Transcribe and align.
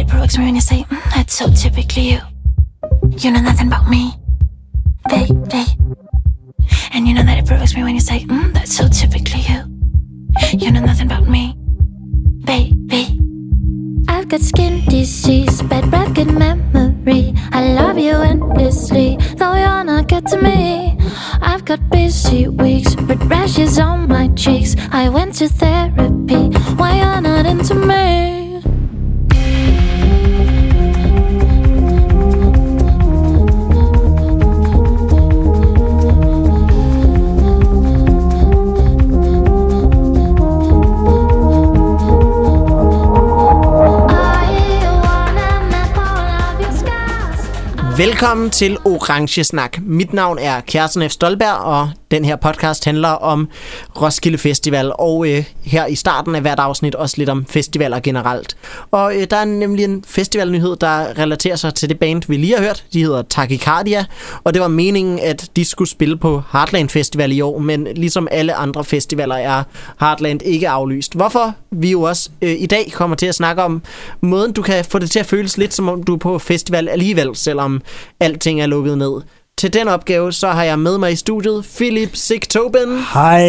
it 0.00 0.08
provokes 0.08 0.38
me 0.38 0.44
when 0.46 0.54
you 0.54 0.60
say, 0.60 0.84
mm, 0.84 1.14
that's 1.14 1.34
so 1.34 1.48
typically 1.50 2.12
you. 2.12 2.20
You 3.18 3.30
know 3.32 3.40
nothing 3.40 3.66
about 3.66 3.88
me, 3.88 4.14
baby. 5.08 5.64
And 6.92 7.06
you 7.06 7.12
know 7.14 7.22
that 7.22 7.38
it 7.38 7.46
provokes 7.46 7.74
me 7.74 7.82
when 7.82 7.94
you 7.94 8.00
say, 8.00 8.24
mm, 8.24 8.52
that's 8.54 8.74
so 8.74 8.88
typically 8.88 9.42
you. 9.50 9.60
You 10.58 10.72
know 10.72 10.80
nothing 10.80 11.06
about 11.06 11.28
me, 11.28 11.54
baby. 12.44 13.18
I've 14.08 14.28
got 14.28 14.40
skin 14.40 14.82
disease, 14.86 15.60
bad 15.62 15.90
breath, 15.90 16.14
good 16.14 16.32
memory. 16.32 17.34
I 17.52 17.74
love 17.74 17.98
you 17.98 18.14
endlessly, 18.14 19.18
though 19.36 19.54
you're 19.54 19.84
not 19.84 20.08
good 20.08 20.26
to 20.28 20.40
me. 20.40 20.96
I've 21.42 21.64
got 21.64 21.80
busy 21.90 22.48
weeks, 22.48 22.94
red 23.02 23.22
rashes 23.30 23.78
on 23.78 24.08
my 24.08 24.28
cheeks. 24.28 24.74
I 24.92 25.10
went 25.10 25.34
to 25.36 25.48
therapy, 25.48 26.48
why 26.78 26.96
you're 27.00 27.20
not 27.20 27.44
into 27.44 27.74
me? 27.74 28.09
Velkommen 48.00 48.50
til 48.50 48.78
Orange 48.84 49.44
Snak. 49.44 49.78
Mit 49.82 50.12
navn 50.12 50.38
er 50.38 50.60
Kjersten 50.60 51.02
F. 51.10 51.12
Stolberg, 51.12 51.58
og 51.64 51.88
den 52.10 52.24
her 52.24 52.36
podcast 52.36 52.84
handler 52.84 53.08
om 53.08 53.48
Roskilde 54.02 54.38
Festival, 54.38 54.92
og 54.98 55.28
øh, 55.28 55.44
her 55.64 55.86
i 55.86 55.94
starten 55.94 56.34
af 56.34 56.40
hvert 56.40 56.58
afsnit 56.58 56.94
også 56.94 57.14
lidt 57.18 57.28
om 57.28 57.46
festivaler 57.46 58.00
generelt. 58.00 58.56
Og 58.90 59.16
øh, 59.16 59.26
der 59.30 59.36
er 59.36 59.44
nemlig 59.44 59.84
en 59.84 60.04
festivalnyhed, 60.06 60.76
der 60.76 61.18
relaterer 61.18 61.56
sig 61.56 61.74
til 61.74 61.88
det 61.88 61.98
band, 61.98 62.22
vi 62.28 62.36
lige 62.36 62.56
har 62.56 62.62
hørt. 62.62 62.84
De 62.92 63.02
hedder 63.02 63.22
Tachycardia, 63.22 64.04
og 64.44 64.54
det 64.54 64.62
var 64.62 64.68
meningen, 64.68 65.18
at 65.18 65.50
de 65.56 65.64
skulle 65.64 65.88
spille 65.88 66.16
på 66.16 66.42
Heartland 66.52 66.88
Festival 66.88 67.32
i 67.32 67.40
år, 67.40 67.58
men 67.58 67.88
ligesom 67.94 68.28
alle 68.30 68.54
andre 68.54 68.84
festivaler 68.84 69.34
er 69.34 69.62
Heartland 70.00 70.42
ikke 70.42 70.68
aflyst. 70.68 71.14
Hvorfor 71.14 71.54
vi 71.70 71.90
jo 71.90 72.02
også 72.02 72.30
øh, 72.42 72.56
i 72.58 72.66
dag 72.66 72.92
kommer 72.92 73.16
til 73.16 73.26
at 73.26 73.34
snakke 73.34 73.62
om 73.62 73.82
måden, 74.20 74.52
du 74.52 74.62
kan 74.62 74.84
få 74.84 74.98
det 74.98 75.10
til 75.10 75.18
at 75.18 75.26
føles 75.26 75.58
lidt 75.58 75.74
som 75.74 75.88
om 75.88 76.02
du 76.02 76.14
er 76.14 76.18
på 76.18 76.38
festival 76.38 76.88
alligevel, 76.88 77.36
selvom 77.36 77.82
alting 78.20 78.60
er 78.60 78.66
lukket 78.66 78.98
ned. 78.98 79.20
Til 79.60 79.72
den 79.72 79.88
opgave, 79.88 80.32
så 80.32 80.48
har 80.48 80.64
jeg 80.64 80.78
med 80.78 80.98
mig 80.98 81.12
i 81.12 81.16
studiet 81.16 81.64
Philip 81.76 82.10
Sigtoben 82.16 82.98
Hej, 83.12 83.46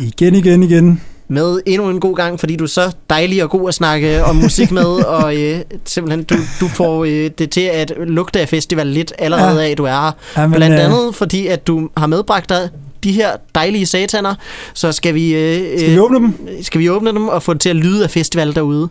igen, 0.00 0.34
igen, 0.34 0.62
igen. 0.62 1.00
med 1.28 1.60
endnu 1.66 1.88
en 1.88 2.00
god 2.00 2.16
gang, 2.16 2.40
fordi 2.40 2.56
du 2.56 2.64
er 2.64 2.68
så 2.68 2.92
dejlig 3.10 3.42
og 3.42 3.50
god 3.50 3.68
at 3.68 3.74
snakke 3.74 4.24
om 4.24 4.36
musik 4.36 4.70
med, 4.70 4.84
og 5.20 5.36
øh, 5.36 5.58
simpelthen 5.84 6.24
du, 6.24 6.34
du 6.60 6.68
får 6.68 7.04
øh, 7.04 7.30
det 7.38 7.50
til 7.50 7.60
at 7.60 7.92
lugte 8.06 8.40
af 8.40 8.48
festival 8.48 8.86
lidt 8.86 9.12
allerede 9.18 9.62
Ja. 9.62 9.68
af, 9.70 9.76
du 9.76 9.84
er 9.84 9.90
her. 9.90 10.10
Ja, 10.36 10.46
men, 10.46 10.56
Blandt 10.56 10.76
øh, 10.78 10.84
andet 10.84 11.14
fordi, 11.14 11.46
at 11.46 11.66
du 11.66 11.88
har 11.96 12.06
medbragt 12.06 12.48
dig 12.48 12.68
de 13.04 13.12
her 13.12 13.30
dejlige 13.54 13.86
sataner, 13.86 14.34
så 14.74 14.92
skal 14.92 15.14
vi, 15.14 15.34
øh, 15.34 15.78
Skal 15.78 15.90
vi 15.92 15.98
åbne 15.98 16.16
dem? 16.18 16.34
skal 16.62 16.80
vi 16.80 16.90
åbne 16.90 17.10
dem 17.12 17.28
og 17.28 17.42
få 17.42 17.52
det 17.52 17.60
til 17.60 17.68
at 17.68 17.76
lyde 17.76 18.04
af 18.04 18.10
festival 18.10 18.54
derude. 18.54 18.88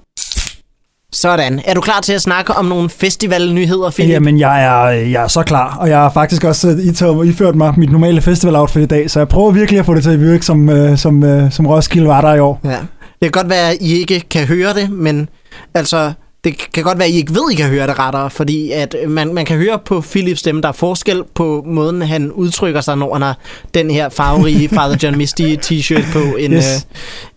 Sådan. 1.14 1.62
Er 1.66 1.74
du 1.74 1.82
klar 1.82 2.00
til 2.00 2.14
at 2.14 2.22
snakke 2.22 2.54
om 2.54 2.66
nogle 2.66 2.90
festivalnyheder, 2.90 3.90
Philip? 3.90 4.14
Jamen, 4.14 4.40
jeg 4.40 4.64
er, 4.64 4.90
jeg 4.90 5.24
er 5.24 5.28
så 5.28 5.44
klar, 5.44 5.78
og 5.80 5.90
jeg 5.90 5.98
har 5.98 6.12
faktisk 6.14 6.44
også 6.44 6.70
itaget, 6.84 7.28
iført 7.28 7.56
mig 7.56 7.74
mit 7.78 7.92
normale 7.92 8.22
festival-outfit 8.22 8.84
i 8.84 8.86
dag, 8.86 9.12
så 9.12 9.20
jeg 9.20 9.28
prøver 9.28 9.52
virkelig 9.52 9.80
at 9.80 9.86
få 9.86 9.96
det 9.96 10.04
til 10.04 10.10
at 10.10 10.22
virke, 10.22 10.46
som, 10.46 10.70
øh, 10.70 10.98
som, 10.98 11.24
øh, 11.24 11.52
som 11.52 11.68
Roskilde 11.68 12.08
var 12.08 12.22
der 12.22 12.34
i 12.34 12.40
år. 12.40 12.60
Ja. 12.64 12.70
Det 12.70 13.34
kan 13.34 13.42
godt 13.42 13.50
være, 13.50 13.70
at 13.70 13.78
I 13.82 14.00
ikke 14.00 14.20
kan 14.30 14.48
høre 14.48 14.74
det, 14.74 14.90
men 14.90 15.30
altså, 15.74 16.14
det 16.44 16.72
kan 16.74 16.84
godt 16.84 16.98
være, 16.98 17.08
at 17.08 17.14
I 17.14 17.18
ikke 17.18 17.34
ved, 17.34 17.44
at 17.50 17.54
I 17.54 17.56
kan 17.56 17.70
høre 17.70 17.88
det 17.88 18.00
rettere, 18.00 18.30
fordi 18.30 18.72
at 18.72 18.96
man, 19.08 19.34
man 19.34 19.46
kan 19.46 19.58
høre 19.58 19.80
på 19.86 20.02
Philips 20.02 20.40
stemme, 20.40 20.62
der 20.62 20.68
er 20.68 20.72
forskel 20.72 21.24
på 21.36 21.64
måden, 21.68 22.02
han 22.02 22.32
udtrykker 22.32 22.82
sig, 22.82 22.98
når 22.98 23.14
han 23.14 23.22
har 23.22 23.38
den 23.74 23.92
her 23.92 24.10
farverige 24.10 24.70
Father 24.70 24.98
John 25.04 25.18
Misty 25.18 25.42
t-shirt 25.42 26.14
på, 26.14 26.20
end, 26.20 26.54
yes. 26.54 26.88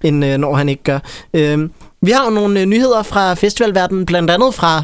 øh, 0.04 0.08
end 0.08 0.24
øh, 0.24 0.38
når 0.38 0.54
han 0.54 0.68
ikke 0.68 0.82
gør. 0.82 0.98
Øh, 1.34 1.68
vi 2.06 2.10
har 2.10 2.24
jo 2.24 2.30
nogle 2.30 2.60
øh, 2.60 2.66
nyheder 2.66 3.02
fra 3.02 3.34
festivalverdenen, 3.34 4.06
blandt 4.06 4.30
andet 4.30 4.54
fra 4.54 4.82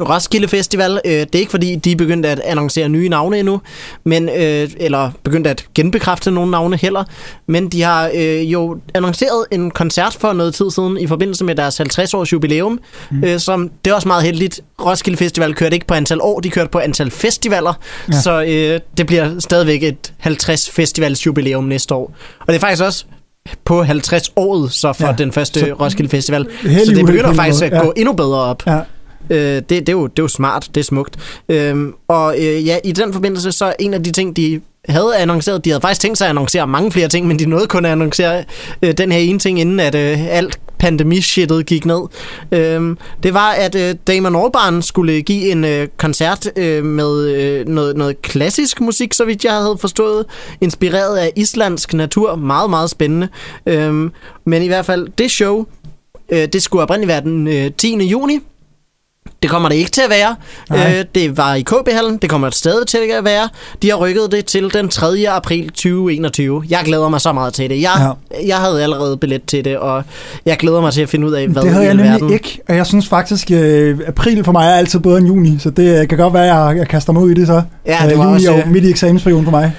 Roskilde 0.00 0.48
Festival. 0.48 1.00
Øh, 1.04 1.12
det 1.12 1.34
er 1.34 1.38
ikke 1.38 1.50
fordi, 1.50 1.76
de 1.76 1.92
er 1.92 1.96
begyndt 1.96 2.26
at 2.26 2.40
annoncere 2.40 2.88
nye 2.88 3.08
navne 3.08 3.38
endnu, 3.38 3.60
men, 4.04 4.28
øh, 4.28 4.70
eller 4.76 5.10
begyndt 5.24 5.46
at 5.46 5.66
genbekræfte 5.74 6.30
nogle 6.30 6.50
navne 6.50 6.76
heller, 6.76 7.04
men 7.46 7.68
de 7.68 7.82
har 7.82 8.10
øh, 8.14 8.52
jo 8.52 8.78
annonceret 8.94 9.44
en 9.50 9.70
koncert 9.70 10.16
for 10.20 10.32
noget 10.32 10.54
tid 10.54 10.70
siden 10.70 10.98
i 10.98 11.06
forbindelse 11.06 11.44
med 11.44 11.54
deres 11.54 11.80
50-års 11.80 12.32
jubilæum, 12.32 12.80
mm. 13.10 13.24
øh, 13.24 13.40
som 13.40 13.70
det 13.84 13.90
er 13.90 13.94
også 13.94 14.08
meget 14.08 14.22
heldigt. 14.22 14.60
Roskilde 14.84 15.16
Festival 15.16 15.54
kørte 15.54 15.74
ikke 15.74 15.86
på 15.86 15.94
antal 15.94 16.20
år, 16.20 16.40
de 16.40 16.50
kørte 16.50 16.70
på 16.70 16.78
antal 16.78 17.10
festivaler, 17.10 17.74
ja. 18.08 18.20
Så 18.20 18.42
øh, 18.42 18.80
det 18.96 19.06
bliver 19.06 19.40
stadigvæk 19.40 19.82
et 19.82 20.12
50 20.18 20.70
festivals 20.70 21.26
jubilæum 21.26 21.64
næste 21.64 21.94
år. 21.94 22.14
Og 22.40 22.46
det 22.46 22.54
er 22.54 22.60
faktisk 22.60 22.82
også 22.82 23.04
på 23.64 23.82
50 23.82 24.32
året 24.36 24.72
så 24.72 24.92
for 24.92 25.04
ja. 25.04 25.10
Ja, 25.10 25.16
den 25.16 25.32
første 25.32 25.60
så- 25.60 25.66
Roskilde 25.80 26.10
Festival. 26.10 26.46
Så 26.62 26.92
det 26.94 27.06
begynder 27.06 27.32
faktisk 27.32 27.62
at 27.64 27.82
gå 27.82 27.92
endnu 27.96 28.12
bedre 28.12 28.38
op. 28.40 28.62
Ja. 28.66 28.80
Øh, 29.30 29.38
det, 29.56 29.68
det, 29.70 29.88
er 29.88 29.92
jo, 29.92 30.06
det 30.06 30.18
er 30.18 30.22
jo 30.22 30.28
smart, 30.28 30.68
det 30.74 30.80
er 30.80 30.84
smukt. 30.84 31.16
Øhm, 31.48 31.92
og 32.08 32.34
øh, 32.38 32.66
ja, 32.66 32.78
i 32.84 32.92
den 32.92 33.12
forbindelse, 33.12 33.52
så 33.52 33.74
en 33.78 33.94
af 33.94 34.02
de 34.02 34.12
ting, 34.12 34.36
de 34.36 34.60
havde 34.88 35.16
annonceret, 35.16 35.64
de 35.64 35.70
havde 35.70 35.80
faktisk 35.80 36.00
tænkt 36.00 36.18
sig 36.18 36.24
at 36.24 36.30
annoncere 36.30 36.66
mange 36.66 36.92
flere 36.92 37.08
ting, 37.08 37.26
men 37.26 37.38
de 37.38 37.46
nåede 37.46 37.66
kun 37.66 37.84
at 37.84 37.92
annoncere 37.92 38.44
øh, 38.82 38.92
den 38.92 39.12
her 39.12 39.18
ene 39.18 39.38
ting, 39.38 39.60
inden 39.60 39.80
at 39.80 39.94
øh, 39.94 40.26
alt 40.28 40.60
pandemishittet 40.78 41.66
gik 41.66 41.86
ned. 41.86 42.00
Øh, 42.52 42.96
det 43.22 43.34
var, 43.34 43.50
at 43.50 43.74
øh, 43.74 43.94
Damon 44.06 44.36
Albarn 44.36 44.82
skulle 44.82 45.22
give 45.22 45.50
en 45.50 45.64
øh, 45.64 45.88
koncert 45.96 46.48
øh, 46.56 46.84
med 46.84 47.28
øh, 47.28 47.68
noget, 47.68 47.96
noget 47.96 48.22
klassisk 48.22 48.80
musik, 48.80 49.12
så 49.12 49.24
vidt 49.24 49.44
jeg 49.44 49.52
havde 49.52 49.76
forstået, 49.80 50.26
inspireret 50.60 51.16
af 51.16 51.32
islandsk 51.36 51.94
natur. 51.94 52.36
Meget, 52.36 52.70
meget 52.70 52.90
spændende. 52.90 53.28
Øh, 53.66 54.10
men 54.44 54.62
i 54.62 54.66
hvert 54.66 54.86
fald, 54.86 55.08
det 55.18 55.30
show, 55.30 55.64
øh, 56.32 56.48
det 56.48 56.62
skulle 56.62 56.82
oprindeligt 56.82 57.08
være 57.08 57.20
den 57.20 57.46
øh, 57.46 57.70
10. 57.78 57.96
juni, 58.06 58.40
det 59.42 59.50
kommer 59.50 59.68
det 59.68 59.76
ikke 59.76 59.90
til 59.90 60.00
at 60.00 60.10
være. 60.10 60.36
Nej. 60.70 60.98
Øh, 60.98 61.04
det 61.14 61.36
var 61.36 61.54
i 61.54 61.62
KB-hallen. 61.62 62.16
Det 62.16 62.30
kommer 62.30 62.48
det 62.48 62.56
stadig 62.56 62.86
til 62.86 62.98
at 63.18 63.24
være. 63.24 63.48
De 63.82 63.90
har 63.90 63.96
rykket 63.96 64.32
det 64.32 64.44
til 64.44 64.74
den 64.74 64.88
3. 64.88 65.28
april 65.28 65.68
2021. 65.68 66.64
Jeg 66.70 66.80
glæder 66.84 67.08
mig 67.08 67.20
så 67.20 67.32
meget 67.32 67.54
til 67.54 67.70
det. 67.70 67.82
Jeg, 67.82 68.14
ja. 68.32 68.46
jeg 68.46 68.56
havde 68.56 68.82
allerede 68.82 69.16
billet 69.16 69.44
til 69.44 69.64
det, 69.64 69.76
og 69.78 70.04
jeg 70.46 70.56
glæder 70.56 70.80
mig 70.80 70.92
til 70.92 71.02
at 71.02 71.08
finde 71.08 71.26
ud 71.26 71.32
af, 71.32 71.48
hvad 71.48 71.62
det 71.62 71.70
havde 71.70 71.84
jeg 71.84 71.94
nemlig 71.94 72.12
alverden... 72.12 72.32
ikke, 72.34 72.60
og 72.68 72.76
jeg 72.76 72.86
synes 72.86 73.08
faktisk, 73.08 73.50
øh, 73.50 73.98
april 74.06 74.44
for 74.44 74.52
mig 74.52 74.66
er 74.66 74.74
altid 74.74 75.00
bedre 75.00 75.18
end 75.18 75.26
juni, 75.26 75.56
så 75.58 75.70
det 75.70 76.00
øh, 76.00 76.08
kan 76.08 76.18
godt 76.18 76.34
være, 76.34 76.42
at 76.50 76.68
jeg, 76.68 76.76
jeg 76.78 76.88
kaster 76.88 77.12
mig 77.12 77.22
ud 77.22 77.30
i 77.30 77.34
det 77.34 77.46
så. 77.46 77.62
Ja, 77.86 77.98
det 78.04 78.12
Øh, 78.12 78.18
var 78.18 78.24
juni 78.24 78.36
også, 78.36 78.52
er 78.52 78.56
jo 78.56 78.62
øh, 78.62 78.70
midt 78.72 78.84
i 78.84 78.90
eksamensperioden 78.90 79.44
for 79.44 79.50
mig. 79.50 79.72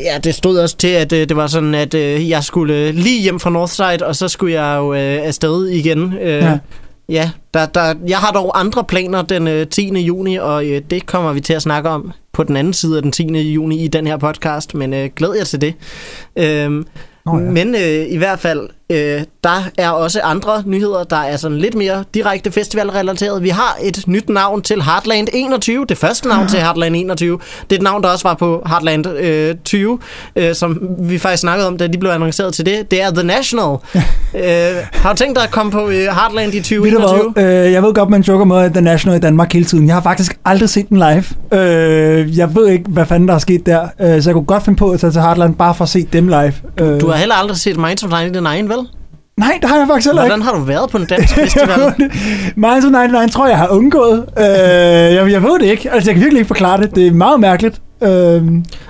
Ja, 0.00 0.18
det 0.24 0.34
stod 0.34 0.58
også 0.58 0.76
til, 0.76 0.88
at 0.88 1.12
øh, 1.12 1.28
det 1.28 1.36
var 1.36 1.46
sådan, 1.46 1.74
at 1.74 1.94
øh, 1.94 2.30
jeg 2.30 2.44
skulle 2.44 2.74
øh, 2.74 2.94
lige 2.94 3.22
hjem 3.22 3.40
fra 3.40 3.50
Northside, 3.50 4.06
og 4.06 4.16
så 4.16 4.28
skulle 4.28 4.62
jeg 4.62 4.76
jo 4.78 4.94
øh, 4.94 5.18
afsted 5.26 5.66
igen. 5.68 6.14
Øh, 6.22 6.28
ja. 6.28 6.58
Ja. 7.10 7.30
Der, 7.54 7.66
der, 7.66 7.94
jeg 8.06 8.18
har 8.18 8.32
dog 8.32 8.60
andre 8.60 8.84
planer 8.84 9.22
den 9.22 9.48
øh, 9.48 9.66
10. 9.66 9.98
juni, 10.00 10.36
og 10.36 10.66
øh, 10.66 10.82
det 10.90 11.06
kommer 11.06 11.32
vi 11.32 11.40
til 11.40 11.52
at 11.52 11.62
snakke 11.62 11.88
om 11.88 12.12
på 12.32 12.44
den 12.44 12.56
anden 12.56 12.72
side 12.72 12.96
af 12.96 13.02
den 13.02 13.12
10. 13.12 13.38
juni 13.38 13.84
i 13.84 13.88
den 13.88 14.06
her 14.06 14.16
podcast, 14.16 14.74
men 14.74 14.94
øh, 14.94 15.10
glæd 15.16 15.34
jer 15.38 15.44
til 15.44 15.60
det. 15.60 15.74
Øhm, 16.36 16.86
Nå 17.26 17.38
ja. 17.38 17.40
Men 17.40 17.74
øh, 17.74 18.06
i 18.08 18.16
hvert 18.16 18.38
fald, 18.38 18.68
øh, 18.90 19.22
der 19.44 19.62
er 19.78 19.90
også 19.90 20.20
andre 20.20 20.62
nyheder, 20.66 21.04
der 21.04 21.16
er 21.16 21.36
sådan 21.36 21.58
lidt 21.58 21.74
mere 21.74 22.04
direkte 22.14 22.52
festivalrelateret. 22.52 23.42
Vi 23.42 23.48
har 23.48 23.76
et 23.82 24.04
nyt 24.06 24.28
navn 24.28 24.62
til 24.62 24.82
Heartland 24.82 25.28
21, 25.32 25.86
det 25.88 25.98
første 25.98 26.28
navn 26.28 26.48
til 26.48 26.58
Heartland 26.58 26.96
21. 26.96 27.38
Det 27.70 27.76
er 27.76 27.80
et 27.80 27.82
navn, 27.82 28.02
der 28.02 28.08
også 28.08 28.28
var 28.28 28.34
på 28.34 28.62
Heartland 28.66 29.06
øh, 29.08 29.54
20, 29.64 29.98
øh, 30.36 30.54
som 30.54 30.78
vi 30.98 31.18
faktisk 31.18 31.40
snakkede 31.40 31.68
om, 31.68 31.76
da 31.78 31.86
de 31.86 31.98
blev 31.98 32.10
annonceret 32.10 32.54
til 32.54 32.66
det. 32.66 32.90
Det 32.90 33.02
er 33.02 33.10
The 33.10 33.22
National. 33.22 33.76
øh, 34.34 34.76
har 34.92 35.12
du 35.12 35.16
tænkt 35.16 35.36
dig 35.36 35.44
at 35.44 35.50
komme 35.50 35.72
på 35.72 35.88
øh, 35.88 35.94
Heartland 35.94 36.52
i 36.54 36.56
Ved 36.56 36.62
du 36.62 36.98
2021? 37.00 37.30
hvad, 37.32 37.66
øh, 37.66 37.72
jeg 37.72 37.82
ved 37.82 37.94
godt, 37.94 38.10
man 38.10 38.20
joker 38.22 38.44
med 38.44 38.70
The 38.70 38.80
National 38.80 39.16
i 39.18 39.20
Danmark 39.20 39.52
hele 39.52 39.64
tiden. 39.64 39.86
Jeg 39.86 39.94
har 39.96 40.02
faktisk 40.02 40.38
aldrig 40.44 40.68
set 40.68 40.88
den 40.88 40.96
live. 40.96 41.24
Øh, 41.60 42.38
jeg 42.38 42.54
ved 42.54 42.68
ikke, 42.68 42.84
hvad 42.88 43.06
fanden 43.06 43.28
der 43.28 43.34
er 43.34 43.38
sket 43.38 43.66
der. 43.66 43.88
Øh, 44.00 44.22
så 44.22 44.30
jeg 44.30 44.34
kunne 44.34 44.44
godt 44.44 44.64
finde 44.64 44.76
på 44.76 44.90
at 44.90 45.00
tage 45.00 45.10
til 45.12 45.20
Heartland 45.20 45.54
bare 45.54 45.74
for 45.74 45.84
at 45.84 45.88
se 45.88 46.06
dem 46.12 46.28
live. 46.28 46.52
Øh, 46.80 47.00
Du 47.00 47.08
har 47.08 47.16
heller 47.16 47.34
aldrig 47.34 47.56
set 47.56 47.76
Minds 47.76 48.02
of 48.02 48.10
99, 48.10 48.68
vel? 48.68 48.79
Nej, 49.40 49.58
det 49.62 49.70
har 49.70 49.76
jeg 49.78 49.86
faktisk 49.88 50.06
heller 50.08 50.22
ikke. 50.24 50.30
Hvordan 50.36 50.42
har 50.42 50.52
du 50.52 50.60
været 50.64 50.90
på 50.90 50.96
en 50.96 51.04
dansk 51.06 51.34
festival? 51.40 51.94
Minds 52.56 52.84
of 52.84 52.90
99 52.90 53.32
tror 53.32 53.44
jeg, 53.46 53.50
jeg 53.50 53.58
har 53.58 53.68
undgået. 53.68 54.24
Øh, 54.38 54.44
jeg, 55.14 55.30
jeg 55.32 55.42
ved 55.42 55.58
det 55.58 55.66
ikke. 55.66 55.90
Altså, 55.92 56.10
jeg 56.10 56.14
kan 56.14 56.22
virkelig 56.22 56.38
ikke 56.38 56.48
forklare 56.48 56.80
det. 56.82 56.94
Det 56.94 57.06
er 57.06 57.12
meget 57.12 57.40
mærkeligt. 57.40 57.80
Øh, 58.02 58.42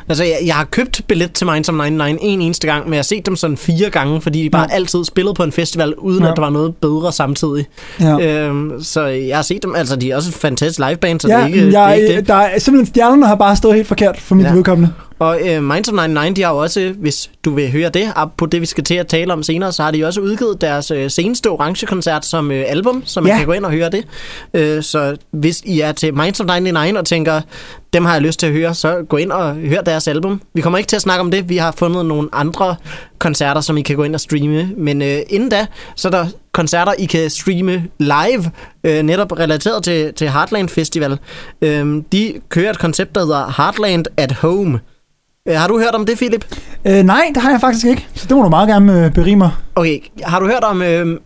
Altså, 0.09 0.25
jeg, 0.25 0.37
jeg 0.47 0.55
har 0.55 0.65
købt 0.65 1.01
billet 1.09 1.33
til 1.33 1.47
Minds 1.47 1.69
of 1.69 1.75
99 1.75 2.19
en 2.23 2.41
eneste 2.41 2.67
gang, 2.67 2.85
men 2.85 2.93
jeg 2.93 2.99
har 2.99 3.03
set 3.03 3.27
dem 3.27 3.37
sådan 3.37 3.57
fire 3.57 3.91
gange, 3.91 4.21
fordi 4.21 4.43
de 4.45 4.51
bare 4.51 4.67
Ja. 4.71 4.75
altid 4.77 5.05
spillede 5.05 5.35
på 5.35 5.43
en 5.43 5.53
festival, 5.53 5.95
uden 5.95 6.23
Ja. 6.25 6.31
at 6.31 6.37
der 6.37 6.43
var 6.43 6.51
noget 6.51 6.75
bedre 6.77 7.13
samtidig. 7.13 7.67
ja. 8.01 8.19
Øhm, 8.47 8.83
så 8.83 9.03
jeg 9.07 9.37
har 9.37 9.43
set 9.43 9.63
dem, 9.63 9.75
altså 9.75 9.97
de 9.97 10.11
er 10.11 10.17
også 10.17 10.29
et 10.31 10.35
fantastisk 10.35 10.79
liveband, 10.89 11.21
så 11.21 11.29
det 11.29 11.35
ja, 11.35 11.41
er 11.41 11.47
ikke, 11.47 11.67
det 11.67 11.75
er 11.75 11.89
jeg, 11.89 12.01
ikke 12.01 12.17
det. 12.17 12.29
der 12.29 12.35
er 12.35 12.59
simpelthen 12.59 12.95
stjernerne 12.95 13.27
har 13.27 13.35
bare 13.35 13.57
stået 13.57 13.75
helt 13.75 13.89
forkert 13.89 14.21
for 14.21 14.35
mit 14.35 14.47
ja. 14.47 14.53
vedkommende. 14.53 14.93
Og 15.21 15.41
øh, 15.49 15.63
Minds 15.63 15.89
of 15.89 15.93
99, 15.95 16.37
de 16.37 16.43
har 16.43 16.51
jo 16.53 16.57
også, 16.59 16.95
hvis 16.99 17.31
du 17.45 17.55
vil 17.55 17.73
høre 17.73 17.89
det, 17.89 18.13
på 18.37 18.47
det, 18.47 18.61
vi 18.61 18.67
skal 18.67 18.85
til 18.85 18.95
at 18.95 19.07
tale 19.07 19.33
om 19.33 19.43
senere, 19.43 19.73
så 19.73 19.83
har 19.83 19.91
de 19.91 19.99
jo 19.99 20.07
også 20.07 20.21
udgivet 20.21 20.61
deres 20.61 20.91
øh, 20.91 21.11
seneste 21.11 21.47
orange-koncert 21.51 22.25
som 22.27 22.51
øh, 22.51 22.65
album, 22.69 23.03
så 23.07 23.21
man 23.21 23.33
Ja. 23.33 23.37
kan 23.39 23.47
gå 23.47 23.53
ind 23.53 23.65
og 23.65 23.71
høre 23.73 23.91
det. 23.91 24.05
Øh, 24.55 24.83
så 24.83 25.17
hvis 25.31 25.61
I 25.65 25.81
er 25.81 25.93
til 25.93 26.15
Minds 26.15 26.41
of 26.41 26.47
99 26.47 26.99
og 26.99 27.07
tænker, 27.07 27.41
dem 27.93 28.05
har 28.05 28.13
jeg 28.13 28.23
lyst 28.23 28.41
til 28.41 28.47
at 28.47 28.53
høre, 28.53 28.75
så 28.75 28.97
gå 29.09 29.17
ind 29.17 29.33
og 29.33 29.55
hør 29.55 29.81
deres 29.81 30.09
album. 30.09 30.41
Vi 30.55 30.61
kommer 30.61 30.79
ikke 30.79 30.89
til 30.89 30.97
at 30.97 31.03
snakke 31.03 31.21
om 31.21 31.31
det, 31.31 31.49
vi 31.49 31.57
har 31.57 31.73
fundet 31.73 32.07
nogle 32.07 32.29
andre 32.33 32.77
koncerter, 33.19 33.61
som 33.61 33.77
I 33.77 33.83
kan 33.83 33.97
gå 33.97 34.03
ind 34.05 34.15
og 34.15 34.21
streame. 34.21 34.71
Men 34.77 35.03
øh, 35.03 35.19
inden 35.31 35.49
da, 35.49 35.67
så 35.97 36.09
er 36.09 36.13
der 36.13 36.27
koncerter, 36.53 36.93
I 36.99 37.05
kan 37.05 37.31
streame 37.31 37.85
live, 37.99 38.51
øh, 38.85 39.03
netop 39.03 39.33
relateret 39.39 39.83
til, 39.85 40.15
til 40.15 40.31
Heartland 40.31 40.69
Festival. 40.69 41.19
Øh, 41.63 42.03
de 42.13 42.33
kører 42.49 42.71
et 42.71 42.79
koncept, 42.79 43.15
der 43.15 43.21
hedder 43.21 43.55
Heartland 43.57 44.05
at 44.17 44.33
Home. 44.33 44.81
Øh, 45.49 45.55
har 45.57 45.69
du 45.69 45.79
hørt 45.79 45.95
om 45.95 46.07
det, 46.07 46.17
Philip? 46.17 46.45
Øh, 46.85 47.03
nej, 47.03 47.31
det 47.35 47.43
har 47.43 47.51
jeg 47.51 47.61
faktisk 47.61 47.87
ikke. 47.87 48.07
Så 48.15 48.27
det 48.29 48.37
må 48.37 48.43
du 48.43 48.49
meget 48.49 48.69
gerne 48.69 49.05
øh, 49.05 49.13
berige 49.13 49.37
mig. 49.37 49.51
Okay, 49.75 49.99
har 50.23 50.41
du 50.41 50.47
hørt 50.47 50.65
om 50.65 50.83
øh, 50.83 51.19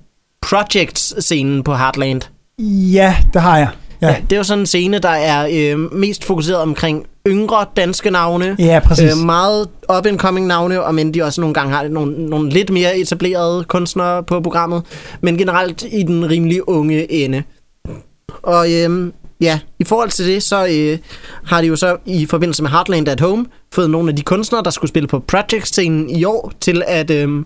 Projects-scenen 0.43 1.62
på 1.62 1.75
Heartland? 1.75 2.20
Ja, 2.58 3.16
det 3.34 3.43
har 3.43 3.58
jeg. 3.58 3.69
Ja, 4.02 4.08
Ja, 4.08 4.16
det 4.31 4.32
er 4.32 4.37
jo 4.37 4.43
sådan 4.43 4.61
en 4.62 4.66
scene, 4.66 4.99
der 4.99 5.08
er 5.08 5.49
øh, 5.52 5.78
mest 5.94 6.25
fokuseret 6.25 6.58
omkring 6.61 7.06
yngre 7.28 7.66
danske 7.76 8.11
navne. 8.11 8.56
ja 8.58 8.81
præcis. 8.84 9.20
Øh, 9.20 9.26
meget 9.26 9.69
up-and-coming 9.99 10.46
navne, 10.46 10.82
og 10.82 10.94
men 10.94 11.14
de 11.14 11.22
også 11.22 11.40
nogle 11.40 11.55
gange 11.55 11.75
har 11.75 11.88
nogle, 11.88 12.26
nogle 12.26 12.50
lidt 12.50 12.70
mere 12.70 12.99
etablerede 12.99 13.64
kunstnere 13.64 14.22
på 14.22 14.40
programmet, 14.40 14.82
men 15.20 15.38
generelt 15.38 15.84
i 15.93 16.02
den 16.02 16.31
rimelig 16.31 16.69
unge 16.69 17.12
ende. 17.12 17.43
Og 18.43 18.72
øhm, 18.72 19.12
ja, 19.44 19.58
i 19.79 19.85
forhold 19.85 20.11
til 20.11 20.26
det, 20.26 20.43
så 20.43 20.67
øh, 20.67 20.99
har 21.44 21.61
de 21.61 21.67
jo 21.67 21.76
så 21.76 21.96
i 22.06 22.26
forbindelse 22.26 22.62
med 22.62 22.70
Heartland 22.70 23.08
at 23.08 23.20
Home 23.20 23.46
fået 23.73 23.91
nogle 23.91 24.08
af 24.11 24.17
de 24.17 24.23
kunstnere, 24.23 24.62
der 24.62 24.70
skulle 24.70 24.88
spille 24.88 25.06
på 25.08 25.19
Project-scenen 25.19 26.11
i 26.11 26.25
år, 26.25 26.52
til 26.61 26.82
at 26.87 27.11
øh, 27.11 27.44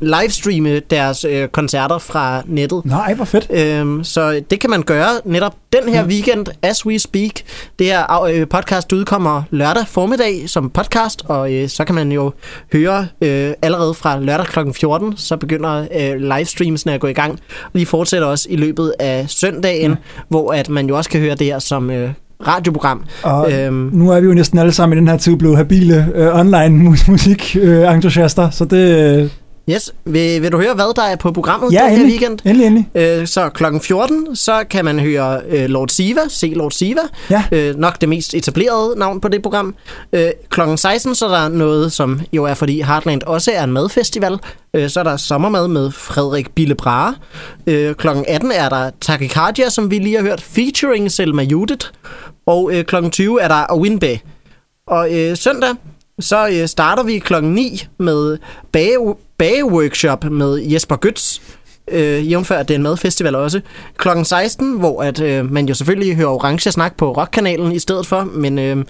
livestreame 0.00 0.80
deres 0.80 1.24
øh, 1.24 1.48
koncerter 1.48 1.98
fra 1.98 2.42
nettet. 2.46 2.84
Nej, 2.84 3.14
hvor 3.14 3.24
fedt. 3.24 3.46
Øhm, 3.50 4.04
så 4.04 4.40
det 4.50 4.60
kan 4.60 4.70
man 4.70 4.82
gøre 4.82 5.08
netop 5.24 5.54
den 5.72 5.88
her 5.94 6.06
weekend, 6.06 6.46
as 6.62 6.86
we 6.86 6.98
speak. 6.98 7.30
Det 7.78 7.86
her 7.86 8.22
øh, 8.22 8.48
podcast 8.48 8.92
udkommer 8.92 9.42
lørdag 9.50 9.86
formiddag 9.86 10.42
som 10.46 10.70
podcast, 10.70 11.22
og 11.28 11.52
øh, 11.54 11.68
så 11.68 11.84
kan 11.84 11.94
man 11.94 12.12
jo 12.12 12.32
høre 12.72 13.06
øh, 13.22 13.50
allerede 13.62 13.94
fra 13.94 14.20
lørdag 14.20 14.46
kl. 14.46 14.58
14, 14.74 15.16
så 15.16 15.36
begynder 15.36 15.86
øh, 16.00 16.20
livestreamsene 16.20 16.92
at 16.94 17.00
gå 17.00 17.06
i 17.06 17.12
gang. 17.12 17.38
Og 17.74 17.80
de 17.80 17.86
fortsætter 17.86 18.28
også 18.28 18.46
i 18.50 18.56
løbet 18.56 18.92
af 18.98 19.24
søndagen, 19.28 19.90
Ja. 19.90 19.96
hvor 20.28 20.52
at 20.52 20.68
man 20.68 20.86
jo 20.88 20.96
også 20.96 21.10
kan 21.10 21.20
høre 21.20 21.34
det 21.34 21.46
her 21.46 21.58
som 21.58 21.90
øh, 21.90 22.10
radioprogram. 22.46 23.04
Og 23.22 23.52
Øhm, 23.52 23.90
nu 23.92 24.10
er 24.10 24.20
vi 24.20 24.26
jo 24.26 24.34
næsten 24.34 24.58
alle 24.58 24.72
sammen 24.72 24.98
i 24.98 25.00
den 25.00 25.08
her 25.08 25.16
tid 25.16 25.36
blevet 25.36 25.56
habile 25.56 26.08
øh, 26.14 26.38
online 26.40 26.84
mus- 26.90 27.08
musik 27.10 27.56
øh, 27.60 27.94
entusiaster, 27.94 28.50
så 28.50 28.64
det... 28.64 29.30
Yes, 29.70 29.92
vil, 30.04 30.42
vil 30.42 30.52
du 30.52 30.58
høre, 30.58 30.74
hvad 30.74 30.94
der 30.96 31.02
er 31.02 31.16
på 31.16 31.32
programmet 31.32 31.72
ja, 31.72 31.78
den 31.78 31.90
her 31.90 31.96
endelig, 31.96 32.12
weekend? 32.12 32.38
endelig, 32.44 32.66
endelig. 32.66 33.20
Øh, 33.20 33.26
så 33.26 33.48
klokken 33.48 33.80
14, 33.80 34.36
så 34.36 34.64
kan 34.70 34.84
man 34.84 35.00
høre 35.00 35.40
øh, 35.48 35.64
Lord 35.68 35.88
Siva, 35.88 36.20
se 36.28 36.46
Lord 36.46 36.70
Siva. 36.70 37.00
Ja. 37.30 37.44
Øh, 37.52 37.74
nok 37.74 38.00
det 38.00 38.08
mest 38.08 38.34
etablerede 38.34 38.98
navn 38.98 39.20
på 39.20 39.28
det 39.28 39.42
program. 39.42 39.74
Øh, 40.12 40.30
klokken 40.48 40.78
16, 40.78 41.14
så 41.14 41.26
er 41.26 41.30
der 41.30 41.48
noget, 41.48 41.92
som 41.92 42.20
jo 42.32 42.44
er, 42.44 42.54
fordi 42.54 42.82
Heartland 42.82 43.22
også 43.22 43.52
er 43.54 43.64
en 43.64 43.72
madfestival. 43.72 44.38
Øh, 44.74 44.90
så 44.90 45.00
er 45.00 45.04
der 45.04 45.16
sommermad 45.16 45.68
med 45.68 45.90
Frederik 45.90 46.50
Bille 46.50 46.74
Brahe. 46.74 47.14
Øh, 47.66 47.94
klokken 47.94 48.24
18 48.28 48.52
er 48.52 48.68
der 48.68 48.90
Takikardia, 49.00 49.68
som 49.68 49.90
vi 49.90 49.98
lige 49.98 50.16
har 50.16 50.22
hørt, 50.22 50.42
featuring 50.42 51.12
Selma 51.12 51.42
Judith. 51.42 51.86
Og 52.46 52.70
øh, 52.74 52.84
klokken 52.84 53.10
20 53.10 53.42
er 53.42 53.48
der 53.48 53.72
Awinbe. 53.72 54.20
Og 54.86 55.14
øh, 55.14 55.36
søndag, 55.36 55.74
så 56.20 56.48
øh, 56.48 56.68
starter 56.68 57.02
vi 57.02 57.18
klokken 57.18 57.54
9 57.54 57.86
med 57.98 58.38
bage, 58.72 59.14
bageworkshop 59.38 60.24
med 60.24 60.58
Jesper 60.58 60.96
Gøtz, 60.96 61.38
Øh, 61.90 62.30
jævnfør, 62.30 62.56
at 62.56 62.68
det 62.68 62.74
er 62.74 62.78
en 62.78 62.82
madfestival 62.82 63.34
også. 63.34 63.60
Klokken 63.96 64.24
16, 64.24 64.78
hvor 64.78 65.02
at, 65.02 65.20
øh, 65.20 65.52
man 65.52 65.66
jo 65.66 65.74
selvfølgelig 65.74 66.16
hører 66.16 66.28
Orange 66.28 66.70
Snak 66.70 66.96
på 66.96 67.12
Rockkanalen 67.12 67.72
i 67.72 67.78
stedet 67.78 68.06
for, 68.06 68.24
men 68.24 68.58
øh, 68.58 68.84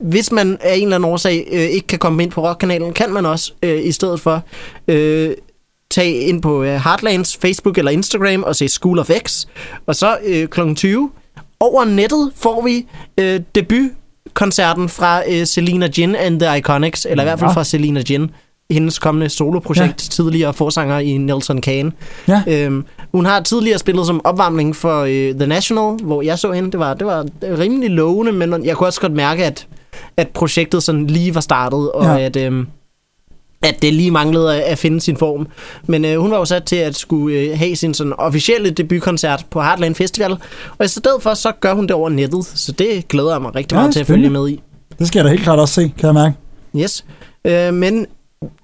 hvis 0.00 0.32
man 0.32 0.58
af 0.60 0.76
en 0.76 0.82
eller 0.82 0.96
anden 0.96 1.10
årsag 1.10 1.48
øh, 1.52 1.60
ikke 1.60 1.86
kan 1.86 1.98
komme 1.98 2.22
ind 2.22 2.30
på 2.30 2.48
Rockkanalen, 2.48 2.92
kan 2.92 3.12
man 3.12 3.26
også 3.26 3.52
øh, 3.62 3.86
i 3.86 3.92
stedet 3.92 4.20
for 4.20 4.42
øh, 4.88 5.34
tage 5.90 6.14
ind 6.14 6.42
på 6.42 6.62
øh, 6.62 6.80
Heartlands 6.84 7.36
Facebook 7.36 7.78
eller 7.78 7.90
Instagram 7.90 8.42
og 8.42 8.56
se 8.56 8.68
School 8.68 8.98
of 8.98 9.10
X. 9.26 9.46
Og 9.86 9.96
så 9.96 10.18
øh, 10.24 10.48
klokken 10.48 10.76
20 10.76 11.10
over 11.60 11.84
nettet 11.84 12.32
får 12.36 12.62
vi 12.62 12.86
øh, 13.18 13.40
debutkoncerten 14.30 14.88
fra 14.88 15.22
øh, 15.30 15.46
Selena 15.46 15.86
Gin 15.86 16.14
and 16.14 16.40
the 16.40 16.58
Iconics, 16.58 17.06
eller 17.10 17.24
i 17.24 17.26
hvert 17.26 17.38
fald 17.38 17.50
fra 17.54 17.64
Selena 17.64 18.00
Gin, 18.02 18.30
hendes 18.70 18.98
kommende 18.98 19.28
soloprojekt, 19.28 19.88
ja. 20.08 20.10
tidligere 20.10 20.54
forsanger 20.54 20.98
i 20.98 21.16
Nelson 21.16 21.60
Kane. 21.60 21.92
Ja. 22.28 22.42
Øhm, 22.48 22.84
hun 23.12 23.26
har 23.26 23.40
tidligere 23.40 23.78
spillet 23.78 24.06
som 24.06 24.20
opvarmning 24.24 24.76
for 24.76 25.00
øh, 25.00 25.34
The 25.34 25.46
National, 25.46 25.96
hvor 26.02 26.22
jeg 26.22 26.38
så 26.38 26.52
hende. 26.52 26.70
Det 26.70 26.80
var, 26.80 26.94
det 26.94 27.06
var 27.06 27.26
rimelig 27.58 27.90
lovende, 27.90 28.32
men 28.32 28.64
jeg 28.64 28.76
kunne 28.76 28.86
også 28.88 29.00
godt 29.00 29.12
mærke, 29.12 29.44
at, 29.44 29.66
at 30.16 30.28
projektet 30.28 30.82
sådan 30.82 31.06
lige 31.06 31.34
var 31.34 31.40
startet, 31.40 31.92
og 31.92 32.04
Ja. 32.04 32.24
at, 32.24 32.36
øhm, 32.36 32.66
at 33.62 33.82
det 33.82 33.94
lige 33.94 34.10
manglede 34.10 34.62
at, 34.62 34.78
finde 34.78 35.00
sin 35.00 35.16
form. 35.16 35.46
Men 35.86 36.04
øh, 36.04 36.18
hun 36.20 36.30
var 36.30 36.38
jo 36.38 36.44
sat 36.44 36.64
til 36.64 36.76
at 36.76 36.96
skulle 36.96 37.38
øh, 37.38 37.58
have 37.58 37.76
sin 37.76 37.94
sådan 37.94 38.12
officielle 38.18 38.70
debutkoncert 38.70 39.46
på 39.50 39.62
Heartland 39.62 39.94
Festival, 39.94 40.36
og 40.78 40.84
i 40.84 40.88
stedet 40.88 41.22
for, 41.22 41.34
så 41.34 41.52
gør 41.60 41.74
hun 41.74 41.82
det 41.84 41.90
over 41.90 42.08
nettet, 42.08 42.44
så 42.54 42.72
det 42.72 43.08
glæder 43.08 43.32
jeg 43.32 43.42
mig 43.42 43.54
rigtig 43.54 43.76
Ja, 43.76 43.80
meget 43.80 43.92
til 43.92 44.00
at 44.00 44.06
følge 44.06 44.30
med 44.30 44.48
i. 44.48 44.60
Det 44.98 45.08
skal 45.08 45.18
jeg 45.18 45.24
da 45.24 45.30
helt 45.30 45.42
klart 45.42 45.58
også 45.58 45.74
se, 45.74 45.92
kan 45.98 46.06
jeg 46.06 46.14
mærke. 46.14 46.34
Yes. 46.76 47.04
Øh, 47.44 47.74
men 47.74 48.06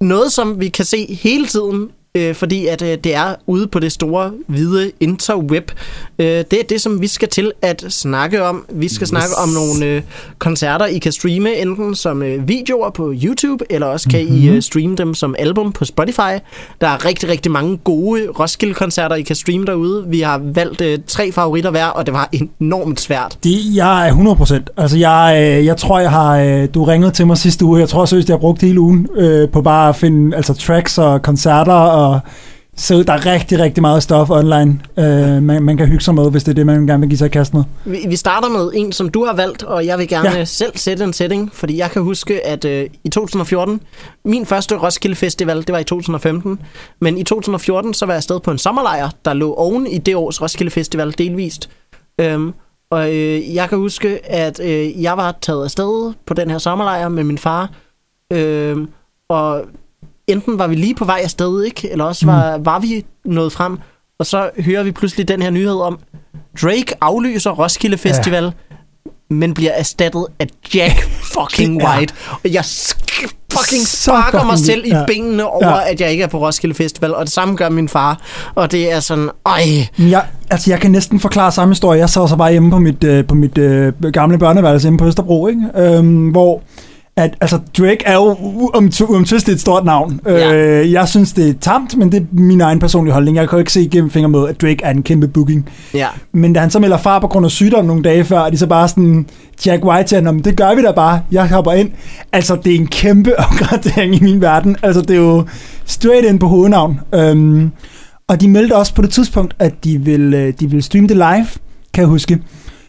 noget, 0.00 0.32
som 0.32 0.60
vi 0.60 0.68
kan 0.68 0.84
se 0.84 1.14
hele 1.22 1.46
tiden, 1.46 1.88
øh, 2.16 2.34
fordi 2.34 2.66
at 2.66 2.82
øh, 2.82 2.98
det 3.04 3.14
er 3.14 3.34
ude 3.46 3.66
på 3.66 3.78
det 3.78 3.92
store, 3.92 4.32
hvide 4.46 4.90
interweb, 5.00 5.70
øh, 6.18 6.26
det 6.26 6.52
er 6.52 6.64
det, 6.68 6.80
som 6.80 7.00
vi 7.00 7.06
skal 7.06 7.28
til 7.28 7.52
at 7.62 7.84
snakke 7.88 8.44
om. 8.44 8.64
Vi 8.72 8.88
skal 8.88 9.04
yes. 9.04 9.08
snakke 9.08 9.34
om 9.42 9.48
nogle 9.48 9.86
øh, 9.86 10.02
koncerter, 10.38 10.86
I 10.86 10.98
kan 10.98 11.12
streame, 11.12 11.54
enten 11.54 11.94
som 11.94 12.22
øh, 12.22 12.48
videoer 12.48 12.90
på 12.90 13.12
YouTube, 13.24 13.64
eller 13.70 13.86
også 13.86 14.08
kan 14.08 14.24
mm-hmm. 14.24 14.42
I 14.42 14.48
øh, 14.48 14.62
streame 14.62 14.96
dem 14.96 15.14
som 15.14 15.34
album 15.38 15.72
på 15.72 15.84
Spotify. 15.84 16.34
Der 16.80 16.88
er 16.88 17.04
rigtig, 17.04 17.28
rigtig 17.28 17.52
mange 17.52 17.76
gode 17.76 18.28
Roskilde-koncerter, 18.38 19.16
I 19.16 19.22
kan 19.22 19.36
streame 19.36 19.66
derude. 19.66 20.04
Vi 20.08 20.20
har 20.20 20.40
valgt 20.44 20.80
øh, 20.80 20.98
tre 21.06 21.32
favoritter 21.32 21.70
hver, 21.70 21.86
og 21.86 22.06
det 22.06 22.14
var 22.14 22.28
enormt 22.60 23.00
svært. 23.00 23.38
Det, 23.44 23.58
jeg 23.74 24.08
er 24.08 24.12
100%. 24.12 24.74
Altså, 24.76 24.98
jeg, 24.98 25.36
øh, 25.58 25.66
jeg 25.66 25.76
tror, 25.76 26.00
jeg 26.00 26.10
har... 26.10 26.38
øh, 26.38 26.68
Du 26.74 26.84
ringede 26.84 27.10
til 27.12 27.26
mig 27.26 27.38
sidste 27.38 27.64
uge. 27.64 27.80
Jeg 27.80 27.88
tror 27.88 28.04
seriøst, 28.04 28.28
jeg 28.28 28.34
har 28.34 28.40
brugt 28.40 28.62
hele 28.62 28.80
ugen 28.80 29.08
øh, 29.16 29.48
på 29.48 29.62
bare 29.62 29.88
at 29.88 29.96
finde 29.96 30.36
altså, 30.36 30.54
tracks 30.54 30.98
og 30.98 31.22
koncerter. 31.22 31.72
Og, 31.72 32.05
så 32.78 33.02
der 33.02 33.12
er 33.12 33.26
rigtig, 33.26 33.58
rigtig 33.58 33.82
meget 33.82 34.02
stof 34.02 34.30
online, 34.30 34.80
øh, 34.98 35.42
man, 35.42 35.62
man 35.62 35.76
kan 35.76 35.86
hygge 35.86 36.04
sig 36.04 36.14
med, 36.14 36.30
hvis 36.30 36.44
det 36.44 36.50
er 36.50 36.54
det, 36.54 36.66
man 36.66 36.86
gerne 36.86 37.00
vil 37.00 37.08
give 37.08 37.18
sig 37.18 37.26
i 37.26 37.28
kast 37.28 37.54
med. 37.54 37.64
Vi, 37.84 37.98
vi 38.08 38.16
starter 38.16 38.48
med 38.48 38.70
en, 38.74 38.92
som 38.92 39.08
du 39.08 39.24
har 39.24 39.34
valgt, 39.34 39.62
og 39.62 39.86
jeg 39.86 39.98
vil 39.98 40.08
gerne 40.08 40.30
ja. 40.30 40.44
selv 40.44 40.72
sætte 40.76 41.04
en 41.04 41.12
setting, 41.12 41.50
fordi 41.52 41.78
jeg 41.78 41.90
kan 41.90 42.02
huske, 42.02 42.46
at 42.46 42.64
øh, 42.64 42.90
i 43.04 43.08
2014, 43.08 43.80
min 44.24 44.46
første 44.46 44.76
Roskilde 44.76 45.16
Festival, 45.16 45.56
det 45.56 45.72
var 45.72 45.78
i 45.78 45.84
2015, 45.84 46.58
men 47.00 47.18
i 47.18 47.24
2014, 47.24 47.94
så 47.94 48.06
var 48.06 48.12
jeg 48.12 48.16
afsted 48.16 48.40
på 48.40 48.50
en 48.50 48.58
sommerlejr, 48.58 49.10
der 49.24 49.32
lå 49.32 49.54
oven 49.54 49.86
i 49.86 49.98
det 49.98 50.16
års 50.16 50.42
Roskilde 50.42 50.70
Festival 50.70 51.14
delvist. 51.18 51.70
Øhm, 52.20 52.54
og 52.90 53.14
øh, 53.14 53.54
jeg 53.54 53.68
kan 53.68 53.78
huske, 53.78 54.30
at 54.30 54.60
øh, 54.60 55.02
jeg 55.02 55.16
var 55.16 55.36
taget 55.42 55.64
afsted 55.64 56.12
på 56.26 56.34
den 56.34 56.50
her 56.50 56.58
sommerlejr 56.58 57.08
med 57.08 57.24
min 57.24 57.38
far, 57.38 57.70
øh, 58.32 58.76
og 59.28 59.64
enten 60.26 60.58
var 60.58 60.66
vi 60.66 60.74
lige 60.74 60.94
på 60.94 61.04
vej 61.04 61.20
afsted, 61.24 61.64
ikke? 61.64 61.90
eller 61.92 62.04
også 62.04 62.26
var, 62.26 62.58
var 62.58 62.78
vi 62.78 63.04
nået 63.24 63.52
frem, 63.52 63.78
og 64.18 64.26
så 64.26 64.50
hører 64.58 64.82
vi 64.82 64.92
pludselig 64.92 65.28
den 65.28 65.42
her 65.42 65.50
nyhed 65.50 65.74
om, 65.80 65.98
Drake 66.62 66.94
aflyser 67.00 67.50
Roskilde 67.50 67.98
Festival, 67.98 68.44
ja. 68.44 69.10
men 69.30 69.54
bliver 69.54 69.70
erstattet 69.72 70.26
af 70.38 70.46
Jack 70.74 71.02
fucking 71.34 71.84
White. 71.84 72.14
Og 72.44 72.52
jeg 72.52 72.64
fucking 73.52 73.86
sparker 73.86 74.44
mig 74.44 74.58
selv 74.58 74.84
i 74.86 74.88
ja. 74.88 75.04
benene 75.06 75.44
over, 75.46 75.68
Ja. 75.68 75.90
at 75.90 76.00
jeg 76.00 76.10
ikke 76.10 76.24
er 76.24 76.28
på 76.28 76.38
Roskilde 76.38 76.74
Festival, 76.74 77.14
og 77.14 77.24
det 77.24 77.32
samme 77.32 77.56
gør 77.56 77.68
min 77.68 77.88
far. 77.88 78.20
Og 78.54 78.72
det 78.72 78.92
er 78.92 79.00
sådan, 79.00 79.30
ej, 79.46 79.62
Jeg, 79.98 80.24
altså, 80.50 80.70
jeg 80.70 80.80
kan 80.80 80.90
næsten 80.90 81.20
forklare 81.20 81.52
samme 81.52 81.74
historie. 81.74 82.00
Jeg 82.00 82.10
sad 82.10 82.28
så 82.28 82.36
bare 82.36 82.50
hjemme 82.52 82.70
på 82.70 82.78
mit, 82.78 83.04
øh, 83.04 83.26
på 83.26 83.34
mit 83.34 83.58
øh, 83.58 83.92
gamle 84.12 84.38
børneværelse 84.38 84.84
hjemme 84.84 84.98
på 84.98 85.06
Østerbro, 85.06 85.46
ikke? 85.46 85.62
Øhm, 85.76 86.28
hvor 86.28 86.62
at, 87.18 87.34
altså, 87.40 87.58
Drake 87.78 88.02
er 88.06 88.14
jo 88.14 88.36
um, 88.74 88.90
umtvistet 89.08 89.52
et 89.52 89.60
stort 89.60 89.84
navn. 89.84 90.20
Ja. 90.26 90.54
Øh, 90.54 90.92
jeg 90.92 91.08
synes, 91.08 91.32
det 91.32 91.48
er 91.48 91.54
tamt, 91.60 91.96
men 91.96 92.12
det 92.12 92.20
er 92.20 92.24
min 92.32 92.60
egen 92.60 92.78
personlige 92.78 93.12
holdning. 93.12 93.36
Jeg 93.36 93.48
kan 93.48 93.56
jo 93.56 93.58
ikke 93.58 93.72
se 93.72 93.80
igennem 93.82 94.10
fingre 94.10 94.28
med, 94.28 94.48
at 94.48 94.60
Drake 94.62 94.78
er 94.84 94.90
en 94.90 95.02
kæmpe 95.02 95.28
booking. 95.28 95.68
ja. 95.94 96.06
Men 96.32 96.52
da 96.52 96.60
han 96.60 96.70
så 96.70 96.78
melder 96.78 96.96
far 96.98 97.18
på 97.18 97.26
grund 97.26 97.44
af 97.46 97.50
sygdom 97.50 97.84
nogle 97.84 98.02
dage 98.02 98.24
før, 98.24 98.38
er 98.40 98.50
de 98.50 98.58
så 98.58 98.66
bare 98.66 98.88
sådan, 98.88 99.26
Jack 99.66 99.84
White 99.84 100.08
siger, 100.08 100.20
"Nå, 100.20 100.32
men 100.32 100.44
det 100.44 100.56
gør 100.56 100.74
vi 100.74 100.82
da 100.82 100.92
bare, 100.92 101.20
jeg 101.32 101.48
hopper 101.50 101.72
ind. 101.72 101.90
Altså, 102.32 102.56
det 102.64 102.72
er 102.74 102.76
en 102.78 102.86
kæmpe 102.86 103.38
opgradering 103.50 104.14
i 104.14 104.20
min 104.20 104.40
verden. 104.40 104.76
Altså, 104.82 105.00
det 105.00 105.10
er 105.16 105.20
jo 105.20 105.44
straight 105.84 106.26
ind 106.26 106.40
på 106.40 106.46
hovednavn. 106.46 107.00
Øhm, 107.14 107.70
og 108.28 108.40
de 108.40 108.48
meldte 108.48 108.76
også 108.76 108.94
på 108.94 109.02
det 109.02 109.10
tidspunkt, 109.10 109.54
at 109.58 109.84
de 109.84 109.98
vil, 109.98 110.34
øh, 110.34 110.52
de 110.60 110.70
vil 110.70 110.82
streame 110.82 111.08
det 111.08 111.16
live, 111.16 111.46
kan 111.94 112.00
jeg 112.02 112.06
huske. 112.06 112.38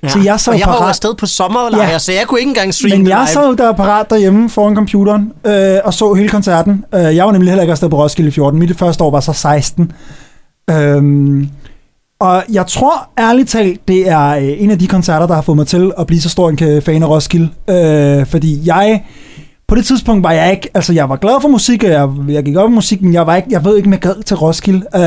Ja. 0.04 0.08
Så 0.08 0.20
jeg 0.20 0.40
så 0.40 0.52
og 0.52 0.60
jeg 0.60 0.68
var 0.68 0.74
parat- 0.78 0.90
afsted 0.90 1.16
på 1.16 1.26
sommerlejr, 1.26 1.90
Ja. 1.90 2.00
så 2.00 2.12
jeg 2.12 2.24
kunne 2.28 2.40
ikke 2.40 2.50
engang 2.50 2.74
streame 2.74 2.98
Men 2.98 3.08
jeg 3.08 3.18
live. 3.18 3.34
sad 3.34 3.56
der 3.58 3.72
parat 3.74 4.10
derhjemme 4.10 4.50
foran 4.50 4.76
computeren 4.76 5.32
øh, 5.46 5.78
og 5.84 5.94
så 5.94 6.14
hele 6.14 6.30
koncerten. 6.30 6.86
Øh, 6.96 7.16
jeg 7.16 7.26
var 7.26 7.32
nemlig 7.32 7.50
heller 7.50 7.62
ikke 7.64 7.72
afsted 7.72 7.90
på 7.90 8.04
Roskilde 8.04 8.28
i 8.28 8.32
14. 8.32 8.60
Mit 8.60 8.78
første 8.78 9.04
år 9.04 9.12
var 9.12 9.20
så 9.20 9.34
16. 9.34 9.92
Øhm, 10.70 11.50
og 12.20 12.44
jeg 12.52 12.68
tror 12.68 13.10
ærligt 13.20 13.50
talt, 13.50 13.88
det 13.88 14.10
er 14.10 14.28
øh, 14.28 14.44
en 14.44 14.72
af 14.72 14.80
de 14.80 14.88
koncerter, 14.88 15.28
der 15.28 15.36
har 15.36 15.42
fået 15.42 15.56
mig 15.56 15.68
til 15.68 15.92
at 16.00 16.08
blive 16.08 16.22
så 16.22 16.30
stor 16.30 16.50
en 16.50 16.82
fan 16.82 17.04
af 17.04 17.08
Roskilde. 17.10 17.50
Øh, 17.70 18.26
fordi 18.26 18.62
jeg... 18.66 19.04
På 19.68 19.76
det 19.76 19.86
tidspunkt 19.86 20.24
var 20.24 20.32
jeg 20.32 20.52
ikke, 20.52 20.70
altså 20.74 20.94
jeg 20.94 21.10
var 21.10 21.16
glad 21.16 21.34
for 21.42 21.48
musik, 21.50 21.84
og 21.84 21.90
jeg, 21.90 22.10
jeg 22.28 22.44
gik 22.44 22.56
op 22.56 22.70
i 22.70 22.74
musik, 22.74 23.02
men 23.02 23.14
jeg 23.14 23.28
var 23.28 23.36
ikke, 23.36 23.48
jeg 23.52 23.66
ved 23.66 23.78
ikke, 23.78 23.88
om 23.88 23.92
jeg 23.94 24.00
gad 24.00 24.24
til 24.24 24.38
Roskilde. 24.38 24.86
Øh, 24.96 25.02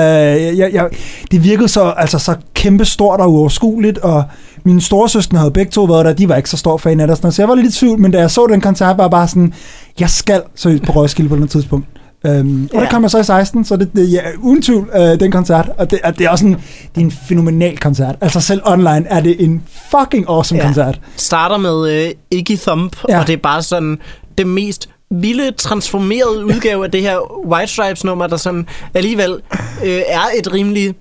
jeg, 0.59 0.71
jeg, 0.73 0.89
det 1.31 1.45
virkede 1.45 1.69
så, 1.69 1.83
altså 1.97 2.19
så 2.19 2.35
kæmpe 2.55 2.85
stort 2.85 3.21
og 3.21 3.33
uoverskueligt, 3.33 3.99
og 3.99 4.25
mine 4.65 4.81
storesøskende 4.81 5.39
havde 5.39 5.51
begge 5.53 5.71
to 5.71 5.85
været 5.85 6.05
der, 6.05 6.13
de 6.13 6.29
var 6.29 6.37
ikke 6.37 6.51
så 6.51 6.57
stor 6.57 6.77
fan 6.77 7.01
af 7.01 7.07
det, 7.07 7.11
og 7.13 7.17
sådan 7.17 7.33
så 7.33 7.43
jeg 7.43 7.49
var 7.49 7.55
lidt 7.55 7.75
i 7.75 7.79
tvivl, 7.79 7.99
men 8.01 8.11
da 8.11 8.19
jeg 8.19 8.31
så 8.31 8.47
den 8.51 8.61
koncert, 8.61 8.97
var 8.99 9.05
jeg 9.05 9.11
bare 9.11 9.29
sådan, 9.29 9.55
jeg 10.01 10.11
skal 10.11 10.43
seriøst 10.55 10.83
på 10.83 10.93
Roskilde 10.93 11.29
på 11.29 11.37
det 11.37 11.51
tidspunkt. 11.51 11.87
Øhm, 12.27 12.69
og 12.73 12.79
Ja. 12.79 12.85
der 12.85 12.91
kom 12.91 13.03
jeg 13.03 13.11
så 13.11 13.19
i 13.19 13.25
16, 13.25 13.65
så 13.65 13.77
det, 13.77 13.91
det 13.97 14.13
ja, 14.13 14.21
uden 14.43 14.63
tvivl 14.63 14.91
øh, 14.97 15.21
den 15.21 15.33
koncert, 15.33 15.71
og 15.79 15.91
det, 15.91 15.99
og 16.05 16.19
det 16.19 16.27
er 16.27 16.31
også 16.31 16.47
en, 16.47 16.53
det 16.95 17.01
er 17.01 17.01
en 17.01 17.11
fænomenal 17.29 17.79
koncert. 17.79 18.15
Altså 18.21 18.41
selv 18.41 18.61
online 18.65 19.05
er 19.07 19.21
det 19.21 19.45
en 19.45 19.63
fucking 19.91 20.25
awesome 20.29 20.61
Ja. 20.61 20.67
koncert. 20.67 21.01
starter 21.17 21.57
med 21.57 22.05
øh, 22.05 22.11
Iggy 22.31 22.57
Thump. 22.67 22.97
Ja. 23.09 23.21
og 23.21 23.27
det 23.27 23.33
er 23.33 23.37
bare 23.37 23.63
sådan 23.63 23.99
det 24.39 24.47
mest 24.47 24.89
vilde, 25.11 25.51
transformerede 25.53 26.45
udgave 26.47 26.85
af 26.85 26.91
det 26.91 27.03
her 27.03 27.45
White 27.47 27.73
Stripes 27.73 28.05
nummer, 28.05 28.27
der 28.27 28.37
sådan 28.37 28.69
alligevel 28.95 29.41
øh, 29.85 30.03
er 30.09 30.23
et 30.39 30.53
rimelig 30.53 30.95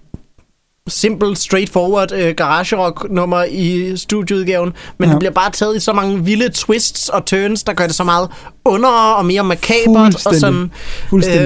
simpelt, 0.87 1.37
straightforward 1.39 2.11
øh, 2.11 2.35
garage 2.35 2.75
rock 2.77 3.05
nummer 3.09 3.43
i 3.49 3.93
studieudgaven, 3.97 4.73
men 4.97 5.07
ja. 5.09 5.11
Det 5.13 5.19
bliver 5.19 5.31
bare 5.31 5.51
taget 5.51 5.75
i 5.75 5.79
så 5.79 5.93
mange 5.93 6.25
vilde 6.25 6.49
twists 6.53 7.09
og 7.09 7.25
turns, 7.25 7.63
der 7.63 7.73
gør 7.73 7.85
det 7.87 7.95
så 7.95 8.03
meget 8.03 8.29
underere 8.65 9.15
og 9.15 9.25
mere 9.25 9.43
makabert 9.43 10.15
og 10.27 10.35
sådan. 10.35 10.71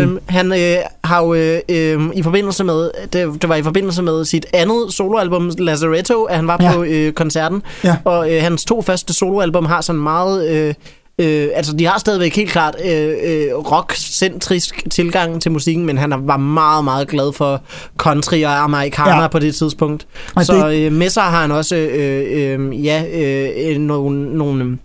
Øhm, 0.01 0.19
han 0.29 0.51
øh, 0.53 0.75
har 1.03 1.23
jo 1.23 1.33
øh, 1.33 1.59
øh, 1.69 2.01
i 2.15 2.23
forbindelse 2.23 2.63
med 2.63 2.91
det, 3.13 3.41
det 3.41 3.49
var 3.49 3.55
i 3.55 3.63
forbindelse 3.63 4.01
med 4.03 4.25
sit 4.25 4.45
andet 4.53 4.93
soloalbum 4.93 5.51
Lazaretto, 5.57 6.23
at 6.23 6.35
han 6.35 6.47
var 6.47 6.57
Ja. 6.61 6.71
på 6.73 6.83
øh, 6.83 7.13
koncerten. 7.13 7.61
Ja. 7.83 7.95
Og 8.05 8.33
øh, 8.33 8.41
hans 8.41 8.65
to 8.65 8.81
første 8.81 9.13
soloalbum 9.13 9.65
har 9.65 9.81
sådan 9.81 10.01
meget 10.01 10.49
øh, 10.49 10.73
Øh, 11.20 11.48
altså, 11.53 11.74
de 11.74 11.86
har 11.86 12.00
stadigvæk 12.00 12.36
helt 12.36 12.51
klart 12.51 12.75
øh, 12.86 13.08
øh, 13.24 13.53
rock-centrisk 13.58 14.84
tilgang 14.91 15.41
til 15.41 15.51
musikken, 15.51 15.86
men 15.86 15.98
han 15.98 16.13
var 16.22 16.38
meget, 16.38 16.84
meget 16.84 17.08
glad 17.08 17.34
for 17.34 17.62
country 17.98 18.43
og 18.43 18.63
amerikaner 18.63 19.22
ja. 19.22 19.27
På 19.27 19.39
det 19.39 19.55
tidspunkt. 19.55 20.08
Og 20.36 20.46
Så 20.46 20.67
det- 20.70 20.86
øh, 20.86 20.91
med 20.93 21.10
sig 21.10 21.24
har 21.24 21.41
han 21.41 21.51
også 21.51 21.75
øh, 21.75 22.60
øh, 22.60 22.86
ja, 22.86 23.03
øh, 23.13 23.77
nogle, 23.77 24.38
nogle 24.38 24.77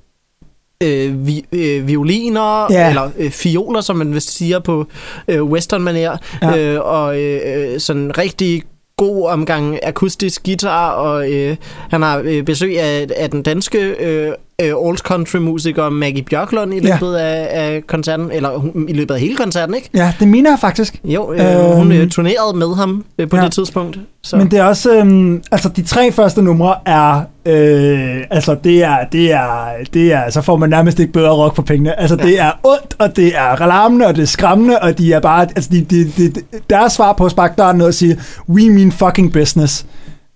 øh, 0.83 1.27
vi, 1.27 1.45
øh, 1.53 1.89
violiner, 1.89 2.73
Ja. 2.73 2.89
eller 2.89 3.11
øh, 3.19 3.31
fioler, 3.31 3.81
som 3.81 3.97
man 3.97 4.15
vist 4.15 4.37
siger 4.37 4.59
på 4.59 4.87
øh, 5.29 5.43
western-manér, 5.43 6.19
Ja. 6.43 6.59
øh, 6.59 6.81
og 6.85 7.21
øh, 7.21 7.41
øh, 7.75 7.81
sådan 7.81 8.19
rigtig 8.19 8.63
god 8.97 9.29
omgang 9.29 9.79
akustisk 9.83 10.45
guitar, 10.45 10.91
og 10.91 11.33
øh, 11.33 11.57
han 11.91 12.03
har 12.03 12.23
øh, 12.25 12.43
besøg 12.43 12.81
af, 12.81 13.07
af 13.17 13.31
den 13.31 13.43
danske 13.43 13.79
øh, 13.79 14.33
øh, 14.63 14.73
old 14.75 14.97
country 14.99 15.37
musiker 15.37 15.89
Maggie 15.89 16.25
Bjørklund 16.25 16.75
i 16.75 16.81
Ja. 16.87 16.95
løbet 17.01 17.15
af, 17.15 17.49
af 17.51 17.83
koncerten, 17.87 18.31
eller 18.33 18.57
hun- 18.59 18.87
i 18.89 18.93
løbet 18.93 19.15
af 19.15 19.21
hele 19.21 19.37
koncerten, 19.37 19.75
ikke? 19.75 19.91
Ja, 19.95 20.13
det 20.21 20.29
mener 20.29 20.51
jeg 20.51 20.59
faktisk. 20.61 21.01
Jo, 21.05 21.33
øh, 21.33 21.41
hun 21.77 21.93
Øhm. 21.93 22.01
øh, 22.03 22.09
turnerede 22.11 22.59
med 22.59 22.77
ham 22.77 23.05
øh, 23.19 23.29
på 23.29 23.37
Ja. 23.37 23.45
det 23.45 23.53
tidspunkt. 23.53 23.99
Så. 24.23 24.37
Men 24.37 24.51
det 24.51 24.59
er 24.59 24.65
også, 24.65 24.95
øhm, 24.99 25.43
altså 25.53 25.69
de 25.69 25.83
tre 25.83 26.13
første 26.13 26.43
numre 26.43 26.75
er, 26.87 27.21
øh, 27.47 28.25
altså 28.31 28.57
det 28.65 28.85
er, 28.85 28.97
det 29.13 29.33
er, 29.33 29.49
det 29.95 30.13
er, 30.13 30.31
så 30.31 30.41
får 30.43 30.57
man 30.57 30.71
nærmest 30.71 30.99
ikke 30.99 31.13
bedre 31.13 31.31
rock 31.31 31.55
for 31.55 31.63
pengene. 31.63 32.01
Altså 32.01 32.17
det 32.17 32.41
er 32.41 32.51
ondt, 32.65 32.95
og 32.99 33.17
det 33.17 33.37
er 33.37 33.41
alarmende, 33.63 34.07
og 34.07 34.17
det 34.17 34.23
er 34.23 34.27
skræmmende, 34.27 34.79
og 34.79 34.99
de 34.99 35.13
er 35.13 35.21
bare, 35.21 35.43
altså 35.57 35.71
de, 35.73 35.81
de, 35.85 36.05
de, 36.17 36.33
deres 36.71 36.93
svar 36.93 37.13
på 37.13 37.25
at 37.25 37.31
sparke 37.31 37.55
døren 37.59 37.77
ned 37.79 37.87
og 37.87 37.95
sige, 37.95 38.19
we 38.49 38.71
mean 38.71 38.93
fucking 38.93 39.33
business. 39.33 39.87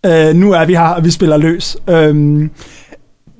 Øh, 0.06 0.34
nu 0.34 0.52
er 0.52 0.64
vi 0.64 0.74
her, 0.74 0.88
og 0.88 1.04
vi 1.04 1.10
spiller 1.10 1.36
løs. 1.36 1.76
Øhm, 1.90 2.50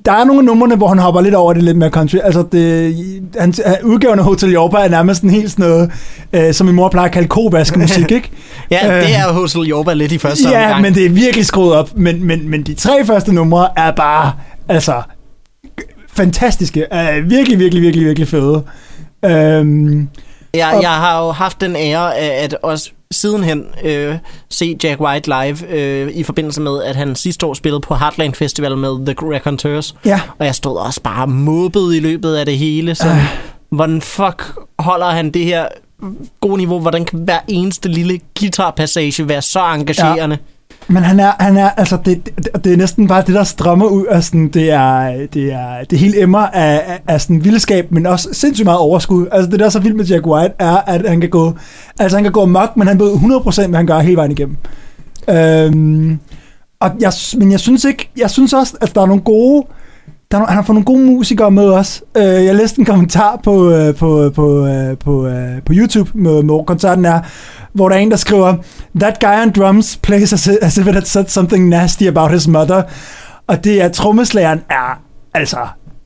der 0.05 0.11
er 0.11 0.23
nogle 0.23 0.39
af 0.39 0.45
numrene, 0.45 0.75
hvor 0.75 0.87
han 0.87 0.99
hopper 0.99 1.21
lidt 1.21 1.35
over 1.35 1.53
det 1.53 1.63
lidt 1.63 1.77
mere 1.77 1.89
country. 1.89 2.17
Altså, 2.23 2.43
det, 2.51 2.95
hans, 3.39 3.61
udgaven 3.83 4.19
af 4.19 4.25
Hotel 4.25 4.51
Jorba 4.51 4.77
er 4.77 4.89
nærmest 4.89 5.23
en 5.23 5.29
helt 5.29 5.51
sådan 5.51 5.65
noget, 5.69 5.91
øh, 6.33 6.53
som 6.53 6.65
min 6.67 6.75
mor 6.75 6.89
plejer 6.89 7.05
at 7.07 7.13
kalde 7.13 7.27
kovask-musik, 7.27 8.11
ikke? 8.11 8.29
ja, 8.71 8.95
det 8.97 9.03
øh, 9.03 9.11
er 9.19 9.31
Hosel 9.33 9.61
Jorba 9.61 9.93
lidt 9.93 10.11
i 10.11 10.17
første 10.17 10.49
Ja, 10.49 10.63
omgang. 10.65 10.81
men 10.81 10.93
det 10.95 11.05
er 11.05 11.09
virkelig 11.09 11.45
skruet 11.45 11.73
op. 11.75 11.89
Men, 11.97 12.23
men, 12.27 12.49
men 12.49 12.63
de 12.63 12.73
tre 12.73 13.05
første 13.05 13.33
numre 13.33 13.67
er 13.77 13.91
bare, 13.91 14.31
altså, 14.69 15.01
fantastiske. 16.13 16.85
Er 16.91 17.21
virkelig, 17.21 17.59
virkelig, 17.59 17.81
virkelig, 17.83 18.05
virkelig 18.07 18.27
fede. 18.27 18.63
Øhm, 19.25 20.07
Jeg, 20.53 20.71
Og- 20.75 20.81
jeg 20.81 20.89
har 20.89 21.23
jo 21.25 21.31
haft 21.31 21.61
den 21.61 21.75
ære 21.75 22.15
at 22.17 22.55
også 22.63 22.91
sidenhen 23.13 23.65
øh, 23.83 24.15
se 24.49 24.77
Jack 24.83 25.01
White 25.01 25.29
live 25.29 25.67
øh, 25.69 26.11
i 26.13 26.23
forbindelse 26.23 26.61
med, 26.61 26.83
at 26.83 26.95
han 26.95 27.15
sidste 27.15 27.45
år 27.45 27.53
spillede 27.53 27.81
på 27.81 27.95
Heartland 27.95 28.33
Festival 28.33 28.77
med 28.77 29.05
The 29.05 29.15
Raconteurs. 29.33 29.95
ja, 30.05 30.21
Og 30.39 30.45
jeg 30.45 30.55
stod 30.55 30.77
også 30.77 31.01
bare 31.01 31.27
måbet 31.27 31.95
i 31.95 31.99
løbet 31.99 32.35
af 32.35 32.45
det 32.45 32.57
hele. 32.57 32.95
Så 32.95 33.07
Øh. 33.07 33.15
hvordan 33.69 34.01
fuck 34.01 34.43
holder 34.79 35.09
han 35.09 35.31
det 35.31 35.45
her 35.45 35.65
gode 36.41 36.57
niveau? 36.57 36.79
Hvordan 36.79 37.05
kan 37.05 37.19
hver 37.19 37.39
eneste 37.47 37.89
lille 37.89 38.19
guitarpassage 38.39 39.27
være 39.29 39.41
så 39.41 39.59
engagerende? 39.73 40.37
Men 40.87 41.03
han 41.03 41.19
er, 41.19 41.31
han 41.39 41.57
er 41.57 41.69
altså, 41.69 41.97
det, 42.05 42.25
det, 42.25 42.63
det 42.63 42.73
er 42.73 42.77
næsten 42.77 43.07
bare 43.07 43.23
det, 43.27 43.35
der 43.35 43.43
strømmer 43.43 43.85
ud 43.85 44.05
af 44.05 44.23
sådan, 44.23 44.47
det 44.47 44.71
er, 44.71 45.27
det 45.33 45.53
er, 45.53 45.83
det 45.89 45.99
hele 45.99 46.21
emmer 46.21 46.39
af, 46.39 46.83
af, 46.87 47.01
af 47.07 47.21
sådan 47.21 47.43
vildskab, 47.43 47.91
men 47.91 48.05
også 48.05 48.29
sindssygt 48.31 48.65
meget 48.65 48.79
overskud. 48.79 49.27
Altså 49.31 49.51
det, 49.51 49.59
der 49.59 49.65
er 49.65 49.69
så 49.69 49.79
vildt 49.79 49.97
med 49.97 50.05
Jack 50.05 50.27
White, 50.27 50.53
er, 50.59 50.75
at 50.75 51.09
han 51.09 51.21
kan 51.21 51.29
gå, 51.29 51.53
altså 51.99 52.17
han 52.17 52.23
kan 52.23 52.33
gå 52.33 52.45
mok, 52.45 52.77
men 52.77 52.87
han 52.87 52.99
ved 52.99 53.13
100% 53.13 53.67
hvad 53.67 53.77
han 53.77 53.87
gør 53.87 53.99
hele 53.99 54.15
vejen 54.15 54.31
igennem. 54.31 54.57
Øhm, 55.29 56.19
og 56.79 56.91
jeg, 56.99 57.13
men 57.37 57.51
jeg 57.51 57.59
synes 57.59 57.85
ikke, 57.85 58.09
jeg 58.17 58.29
synes 58.29 58.53
også, 58.53 58.77
at 58.81 58.95
der 58.95 59.01
er 59.01 59.05
nogle 59.05 59.21
gode, 59.21 59.65
der 60.33 60.39
er, 60.41 60.45
han 60.45 60.55
har 60.55 60.63
fået 60.63 60.73
nogle 60.75 60.85
gode 60.85 60.99
musikere 60.99 61.51
med 61.51 61.69
os. 61.69 62.03
Øh, 62.17 62.23
jeg 62.23 62.55
læste 62.55 62.79
en 62.79 62.85
kommentar 62.85 63.39
på, 63.43 63.71
øh, 63.71 63.95
på, 63.95 64.31
på, 64.35 64.65
øh, 64.67 64.97
på, 64.97 65.27
øh, 65.27 65.61
på 65.65 65.73
YouTube, 65.75 66.09
med, 66.13 66.43
hvor 66.43 66.63
koncerten 66.63 67.05
er, 67.05 67.19
hvor 67.73 67.89
der 67.89 67.95
er 67.95 67.99
en, 67.99 68.11
der 68.11 68.17
skriver, 68.17 68.55
That 68.99 69.19
guy 69.19 69.41
on 69.45 69.51
drums 69.51 69.97
plays 70.03 70.33
as, 70.33 70.47
as 70.61 70.77
if 70.77 70.87
it 70.87 70.93
had 70.93 71.01
said 71.05 71.25
something 71.27 71.69
nasty 71.69 72.03
about 72.03 72.31
his 72.31 72.47
mother. 72.47 72.83
Og 73.47 73.63
det 73.63 73.81
er, 73.81 73.89
trommeslageren 73.89 74.61
er 74.69 75.01
altså 75.33 75.57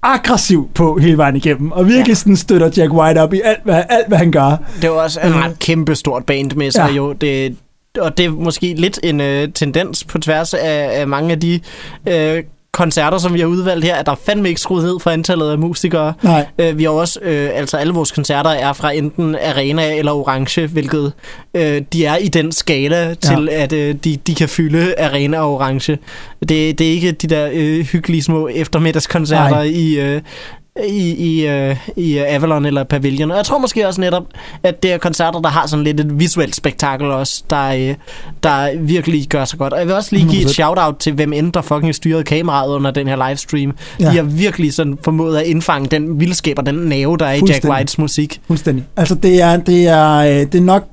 aggressiv 0.04 0.70
på 0.76 0.98
hele 1.02 1.18
vejen 1.18 1.36
igennem, 1.36 1.72
og 1.72 1.86
virkelig 1.88 2.08
Ja. 2.08 2.14
sådan 2.14 2.36
støtter 2.36 2.70
Jack 2.78 2.94
White 2.94 3.20
op 3.20 3.34
i 3.34 3.42
alt, 3.46 3.60
hvad, 3.64 3.84
alt, 3.90 4.08
hvad 4.08 4.18
han 4.18 4.32
gør. 4.32 4.58
Det 4.82 4.90
var 4.90 4.96
også 4.96 5.20
en 5.20 5.36
ret 5.36 5.60
kæmpe 5.60 5.96
stort 5.96 6.26
band 6.26 6.52
med 6.56 6.72
sig 6.72 6.88
Ja. 6.90 6.96
jo. 6.96 7.14
Det, 7.14 7.56
og 8.02 8.18
det 8.18 8.26
er 8.26 8.30
måske 8.30 8.74
lidt 8.78 9.00
en 9.04 9.22
øh, 9.22 9.48
tendens 9.56 10.04
på 10.04 10.18
tværs 10.20 10.54
af, 10.54 10.90
af 11.00 11.08
mange 11.08 11.32
af 11.32 11.40
de 11.40 11.60
øh, 12.08 12.44
koncerter, 12.78 13.18
som 13.18 13.34
vi 13.34 13.40
har 13.40 13.48
udvalgt 13.48 13.86
her, 13.86 13.96
at 13.96 14.06
der 14.06 14.12
er 14.12 14.20
fandme 14.26 14.50
ikke 14.50 14.62
skruet 14.62 14.84
ned 14.84 15.00
for 15.00 15.10
antallet 15.10 15.52
af 15.52 15.58
musikere. 15.58 16.14
Nej. 16.22 16.46
Øh, 16.60 16.78
vi 16.78 16.84
har 16.84 16.90
også, 16.90 17.20
øh, 17.22 17.50
altså 17.54 17.78
alle 17.78 17.94
vores 17.94 18.12
koncerter 18.12 18.50
er 18.50 18.74
fra 18.74 18.92
enten 18.92 19.36
Arena 19.36 19.98
eller 19.98 20.12
Orange, 20.12 20.68
hvilket 20.68 21.14
øh, 21.54 21.82
de 21.94 22.06
er 22.06 22.18
i 22.18 22.28
den 22.28 22.52
skala 22.52 23.14
til, 23.14 23.50
at 23.52 23.74
øh, 23.74 23.96
de, 23.96 24.18
de 24.28 24.36
kan 24.36 24.50
fylde 24.50 25.00
Arena 25.00 25.40
og 25.40 25.54
Orange. 25.54 25.98
Det, 26.40 26.50
det 26.50 26.82
er 26.82 26.92
ikke 26.92 27.12
de 27.12 27.28
der 27.28 27.50
øh, 27.54 27.86
hyggelige 27.86 28.24
små 28.24 28.48
eftermiddagskoncerter 28.48 29.50
Nej. 29.50 29.64
i... 29.64 30.00
Øh, 30.00 30.22
i, 30.88 31.16
i, 31.16 31.48
øh, 31.48 31.76
i 31.96 32.18
Avalon 32.18 32.66
eller 32.66 32.84
Pavilion. 32.84 33.32
Og 33.32 33.38
jeg 33.38 33.46
tror 33.46 33.58
måske 33.58 33.88
også 33.88 34.02
netop, 34.02 34.24
at 34.64 34.84
det 34.84 34.94
er 34.94 34.98
koncerter, 34.98 35.42
der 35.42 35.50
har 35.50 35.68
sådan 35.68 35.84
lidt 35.84 36.00
et 36.00 36.20
visuelt 36.20 36.56
spektakel 36.56 37.06
også, 37.12 37.44
der, 37.50 37.68
øh, 37.68 37.96
der 38.44 38.80
virkelig 38.80 39.28
gør 39.30 39.46
sig 39.46 39.60
godt. 39.60 39.74
Og 39.74 39.80
jeg 39.80 39.88
vil 39.88 39.96
også 39.96 40.16
lige 40.16 40.30
give 40.30 40.42
et 40.42 40.48
100%. 40.48 40.54
shout-out 40.54 40.96
til 41.00 41.14
hvem 41.14 41.34
end 41.34 41.54
der 41.54 41.62
fucking 41.62 41.96
styrede 41.96 42.24
kameraet 42.24 42.70
under 42.70 42.92
den 42.92 43.08
her 43.08 43.28
livestream. 43.28 43.74
Ja. 44.00 44.10
De 44.10 44.16
har 44.16 44.24
virkelig 44.24 44.74
sådan 44.74 44.98
formået 45.04 45.38
at 45.38 45.46
indfange 45.46 45.88
den 45.88 46.20
vildskab 46.20 46.60
og 46.60 46.66
den 46.66 46.76
nerve, 46.76 47.18
der 47.18 47.26
er 47.26 47.34
i 47.34 47.42
Jack. 47.48 47.66
Whites 47.66 47.98
musik. 47.98 48.42
Fuldstændig. 48.48 48.86
Altså, 48.98 49.16
det 49.16 49.42
er, 49.42 49.58
det 49.58 49.88
er, 49.88 50.16
øh, 50.18 50.30
det 50.30 50.56
er 50.56 50.62
nok 50.62 50.84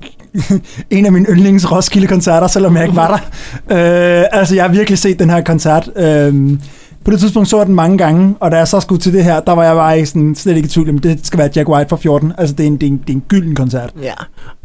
en 0.91 1.05
af 1.05 1.11
mine 1.11 1.25
yndlings 1.29 1.71
Roskilde-koncerter, 1.71 2.47
selvom 2.47 2.75
jeg 2.75 2.83
ikke 2.83 2.95
var 2.95 3.07
der. 3.07 3.17
Øh, 3.69 4.25
altså, 4.31 4.55
jeg 4.55 4.63
har 4.63 4.71
virkelig 4.71 4.99
set 4.99 5.19
den 5.19 5.29
her 5.29 5.41
koncert. 5.41 5.89
Øh, 5.95 6.57
på 7.05 7.11
det 7.11 7.19
tidspunkt 7.19 7.49
så 7.49 7.57
jeg 7.57 7.65
den 7.65 7.75
mange 7.75 7.97
gange, 7.97 8.35
og 8.39 8.51
da 8.51 8.57
jeg 8.57 8.67
så 8.67 8.79
skulle 8.79 9.01
til 9.01 9.13
det 9.13 9.23
her, 9.23 9.39
der 9.39 9.51
var 9.51 9.63
jeg 9.63 9.75
bare 9.75 9.95
ikke 9.95 10.07
sådan, 10.07 10.35
slet 10.35 10.55
ikke 10.55 10.65
i 10.65 10.69
tvivl, 10.69 10.89
om 10.89 10.99
det 10.99 11.27
skal 11.27 11.39
være 11.39 11.49
Jack 11.55 11.69
White 11.69 11.89
fra 11.89 11.97
14. 11.97 12.33
Altså, 12.37 12.55
det 12.55 12.63
er 12.63 12.67
en, 12.67 12.77
det 12.77 12.87
er 12.87 12.91
en, 12.91 12.97
det 12.97 13.09
er 13.09 13.13
en 13.13 13.23
gylden 13.27 13.55
koncert. 13.55 13.93
Ja. 14.01 14.13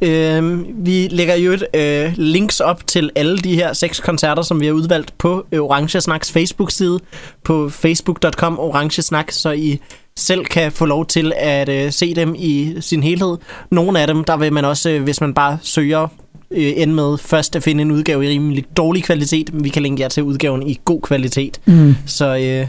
Øhm, 0.02 0.66
vi 0.74 1.08
lægger 1.10 1.34
jo 1.34 1.52
et 1.52 1.64
øh, 1.74 2.12
links 2.16 2.60
op 2.60 2.86
til 2.86 3.10
alle 3.16 3.38
de 3.38 3.54
her 3.54 3.72
seks 3.72 4.00
koncerter, 4.00 4.42
som 4.42 4.60
vi 4.60 4.66
har 4.66 4.72
udvalgt 4.72 5.18
på 5.18 5.46
Orange 5.52 6.00
Snacks 6.00 6.32
Facebook-side, 6.32 6.98
på 7.44 7.68
facebook.com 7.68 8.58
Orange 8.58 9.02
Snak, 9.02 9.30
så 9.30 9.50
I 9.50 9.80
selv 10.16 10.44
kan 10.44 10.72
få 10.72 10.84
lov 10.84 11.06
til 11.06 11.32
at 11.36 11.68
øh, 11.68 11.92
se 11.92 12.14
dem 12.14 12.34
i 12.38 12.74
sin 12.80 13.02
helhed. 13.02 13.36
Nogle 13.70 14.00
af 14.00 14.06
dem, 14.06 14.24
der 14.24 14.36
vil 14.36 14.52
man 14.52 14.64
også, 14.64 14.90
øh, 14.90 15.02
hvis 15.02 15.20
man 15.20 15.34
bare 15.34 15.58
søger 15.62 16.08
øh, 16.50 16.72
ende 16.76 16.94
med 16.94 17.18
først 17.18 17.56
at 17.56 17.62
finde 17.62 17.82
en 17.82 17.90
udgave 17.90 18.24
i 18.24 18.28
rimelig 18.28 18.64
dårlig 18.76 19.04
kvalitet, 19.04 19.54
men 19.54 19.64
vi 19.64 19.68
kan 19.68 19.82
linke 19.82 20.02
jer 20.02 20.08
til 20.08 20.22
udgaven 20.22 20.66
i 20.68 20.80
god 20.84 21.00
kvalitet. 21.00 21.60
Mm. 21.66 21.94
Så 22.06 22.36
øh, 22.36 22.66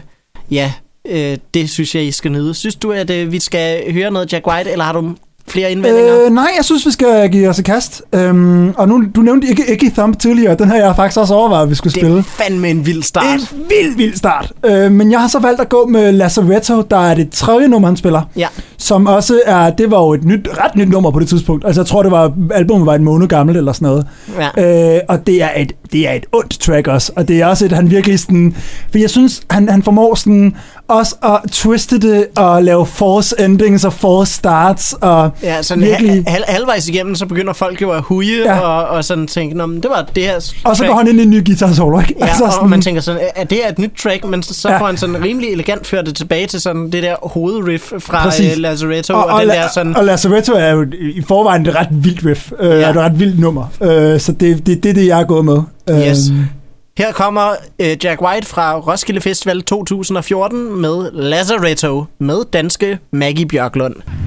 ja, 0.50 0.72
øh, 1.08 1.38
det 1.54 1.70
synes 1.70 1.94
jeg, 1.94 2.04
I 2.04 2.10
skal 2.10 2.32
nyde. 2.32 2.54
Synes 2.54 2.74
du, 2.74 2.92
at 2.92 3.10
øh, 3.10 3.32
vi 3.32 3.40
skal 3.40 3.92
høre 3.92 4.10
noget 4.10 4.32
Jack 4.32 4.46
White, 4.46 4.70
eller 4.70 4.84
har 4.84 4.92
du 4.92 5.14
flere 5.46 5.72
indvendinger? 5.72 6.24
Øh, 6.24 6.32
nej, 6.32 6.48
jeg 6.56 6.64
synes, 6.64 6.86
vi 6.86 6.90
skal 6.90 7.30
give 7.30 7.48
os 7.48 7.58
et 7.58 7.64
kast. 7.64 8.02
Øhm, 8.12 8.70
og 8.70 8.88
nu, 8.88 9.04
du 9.14 9.20
nævnte 9.20 9.48
ikke 9.48 9.72
Icky 9.72 9.90
Thump 9.94 10.18
tidligere. 10.18 10.54
Den 10.54 10.70
her 10.70 10.76
jeg 10.76 10.96
faktisk 10.96 11.20
også 11.20 11.34
overvejet, 11.34 11.62
at 11.62 11.70
vi 11.70 11.74
skulle 11.74 11.92
det 11.92 12.00
spille. 12.00 12.18
er 12.18 12.22
fandme 12.22 12.70
en 12.70 12.86
vild 12.86 13.02
start. 13.02 13.24
En 13.24 13.64
vild, 13.68 13.96
vild 13.96 14.14
start. 14.16 14.52
Øh, 14.64 14.92
men 14.92 15.12
jeg 15.12 15.20
har 15.20 15.28
så 15.28 15.38
valgt 15.38 15.60
at 15.60 15.68
gå 15.68 15.86
med 15.86 16.12
Lazaretto, 16.12 16.82
der 16.82 16.98
er 17.10 17.14
det 17.14 17.30
tredje 17.30 17.68
nummer, 17.68 17.88
han 17.88 17.96
spiller. 17.96 18.22
Ja. 18.36 18.48
Som 18.78 19.06
også 19.06 19.40
er, 19.46 19.70
det 19.70 19.90
var 19.90 19.98
jo 19.98 20.12
et 20.12 20.24
nyt, 20.24 20.48
ret 20.64 20.76
nyt 20.76 20.88
nummer 20.88 21.10
på 21.10 21.20
det 21.20 21.28
tidspunkt. 21.28 21.64
Altså 21.66 21.80
jeg 21.80 21.86
tror, 21.86 22.02
det 22.02 22.12
var, 22.12 22.32
albumet 22.54 22.86
var 22.86 22.94
en 22.94 23.04
måned 23.04 23.28
gammelt 23.28 23.58
eller 23.58 23.72
sådan 23.72 23.86
noget. 23.86 24.06
Ja. 24.56 24.94
Øh, 24.96 25.00
og 25.08 25.26
det 25.26 25.42
er, 25.42 25.50
et, 25.56 25.72
det 25.92 26.08
er 26.08 26.12
et 26.12 26.26
ondt 26.32 26.60
track 26.60 26.88
også. 26.88 27.12
Og 27.16 27.28
det 27.28 27.40
er 27.40 27.46
også 27.46 27.64
et, 27.64 27.72
han 27.72 27.90
virkelig 27.90 28.18
sådan... 28.18 28.56
For 28.90 28.98
jeg 28.98 29.10
synes, 29.10 29.42
han, 29.50 29.68
han 29.68 29.82
formår 29.82 30.14
sådan 30.14 30.56
også 30.92 31.14
at 31.22 31.50
twiste 31.52 31.98
det 32.00 32.26
og 32.36 32.62
lave 32.64 32.86
force 32.86 33.34
endings 33.44 33.84
og 33.84 33.92
force 33.92 34.32
starts. 34.34 34.94
Og 35.00 35.30
Ja, 35.42 35.62
sådan 35.62 35.84
virkelig... 35.84 36.10
hal- 36.10 36.24
hal- 36.26 36.44
halvvejs 36.48 36.88
igennem, 36.88 37.14
så 37.14 37.26
begynder 37.26 37.52
folk 37.52 37.82
jo 37.82 37.90
at 37.90 38.02
huge 38.02 38.42
Ja. 38.44 38.58
og, 38.60 38.84
og 38.88 39.04
sådan 39.04 39.26
tænke, 39.26 39.56
Nå, 39.56 39.66
men 39.66 39.80
det 39.82 39.90
var 39.90 40.06
det 40.14 40.22
her 40.22 40.36
og 40.36 40.42
så 40.42 40.60
track." 40.74 40.88
går 40.90 40.96
han 40.98 41.08
ind 41.08 41.20
i 41.20 41.22
en 41.22 41.30
ny 41.30 41.46
guitar 41.46 41.72
solo, 41.72 42.00
ikke? 42.00 42.14
Ja, 42.20 42.26
altså, 42.26 42.44
altså, 42.44 42.60
og 42.60 42.70
man 42.70 42.82
tænker 42.82 43.00
sådan, 43.00 43.20
er 43.36 43.44
det 43.44 43.58
her 43.64 43.68
et 43.68 43.78
nyt 43.78 43.92
track? 44.02 44.24
Men 44.28 44.42
så, 44.42 44.54
så 44.54 44.68
Ja. 44.70 44.78
får 44.80 44.86
han 44.86 44.96
sådan 44.96 45.22
rimelig 45.24 45.52
elegant 45.52 45.86
ført 45.86 46.06
det 46.06 46.16
tilbage 46.16 46.46
til 46.46 46.60
sådan 46.60 46.90
det 46.92 47.02
der 47.02 47.14
hovedriff 47.28 47.92
fra 47.98 48.22
Præcis. 48.22 48.56
uh, 48.56 48.60
Lazaretto, 48.62 49.14
og, 49.14 49.24
og, 49.24 49.32
og, 49.32 49.40
den 49.42 49.50
La- 49.50 49.54
der 49.54 49.68
sådan... 49.74 49.96
og 49.96 50.04
Lazaretto 50.04 50.52
er 50.52 50.70
jo 50.70 50.86
i 51.00 51.22
forvejen 51.28 51.66
et 51.66 51.74
ret 51.74 51.88
vildt 51.90 52.26
riff. 52.26 52.52
Øh, 52.60 52.80
ja. 52.80 52.90
Et 52.90 52.96
ret 52.96 53.18
vildt 53.18 53.38
nummer. 53.40 53.64
Øh, 53.82 54.20
så 54.20 54.32
det, 54.32 54.66
det, 54.66 54.82
det 54.82 54.88
er 54.90 54.94
det, 54.94 55.06
jeg 55.06 55.20
er 55.20 55.24
gået 55.24 55.44
med. 55.44 55.58
Yes. 55.90 56.28
Øhm, 56.30 56.38
her 56.98 57.12
kommer 57.12 57.54
øh, 57.78 57.96
Jack 58.04 58.22
White 58.22 58.46
fra 58.46 58.78
Roskilde 58.78 59.20
Festival 59.20 59.62
2014 59.62 60.80
med 60.80 61.10
Lazaretto 61.12 62.04
med 62.18 62.44
danske 62.52 62.98
Maggie 63.12 63.46
Bjørklund. 63.46 64.21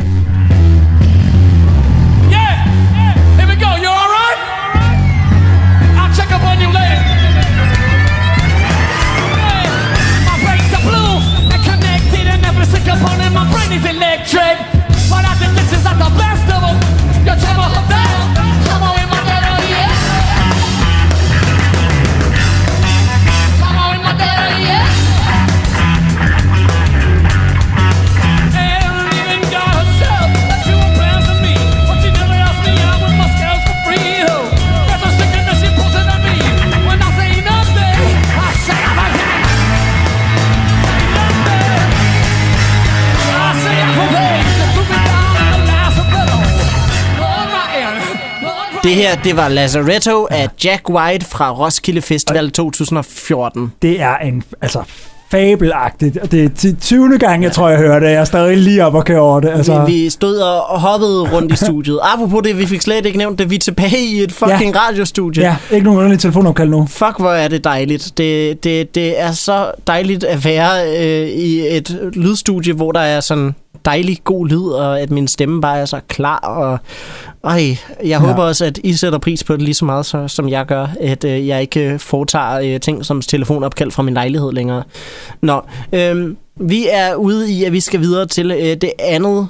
Det 48.85 48.95
her, 48.95 49.15
det 49.15 49.37
var 49.37 49.49
Lazaretto 49.49 50.27
af 50.31 50.49
Jack 50.63 50.89
White 50.89 51.25
fra 51.25 51.51
Roskilde 51.51 52.01
Festival 52.01 52.51
2014. 52.51 53.73
det 53.81 54.01
er 54.01 54.17
en, 54.17 54.43
altså, 54.61 54.83
fabelagtigt. 55.31 56.17
Og 56.17 56.31
det 56.31 56.45
er 56.45 56.49
til 56.49 56.77
20. 56.77 57.17
gang, 57.17 57.43
jeg 57.43 57.51
tror, 57.51 57.69
jeg 57.69 57.77
hører 57.77 57.99
det. 57.99 58.07
Jeg 58.07 58.15
er 58.15 58.23
stadig 58.23 58.57
lige 58.57 58.85
op 58.85 58.93
og 58.93 59.05
kører 59.05 59.19
over 59.19 59.39
det. 59.39 59.49
Altså. 59.49 59.85
Vi, 59.85 59.91
vi 59.91 60.09
stod 60.09 60.37
og 60.37 60.79
hoppede 60.79 61.31
rundt 61.31 61.51
i 61.51 61.55
studiet. 61.55 61.99
Apropos 62.13 62.43
det, 62.43 62.57
vi 62.57 62.65
fik 62.65 62.81
slet 62.81 63.05
ikke 63.05 63.17
nævnt 63.17 63.39
det. 63.39 63.49
Vi 63.49 63.55
er 63.55 63.59
tilbage 63.59 64.05
i 64.05 64.23
et 64.23 64.31
fucking 64.31 64.75
ja. 64.75 64.79
radiostudie. 64.79 65.43
ja, 65.43 65.55
ikke 65.71 65.83
nogen 65.83 65.97
underlige 65.97 66.19
telefonopkald 66.19 66.69
nu. 66.69 66.87
Fuck, 66.89 67.19
hvor 67.19 67.31
er 67.31 67.47
det 67.47 67.63
dejligt. 67.63 68.11
Det, 68.17 68.63
det, 68.63 68.95
det 68.95 69.21
er 69.21 69.31
så 69.31 69.71
dejligt 69.87 70.23
at 70.23 70.45
være 70.45 70.97
øh, 70.97 71.27
i 71.27 71.77
et 71.77 72.11
lydstudie, 72.13 72.73
hvor 72.73 72.91
der 72.91 73.01
er 73.01 73.19
sådan 73.19 73.55
dejlig 73.85 74.19
god 74.23 74.47
lyd, 74.47 74.67
og 74.67 75.01
at 75.01 75.11
min 75.11 75.27
stemme 75.27 75.61
bare 75.61 75.79
er 75.79 75.85
så 75.85 75.99
klar. 76.07 76.37
Og, 76.37 76.79
ej, 77.45 77.77
jeg 77.99 78.05
ja. 78.05 78.19
håber 78.19 78.43
også, 78.43 78.65
at 78.65 78.79
I 78.83 78.93
sætter 78.93 79.19
pris 79.19 79.43
på 79.43 79.53
det 79.53 79.61
lige 79.61 79.73
så 79.73 79.85
meget, 79.85 80.05
så, 80.05 80.27
som 80.27 80.49
jeg 80.49 80.65
gør. 80.65 80.87
At 81.01 81.23
øh, 81.23 81.47
jeg 81.47 81.61
ikke 81.61 81.93
øh, 81.93 81.99
foretager 81.99 82.73
øh, 82.73 82.79
ting 82.79 83.05
som 83.05 83.21
telefonopkald 83.21 83.91
fra 83.91 84.03
min 84.03 84.13
lejlighed 84.13 84.51
længere. 84.51 84.83
Nå, 85.41 85.61
øh, 85.93 86.35
vi 86.55 86.87
er 86.91 87.15
ude 87.15 87.51
i, 87.51 87.63
at 87.63 87.71
vi 87.71 87.79
skal 87.79 88.01
videre 88.01 88.25
til 88.25 88.51
øh, 88.51 88.57
det 88.57 88.91
andet 88.99 89.47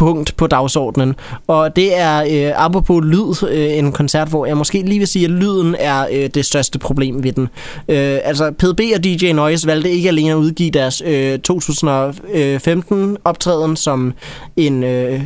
punkt 0.00 0.36
på 0.36 0.46
dagsordenen. 0.46 1.14
Og 1.46 1.76
det 1.76 1.98
er 1.98 2.22
øh, 2.22 2.64
apropos 2.64 3.04
lyd, 3.04 3.48
øh, 3.50 3.78
en 3.78 3.92
koncert, 3.92 4.28
hvor 4.28 4.46
jeg 4.46 4.56
måske 4.56 4.82
lige 4.82 4.98
vil 4.98 5.08
sige, 5.08 5.24
at 5.24 5.30
lyden 5.30 5.76
er 5.78 6.06
øh, 6.12 6.30
det 6.34 6.44
største 6.44 6.78
problem 6.78 7.22
ved 7.24 7.32
den. 7.32 7.48
Øh, 7.88 8.18
altså, 8.24 8.50
PDB 8.50 8.80
og 8.96 9.04
DJ 9.04 9.32
Noise 9.32 9.66
valgte 9.66 9.90
ikke 9.90 10.08
alene 10.08 10.30
at 10.30 10.36
udgive 10.36 10.70
deres 10.70 11.02
øh, 11.06 11.38
2015 11.38 13.16
optræden 13.24 13.76
som 13.76 14.12
en... 14.56 14.84
Øh, 14.84 15.22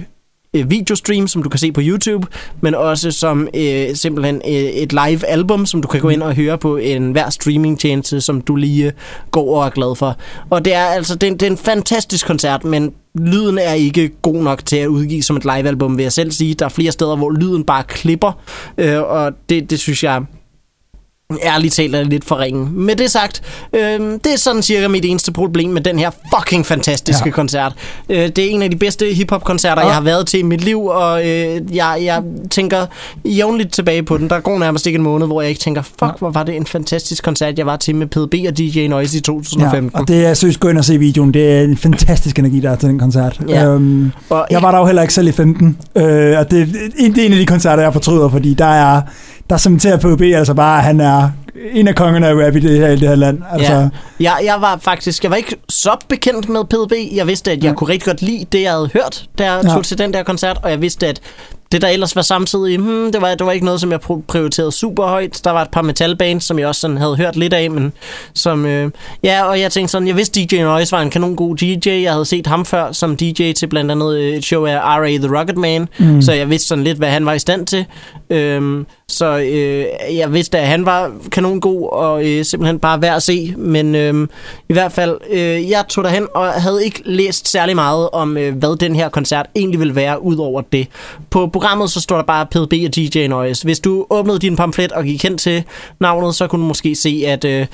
øh, 0.54 0.70
videostream, 0.70 1.28
som 1.28 1.42
du 1.42 1.48
kan 1.48 1.58
se 1.58 1.72
på 1.72 1.80
YouTube, 1.84 2.26
men 2.60 2.74
også 2.74 3.10
som 3.10 3.48
øh, 3.54 3.94
simpelthen 3.94 4.42
øh, 4.48 4.52
et 4.52 4.92
live 4.92 5.26
album, 5.26 5.66
som 5.66 5.82
du 5.82 5.88
kan 5.88 6.00
gå 6.00 6.08
ind 6.08 6.22
og 6.22 6.34
høre 6.34 6.58
på 6.58 6.76
en 6.76 7.12
hver 7.12 7.30
streamingtjeneste, 7.30 8.20
som 8.20 8.40
du 8.40 8.56
lige 8.56 8.92
går 9.30 9.56
og 9.56 9.66
er 9.66 9.70
glad 9.70 9.96
for. 9.96 10.16
Og 10.50 10.64
det 10.64 10.74
er 10.74 10.84
altså 10.84 11.14
det 11.14 11.28
er, 11.28 11.32
det 11.32 11.42
er 11.42 11.50
en 11.50 11.56
fantastisk 11.56 12.26
koncert, 12.26 12.64
men 12.64 12.92
lyden 13.14 13.58
er 13.58 13.72
ikke 13.72 14.08
god 14.22 14.42
nok 14.42 14.64
til 14.66 14.76
at 14.76 14.86
udgive 14.86 15.22
som 15.22 15.36
et 15.36 15.44
livealbum, 15.44 15.96
vil 15.96 16.02
jeg 16.02 16.12
selv 16.12 16.30
sige. 16.30 16.54
Der 16.54 16.64
er 16.64 16.68
flere 16.68 16.92
steder, 16.92 17.16
hvor 17.16 17.30
lyden 17.30 17.64
bare 17.64 17.82
klipper, 17.82 18.32
øh, 18.78 19.02
og 19.02 19.32
det, 19.48 19.70
det 19.70 19.78
synes 19.78 20.04
jeg 20.04 20.22
ærligt 21.42 21.74
talt 21.74 21.94
er 21.94 22.02
lidt 22.02 22.24
for 22.24 22.38
ringe. 22.40 22.68
Med 22.72 22.96
det 22.96 23.10
sagt, 23.10 23.42
øh, 23.72 23.80
det 24.24 24.26
er 24.32 24.36
sådan 24.38 24.62
cirka 24.62 24.88
mit 24.88 25.04
eneste 25.04 25.32
problem 25.32 25.70
med 25.70 25.80
den 25.80 25.98
her 25.98 26.10
fucking 26.38 26.66
fantastiske 26.66 27.22
Ja. 27.24 27.28
ja. 27.28 27.32
koncert. 27.32 27.72
Øh, 28.08 28.16
det 28.28 28.38
er 28.38 28.50
en 28.50 28.62
af 28.62 28.70
de 28.70 28.76
bedste 28.76 29.06
hiphop-koncerter, 29.14 29.82
Og- 29.82 29.88
jeg 29.88 29.94
har 29.94 30.02
været 30.02 30.26
til 30.26 30.40
i 30.40 30.42
mit 30.42 30.64
liv, 30.64 30.84
og 30.86 31.20
øh, 31.28 31.60
jeg, 31.76 31.98
jeg 32.04 32.22
tænker 32.50 32.86
jævnligt 33.24 33.72
tilbage 33.72 34.02
på 34.02 34.18
den. 34.18 34.30
Der 34.30 34.40
går 34.40 34.58
nærmest 34.58 34.86
ikke 34.86 34.96
en 34.96 35.02
måned, 35.02 35.26
hvor 35.26 35.40
jeg 35.42 35.48
ikke 35.50 35.60
tænker, 35.60 35.82
fuck, 35.82 36.18
hvor 36.18 36.30
var 36.30 36.42
det 36.42 36.56
en 36.56 36.66
fantastisk 36.66 37.24
koncert, 37.24 37.58
jeg 37.58 37.66
var 37.66 37.76
til 37.76 37.94
med 37.96 38.06
PDB 38.06 38.34
og 38.48 38.58
DJ 38.58 38.86
Noise 38.86 39.18
i 39.18 39.20
2015. 39.20 39.90
Ja, 39.94 40.00
og 40.00 40.08
det 40.08 40.26
er 40.26 40.34
seriøst, 40.34 40.60
gå 40.60 40.68
ind 40.68 40.78
og 40.78 40.84
se 40.84 40.98
videoen. 40.98 41.34
Det 41.34 41.52
er 41.52 41.60
en 41.62 41.76
fantastisk 41.76 42.38
energi, 42.38 42.60
der 42.60 42.70
er 42.70 42.76
til 42.76 42.88
den 42.88 42.98
koncert. 42.98 43.40
Ja. 43.48 43.64
Øhm, 43.66 44.12
og 44.30 44.46
jeg 44.50 44.62
var 44.62 44.70
der 44.70 44.78
jo 44.78 44.86
heller 44.86 45.02
ikke 45.02 45.14
selv 45.14 45.28
i 45.28 45.32
15, 45.32 45.78
øh, 45.96 46.02
og 46.38 46.50
det, 46.50 46.60
er- 46.62 46.66
det 47.14 47.18
er 47.18 47.26
en 47.26 47.32
af 47.32 47.38
de 47.38 47.46
koncerter, 47.46 47.82
jeg 47.82 47.92
fortryder, 47.92 48.28
fordi 48.28 48.54
der 48.54 48.64
er, 48.64 49.00
der 49.50 49.56
cementerer 49.56 49.96
PUB 49.98 50.20
altså 50.22 50.54
bare, 50.54 50.78
at 50.78 50.84
han 50.84 51.00
er 51.00 51.30
en 51.72 51.88
af 51.88 51.94
kongerne 51.94 52.28
af 52.28 52.46
rap 52.46 52.56
i 52.56 52.60
det 52.60 52.78
her, 52.78 52.88
i 52.88 52.96
det 52.96 53.08
her 53.08 53.14
land. 53.14 53.38
Altså, 53.52 53.72
Ja. 53.72 53.88
Jeg, 54.20 54.36
jeg 54.44 54.56
var 54.60 54.78
faktisk, 54.82 55.22
jeg 55.22 55.30
var 55.30 55.36
ikke 55.36 55.56
så 55.68 55.96
bekendt 56.08 56.48
med 56.48 56.64
PDB. 56.64 57.16
Jeg 57.16 57.26
vidste, 57.26 57.50
at 57.52 57.56
jeg 57.64 57.64
Ja. 57.70 57.72
kunne 57.74 57.88
rigtig 57.88 58.06
godt 58.06 58.22
lide 58.22 58.44
det, 58.52 58.62
jeg 58.62 58.70
havde 58.72 58.90
hørt, 58.92 59.24
da 59.38 59.52
jeg 59.52 59.60
Ja. 59.64 59.68
tog 59.70 59.84
til 59.84 59.98
den 59.98 60.12
der 60.14 60.22
koncert, 60.22 60.58
og 60.62 60.70
jeg 60.70 60.82
vidste, 60.82 61.06
at 61.06 61.20
det 61.72 61.82
der 61.82 61.88
ellers 61.88 62.16
var 62.16 62.22
samtidig, 62.22 62.78
hmm, 62.78 63.12
det, 63.12 63.22
var, 63.22 63.34
det 63.34 63.46
var 63.46 63.52
ikke 63.52 63.64
noget, 63.64 63.80
som 63.80 63.90
jeg 63.90 64.00
prioriterede 64.28 64.72
super 64.72 65.06
højt. 65.06 65.40
Der 65.44 65.50
var 65.50 65.62
et 65.62 65.68
par 65.72 65.82
metalbands, 65.82 66.44
som 66.44 66.58
jeg 66.58 66.66
også 66.68 66.80
sådan 66.80 66.96
havde 66.96 67.16
hørt 67.16 67.36
lidt 67.36 67.52
af, 67.52 67.70
men 67.70 67.92
som, 68.34 68.66
øh, 68.66 68.90
ja, 69.24 69.44
og 69.44 69.60
jeg 69.60 69.72
tænkte 69.72 69.92
sådan, 69.92 70.08
jeg 70.08 70.16
vidste 70.16 70.40
DJ 70.44 70.62
Noise 70.62 70.92
var 70.92 71.00
en 71.00 71.10
kanon 71.10 71.36
god 71.36 71.56
DJ. 71.56 71.88
Jeg 72.02 72.12
havde 72.12 72.24
set 72.24 72.46
ham 72.46 72.64
før 72.64 72.92
som 72.92 73.16
DJ 73.16 73.52
til 73.52 73.66
blandt 73.66 73.90
andet 73.90 74.34
et 74.36 74.44
show 74.44 74.64
af 74.66 74.78
R.A. 75.00 75.16
The 75.18 75.38
Rocket 75.38 75.56
Man, 75.58 75.88
mm. 75.98 76.22
så 76.22 76.32
jeg 76.32 76.50
vidste 76.50 76.68
sådan 76.68 76.84
lidt, 76.84 76.98
hvad 76.98 77.08
han 77.08 77.26
var 77.26 77.32
i 77.32 77.38
stand 77.38 77.66
til. 77.66 77.84
Øhm, 78.30 78.86
så 79.08 79.38
øh, 79.38 79.84
jeg 80.16 80.32
vidste, 80.32 80.58
at 80.58 80.66
han 80.66 80.86
var 80.86 81.12
kanon 81.32 81.60
god 81.60 81.88
og 81.92 82.26
øh, 82.26 82.44
simpelthen 82.44 82.78
bare 82.78 83.02
værd 83.02 83.16
at 83.16 83.22
se. 83.22 83.54
Men 83.56 83.94
øh, 83.94 84.28
i 84.68 84.72
hvert 84.72 84.92
fald, 84.92 85.18
øh, 85.30 85.70
jeg 85.70 85.84
tog 85.88 86.04
derhen 86.04 86.26
og 86.34 86.52
havde 86.52 86.84
ikke 86.84 87.02
læst 87.04 87.48
særlig 87.48 87.74
meget 87.74 88.10
om, 88.10 88.36
øh, 88.36 88.56
hvad 88.56 88.76
den 88.76 88.96
her 88.96 89.08
koncert 89.08 89.46
egentlig 89.56 89.80
ville 89.80 89.94
være, 89.94 90.22
ud 90.22 90.36
over 90.36 90.60
det. 90.60 90.88
På 91.30 91.46
programmet 91.46 91.90
så 91.90 92.00
står 92.00 92.16
der 92.16 92.24
bare 92.24 92.46
PDB 92.46 92.72
og 92.86 92.96
DJ 92.96 93.26
Noise. 93.26 93.64
Hvis 93.64 93.80
du 93.80 94.06
åbnede 94.10 94.38
din 94.38 94.56
pamflet 94.56 94.92
og 94.92 95.04
gik 95.04 95.22
hen 95.22 95.38
til 95.38 95.64
navnet, 96.00 96.34
så 96.34 96.46
kunne 96.46 96.62
du 96.62 96.66
måske 96.66 96.94
se, 96.94 97.24
at 97.26 97.44
øh, 97.44 97.66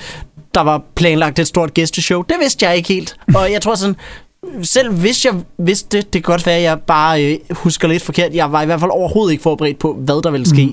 der 0.55 0.61
var 0.61 0.83
planlagt 0.95 1.39
et 1.39 1.47
stort 1.47 1.73
gæsteshow. 1.73 2.21
Det 2.21 2.35
vidste 2.39 2.65
jeg 2.65 2.75
ikke 2.75 2.93
helt. 2.93 3.15
Og 3.35 3.51
jeg 3.51 3.61
tror 3.61 3.75
sådan, 3.75 3.95
selv 4.63 4.93
hvis 4.93 5.25
jeg 5.25 5.33
vidste 5.57 5.97
det, 5.97 6.13
det 6.13 6.23
kan 6.23 6.31
godt 6.31 6.45
være, 6.45 6.55
at 6.55 6.61
jeg 6.61 6.81
bare 6.81 7.25
øh, 7.25 7.39
husker 7.51 7.87
lidt 7.87 8.03
forkert. 8.03 8.33
Jeg 8.33 8.51
var 8.51 8.61
i 8.61 8.65
hvert 8.65 8.79
fald 8.79 8.91
overhovedet 8.91 9.31
ikke 9.31 9.41
forberedt 9.43 9.79
på, 9.79 9.93
hvad 9.93 10.23
der 10.23 10.31
ville 10.31 10.49
ske. 10.49 10.65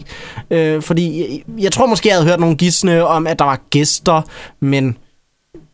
Mm. 0.50 0.57
Øh, 0.57 0.83
fordi 0.83 1.20
jeg, 1.20 1.42
jeg 1.62 1.72
tror 1.72 1.87
måske, 1.87 2.09
jeg 2.09 2.16
havde 2.16 2.28
hørt 2.28 2.40
nogle 2.40 2.57
gisne 2.57 3.07
om, 3.07 3.26
at 3.26 3.38
der 3.38 3.44
var 3.44 3.61
gæster, 3.70 4.22
men 4.61 4.96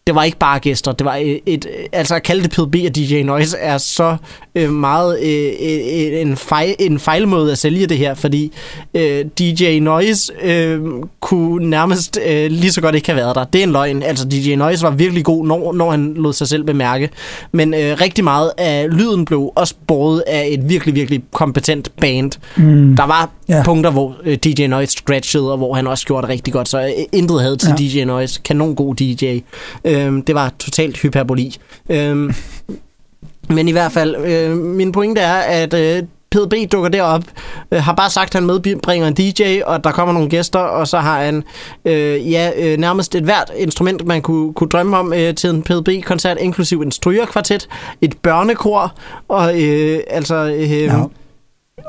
det 0.07 0.15
var 0.15 0.25
ikke 0.25 0.39
bare 0.39 0.59
gæster. 0.59 0.93
Det 0.93 1.05
var 1.05 1.15
et, 1.15 1.41
et 1.47 1.67
altså 1.93 2.15
at 2.15 2.23
kalde 2.23 2.43
det 2.43 2.51
PDB 2.51 2.77
og 2.87 2.97
DJ 2.97 3.23
Noise 3.23 3.57
er 3.57 3.79
så 3.79 4.17
øh, 4.55 4.71
meget 4.71 5.19
øh, 5.23 5.53
øh, 5.63 6.21
en, 6.21 6.37
fejl, 6.37 6.75
en 6.79 6.99
fejlmåde 6.99 7.53
at 7.53 7.59
sælge 7.59 7.87
det 7.87 7.99
her, 7.99 8.15
fordi 8.15 8.53
øh, 8.95 9.25
DJ 9.39 9.79
Noise 9.79 10.33
øh, 10.43 10.81
kunne 11.21 11.71
nærmest 11.71 12.19
øh, 12.27 12.51
lige 12.51 12.73
så 12.73 12.81
godt 12.81 12.95
ikke 12.95 13.09
have 13.09 13.17
været 13.17 13.35
der. 13.35 13.45
Det 13.45 13.59
er 13.59 13.63
en 13.63 13.73
løgn. 13.73 14.03
Altså 14.03 14.29
DJ 14.29 14.55
Noise 14.55 14.83
var 14.83 14.91
virkelig 14.91 15.25
god, 15.25 15.47
når, 15.47 15.73
når 15.73 15.91
han 15.91 16.15
lod 16.15 16.33
sig 16.33 16.49
selv 16.49 16.65
bemærke. 16.65 17.11
Men 17.53 17.75
øh, 17.75 18.01
rigtig 18.01 18.25
meget 18.25 18.53
af 18.59 18.87
lyden 18.91 19.25
blev 19.25 19.53
også 19.55 19.75
båret 19.87 20.23
af 20.27 20.49
et 20.51 20.69
virkelig, 20.69 20.95
virkelig 20.95 21.23
kompetent 21.33 21.93
band. 22.01 22.33
Mm. 22.57 22.97
Der 22.97 23.07
var 23.07 23.31
yeah. 23.51 23.65
punkter, 23.65 23.91
hvor 23.91 24.17
øh, 24.25 24.37
DJ 24.37 24.67
Noise 24.67 24.93
scratchede, 24.93 25.53
og 25.53 25.59
hvor 25.59 25.75
han 25.75 25.87
også 25.87 26.07
gjorde 26.07 26.23
det 26.23 26.31
rigtig 26.31 26.53
godt, 26.53 26.69
så 26.69 26.81
øh, 26.81 26.91
intet 27.13 27.41
havde 27.41 27.57
til 27.57 27.69
Ja. 27.69 28.01
DJ 28.01 28.05
Noise. 28.05 28.41
Kanon 28.45 28.75
god 28.75 28.95
DJ. 28.95 29.39
Øhm, 29.95 30.23
det 30.23 30.35
var 30.35 30.53
totalt 30.59 30.99
hyperboli. 30.99 31.57
Øhm, 31.89 32.35
men 33.49 33.69
i 33.69 33.73
hvert 33.73 33.93
fald, 33.93 34.17
øh, 34.17 34.57
min 34.57 34.93
pointe 34.93 35.21
er, 35.21 35.35
at 35.35 35.75
øh, 35.75 36.03
PDB 36.31 36.73
dukker 36.73 36.89
derop, 36.89 37.25
øh, 37.73 37.83
har 37.83 37.93
bare 37.93 38.11
sagt, 38.11 38.29
at 38.29 38.35
han 38.35 38.47
medbringer 38.47 39.09
en 39.09 39.15
DJ, 39.15 39.61
og 39.67 39.85
der 39.85 39.93
kommer 39.93 40.15
nogle 40.15 40.29
gæster, 40.29 40.59
og 40.59 40.89
så 40.89 40.99
har 40.99 41.25
han 41.25 41.45
øh, 41.85 42.33
ja, 42.33 42.51
øh, 42.57 42.79
nærmest 42.79 43.15
et 43.15 43.25
hvert 43.25 43.51
instrument, 43.57 44.07
man 44.07 44.23
kunne, 44.23 44.55
kunne 44.55 44.69
drømme 44.69 44.97
om 44.97 45.13
øh, 45.13 45.35
til 45.35 45.51
en 45.51 45.63
PDB-koncert, 45.63 46.37
inklusiv 46.41 46.81
en 46.81 46.93
strygerkvartet, 46.93 47.69
et 48.01 48.17
børnekor, 48.23 48.95
og 49.29 49.63
øh, 49.63 50.01
altså... 50.11 50.35
Øh, 50.35 50.93
no 50.93 51.09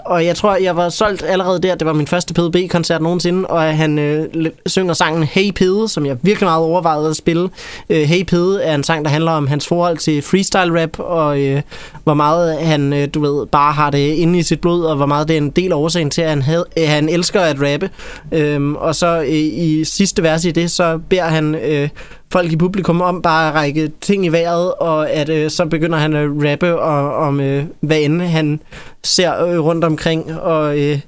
og 0.06 0.26
jeg 0.26 0.36
tror, 0.36 0.56
jeg 0.56 0.76
var 0.76 0.90
solgt 0.90 1.24
allerede 1.24 1.62
der. 1.62 1.76
Det 1.76 1.88
var 1.88 1.94
min 1.94 2.08
første 2.08 2.34
PDB-koncert 2.34 3.02
nogensinde, 3.02 3.48
og 3.48 3.78
han 3.78 4.00
øh, 4.00 4.28
synger 4.66 4.94
sangen 4.94 5.24
Hey 5.24 5.52
Pede, 5.52 5.90
som 5.90 6.06
jeg 6.06 6.18
virkelig 6.22 6.48
meget 6.48 6.64
overvejede 6.64 7.10
at 7.10 7.16
spille. 7.16 7.50
Øh, 7.90 8.02
hey 8.02 8.24
Pede 8.24 8.64
er 8.64 8.76
en 8.76 8.84
sang, 8.84 9.06
der 9.06 9.12
handler 9.12 9.32
om 9.32 9.48
hans 9.48 9.68
forhold 9.68 9.98
til 9.98 10.22
freestyle 10.22 10.82
rap, 10.82 11.00
og 11.00 11.42
øh, 11.42 11.62
hvor 12.04 12.14
meget 12.14 12.58
han, 12.58 12.94
øh, 12.94 13.08
du 13.14 13.22
ved, 13.22 13.46
bare 13.46 13.74
har 13.74 13.90
det 13.90 14.14
inde 14.14 14.40
i 14.40 14.44
sit 14.44 14.62
blod, 14.62 14.86
og 14.86 14.96
hvor 14.96 15.06
meget 15.06 15.28
det 15.28 15.34
er 15.34 15.42
en 15.42 15.50
del 15.50 15.72
af 15.72 15.76
årsagen 15.76 16.10
til, 16.10 16.22
at 16.22 16.30
han, 16.30 16.42
havde, 16.42 16.66
øh, 16.78 16.88
han 16.88 17.10
elsker 17.10 17.42
at 17.42 17.58
rappe. 17.62 17.90
Øh, 18.32 18.72
og 18.72 18.96
så 18.96 19.22
øh, 19.22 19.30
i 19.34 19.84
sidste 19.84 20.24
vers 20.24 20.46
i 20.46 20.52
det, 20.52 20.72
så 20.72 21.00
beder 21.10 21.24
han 21.24 21.56
øh, 21.56 21.90
folk 22.36 22.52
i 22.52 22.58
publikum 22.58 23.02
om 23.02 23.22
bare 23.22 23.48
at 23.48 23.56
række 23.56 23.92
ting 24.02 24.26
i 24.26 24.30
vejret, 24.30 24.74
og 24.74 25.10
at 25.10 25.30
øh, 25.30 25.50
så 25.50 25.66
begynder 25.66 25.98
han 25.98 26.14
at 26.14 26.30
rappe 26.52 26.80
og, 26.80 27.16
om, 27.28 27.40
øh, 27.40 27.64
hvad 27.80 27.98
end 27.98 28.22
han 28.22 28.60
ser 29.04 29.46
øh, 29.46 29.60
rundt 29.60 29.84
omkring, 29.84 30.40
og 30.40 30.80
øh, 30.80 31.00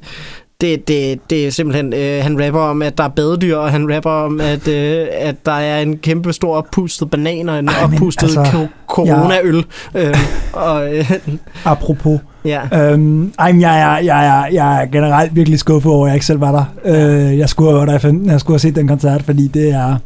det, 0.61 0.87
det, 0.87 1.19
det 1.29 1.47
er 1.47 1.51
simpelthen, 1.51 1.93
øh, 1.93 2.23
han 2.23 2.45
rapper 2.45 2.59
om, 2.59 2.81
at 2.81 2.97
der 2.97 3.03
er 3.03 3.07
badedyr, 3.07 3.55
og 3.55 3.71
han 3.71 3.95
rapper 3.95 4.09
om, 4.11 4.41
at, 4.41 4.67
øh, 4.67 5.07
at 5.11 5.35
der 5.45 5.51
er 5.51 5.81
en 5.81 5.97
kæmpe 5.97 6.33
stor 6.33 6.55
oppustet 6.55 7.09
banan 7.09 7.49
og 7.49 7.59
en 7.59 7.69
Ej, 7.69 7.83
oppustet 7.83 8.23
altså, 8.23 8.67
coronaøl. 8.87 9.65
Øh, 9.95 10.15
og 10.53 10.95
øh, 10.95 11.11
Apropos. 11.65 12.19
ja, 12.45 12.61
Øhm, 12.73 13.33
ej, 13.39 13.53
jeg, 13.59 14.01
jeg, 14.03 14.27
er, 14.27 14.47
jeg 14.53 14.81
er 14.81 14.85
generelt 14.85 15.35
virkelig 15.35 15.59
skuffet 15.59 15.91
over, 15.91 16.05
at 16.05 16.09
jeg 16.09 16.15
ikke 16.15 16.25
selv 16.25 16.41
var 16.41 16.51
der. 16.51 16.65
Øh, 16.85 17.37
jeg 17.37 17.49
skulle 17.49 17.69
have 17.69 17.77
været 17.77 17.87
der 17.89 17.95
i 17.95 18.11
15, 18.11 18.29
jeg 18.29 18.39
skulle 18.39 18.55
have 18.55 18.59
set 18.59 18.75
den 18.75 18.87
koncert, 18.87 19.23
fordi 19.23 19.47
det 19.47 19.73
er... 19.73 19.97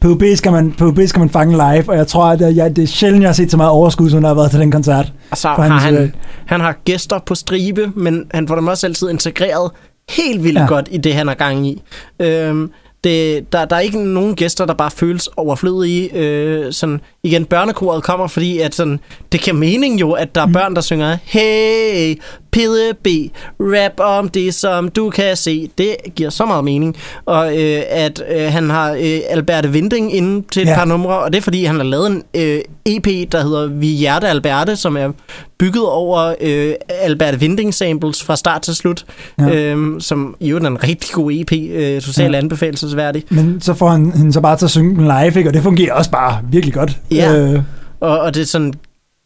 PUB 0.00 0.22
skal, 0.34 0.52
man, 0.52 0.72
PUB 0.78 0.98
skal 1.06 1.18
man 1.20 1.30
fange 1.30 1.52
live, 1.52 1.88
og 1.88 1.96
jeg 1.96 2.06
tror, 2.06 2.24
at 2.24 2.56
jeg, 2.56 2.76
det 2.76 2.82
er 2.82 2.86
sjældent, 2.86 3.22
jeg 3.22 3.28
har 3.28 3.34
set 3.34 3.50
så 3.50 3.56
meget 3.56 3.70
overskud, 3.70 4.10
som 4.10 4.20
der 4.20 4.28
har 4.28 4.34
været 4.34 4.50
til 4.50 4.60
den 4.60 4.70
koncert. 4.72 5.12
og 5.30 5.36
så 5.36 5.52
For 5.56 5.62
har 5.62 5.78
hans, 5.78 5.94
øh, 5.94 6.00
han, 6.00 6.12
han 6.46 6.60
har 6.60 6.72
gæster 6.84 7.18
på 7.26 7.34
stribe, 7.34 7.92
men 7.96 8.24
han 8.34 8.48
får 8.48 8.54
dem 8.54 8.66
også 8.68 8.86
altid 8.86 9.10
integreret 9.10 9.70
helt 10.10 10.44
vildt 10.44 10.58
Ja. 10.58 10.66
godt 10.66 10.88
i 10.90 10.96
det, 10.96 11.14
han 11.14 11.28
har 11.28 11.34
gang 11.34 11.66
i. 11.66 11.82
Øhm, 12.20 12.70
det, 13.04 13.52
der, 13.52 13.64
der 13.64 13.76
er 13.76 13.80
ikke 13.80 14.04
nogen 14.04 14.34
gæster, 14.34 14.64
der 14.66 14.74
bare 14.74 14.90
føles 14.90 15.28
overflødige. 15.36 16.14
Øh, 16.16 16.72
sådan, 16.72 17.00
igen, 17.22 17.44
børnekoret 17.44 18.02
kommer, 18.02 18.26
fordi 18.26 18.58
at 18.58 18.74
sådan, 18.74 19.00
det 19.32 19.40
giver 19.40 19.56
mening 19.56 20.00
jo, 20.00 20.12
at 20.12 20.34
der 20.34 20.40
er 20.42 20.46
Mm. 20.46 20.52
børn, 20.52 20.74
der 20.74 20.80
synger 20.80 21.16
Hey, 21.24 22.16
PDB, 22.62 23.32
rap 23.60 23.92
om 24.00 24.28
det, 24.28 24.54
som 24.54 24.88
du 24.88 25.10
kan 25.10 25.36
se. 25.36 25.70
Det 25.78 25.96
giver 26.16 26.30
så 26.30 26.46
meget 26.46 26.64
mening. 26.64 26.96
Og 27.26 27.58
øh, 27.62 27.82
at 27.88 28.22
øh, 28.36 28.52
han 28.52 28.70
har 28.70 28.92
øh, 28.92 29.18
Alberte 29.30 29.70
Vinding 29.72 30.14
inde 30.16 30.46
til 30.52 30.62
et 30.62 30.68
Ja. 30.68 30.74
par 30.74 30.84
numre, 30.84 31.18
og 31.18 31.32
det 31.32 31.38
er 31.38 31.42
fordi, 31.42 31.64
han 31.64 31.76
har 31.76 31.82
lavet 31.84 32.06
en 32.06 32.22
øh, 32.36 32.60
EP, 32.86 33.32
der 33.32 33.42
hedder 33.42 33.66
Vi 33.66 33.86
Hjerte 33.86 34.28
Alberte, 34.28 34.76
som 34.76 34.96
er 34.96 35.10
bygget 35.58 35.84
over 35.88 36.34
øh, 36.40 36.74
Alberte 36.88 37.40
Vinding 37.40 37.74
samples 37.74 38.22
fra 38.24 38.36
start 38.36 38.62
til 38.62 38.74
slut, 38.74 39.04
Ja. 39.40 39.54
øhm, 39.54 40.00
som 40.00 40.34
jo 40.40 40.56
er 40.56 40.60
en 40.60 40.82
rigtig 40.84 41.10
god 41.12 41.32
EP, 41.32 41.52
øh, 41.52 42.00
totalt 42.00 42.32
ja. 42.32 42.38
anbefalesværdig. 42.38 43.24
Men 43.30 43.60
så 43.60 43.74
får 43.74 43.88
han 43.88 44.12
hende 44.12 44.32
så 44.32 44.40
bare 44.40 44.56
til 44.56 44.64
at 44.64 44.70
synge 44.70 44.94
den 44.96 45.04
live, 45.04 45.38
ikke? 45.38 45.50
og 45.50 45.54
det 45.54 45.62
fungerer 45.62 45.94
også 45.94 46.10
bare 46.10 46.38
virkelig 46.50 46.74
godt. 46.74 46.98
Ja. 47.10 47.32
Øh, 47.36 47.60
Og, 48.00 48.20
og 48.20 48.34
det 48.34 48.40
er 48.42 48.46
sådan 48.46 48.74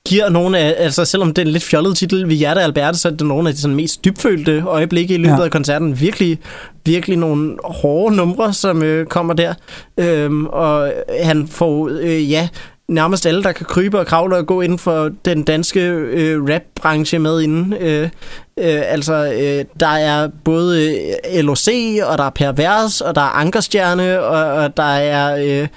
giver 0.09 0.29
nogle 0.29 0.59
af, 0.59 0.75
altså 0.79 1.05
selvom 1.05 1.35
det 1.35 1.43
er 1.43 1.47
en 1.47 1.53
lidt 1.53 1.65
fjollet 1.65 1.97
titel, 1.97 2.29
Vi 2.29 2.35
Hjerte 2.35 2.61
Alberte, 2.61 2.99
så 2.99 3.09
er 3.09 3.13
det 3.13 3.27
nogle 3.27 3.49
af 3.49 3.55
de 3.55 3.61
sådan 3.61 3.77
mest 3.77 4.05
dybfølte 4.05 4.63
øjeblikke 4.67 5.15
i 5.15 5.19
løbet 5.19 5.39
Ja. 5.39 5.45
af 5.45 5.51
koncerten. 5.51 6.01
Virkelig, 6.01 6.39
virkelig 6.87 7.17
nogle 7.17 7.57
hårde 7.65 8.17
numre, 8.17 8.53
som 8.53 8.83
øh, 8.83 9.07
kommer 9.07 9.35
der. 9.35 9.55
Øhm, 10.01 10.47
og 10.47 10.93
han 11.23 11.49
får, 11.49 11.89
øh, 12.01 12.31
ja, 12.31 12.49
nærmest 12.89 13.27
alle, 13.27 13.43
der 13.43 13.53
kan 13.53 13.67
krybe 13.67 13.99
og 13.99 14.07
kravle 14.07 14.37
og 14.37 14.47
gå 14.47 14.61
inden 14.61 14.79
for 14.79 15.11
den 15.25 15.43
danske 15.43 15.81
øh, 15.91 16.43
rap-branche 16.45 17.19
med 17.19 17.41
inden. 17.43 17.73
Øh, 17.81 18.03
øh, 18.03 18.83
altså, 18.87 19.15
øh, 19.15 19.65
der 19.81 19.89
er 19.89 20.29
både 20.45 20.91
øh, 21.35 21.45
LOC, 21.45 21.69
og 22.07 22.19
der 22.19 22.25
er 22.25 22.31
Pervers, 22.31 23.01
og 23.01 23.15
der 23.15 23.21
er 23.21 23.37
Ankerstjerne, 23.41 24.21
og, 24.23 24.53
og 24.65 24.77
der 24.77 24.83
er... 24.83 25.61
Øh, 25.63 25.69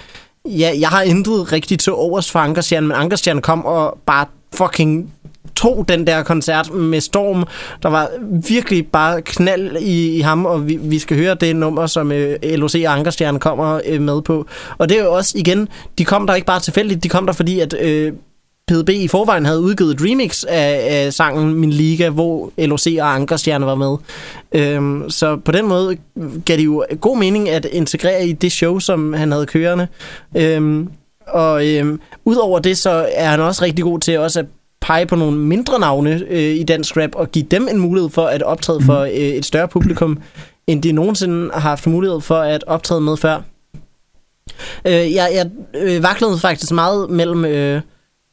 ja, 0.48 0.72
jeg 0.80 0.88
har 0.88 1.02
intet 1.02 1.52
rigtigt 1.52 1.80
til 1.80 1.92
overs 1.92 2.30
for 2.30 2.38
Ankerstjerne, 2.38 2.86
men 2.86 2.96
Ankerstjerne 2.96 3.42
kom 3.42 3.64
og 3.64 3.98
bare 4.06 4.26
fucking 4.54 5.12
tog 5.56 5.84
den 5.88 6.06
der 6.06 6.22
koncert 6.22 6.72
med 6.72 7.00
storm. 7.00 7.44
Der 7.82 7.88
var 7.88 8.10
virkelig 8.48 8.86
bare 8.86 9.22
knald 9.22 9.76
i, 9.76 10.16
i 10.16 10.20
ham, 10.20 10.46
og 10.46 10.68
vi, 10.68 10.76
vi 10.76 10.98
skal 10.98 11.16
høre 11.16 11.34
det 11.34 11.56
nummer, 11.56 11.86
som 11.86 12.12
øh, 12.12 12.38
LOC 12.42 12.74
og 12.86 12.92
Ankerstjerne 12.92 13.40
kommer 13.40 13.80
øh, 13.86 14.00
med 14.00 14.22
på. 14.22 14.46
Og 14.78 14.88
det 14.88 14.98
er 14.98 15.04
jo 15.04 15.12
også, 15.12 15.38
igen, 15.38 15.68
de 15.98 16.04
kom 16.04 16.26
der 16.26 16.34
ikke 16.34 16.46
bare 16.46 16.60
tilfældigt, 16.60 17.02
de 17.02 17.08
kom 17.08 17.26
der 17.26 17.32
fordi, 17.32 17.60
at 17.60 17.74
øh, 17.80 18.12
PDB 18.70 18.88
i 18.88 19.08
forvejen 19.08 19.46
havde 19.46 19.60
udgivet 19.60 19.94
et 19.94 20.10
remix 20.10 20.44
af, 20.44 20.86
af 20.90 21.12
sangen 21.12 21.54
Min 21.54 21.70
Liga, 21.70 22.08
hvor 22.08 22.52
LOC 22.58 22.86
og 23.00 23.14
Ankerstjerne 23.14 23.66
var 23.66 23.74
med. 23.74 23.96
Øhm, 24.52 25.10
så 25.10 25.36
på 25.36 25.52
den 25.52 25.68
måde 25.68 25.96
gav 26.44 26.56
det 26.56 26.64
jo 26.64 26.84
god 27.00 27.18
mening 27.18 27.48
at 27.48 27.64
integrere 27.64 28.26
i 28.26 28.32
det 28.32 28.52
show, 28.52 28.78
som 28.78 29.12
han 29.12 29.32
havde 29.32 29.46
kørende. 29.46 29.88
Øhm, 30.36 30.88
og 31.26 31.66
øhm, 31.66 32.00
udover 32.24 32.58
det, 32.58 32.78
så 32.78 33.08
er 33.14 33.28
han 33.28 33.40
også 33.40 33.64
rigtig 33.64 33.84
god 33.84 34.00
til 34.00 34.18
også 34.18 34.40
at 34.40 34.46
pege 34.80 35.06
på 35.06 35.16
nogle 35.16 35.38
mindre 35.38 35.80
navne 35.80 36.24
øh, 36.28 36.54
i 36.54 36.62
dansk 36.62 36.96
rap, 36.96 37.10
og 37.14 37.30
give 37.30 37.46
dem 37.50 37.68
en 37.70 37.78
mulighed 37.78 38.10
for 38.10 38.26
at 38.26 38.42
optræde 38.42 38.80
for 38.80 39.00
øh, 39.00 39.10
et 39.10 39.44
større 39.44 39.68
publikum, 39.68 40.18
end 40.66 40.82
de 40.82 40.92
nogensinde 40.92 41.50
har 41.52 41.60
haft 41.60 41.86
mulighed 41.86 42.20
for 42.20 42.38
at 42.38 42.64
optræde 42.66 43.00
med 43.00 43.16
før. 43.16 43.40
Øh, 44.84 44.92
jeg 44.92 45.30
jeg 45.34 45.50
øh, 45.74 46.02
vaklede 46.02 46.38
faktisk 46.38 46.72
meget 46.72 47.10
mellem 47.10 47.44
øh, 47.44 47.80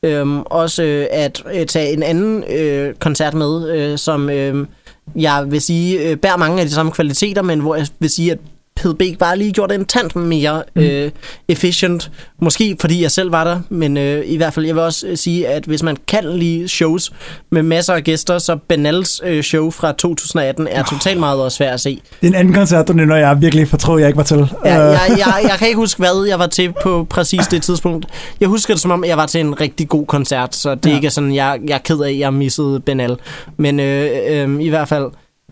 Øhm, 0.04 0.42
også 0.42 0.84
øh, 0.84 1.08
at 1.12 1.44
øh, 1.54 1.66
tage 1.66 1.94
en 1.94 2.04
anden 2.04 2.44
øh, 2.44 2.96
koncert 2.96 3.34
med, 3.34 3.70
øh, 3.70 3.98
som 3.98 4.30
øh, 4.30 4.68
jeg 5.16 5.46
vil 5.52 5.62
sige 5.62 6.10
øh, 6.10 6.18
bærer 6.18 6.38
mange 6.38 6.62
af 6.62 6.68
de 6.68 6.74
samme 6.74 6.92
kvaliteter, 6.92 7.42
men 7.42 7.60
hvor 7.60 7.76
jeg 7.76 7.88
vil 8.00 8.10
sige, 8.10 8.32
at 8.32 8.40
PDB 8.76 9.20
bare 9.20 9.38
lige 9.38 9.52
gjorde 9.52 9.74
det 9.74 9.80
en 9.80 9.86
tand 9.86 10.16
mere 10.16 10.64
øh, 10.76 11.12
efficient. 11.48 12.12
Måske 12.42 12.78
fordi 12.80 13.02
jeg 13.02 13.12
selv 13.12 13.32
var 13.32 13.44
der, 13.44 13.60
men 13.70 13.98
øh, 13.98 14.24
i 14.26 14.38
hvert 14.38 14.54
fald, 14.54 14.66
jeg 14.66 14.76
vil 14.76 14.84
også 14.84 15.08
øh, 15.08 15.18
sige, 15.18 15.48
at 15.48 15.64
hvis 15.64 15.84
man 15.84 15.98
kan 16.08 16.24
lide 16.38 16.68
shows 16.68 17.14
med 17.52 17.64
masser 17.64 17.94
af 17.94 18.04
gæster, 18.04 18.38
så 18.38 18.58
Benals 18.68 19.22
øh, 19.26 19.44
show 19.44 19.70
fra 19.70 19.92
2018 19.92 20.68
er 20.68 20.84
totalt 20.84 21.20
meget 21.20 21.42
også 21.42 21.58
svært 21.58 21.74
at 21.74 21.82
se. 21.82 22.02
det 22.22 22.28
er 22.28 22.32
en 22.32 22.36
anden 22.36 22.54
koncert, 22.54 22.88
du 22.88 22.94
nævner, 22.94 23.16
jeg 23.16 23.42
virkelig 23.42 23.68
fortrød, 23.68 24.00
jeg 24.00 24.08
ikke 24.08 24.18
var 24.18 24.24
til. 24.24 24.52
Ja, 24.66 24.84
Øh, 24.84 24.92
jeg, 24.92 25.00
jeg, 25.18 25.40
jeg 25.44 25.56
kan 25.60 25.68
ikke 25.68 25.78
huske, 25.78 26.00
hvad 26.00 26.26
jeg 26.28 26.40
var 26.40 26.48
til 26.48 26.74
på 26.84 27.08
præcis 27.10 27.48
det 27.48 27.62
tidspunkt. 27.62 28.06
Jeg 28.40 28.50
husker 28.50 28.74
det 28.74 28.82
som 28.82 28.92
om, 28.92 29.04
jeg 29.04 29.18
var 29.18 29.26
til 29.26 29.42
en 29.42 29.62
rigtig 29.62 29.88
god 29.88 30.06
koncert, 30.06 30.56
så 30.56 30.76
det 30.76 30.90
ja. 30.90 30.96
ikke 30.96 31.06
er 31.06 31.12
sådan, 31.12 31.36
jeg, 31.36 31.60
jeg 31.68 31.74
er 31.74 31.80
ked 31.80 32.00
af, 32.00 32.10
at 32.10 32.20
jeg 32.20 32.34
missede 32.34 32.80
Benal. 32.80 33.18
Men 33.58 33.80
øh, 33.80 34.10
øh, 34.30 34.62
i 34.62 34.70
hvert 34.70 34.88
fald, 34.88 35.06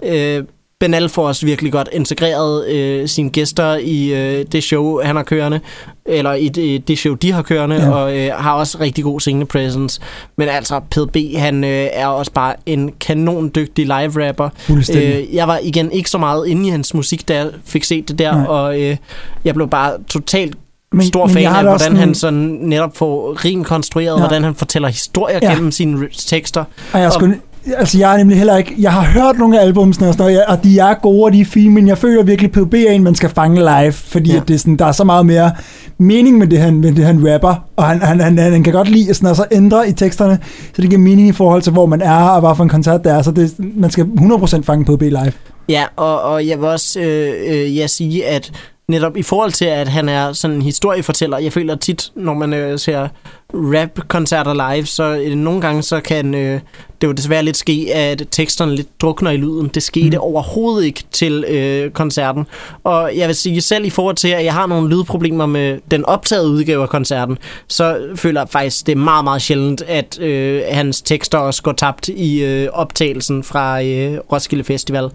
øh, 0.03 0.43
Benal 0.81 1.09
får 1.09 1.27
også 1.27 1.45
virkelig 1.45 1.71
godt 1.71 1.89
integreret 1.93 2.67
øh, 2.67 3.07
sine 3.07 3.29
gæster 3.29 3.75
i 3.75 4.13
øh, 4.13 4.45
det 4.51 4.63
show, 4.63 5.01
han 5.03 5.15
har 5.15 5.23
kørende, 5.23 5.59
eller 6.05 6.33
i 6.33 6.47
det, 6.47 6.87
det 6.87 6.97
show, 6.97 7.13
de 7.15 7.31
har 7.31 7.41
kørende, 7.41 7.75
Ja. 7.75 7.91
og 7.91 8.17
øh, 8.17 8.31
har 8.37 8.53
også 8.53 8.77
rigtig 8.79 9.03
god 9.03 9.19
scene 9.19 9.45
presence. 9.45 10.01
Men 10.37 10.47
altså, 10.49 10.79
PDB, 10.79 11.37
han 11.37 11.63
øh, 11.63 11.87
er 11.93 12.07
også 12.07 12.31
bare 12.31 12.53
en 12.65 12.91
kanondygtig 12.99 13.85
live-rapper. 13.85 14.49
Fuldstændig. 14.57 15.27
Øh, 15.29 15.35
jeg 15.35 15.47
var 15.47 15.59
igen 15.63 15.91
ikke 15.91 16.09
så 16.09 16.17
meget 16.17 16.47
inde 16.47 16.67
i 16.67 16.69
hans 16.71 16.93
musik, 16.93 17.27
da 17.27 17.35
jeg 17.35 17.47
fik 17.65 17.83
set 17.83 18.07
det 18.07 18.19
der, 18.19 18.31
Nej. 18.37 18.45
Og 18.45 18.81
øh, 18.81 18.97
jeg 19.45 19.53
blev 19.55 19.69
bare 19.69 19.93
totalt 20.09 20.55
Men- 20.93 21.05
stor 21.05 21.25
men 21.25 21.33
fan 21.35 21.45
af, 21.45 21.63
hvordan 21.63 21.95
han 21.95 22.15
sådan- 22.15 22.15
sådan 22.15 22.57
netop 22.61 22.97
får 22.97 23.45
rim 23.45 23.63
konstrueret, 23.63 24.13
Ja. 24.15 24.19
hvordan 24.19 24.43
han 24.43 24.55
fortæller 24.55 24.87
historier 24.87 25.39
Ja. 25.41 25.53
gennem 25.53 25.71
sine 25.71 26.07
tekster. 26.27 26.63
Og 26.93 26.99
jeg, 26.99 27.07
Og- 27.07 27.13
skulle, 27.13 27.39
altså 27.77 27.97
jeg 27.97 28.13
er 28.13 28.17
nemlig 28.17 28.37
heller 28.37 28.57
ikke... 28.57 28.75
Jeg 28.79 28.93
har 28.93 29.01
hørt 29.01 29.37
nogle 29.37 29.59
af 29.59 29.65
albumsene 29.65 30.07
og 30.07 30.13
sådan 30.13 30.33
noget, 30.33 30.45
og 30.45 30.63
de 30.63 30.79
er 30.79 30.93
gode, 30.93 31.23
og 31.23 31.33
de 31.33 31.41
er 31.41 31.45
fine, 31.45 31.73
men 31.73 31.87
jeg 31.87 31.97
føler 31.97 32.23
virkelig, 32.23 32.49
at 32.49 32.53
PUB 32.53 32.73
er 32.73 32.91
en, 32.91 33.03
man 33.03 33.15
skal 33.15 33.29
fange 33.29 33.59
live, 33.59 33.91
fordi 33.91 34.31
ja. 34.31 34.37
At 34.37 34.47
det 34.47 34.53
er 34.53 34.57
sådan, 34.57 34.75
der 34.75 34.85
er 34.85 34.91
så 34.91 35.03
meget 35.03 35.25
mere 35.25 35.51
mening 35.97 36.37
med 36.37 36.47
det, 36.47 36.59
han, 36.59 36.75
med 36.81 36.91
det, 36.91 37.05
han 37.05 37.33
rapper, 37.33 37.65
og 37.75 37.83
han, 37.83 38.01
han, 38.01 38.19
han, 38.19 38.37
han 38.37 38.63
kan 38.63 38.73
godt 38.73 38.89
lide 38.89 39.09
at, 39.09 39.15
sådan, 39.15 39.29
at 39.29 39.35
så 39.37 39.45
ændre 39.51 39.89
i 39.89 39.91
teksterne, 39.91 40.39
så 40.73 40.81
det 40.81 40.89
giver 40.89 41.01
mening 41.01 41.27
i 41.27 41.31
forhold 41.31 41.61
til, 41.61 41.73
hvor 41.73 41.85
man 41.85 42.01
er, 42.01 42.23
og 42.23 42.39
hvad 42.39 42.55
for 42.55 42.63
en 42.63 42.69
koncert 42.69 43.03
det 43.03 43.11
er, 43.11 43.21
så 43.21 43.31
det, 43.31 43.53
man 43.57 43.91
skal 43.91 44.03
100% 44.03 44.61
fange 44.61 44.85
på 44.85 44.97
B 44.97 45.01
live. 45.01 45.33
Ja, 45.69 45.83
og, 45.95 46.21
og 46.21 46.47
jeg 46.47 46.59
vil 46.59 46.67
også 46.67 46.99
øh, 46.99 47.33
øh, 47.47 47.77
ja, 47.77 47.87
sige, 47.87 48.25
at 48.25 48.51
netop 48.91 49.17
i 49.17 49.23
forhold 49.23 49.51
til, 49.51 49.65
at 49.65 49.87
han 49.87 50.09
er 50.09 50.33
sådan 50.33 50.55
en 50.55 50.61
historiefortæller, 50.61 51.37
jeg 51.37 51.53
føler 51.53 51.75
tit, 51.75 52.11
når 52.15 52.33
man 52.33 52.53
øh, 52.53 52.79
ser 52.79 53.07
rap-koncerter 53.53 54.73
live, 54.73 54.85
så 54.85 55.03
øh, 55.03 55.35
nogle 55.35 55.61
gange 55.61 55.83
så 55.83 55.99
kan 55.99 56.33
øh, 56.35 56.59
det 57.01 57.07
jo 57.07 57.11
desværre 57.11 57.43
lidt 57.43 57.57
ske, 57.57 57.87
at 57.93 58.23
teksterne 58.31 58.75
lidt 58.75 59.01
drukner 59.01 59.31
i 59.31 59.37
lyden. 59.37 59.67
Det 59.67 59.83
skete 59.83 60.17
mm. 60.17 60.23
overhovedet 60.23 60.85
ikke 60.85 61.03
til 61.11 61.45
øh, 61.47 61.91
koncerten. 61.91 62.47
Og 62.83 63.11
jeg 63.15 63.27
vil 63.27 63.35
sige, 63.35 63.61
selv 63.61 63.85
i 63.85 63.89
forhold 63.89 64.15
til, 64.15 64.27
at 64.27 64.45
jeg 64.45 64.53
har 64.53 64.67
nogle 64.67 64.89
lydproblemer 64.89 65.45
med 65.45 65.79
den 65.91 66.05
optagede 66.05 66.49
udgave 66.49 66.81
af 66.83 66.89
koncerten, 66.89 67.37
så 67.67 67.99
føler 68.15 68.41
jeg 68.41 68.49
faktisk, 68.49 68.85
det 68.85 68.91
er 68.91 68.95
meget, 68.95 69.23
meget 69.23 69.41
sjældent, 69.41 69.81
at 69.81 70.19
øh, 70.19 70.61
hans 70.69 71.01
tekster 71.01 71.37
også 71.37 71.63
går 71.63 71.71
tabt 71.71 72.07
i 72.07 72.43
øh, 72.43 72.69
optagelsen 72.73 73.43
fra 73.43 73.83
øh, 73.83 74.17
Roskilde 74.31 74.63
Festival. 74.63 75.09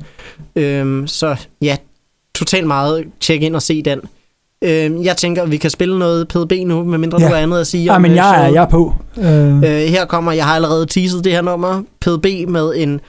Øh, 0.56 1.08
så 1.08 1.36
ja, 1.62 1.76
totalt 2.36 2.66
meget 2.66 3.04
tjek 3.20 3.42
ind 3.42 3.56
og 3.56 3.62
se 3.62 3.82
den. 3.82 4.00
Øh, 4.62 5.04
jeg 5.04 5.16
tænker, 5.16 5.42
at 5.42 5.50
vi 5.50 5.56
kan 5.56 5.70
spille 5.70 5.98
noget 5.98 6.28
PDB 6.28 6.52
nu, 6.66 6.84
medmindre 6.84 7.20
ja. 7.20 7.28
du 7.28 7.34
har 7.34 7.40
andet 7.40 7.60
at 7.60 7.66
sige 7.66 7.84
Ja, 7.84 7.94
om 7.94 8.02
men 8.02 8.10
øh, 8.10 8.16
jeg 8.16 8.44
er, 8.44 8.48
jeg 8.48 8.62
er 8.62 8.68
på. 8.68 8.94
Øh, 9.18 9.56
Øh, 9.56 9.62
her 9.62 10.04
kommer, 10.04 10.32
jeg 10.32 10.44
har 10.44 10.54
allerede 10.54 10.86
teaset 10.86 11.24
det 11.24 11.32
her 11.32 11.42
nummer, 11.42 11.82
PDB 12.00 12.48
med 12.48 12.72
en 12.76 13.00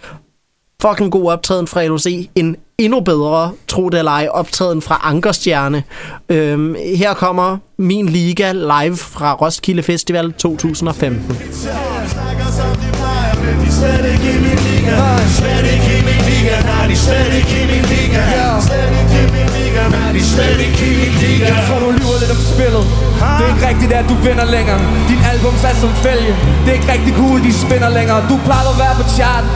fucking 0.82 1.12
god 1.12 1.32
optræden 1.32 1.68
fra 1.68 1.86
LOC. 1.86 2.06
En 2.36 2.56
endnu 2.78 3.00
bedre, 3.00 3.52
tro 3.68 3.90
det 3.90 4.00
eller 4.00 4.12
ej, 4.12 4.28
optræden 4.32 4.82
fra 4.82 5.00
Ankerstjerne. 5.04 5.84
Øhm, 6.30 6.76
her 6.96 7.14
kommer 7.14 7.58
Min 7.78 8.10
Liga 8.10 8.52
live 8.52 8.98
fra 8.98 9.34
Roskilde 9.34 9.84
Festival 9.84 10.34
2015 10.34 11.38
snakker 14.88 15.18
som 15.20 15.30
slet 15.40 15.66
ikke 15.74 15.90
i 15.98 16.02
min 16.08 16.22
liga 16.28 16.28
Slet 16.28 16.28
ikke 16.28 16.28
i 16.28 16.28
min 16.28 16.28
liga, 16.32 16.56
nej, 16.72 16.88
de 16.92 16.98
slet 17.06 17.34
ikke 17.40 17.56
i 17.62 17.66
min 17.72 17.86
liga. 17.94 18.22
Slet 18.68 18.92
ikke 19.02 19.18
i 19.24 19.28
min 19.36 19.50
liga, 19.58 19.82
nej, 19.96 20.12
de 20.16 20.22
slet 20.34 20.60
ikke 20.68 20.82
i 20.90 20.94
min 21.02 21.16
liga. 21.24 21.46
Jeg 21.54 21.64
tror 21.68 21.80
du 21.86 21.90
lyver 22.00 22.18
lidt 22.22 22.32
om 22.38 22.42
spillet. 22.54 22.84
Ha? 23.22 23.30
Det 23.38 23.44
er 23.46 23.52
ikke 23.54 23.66
rigtigt 23.72 23.92
at 24.00 24.06
du 24.12 24.16
vinder 24.28 24.48
længere. 24.56 24.80
Din 25.10 25.22
album 25.32 25.54
er 25.70 25.76
som 25.84 25.92
fælge. 26.06 26.34
Det 26.64 26.70
er 26.72 26.78
ikke 26.80 26.92
rigtig 26.96 27.14
cool, 27.22 27.38
de 27.48 27.52
spinner 27.64 27.90
længere. 27.98 28.20
Du 28.32 28.36
plejede 28.48 28.70
at 28.74 28.78
være 28.84 28.96
på 29.02 29.06
charten. 29.18 29.50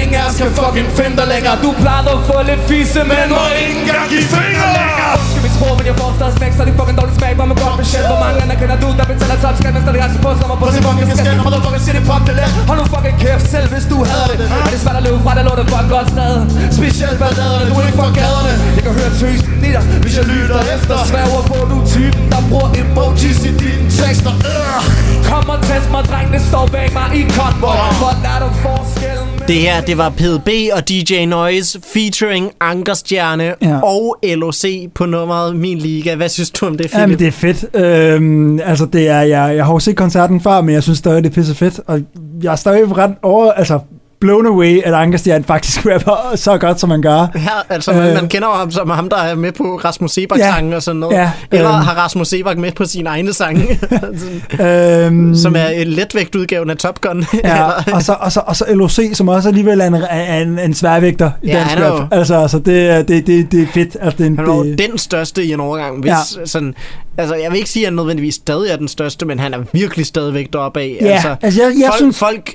Ingen 0.00 0.14
af 0.20 0.24
os 0.28 0.36
kan 0.40 0.50
fucking 0.60 0.88
finde 0.98 1.14
dig 1.20 1.26
længere. 1.34 1.54
Du 1.64 1.70
plejede 1.82 2.10
at 2.16 2.20
få 2.28 2.36
lidt 2.50 2.62
fisse, 2.70 3.00
men 3.10 3.26
må 3.36 3.44
ikke 3.62 3.80
engang 3.80 4.06
give 4.12 4.26
fingre! 4.36 4.68
længere. 4.78 5.12
Undskyld 5.16 5.42
mit 5.46 5.54
sprog, 5.56 5.72
men 5.78 5.84
jeg 5.90 5.96
får 6.00 6.08
stadig 6.18 6.34
smæk 6.38 6.52
Så 6.56 6.60
er 6.62 6.66
det 6.68 6.74
fucking 6.80 6.96
dårlig 7.00 7.14
smag, 7.18 7.32
hvor 7.38 7.46
man 7.50 7.56
godt 7.62 7.74
budget 7.80 8.04
Hvor 8.10 8.18
mange 8.24 8.38
andre 8.44 8.56
kender 8.60 8.76
du, 8.84 8.88
der 8.98 9.04
betaler 9.10 9.36
topskat 9.44 9.72
Mens 9.74 9.84
der 9.86 9.92
de 9.96 10.00
rejser 10.04 10.20
på 10.26 10.30
sommer 10.40 10.56
på 10.62 10.66
sin 10.74 10.82
bunke 10.86 11.04
skat. 11.20 11.36
Motherfucker 11.46 11.80
siger 11.84 11.96
det 11.98 12.04
pop 12.10 12.22
det 12.28 12.34
let 12.40 12.50
Hold 12.68 12.78
nu 12.80 12.84
fucking 12.94 13.16
kæft 13.22 13.46
selv, 13.54 13.66
hvis 13.72 13.84
du 13.92 13.96
hader 14.10 14.36
det. 14.40 14.46
Er 14.66 14.70
det 14.74 14.80
svært 14.84 14.96
at 15.00 15.04
løbe 15.06 15.20
fra, 15.24 15.32
det 15.38 15.44
lå 15.48 15.52
det 15.60 15.66
fucking 15.72 15.90
godt 15.96 16.08
sted. 16.14 16.32
Specielt 16.78 17.18
balladerne, 17.22 17.64
du 17.70 17.74
er 17.80 17.84
ikke 17.88 17.98
for 18.02 18.10
gaderne. 18.20 18.52
Jeg 18.76 18.82
kan 18.86 18.92
høre 19.00 19.12
tøsen 19.20 19.64
i 19.68 19.70
dig, 19.76 19.82
hvis 20.02 20.14
jeg 20.18 20.24
lytter 20.32 20.60
efter. 20.74 20.96
Sværger 21.10 21.42
på, 21.50 21.56
du 21.70 21.76
er 21.82 21.86
typen, 21.94 22.24
der 22.32 22.40
bruger 22.48 22.68
emojis 22.80 23.38
i 23.48 23.52
dine 23.62 23.86
tekster 23.98 24.32
øh. 24.52 24.80
Kom 25.28 25.44
og 25.54 25.58
test 25.68 25.88
mig, 25.94 26.02
drengene 26.10 26.40
står 26.50 26.66
bag 26.74 26.86
mig 26.98 27.08
i 27.20 27.22
konvoj 27.36 27.76
For 28.00 28.12
lær 28.24 28.38
du 28.44 28.48
forskellen 28.64 29.28
Det 29.48 29.58
her, 29.66 29.80
det 29.86 29.98
var 29.98 30.10
PDB 30.10 30.48
og 30.72 30.88
DJ 30.88 31.24
Noise 31.24 31.80
featuring 31.94 32.52
Ankerstjerne 32.60 33.54
Ja. 33.62 33.80
og 33.84 34.16
LOC 34.36 34.64
på 34.94 35.06
nummeret 35.06 35.56
Min 35.56 35.78
Liga. 35.78 36.14
Hvad 36.14 36.28
synes 36.28 36.50
du 36.50 36.66
om 36.66 36.76
det, 36.76 36.86
Philip? 36.90 37.00
Ja, 37.00 37.06
men 37.06 37.18
det 37.18 37.26
er 37.26 37.30
fedt. 37.32 37.76
Øhm, 37.76 38.60
altså, 38.64 38.86
det 38.86 39.08
er, 39.08 39.20
jeg, 39.20 39.56
jeg 39.56 39.64
har 39.64 39.72
jo 39.72 39.78
set 39.78 39.96
koncerten 39.96 40.40
før, 40.40 40.60
men 40.60 40.74
jeg 40.74 40.82
synes 40.82 40.98
stadig, 40.98 41.24
det 41.24 41.30
er 41.30 41.34
pisse 41.34 41.54
fedt. 41.54 41.80
Og 41.86 42.00
jeg 42.42 42.52
er 42.52 42.56
stadig 42.56 42.96
ret 42.96 43.14
over, 43.22 43.52
altså, 43.52 43.78
blown 44.22 44.46
away, 44.46 44.82
at 44.84 44.94
Ankerstjern 44.94 45.44
faktisk 45.44 45.86
rapper 45.92 46.36
så 46.36 46.58
godt, 46.58 46.80
som 46.80 46.88
man 46.88 47.02
gør. 47.02 47.18
Ja, 47.34 47.74
altså 47.74 47.92
man, 47.92 48.08
Øh. 48.08 48.14
man 48.14 48.28
kender 48.28 48.48
jo 48.48 48.54
ham 48.54 48.70
som 48.70 48.90
ham, 48.90 49.08
der 49.08 49.16
er 49.16 49.34
med 49.34 49.52
på 49.52 49.64
Rasmus 49.84 50.10
Sebak 50.12 50.38
Ja. 50.38 50.76
og 50.76 50.82
sådan 50.82 51.00
noget. 51.00 51.16
Ja, 51.16 51.30
Eller 51.52 51.72
øhm. 51.74 51.84
har 51.84 51.94
Rasmus 51.94 52.28
Sebak 52.28 52.58
med 52.58 52.72
på 52.72 52.84
sine 52.84 53.08
egne 53.08 53.32
sange, 53.32 53.78
Øhm, 54.60 55.34
som 55.34 55.56
er 55.56 55.66
en 55.66 55.86
letvægt 55.88 56.34
udgaven 56.34 56.70
af 56.70 56.76
Top 56.76 57.00
Gun. 57.00 57.24
Ja, 57.44 57.64
og 57.94 58.02
så, 58.02 58.16
og, 58.20 58.32
så, 58.32 58.40
og 58.46 58.56
så 58.56 58.64
LOC, 58.74 58.98
som 59.12 59.28
også 59.28 59.48
alligevel 59.48 59.80
er 59.80 59.86
en, 59.86 60.48
en, 60.48 60.58
en 60.58 60.74
sværvægter 60.74 61.30
i 61.42 61.46
Ja, 61.48 61.52
dansk 61.58 61.74
han 61.74 61.84
rap. 61.92 62.08
Altså, 62.12 62.34
altså 62.36 62.58
det, 62.58 63.08
det, 63.08 63.26
det, 63.26 63.52
det 63.52 63.62
er 63.62 63.66
fedt. 63.66 63.96
Altså, 64.00 64.18
det, 64.24 64.36
Han 64.38 64.46
var 64.46 64.62
det, 64.62 64.78
den 64.78 64.98
største 64.98 65.44
i 65.44 65.52
en 65.52 65.60
overgang. 65.60 66.00
Hvis 66.00 66.10
Ja. 66.10 66.46
sådan, 66.46 66.74
altså, 67.18 67.34
jeg 67.34 67.50
vil 67.50 67.56
ikke 67.58 67.70
sige, 67.70 67.82
at 67.82 67.86
han 67.86 67.94
nødvendigvis 67.96 68.34
stadig 68.34 68.70
er 68.70 68.76
den 68.76 68.88
største, 68.88 69.26
men 69.26 69.38
han 69.38 69.54
er 69.54 69.58
virkelig 69.72 70.06
stadigvæk 70.06 70.52
deroppe 70.52 70.80
af. 70.80 70.96
Ja, 71.00 71.06
altså, 71.06 71.36
altså, 71.42 71.62
jeg- 71.62 71.72
jeg 71.80 71.86
folk, 71.88 71.96
synes- 71.98 72.18
folk 72.18 72.50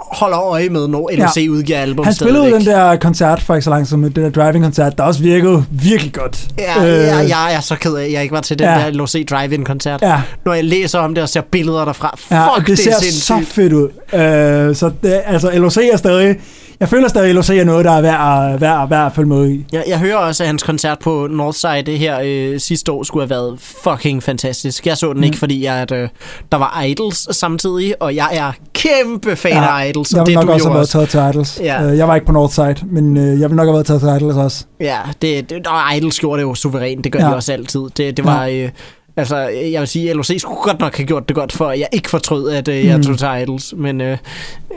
holder 0.00 0.38
øje 0.40 0.68
med, 0.68 0.88
når 0.88 1.10
LOC 1.12 1.36
ja. 1.36 1.48
udgiver 1.50 1.78
album 1.78 2.04
han 2.04 2.14
spillede 2.14 2.38
stadigvæk. 2.38 2.60
den 2.60 2.66
der 2.74 2.96
koncert 2.96 3.42
for 3.42 3.54
ikke 3.54 3.64
så 3.64 3.70
lang 3.70 3.88
tid, 3.88 3.96
med 3.96 4.10
den 4.10 4.24
der 4.24 4.30
driving-koncert, 4.30 4.98
der 4.98 5.04
også 5.04 5.22
virkede 5.22 5.64
virkelig 5.70 6.12
godt. 6.12 6.46
Ja, 6.58 6.84
øh, 6.86 6.98
ja, 6.98 7.16
jeg 7.16 7.54
er 7.54 7.60
så 7.60 7.76
ked 7.76 7.94
af, 7.94 8.04
at 8.04 8.12
jeg 8.12 8.22
ikke 8.22 8.34
var 8.34 8.40
til 8.40 8.58
den 8.58 8.66
Ja. 8.66 8.74
der 8.74 8.90
LOC 8.90 9.14
Drive-In-koncert. 9.30 10.02
Ja. 10.02 10.20
Når 10.44 10.54
jeg 10.54 10.64
læser 10.64 10.98
om 10.98 11.14
det 11.14 11.22
og 11.22 11.28
ser 11.28 11.40
billeder 11.40 11.84
derfra, 11.84 12.14
fuck, 12.18 12.30
Ja, 12.32 12.46
det, 12.58 12.66
det 12.66 12.78
ser 12.78 12.90
er 12.90 12.94
så 12.94 13.00
sindssygt. 13.02 13.48
fedt 13.54 13.72
ud. 13.72 13.88
Øh, 14.14 14.76
så 14.76 14.90
det, 15.02 15.20
altså, 15.26 15.50
LOC 15.58 15.76
er 15.92 15.96
stadig... 15.96 16.36
Jeg 16.80 16.88
føler 16.88 17.08
stadig, 17.08 17.28
at 17.28 17.34
LOC 17.34 17.50
er 17.50 17.64
noget, 17.64 17.84
der 17.84 17.90
er 17.92 18.00
værd, 18.00 18.52
at- 18.54 18.60
værd, 18.60 18.88
værd 18.88 19.06
at 19.06 19.12
følge 19.14 19.28
med 19.28 19.48
i. 19.50 19.66
Jeg, 19.72 19.84
jeg 19.88 19.98
hører 19.98 20.16
også, 20.16 20.42
at 20.42 20.46
hans 20.46 20.62
koncert 20.62 20.98
på 20.98 21.26
Northside 21.30 21.96
her 21.96 22.18
øh, 22.24 22.60
sidste 22.60 22.92
år 22.92 23.02
skulle 23.02 23.22
have 23.22 23.30
været 23.30 23.58
fucking 23.60 24.22
fantastisk. 24.22 24.86
Jeg 24.86 24.96
så 24.96 25.08
den 25.08 25.16
mm. 25.16 25.22
ikke, 25.22 25.38
fordi 25.38 25.64
jeg, 25.64 25.74
at, 25.74 25.92
øh, 25.92 26.08
der 26.52 26.58
var 26.58 26.82
Idols 26.82 27.36
samtidig, 27.36 28.02
og 28.02 28.14
jeg 28.14 28.28
er 28.32 28.52
kæmpe 28.72 29.36
fan 29.36 29.52
ja, 29.52 29.80
af 29.82 29.88
Idols, 29.88 30.12
jeg 30.12 30.20
det 30.20 30.26
vil 30.26 30.34
er 30.36 30.40
nok 30.40 30.48
du 30.48 30.52
også 30.52 30.68
have 30.68 30.74
været 30.74 30.88
taget 30.88 31.08
til 31.08 31.20
Idols. 31.20 31.60
Ja. 31.62 31.84
Øh, 31.84 31.98
jeg 31.98 32.08
var 32.08 32.14
ikke 32.14 32.26
på 32.26 32.32
Northside, 32.32 32.76
men 32.86 33.16
øh, 33.16 33.40
jeg 33.40 33.50
vil 33.50 33.56
nok 33.56 33.66
have 33.66 33.74
været 33.74 33.86
taget 33.86 34.00
til 34.00 34.08
Idols 34.08 34.36
også. 34.36 34.64
Ja, 34.80 34.98
det, 35.22 35.50
det, 35.50 35.66
og 35.66 35.96
Idols 35.96 36.20
gjorde 36.20 36.42
det 36.42 36.48
jo 36.48 36.54
suverænt, 36.54 37.04
det 37.04 37.12
gør 37.12 37.18
Ja. 37.18 37.24
ja. 37.24 37.30
de 37.30 37.36
også 37.36 37.52
altid. 37.52 37.80
Det, 37.96 38.16
det 38.16 38.24
var... 38.24 38.46
Øh, 38.46 38.68
Altså, 39.16 39.36
jeg 39.36 39.80
vil 39.80 39.88
sige, 39.88 40.10
at 40.10 40.16
LOC 40.16 40.30
skulle 40.38 40.60
godt 40.62 40.80
nok 40.80 40.96
have 40.96 41.06
gjort 41.06 41.28
det 41.28 41.36
godt, 41.36 41.52
for 41.52 41.70
jeg 41.70 41.88
ikke 41.92 42.10
fortrød, 42.10 42.50
at 42.50 42.68
øh, 42.68 42.84
jeg 42.86 42.96
Mm. 42.96 43.16
tog 43.16 43.42
Idols. 43.42 43.74
Men 43.76 44.00
øh, 44.00 44.18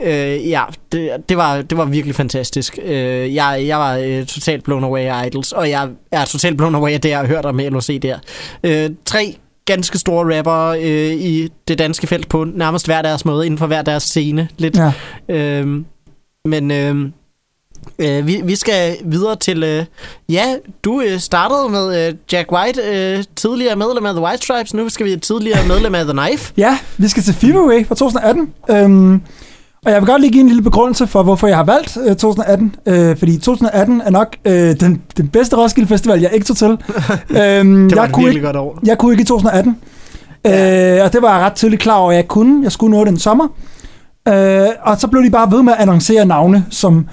øh, 0.04 0.48
ja, 0.48 0.62
det, 0.92 1.10
det, 1.28 1.36
var, 1.36 1.62
det 1.62 1.78
var 1.78 1.84
virkelig 1.84 2.14
fantastisk. 2.14 2.78
Øh, 2.84 3.34
jeg, 3.34 3.64
jeg 3.66 3.78
var 3.78 3.96
øh, 3.96 4.26
totalt 4.26 4.64
blown 4.64 4.84
away 4.84 5.00
af 5.00 5.26
Idols, 5.26 5.52
og 5.52 5.70
jeg 5.70 5.88
er 6.12 6.24
totalt 6.24 6.56
blown 6.56 6.74
away 6.74 6.90
af 6.92 7.00
det, 7.00 7.08
jeg 7.08 7.18
har 7.18 7.26
hørt 7.26 7.44
om 7.46 7.58
LOC 7.58 7.86
der. 8.02 8.18
Øh, 8.64 8.90
tre 9.04 9.36
ganske 9.64 9.98
store 9.98 10.38
rappere 10.38 10.82
øh, 10.82 11.12
i 11.12 11.48
det 11.68 11.78
danske 11.78 12.06
felt 12.06 12.28
på 12.28 12.44
nærmest 12.44 12.86
hver 12.86 13.02
deres 13.02 13.24
måde, 13.24 13.46
inden 13.46 13.58
for 13.58 13.66
hver 13.66 13.82
deres 13.82 14.02
scene. 14.02 14.48
Lidt. 14.58 14.76
Ja. 14.78 14.92
Øhm, 15.28 15.84
men 16.44 16.70
øhm, 16.70 17.12
øh, 17.98 18.26
vi, 18.26 18.40
vi 18.44 18.56
skal 18.56 18.96
videre 19.04 19.36
til... 19.36 19.62
Øh, 19.62 19.84
ja, 20.28 20.44
du 20.84 21.00
øh, 21.00 21.18
startede 21.20 21.68
med 21.70 22.08
øh, 22.08 22.14
Jack 22.32 22.52
White, 22.52 22.80
øh, 22.82 23.24
tidligere 23.36 23.76
medlem 23.76 24.06
af 24.06 24.14
The 24.14 24.22
White 24.22 24.42
Stripes. 24.44 24.74
Nu 24.74 24.88
skal 24.88 25.06
vi 25.06 25.16
tidligere 25.16 25.66
medlem 25.72 25.94
af 25.94 26.04
The 26.04 26.12
Knife. 26.12 26.52
Ja, 26.56 26.78
vi 26.96 27.08
skal 27.08 27.22
til 27.22 27.34
Feverway 27.34 27.86
fra 27.86 27.94
2018. 27.94 28.48
Øhm, 28.70 29.20
og 29.86 29.92
jeg 29.92 30.00
vil 30.00 30.06
godt 30.06 30.20
lige 30.20 30.30
give 30.32 30.40
en 30.40 30.48
lille 30.48 30.62
begrundelse 30.62 31.06
for, 31.06 31.22
hvorfor 31.22 31.46
jeg 31.46 31.56
har 31.56 31.64
valgt 31.64 31.96
øh, 32.06 32.16
2018. 32.16 32.74
Øh, 32.86 33.16
fordi 33.18 33.38
2018 33.38 34.00
er 34.00 34.10
nok 34.10 34.36
øh, 34.44 34.80
den, 34.80 35.02
den 35.16 35.28
bedste 35.28 35.56
Roskilde 35.56 35.88
Festival, 35.88 36.20
jeg 36.20 36.30
ikke 36.32 36.46
tog 36.46 36.56
til. 36.56 36.66
øhm, 37.42 37.88
Det 37.88 37.96
var 37.96 38.04
jeg, 38.04 38.12
kunne 38.12 38.28
ikke, 38.28 38.40
godt 38.40 38.56
år. 38.56 38.78
jeg 38.84 38.98
kunne 38.98 39.12
ikke 39.12 39.22
i 39.22 39.24
2018. 39.24 39.76
Øh, 40.46 41.04
og 41.04 41.12
det 41.12 41.22
var 41.22 41.36
jeg 41.36 41.46
ret 41.46 41.52
tidligt 41.52 41.82
klar 41.82 41.96
over, 41.96 42.10
at 42.10 42.16
jeg 42.16 42.28
kunne. 42.28 42.62
Jeg 42.62 42.72
skulle 42.72 42.96
nå 42.96 43.04
den 43.04 43.18
sommer. 43.18 43.48
Øh, 44.28 44.66
og 44.82 45.00
så 45.00 45.06
blev 45.06 45.22
de 45.24 45.30
bare 45.30 45.50
ved 45.52 45.62
med 45.62 45.72
at 45.72 45.78
annoncere 45.78 46.24
navne, 46.26 46.64
som 46.70 47.06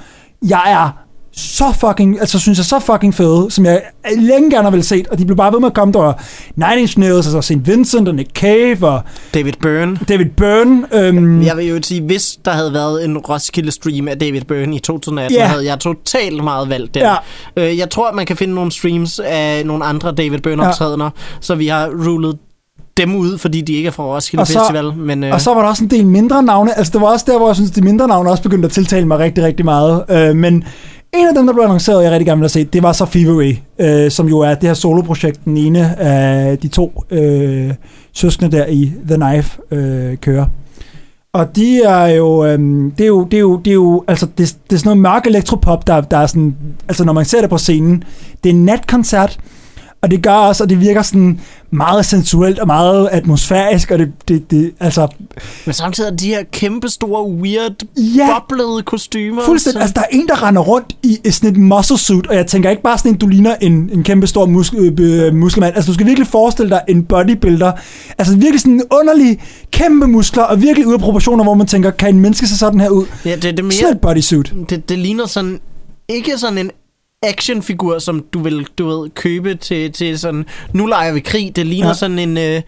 jeg 0.50 0.72
er 0.72 0.90
så 1.38 1.64
fucking, 1.80 2.20
altså 2.20 2.40
synes 2.40 2.58
jeg 2.58 2.66
så 2.66 2.80
fucking 2.80 3.14
fede, 3.16 3.48
som 3.52 3.66
jeg 3.66 3.82
længe 4.18 4.50
gerne 4.52 4.64
har 4.64 4.72
vel 4.72 4.84
set, 4.84 5.08
og 5.08 5.18
de 5.20 5.26
blev 5.26 5.38
bare 5.38 5.54
ved 5.54 5.60
med 5.60 5.68
at 5.68 5.74
komme 5.74 5.94
der. 5.94 6.14
Nine 6.56 6.82
Inch 6.82 7.00
Nails, 7.00 7.28
altså 7.36 7.42
St. 7.42 7.68
Vincent 7.68 8.08
og 8.08 8.16
Nick 8.16 8.30
Cave 8.34 8.88
og 8.90 9.02
David 9.34 9.54
Byrne. 9.62 10.00
David 10.10 10.26
Byrne. 10.26 10.86
Øhm, 10.94 11.42
Jeg 11.44 11.58
vil 11.58 11.66
jo 11.66 11.80
sige, 11.84 12.02
hvis 12.02 12.38
der 12.46 12.52
havde 12.52 12.74
været 12.74 13.06
en 13.06 13.18
Roskilde-stream 13.18 14.08
af 14.08 14.20
David 14.20 14.42
Byrne 14.42 14.76
i 14.76 14.80
2018, 14.80 15.36
Ja. 15.36 15.42
yeah. 15.42 15.50
havde 15.52 15.66
jeg 15.66 15.80
totalt 15.80 16.44
meget 16.44 16.70
valgt 16.70 16.94
den. 16.94 17.02
Ja. 17.04 17.16
Øh, 17.58 17.78
jeg 17.78 17.90
tror, 17.90 18.12
man 18.12 18.26
kan 18.26 18.38
finde 18.38 18.54
nogle 18.54 18.72
streams 18.72 19.20
af 19.26 19.66
nogle 19.66 19.86
andre 19.86 20.12
David 20.12 20.40
Byrne-optrædener, 20.40 21.10
så 21.40 21.56
vi 21.56 21.68
har 21.68 21.88
rulet 22.08 22.38
dem 22.98 23.16
ud, 23.16 23.38
fordi 23.38 23.62
de 23.62 23.74
ikke 23.74 23.88
er 23.88 23.92
fra 23.92 24.04
Roskilde 24.04 24.42
Og 24.42 24.48
så- 24.48 24.60
Festival. 24.60 24.94
Men, 24.98 25.24
øh, 25.24 25.34
Og 25.34 25.42
så 25.42 25.54
var 25.54 25.62
der 25.62 25.68
også 25.70 25.84
en 25.84 25.90
del 25.90 26.06
mindre 26.06 26.44
navne. 26.44 26.78
Altså, 26.78 26.92
det 26.94 27.02
var 27.02 27.08
også 27.08 27.26
der, 27.28 27.38
hvor 27.38 27.48
jeg 27.50 27.56
synes, 27.56 27.72
de 27.72 27.82
mindre 27.82 28.08
navne 28.08 28.30
også 28.30 28.44
begyndte 28.44 28.66
at 28.66 28.72
tiltale 28.72 29.06
mig 29.08 29.20
rigtig, 29.20 29.44
rigtig 29.44 29.66
meget. 29.66 30.04
Øh, 30.10 30.36
men 30.36 30.54
en 31.14 31.28
af 31.28 31.34
dem, 31.36 31.46
der 31.46 31.54
blev 31.54 31.64
annonceret, 31.64 32.04
jeg 32.04 32.12
rigtig 32.12 32.26
gerne 32.28 32.40
ville 32.42 32.50
set, 32.50 32.74
det 32.74 32.84
var 32.84 32.92
så 32.94 33.06
Feverway, 33.06 33.58
øh, 33.80 34.12
som 34.12 34.28
jo 34.30 34.40
er 34.40 34.54
det 34.56 34.70
her 34.70 34.74
soloprojekt, 34.74 35.46
den 35.46 35.58
ene 35.58 36.00
af 36.00 36.58
de 36.58 36.68
to 36.68 37.04
øh, 37.12 37.72
søskende 38.14 38.58
der 38.58 38.66
i 38.66 38.92
The 39.08 39.16
Knife 39.16 39.60
øh, 39.72 40.18
kører. 40.18 40.46
Og 41.34 41.56
de 41.56 41.82
er 41.84 42.06
jo, 42.08 42.46
øhm, 42.46 42.92
det 42.92 43.04
er 43.04 43.08
jo, 43.08 43.24
det 43.24 43.38
er 43.38 43.42
jo, 43.42 43.58
det 43.58 43.72
er 43.72 43.74
jo, 43.76 44.04
altså 44.08 44.26
det, 44.26 44.56
det 44.70 44.76
er 44.76 44.80
sådan 44.80 44.98
noget 44.98 45.02
mørk 45.02 45.26
elektropop, 45.28 45.88
der, 45.88 46.02
der 46.02 46.18
er 46.18 46.28
sådan, 46.28 46.56
altså 46.88 47.04
når 47.04 47.14
man 47.14 47.26
ser 47.26 47.42
det 47.42 47.50
på 47.50 47.58
scenen, 47.58 48.04
det 48.44 48.50
er 48.50 48.54
en 48.54 48.66
natkoncert, 48.66 49.38
Og 50.06 50.12
det 50.12 50.22
gør 50.24 50.32
også, 50.34 50.64
at 50.64 50.70
det 50.70 50.80
virker 50.80 51.02
sådan 51.02 51.40
meget 51.72 52.06
sensuelt 52.06 52.60
og 52.60 52.68
meget 52.68 53.10
atmosfærisk, 53.12 53.92
og 53.92 54.00
det, 54.00 54.12
det, 54.28 54.52
det 54.52 54.72
altså... 54.80 55.08
Men 55.66 55.74
samtidig 55.74 56.12
er 56.12 56.16
de 56.16 56.28
her 56.28 56.44
kæmpe 56.52 56.90
store, 56.90 57.30
weird, 57.32 57.74
Ja. 57.98 58.28
boblede 58.40 58.82
kostymer. 58.84 59.42
Fuldstændig. 59.46 59.74
som- 59.74 59.82
Altså, 59.82 59.94
der 59.96 60.02
er 60.02 60.06
en, 60.12 60.28
der 60.28 60.48
render 60.48 60.62
rundt 60.62 60.96
i 61.04 61.18
sådan 61.32 61.50
et 61.50 61.58
muscle 61.58 61.98
suit, 61.98 62.28
og 62.28 62.36
jeg 62.36 62.48
tænker 62.48 62.70
ikke 62.70 62.82
bare 62.82 62.98
sådan 62.98 63.12
en, 63.12 63.18
du 63.18 63.28
ligner 63.28 63.56
en, 63.62 63.90
en 63.94 64.04
kæmpe 64.04 64.28
stor 64.28 64.46
muskel, 64.46 65.00
øh, 65.02 65.36
muskelmand. 65.36 65.76
Altså, 65.76 65.90
du 65.90 65.94
skal 65.94 66.06
virkelig 66.08 66.28
forestille 66.28 66.70
dig 66.70 66.82
en 66.90 67.04
bodybuilder. 67.06 67.72
Altså, 68.18 68.36
virkelig 68.38 68.60
sådan 68.60 68.74
en 68.74 68.84
underlig, 68.92 69.40
kæmpe 69.72 70.08
muskler, 70.08 70.44
og 70.44 70.62
virkelig 70.62 70.88
ude 70.88 70.94
af 70.96 71.02
proportioner, 71.02 71.44
hvor 71.44 71.54
man 71.54 71.68
tænker, 71.68 71.92
kan 71.92 72.16
en 72.16 72.22
menneske 72.22 72.48
se 72.48 72.58
sådan 72.58 72.80
her 72.80 72.90
ud? 72.90 73.06
Ja, 73.26 73.36
det, 73.36 73.44
det, 73.44 73.50
er 73.50 73.56
Sådan 73.72 73.72
mere, 73.86 73.92
et 73.92 74.00
bodysuit. 74.02 74.54
det, 74.70 74.90
det 74.90 75.00
ligner 75.00 75.26
sådan... 75.28 75.60
Ikke 76.10 76.38
sådan 76.38 76.58
en 76.58 76.72
actionfigur, 77.26 78.00
som 78.00 78.26
du 78.34 78.40
vil, 78.40 78.68
du 78.78 78.88
ved, 79.02 79.10
købe 79.10 79.56
til, 79.56 79.92
til 79.92 80.20
sådan... 80.20 80.46
Nu 80.74 80.86
leger 80.86 81.14
vi 81.14 81.20
krig. 81.20 81.56
Det 81.56 81.66
ligner 81.66 81.86
Ja. 81.86 81.90
ja. 81.90 81.94
sådan 81.94 82.20
en... 82.20 82.38
Øh, 82.38 82.62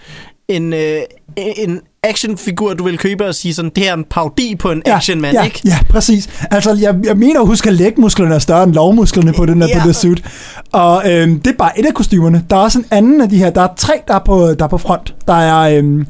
en, 0.49 0.73
øh, 0.73 0.99
en 1.37 1.81
actionfigur, 2.03 2.73
du 2.73 2.83
vil 2.83 2.97
købe 2.97 3.27
og 3.27 3.35
sige 3.35 3.53
sådan, 3.53 3.71
det 3.75 3.83
her 3.83 3.91
er 3.91 3.95
en 3.95 4.03
parodi 4.03 4.55
på 4.55 4.71
en 4.71 4.81
actionmand, 4.85 5.37
ja, 5.37 5.43
ikke? 5.43 5.61
Ja, 5.65 5.77
præcis. 5.89 6.29
Altså, 6.51 6.77
jeg, 6.81 6.95
jeg 7.03 7.17
mener 7.17 7.41
at 7.41 7.47
huske, 7.47 7.69
at 7.69 7.75
lægmusklerne 7.75 8.35
er 8.35 8.39
større 8.39 8.63
end 8.63 8.73
lovmusklerne 8.73 9.33
på 9.33 9.45
den 9.45 9.61
der 9.61 9.67
Ja. 9.67 9.81
på 9.81 9.87
det 9.87 9.95
suit. 9.95 10.23
Og 10.71 11.11
øhm, 11.11 11.39
det 11.39 11.51
er 11.53 11.57
bare 11.57 11.79
et 11.79 11.85
af 11.85 11.93
kostymerne. 11.93 12.43
Der 12.49 12.55
er 12.55 12.59
også 12.59 12.79
en 12.79 12.85
anden 12.91 13.21
af 13.21 13.29
de 13.29 13.37
her. 13.37 13.49
Der 13.49 13.61
er 13.61 13.67
tre, 13.77 13.93
der 14.07 14.13
er 14.15 14.19
på, 14.25 14.53
der 14.53 14.65
er 14.65 14.69
på 14.69 14.77
front. 14.77 15.15
Der 15.27 15.33
er, 15.33 15.77
øhm, 15.77 16.05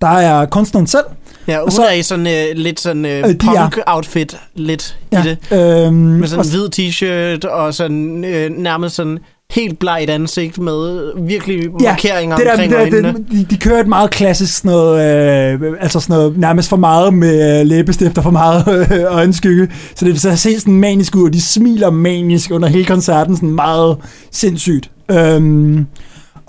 der 0.00 0.08
er 0.08 0.46
kunstneren 0.46 0.86
selv. 0.86 1.04
Ja, 1.48 1.58
Og 1.58 1.72
så- 1.72 1.82
er 1.82 1.92
i 1.92 2.02
sådan 2.02 2.26
øh, 2.26 2.44
lidt 2.54 2.80
sådan 2.80 3.04
øh, 3.04 3.18
Øh, 3.28 3.34
punk-outfit, 3.44 4.36
lidt 4.54 4.96
Ja. 5.12 5.24
i 5.24 5.28
det. 5.28 5.58
Øhm, 5.86 5.94
Med 5.94 6.28
sådan 6.28 6.44
en 6.44 6.50
hvid 6.50 6.68
t-shirt 6.78 7.48
og 7.50 7.74
sådan 7.74 8.24
øh, 8.24 8.50
nærmest 8.50 8.94
sådan 8.96 9.18
helt 9.50 9.78
blegt 9.78 10.10
ansigt 10.10 10.58
med 10.58 11.10
virkelig 11.26 11.70
markeringer 11.82 12.36
det 12.36 12.46
der, 12.46 12.52
omkring 12.52 12.72
det 12.72 13.04
der, 13.04 13.12
det, 13.12 13.26
de, 13.32 13.44
de 13.50 13.56
kører 13.58 13.80
et 13.80 13.86
meget 13.88 14.10
klassisk 14.10 14.56
sådan 14.56 14.70
noget, 14.70 15.52
øh, 15.62 15.72
altså 15.80 16.00
sådan 16.00 16.16
noget 16.16 16.38
nærmest 16.38 16.68
for 16.68 16.76
meget 16.76 17.14
med 17.14 17.60
øh, 17.60 17.66
læbestift 17.66 18.18
og 18.18 18.24
for 18.24 18.30
meget 18.30 18.88
øh, 18.92 19.14
øjenskygge. 19.14 19.68
Så 19.96 20.04
det 20.04 20.20
ser 20.20 20.48
helt 20.48 20.60
sådan 20.60 20.74
manisk 20.74 21.16
ud, 21.16 21.24
og 21.26 21.32
de 21.32 21.42
smiler 21.42 21.90
manisk 21.90 22.50
under 22.50 22.68
hele 22.68 22.84
koncerten, 22.84 23.36
sådan 23.36 23.50
meget 23.50 23.96
sindssygt. 24.32 24.90
Øhm, 25.10 25.86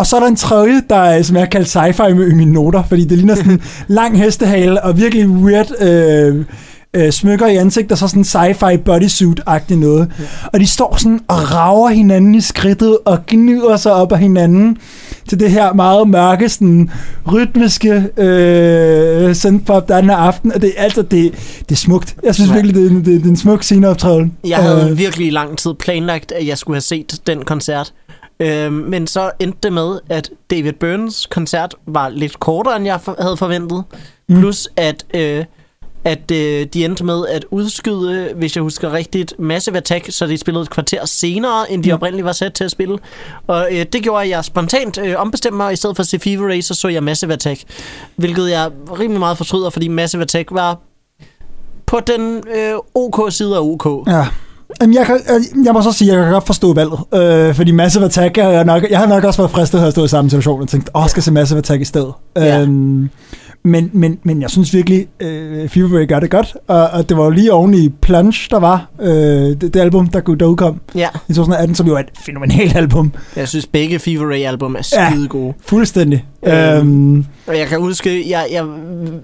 og 0.01 0.07
så 0.07 0.15
er 0.15 0.19
der 0.19 0.27
en 0.27 0.35
tredje, 0.35 0.81
der 0.89 0.95
er, 0.95 1.21
som 1.21 1.35
jeg 1.35 1.41
har 1.43 1.49
kaldt 1.49 1.75
sci-fi 1.75 2.13
med 2.13 2.31
i 2.31 2.33
mine 2.33 2.53
noter, 2.53 2.83
fordi 2.83 3.05
det 3.05 3.17
ligner 3.17 3.35
sådan 3.35 3.51
en 3.51 3.61
lang 3.99 4.17
hestehale 4.17 4.83
og 4.83 4.97
virkelig 4.97 5.27
weird 5.29 5.81
øh, 5.81 6.45
øh, 6.93 7.11
smykker 7.11 7.47
i 7.47 7.55
ansigt, 7.55 7.91
og 7.91 7.97
så 7.97 8.07
sådan 8.07 8.23
sci-fi 8.23 8.77
bodysuit-agtigt 8.89 9.75
noget. 9.79 10.07
Ja. 10.19 10.23
Og 10.53 10.59
de 10.59 10.67
står 10.67 10.95
sådan 10.99 11.19
og 11.27 11.53
rager 11.53 11.89
hinanden 11.89 12.35
i 12.35 12.41
skridtet 12.41 12.97
og 13.05 13.19
gnider 13.27 13.77
sig 13.77 13.93
op 13.93 14.11
af 14.11 14.19
hinanden 14.19 14.77
til 15.29 15.39
det 15.39 15.51
her 15.51 15.73
meget 15.73 16.09
mørke, 16.09 16.49
sådan 16.49 16.89
rytmiske 17.33 18.07
øh, 18.17 19.35
synthpop, 19.35 19.87
der 19.87 19.95
er 19.95 20.01
den 20.01 20.09
her 20.09 20.17
aften. 20.17 20.51
Og 20.53 20.61
det, 20.61 20.73
er 20.77 20.83
altså, 20.83 21.01
det, 21.01 21.31
det 21.69 21.71
er 21.71 21.79
smukt. 21.79 22.15
Jeg 22.23 22.35
synes 22.35 22.49
Ja. 22.49 22.53
virkelig, 22.55 22.75
det, 22.75 22.85
er 22.85 22.89
det, 22.95 23.05
det 23.05 23.25
er 23.25 23.29
en 23.29 23.37
smuk 23.37 23.63
sceneoptræden. 23.63 24.33
Jeg 24.47 24.57
havde 24.57 24.89
Øh, 24.91 24.97
virkelig 24.97 25.27
i 25.27 25.29
lang 25.29 25.57
tid 25.57 25.73
planlagt, 25.79 26.31
at 26.31 26.47
jeg 26.47 26.57
skulle 26.57 26.75
have 26.75 26.81
set 26.81 27.19
den 27.27 27.41
koncert. 27.45 27.93
Øhm, 28.39 28.73
men 28.73 29.07
så 29.07 29.31
endte 29.39 29.57
det 29.63 29.73
med, 29.73 29.99
at 30.09 30.29
David 30.51 30.73
Burns 30.73 31.25
koncert 31.25 31.75
var 31.85 32.09
lidt 32.09 32.39
kortere, 32.39 32.75
end 32.75 32.85
jeg 32.85 33.01
for- 33.01 33.15
havde 33.19 33.37
forventet. 33.37 33.83
Mm. 34.27 34.39
Plus 34.39 34.67
at, 34.77 35.05
øh, 35.13 35.45
at 36.03 36.31
øh, 36.31 36.65
de 36.73 36.85
endte 36.85 37.03
med 37.03 37.27
at 37.27 37.45
udskyde, 37.51 38.33
hvis 38.35 38.55
jeg 38.55 38.61
husker 38.61 38.93
rigtigt, 38.93 39.33
Massive 39.39 39.77
Attack, 39.77 40.11
så 40.11 40.27
de 40.27 40.37
spillede 40.37 40.63
et 40.63 40.69
kvarter 40.69 41.05
senere, 41.05 41.71
end 41.71 41.83
de 41.83 41.89
Mm. 41.89 41.93
oprindeligt 41.93 42.25
var 42.25 42.31
sat 42.31 42.53
til 42.53 42.63
at 42.63 42.71
spille. 42.71 42.97
Og 43.47 43.67
øh, 43.71 43.85
det 43.93 44.03
gjorde, 44.03 44.23
at 44.23 44.29
jeg 44.29 44.45
spontant 44.45 44.97
øh, 44.97 45.15
ombestemte 45.17 45.57
mig, 45.57 45.65
og 45.65 45.73
i 45.73 45.75
stedet 45.75 45.95
for 45.95 46.01
at 46.03 46.07
se 46.07 46.19
Fever 46.19 46.47
Ray, 46.49 46.61
så 46.61 46.73
så 46.73 46.87
jeg 46.87 47.03
Massive 47.03 47.33
Attack. 47.33 47.63
Hvilket 48.15 48.49
jeg 48.51 48.71
rimelig 48.99 49.19
meget 49.19 49.37
fortryder, 49.37 49.69
fordi 49.69 49.87
Massive 49.87 50.21
Attack 50.23 50.51
var 50.51 50.77
på 51.85 51.99
den 52.07 52.43
øh, 52.55 52.73
OK 52.95 53.31
side 53.33 53.55
af 53.55 53.59
OK. 53.61 54.07
Ja. 54.07 54.27
Jamen, 54.81 54.93
jeg, 54.95 55.05
kan, 55.05 55.19
jeg 55.65 55.73
må 55.73 55.81
så 55.81 55.91
sige, 55.91 56.11
at 56.11 56.17
jeg 56.17 56.23
kan 56.25 56.33
godt 56.33 56.45
forstå 56.45 56.73
valget. 56.73 56.99
Øh, 57.13 57.55
fordi 57.55 57.71
Massive 57.71 58.05
Attack, 58.05 58.37
jeg, 58.37 58.65
nok, 58.65 58.83
jeg 58.89 58.99
har 58.99 59.07
nok 59.07 59.23
også 59.23 59.41
været 59.41 59.51
fristet 59.51 59.77
at 59.77 59.81
have 59.81 59.91
stået 59.91 60.05
i 60.05 60.09
samme 60.09 60.29
situation 60.29 60.61
og 60.61 60.67
tænkt, 60.67 60.89
åh, 60.95 61.07
skal 61.07 61.23
se 61.23 61.31
Massive 61.31 61.57
Attack 61.57 61.81
i 61.81 61.85
stedet. 61.85 62.11
Ja. 62.35 62.61
Øhm, 62.61 63.09
men, 63.63 63.89
men, 63.93 64.19
men 64.23 64.41
jeg 64.41 64.49
synes 64.49 64.73
virkelig, 64.73 65.07
øh, 65.19 65.69
Fever 65.69 65.97
Ray 65.99 66.07
gør 66.07 66.19
det 66.19 66.29
godt. 66.31 66.55
Og, 66.67 66.87
og 66.87 67.09
det 67.09 67.17
var 67.17 67.23
jo 67.23 67.29
lige 67.29 67.53
oven 67.53 67.73
i 67.73 67.89
Plunge, 68.01 68.47
der 68.51 68.59
var 68.59 68.89
øh, 69.01 69.11
det, 69.11 69.61
det 69.61 69.75
album, 69.75 70.07
der, 70.07 70.19
der 70.21 70.45
udkom 70.45 70.81
Ja. 70.95 71.07
i 71.29 71.33
2018, 71.33 71.75
som 71.75 71.87
jo 71.87 71.95
er 71.95 71.99
et 71.99 72.09
fænomenalt 72.25 72.75
album. 72.75 73.13
Jeg 73.35 73.47
synes, 73.47 73.67
begge 73.67 73.99
Fever 73.99 74.31
Ray-album 74.31 74.75
er 74.75 74.89
Ja. 74.97 75.09
skide 75.11 75.27
gode. 75.27 75.53
Fuldstændig. 75.65 76.25
Øhm. 76.47 76.55
Øhm, 76.55 77.25
Og 77.47 77.57
jeg 77.57 77.67
kan 77.67 77.79
huske, 77.79 78.29
jeg, 78.29 78.45
jeg, 78.51 78.65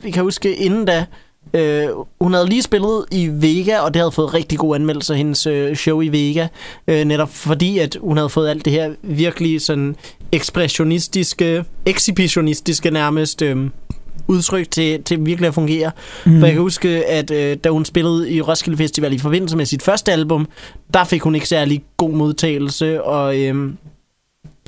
jeg 0.06 0.14
kan 0.14 0.24
huske 0.24 0.56
inden 0.56 0.86
da, 0.86 1.06
øh, 1.54 1.88
hun 2.22 2.34
havde 2.34 2.50
lige 2.50 2.62
spillet 2.62 3.06
i 3.12 3.30
Vega, 3.32 3.80
og 3.80 3.94
det 3.94 4.00
havde 4.00 4.12
fået 4.12 4.34
rigtig 4.34 4.60
gode 4.60 4.76
anmeldelser, 4.76 5.14
hendes 5.14 5.48
øh, 5.48 5.76
show 5.76 6.02
i 6.02 6.08
Vega. 6.08 6.48
Øh, 6.88 7.06
netop 7.06 7.30
fordi, 7.30 7.78
at 7.78 7.98
hun 8.02 8.18
havde 8.18 8.30
fået 8.30 8.50
alt 8.50 8.66
det 8.66 8.74
her 8.74 8.92
virkelig 9.02 9.62
sådan 9.62 9.96
ekspressionistiske, 10.32 11.66
ekshibitionistiske 11.86 12.92
nærmest... 12.92 13.42
Øh, 13.42 13.70
udtryk 14.28 14.72
til, 14.72 15.04
til 15.04 15.26
virkelig 15.26 15.48
at 15.48 15.54
fungere. 15.54 15.92
Mm. 16.26 16.40
For 16.40 16.46
jeg 16.46 16.54
kan 16.54 16.62
huske, 16.62 17.06
at 17.06 17.32
øh, 17.32 17.58
da 17.64 17.70
hun 17.70 17.86
spillede 17.86 18.32
i 18.32 18.42
Roskilde 18.42 18.78
Festival 18.78 19.14
i 19.14 19.18
forbindelse 19.18 19.58
med 19.58 19.66
sit 19.66 19.82
første 19.82 20.12
album, 20.12 20.48
der 20.94 21.04
fik 21.04 21.22
hun 21.22 21.36
ikke 21.36 21.48
særlig 21.48 21.84
god 21.98 22.12
modtagelse, 22.12 23.04
og, 23.04 23.40
øh, 23.40 23.72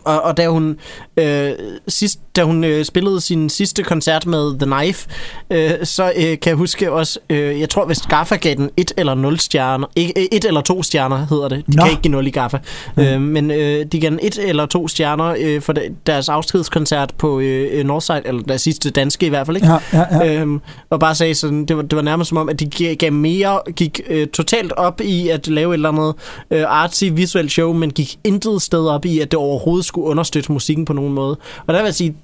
og, 0.05 0.21
og 0.21 0.37
da 0.37 0.47
hun, 0.47 0.77
øh, 1.17 1.51
sidst, 1.87 2.19
da 2.35 2.43
hun 2.43 2.63
øh, 2.63 2.85
spillede 2.85 3.21
sin 3.21 3.49
sidste 3.49 3.83
koncert 3.83 4.25
med 4.25 4.59
The 4.59 4.75
Knife, 4.75 5.09
øh, 5.51 5.71
så 5.83 6.11
øh, 6.15 6.23
kan 6.23 6.39
jeg 6.45 6.55
huske 6.55 6.91
også, 6.91 7.19
øh, 7.29 7.59
jeg 7.59 7.69
tror 7.69 7.85
hvis 7.85 8.01
Gaffa 8.01 8.35
gav 8.35 8.55
den 8.55 8.69
1 8.77 8.91
eller 8.97 9.13
0 9.13 9.39
stjerner, 9.39 9.87
ikke 9.95 10.33
1 10.35 10.45
eller 10.45 10.61
2 10.61 10.83
stjerner 10.83 11.25
hedder 11.29 11.47
det, 11.47 11.63
de 11.67 11.75
Nå. 11.75 11.83
kan 11.83 11.91
ikke 11.91 12.01
give 12.01 12.11
0 12.11 12.27
i 12.27 12.29
Gaffa, 12.29 12.57
mm. 12.97 13.03
øh, 13.03 13.21
men 13.21 13.51
øh, 13.51 13.85
de 13.85 13.99
gav 13.99 14.09
den 14.09 14.19
1 14.21 14.37
eller 14.37 14.65
2 14.65 14.87
stjerner 14.87 15.35
øh, 15.39 15.61
for 15.61 15.73
de, 15.73 15.81
deres 16.05 16.29
afskedskoncert 16.29 17.13
på 17.17 17.39
øh, 17.39 17.85
Northside, 17.85 18.21
eller 18.25 18.41
deres 18.41 18.61
sidste 18.61 18.89
danske 18.89 19.25
i 19.25 19.29
hvert 19.29 19.45
fald, 19.45 19.57
ikke? 19.57 19.67
ja, 19.67 19.77
ja, 19.93 20.25
ja. 20.25 20.39
Øhm, 20.41 20.61
og 20.89 20.99
bare 20.99 21.15
sagde 21.15 21.35
sådan, 21.35 21.65
det 21.65 21.77
var, 21.77 21.81
det 21.81 21.95
var 21.95 22.01
nærmest 22.01 22.29
som 22.29 22.37
om, 22.37 22.49
at 22.49 22.59
de 22.59 22.95
gav 22.95 23.13
mere, 23.13 23.59
gik 23.75 24.01
øh, 24.09 24.27
totalt 24.27 24.71
op 24.71 25.01
i 25.01 25.29
at 25.29 25.47
lave 25.47 25.73
et 25.73 25.73
eller 25.73 25.89
andet 25.89 26.13
øh, 26.51 26.63
artsy 26.67 27.03
visuelt 27.11 27.51
show, 27.51 27.73
men 27.73 27.91
gik 27.91 28.15
intet 28.23 28.61
sted 28.61 28.87
op 28.87 29.05
i, 29.05 29.19
at 29.19 29.31
det 29.31 29.39
overhovedet 29.39 29.85
skulle 29.89 30.07
understøtte 30.07 30.51
musikken 30.51 30.85
på 30.85 30.93
nogen 30.93 31.13
måde. 31.13 31.37
Og 31.67 31.73
der 31.73 31.79
vil 31.79 31.85
jeg 31.87 31.95
sige, 31.95 32.15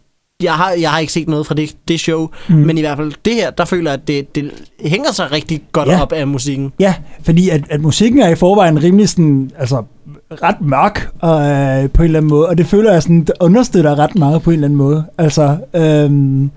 jeg 0.44 0.54
har, 0.54 0.72
jeg 0.72 0.90
har 0.92 1.00
ikke 1.00 1.14
set 1.14 1.28
noget 1.30 1.48
fra 1.48 1.56
det, 1.56 1.76
det 1.88 2.00
show, 2.00 2.30
mm. 2.50 2.56
men 2.56 2.78
i 2.78 2.82
hvert 2.82 2.98
fald 2.98 3.14
det 3.26 3.34
her, 3.34 3.52
der 3.52 3.66
føler 3.66 3.92
jeg, 3.92 4.00
at 4.02 4.08
det, 4.08 4.36
det 4.36 4.52
hænger 4.82 5.12
sig 5.12 5.32
rigtig 5.32 5.62
godt 5.72 5.90
Ja. 5.90 6.02
op 6.02 6.12
af 6.12 6.28
musikken. 6.28 6.74
Ja, 6.80 6.94
fordi 7.24 7.50
at, 7.50 7.62
at 7.70 7.82
musikken 7.82 8.22
er 8.22 8.30
i 8.30 8.36
forvejen 8.36 8.84
rimelig 8.84 9.10
sådan, 9.10 9.52
altså 9.60 9.84
ret 10.32 10.62
mørk 10.62 11.10
øh, 11.24 11.90
på 11.90 12.02
en 12.02 12.06
eller 12.06 12.20
anden 12.20 12.30
måde, 12.30 12.48
og 12.50 12.58
det 12.58 12.66
føler 12.68 12.92
jeg 12.94 13.02
sådan, 13.04 13.20
det 13.22 13.32
understøtter 13.40 14.00
ret 14.00 14.16
meget 14.16 14.42
på 14.42 14.50
en 14.50 14.54
eller 14.54 14.68
anden 14.68 14.78
måde. 14.78 15.06
Altså, 15.18 15.58
øhm, 15.76 16.52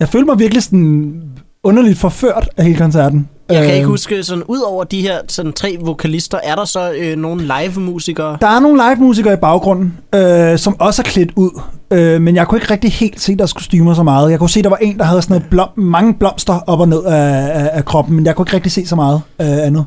jeg 0.00 0.08
føler 0.08 0.26
mig 0.26 0.38
virkelig 0.38 0.62
sådan 0.62 1.22
underligt 1.64 1.98
forført 1.98 2.48
af 2.56 2.64
hele 2.64 2.78
koncerten. 2.78 3.28
Jeg 3.48 3.64
kan 3.64 3.72
ikke 3.74 3.82
Øhm, 3.84 3.90
huske, 3.90 4.22
sådan 4.22 4.44
ud 4.48 4.58
over 4.66 4.84
de 4.84 5.00
her 5.02 5.18
sådan, 5.28 5.52
tre 5.52 5.76
vokalister, 5.80 6.38
er 6.42 6.54
der 6.54 6.64
så 6.64 6.92
øh, 6.92 7.16
nogle 7.16 7.42
live-musikere? 7.42 8.38
Der 8.40 8.46
er 8.46 8.60
nogle 8.60 8.82
live-musikere 8.88 9.32
i 9.34 9.36
baggrunden, 9.36 9.98
øh, 10.14 10.58
som 10.58 10.80
også 10.80 11.02
er 11.02 11.04
klædt 11.08 11.30
ud, 11.36 11.60
øh, 11.90 12.20
men 12.22 12.34
jeg 12.36 12.46
kunne 12.48 12.60
ikke 12.60 12.72
rigtig 12.72 12.92
helt 12.92 13.20
se 13.20 13.36
deres 13.36 13.52
kostymer 13.52 13.94
så 13.94 14.02
meget. 14.02 14.30
Jeg 14.30 14.38
kunne 14.38 14.50
se, 14.50 14.62
der 14.62 14.68
var 14.68 14.76
en, 14.76 14.98
der 14.98 15.04
havde 15.04 15.22
sådan 15.22 15.34
noget 15.34 15.50
blom, 15.50 15.68
mange 15.76 16.14
blomster 16.14 16.60
op 16.66 16.80
og 16.80 16.88
ned 16.88 17.04
af, 17.04 17.62
af, 17.62 17.70
af 17.72 17.84
kroppen, 17.84 18.16
men 18.16 18.26
jeg 18.26 18.36
kunne 18.36 18.42
ikke 18.44 18.54
rigtig 18.54 18.72
se 18.72 18.86
så 18.86 18.96
meget 18.96 19.20
øh, 19.40 19.46
andet. 19.66 19.84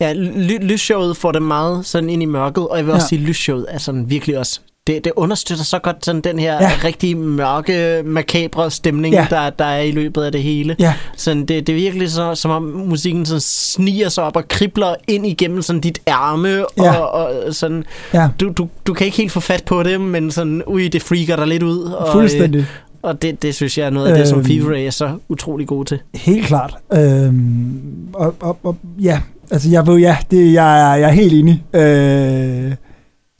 Ja, 0.00 0.12
ly- 0.12 0.58
lysshowet 0.62 1.16
får 1.16 1.32
det 1.32 1.42
meget 1.42 1.86
sådan 1.86 2.10
ind 2.10 2.22
i 2.22 2.26
mørket, 2.26 2.68
og 2.68 2.76
jeg 2.76 2.86
vil 2.86 2.94
også 2.94 3.04
Ja. 3.04 3.08
sige, 3.08 3.18
at 3.18 3.24
lysshowet 3.28 3.66
er 3.68 3.78
sådan 3.78 4.10
virkelig 4.10 4.38
også... 4.38 4.60
Det, 4.90 5.04
det 5.04 5.12
understøtter 5.16 5.64
så 5.64 5.78
godt 5.78 6.04
sådan 6.04 6.20
den 6.20 6.38
her 6.38 6.54
Ja. 6.54 6.70
rigtig 6.84 7.16
mørke, 7.16 8.02
makabre 8.04 8.70
stemning, 8.70 9.14
Ja. 9.14 9.26
der, 9.30 9.50
der 9.50 9.64
er 9.64 9.80
i 9.80 9.90
løbet 9.90 10.22
af 10.22 10.32
det 10.32 10.42
hele. 10.42 10.76
Ja. 10.78 10.94
Sådan, 11.16 11.40
det, 11.46 11.66
det 11.66 11.72
er 11.72 11.76
virkelig 11.76 12.10
så, 12.10 12.34
som 12.34 12.50
om 12.50 12.62
musikken 12.62 13.26
sådan 13.26 13.40
sniger 13.40 14.08
sig 14.08 14.24
op 14.24 14.36
og 14.36 14.48
kribler 14.48 14.94
ind 15.08 15.26
igennem 15.26 15.62
sådan 15.62 15.80
dit 15.80 15.98
ærme, 16.08 16.64
Ja. 16.78 16.92
og, 16.96 17.42
og 17.46 17.54
sådan, 17.54 17.84
Ja, 18.14 18.28
du, 18.40 18.52
du, 18.58 18.68
du 18.86 18.92
kan 18.94 19.04
ikke 19.04 19.16
helt 19.16 19.32
få 19.32 19.40
fat 19.40 19.64
på 19.64 19.82
det, 19.82 20.00
men 20.00 20.30
sådan, 20.30 20.62
ui, 20.66 20.88
det 20.88 21.02
freaker 21.02 21.36
dig 21.36 21.46
lidt 21.46 21.62
ud. 21.62 21.82
Og, 21.82 22.12
fuldstændig. 22.12 22.58
Øh, 22.60 22.66
og 23.02 23.22
det, 23.22 23.42
det 23.42 23.54
synes 23.54 23.78
jeg 23.78 23.86
er 23.86 23.90
noget 23.90 24.06
af 24.08 24.18
det, 24.18 24.28
som 24.28 24.38
Øhm. 24.38 24.46
Fever 24.46 24.70
Ray 24.74 24.86
er 24.86 24.90
så 24.90 25.10
utrolig 25.28 25.66
god 25.66 25.84
til. 25.84 25.98
Helt 26.14 26.46
klart. 26.46 26.74
Øhm, 26.92 27.80
og, 28.12 28.34
og, 28.40 28.58
og, 28.62 28.76
ja, 29.02 29.20
altså 29.50 29.70
jeg 29.70 29.86
ved, 29.86 29.96
ja, 29.98 30.16
det, 30.30 30.52
jeg, 30.52 30.90
er, 30.90 30.94
jeg 30.94 31.08
er 31.08 31.12
helt 31.12 31.32
enig. 31.32 31.64
Øh, 31.74 32.72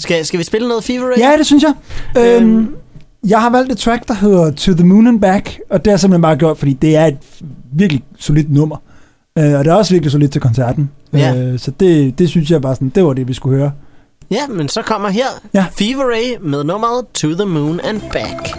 Skal, 0.01 0.27
skal 0.27 0.39
vi 0.39 0.45
spille 0.45 0.69
noget 0.69 0.85
Fever 0.85 1.07
Ray? 1.07 1.19
ja, 1.19 1.37
det 1.39 1.47
synes 1.47 1.63
jeg. 1.65 1.75
Øhm, 2.19 2.49
Øhm. 2.59 2.75
jeg 3.29 3.41
har 3.41 3.51
valgt 3.51 3.73
et 3.73 3.79
track, 3.79 4.09
der 4.09 4.15
hedder 4.15 4.51
To 4.51 4.73
the 4.73 4.87
Moon 4.87 5.07
and 5.07 5.21
Back, 5.21 5.59
og 5.71 5.79
det 5.79 5.87
har 5.87 5.93
jeg 5.93 6.01
simpelthen 6.01 6.23
bare 6.23 6.37
gjort, 6.37 6.59
fordi 6.59 6.73
det 6.73 6.97
er 6.97 7.07
et 7.07 7.19
virkelig 7.73 8.03
solidt 8.19 8.53
nummer. 8.53 8.77
Øh, 9.39 9.45
og 9.59 9.65
det 9.65 9.71
er 9.71 9.75
også 9.75 9.95
virkelig 9.95 10.13
solidt 10.13 10.33
til 10.33 10.41
koncerten. 10.41 10.91
Ja. 11.13 11.35
Øh, 11.37 11.59
så 11.59 11.71
det, 11.81 12.19
det 12.19 12.29
synes 12.29 12.51
jeg 12.51 12.63
bare 12.63 12.75
sådan, 12.75 12.93
det 12.95 13.05
var 13.05 13.13
det, 13.13 13.29
vi 13.29 13.35
skulle 13.35 13.59
høre. 13.59 13.73
Ja, 14.31 14.47
men 14.49 14.69
så 14.69 14.83
kommer 14.83 15.09
her 15.09 15.27
Ja. 15.55 15.65
Fever 15.79 16.05
Ray 16.05 16.49
med 16.51 16.65
nummeret 16.65 17.05
To 17.15 17.29
the 17.35 17.45
Moon 17.45 17.81
and 17.85 18.01
Back. 18.13 18.57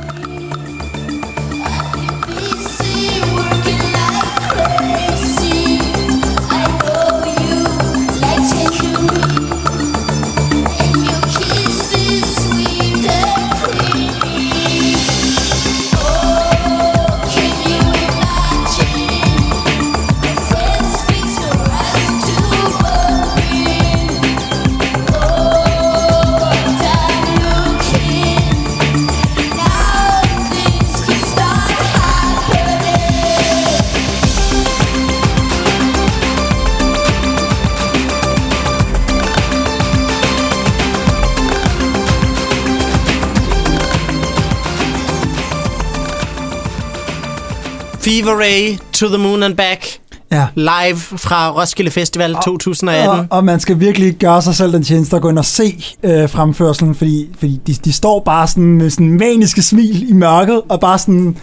Fever 48.03 48.35
Ray 48.39 48.77
To 48.93 49.07
the 49.07 49.17
Moon 49.17 49.43
and 49.43 49.55
Back. 49.55 49.99
Ja. 50.31 50.47
Live 50.55 50.97
fra 50.97 51.61
Roskilde 51.61 51.91
Festival 51.91 52.35
2018. 52.43 53.09
Og, 53.09 53.25
og 53.29 53.43
man 53.43 53.59
skal 53.59 53.79
virkelig 53.79 54.15
gøre 54.15 54.41
sig 54.41 54.55
selv 54.55 54.73
den 54.73 54.83
tjeneste 54.83 55.15
at 55.15 55.21
gå 55.21 55.29
ind 55.29 55.37
og 55.37 55.45
se 55.45 55.83
øh, 56.03 56.29
fremførselen, 56.29 56.95
fordi, 56.95 57.29
fordi 57.39 57.61
de, 57.67 57.73
de 57.73 57.93
står 57.93 58.19
bare 58.19 58.47
sådan 58.47 58.63
med 58.63 58.89
sådan 58.89 59.11
maniske 59.11 59.61
smil 59.61 60.09
i 60.09 60.13
mørket, 60.13 60.61
og 60.69 60.79
bare 60.79 60.99
sådan 60.99 61.37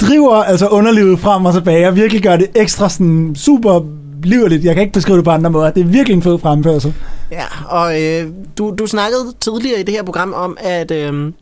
driver 0.00 0.34
altså 0.34 0.68
underlivet 0.68 1.20
frem 1.20 1.44
og 1.44 1.54
tilbage, 1.54 1.88
og 1.88 1.96
virkelig 1.96 2.22
gør 2.22 2.36
det 2.36 2.46
ekstra 2.54 2.88
sådan 2.88 3.34
super 3.36 3.80
liverligt. 4.22 4.64
Jeg 4.64 4.74
kan 4.74 4.82
ikke 4.82 4.92
beskrive 4.92 5.16
det 5.16 5.24
på 5.24 5.30
andre 5.30 5.50
måder. 5.50 5.70
Det 5.70 5.80
er 5.80 5.84
virkelig 5.86 6.16
en 6.16 6.22
fed 6.22 6.38
fremførsel. 6.38 6.94
Ja, 7.32 7.44
og 7.68 8.02
øh, 8.02 8.28
du, 8.58 8.74
du 8.78 8.86
snakkede 8.86 9.32
tidligere 9.40 9.80
i 9.80 9.82
det 9.82 9.94
her 9.94 10.02
program 10.02 10.32
om, 10.32 10.56
at, 10.60 10.90
øh, 10.90 11.32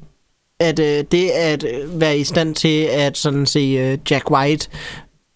at 0.62 0.78
øh, 0.78 1.04
det 1.12 1.28
at 1.28 1.64
øh, 1.64 2.00
være 2.00 2.18
i 2.18 2.24
stand 2.24 2.54
til 2.54 2.82
at 2.82 3.18
sådan 3.18 3.46
se 3.46 3.58
øh, 3.58 3.98
Jack 4.10 4.30
White 4.30 4.68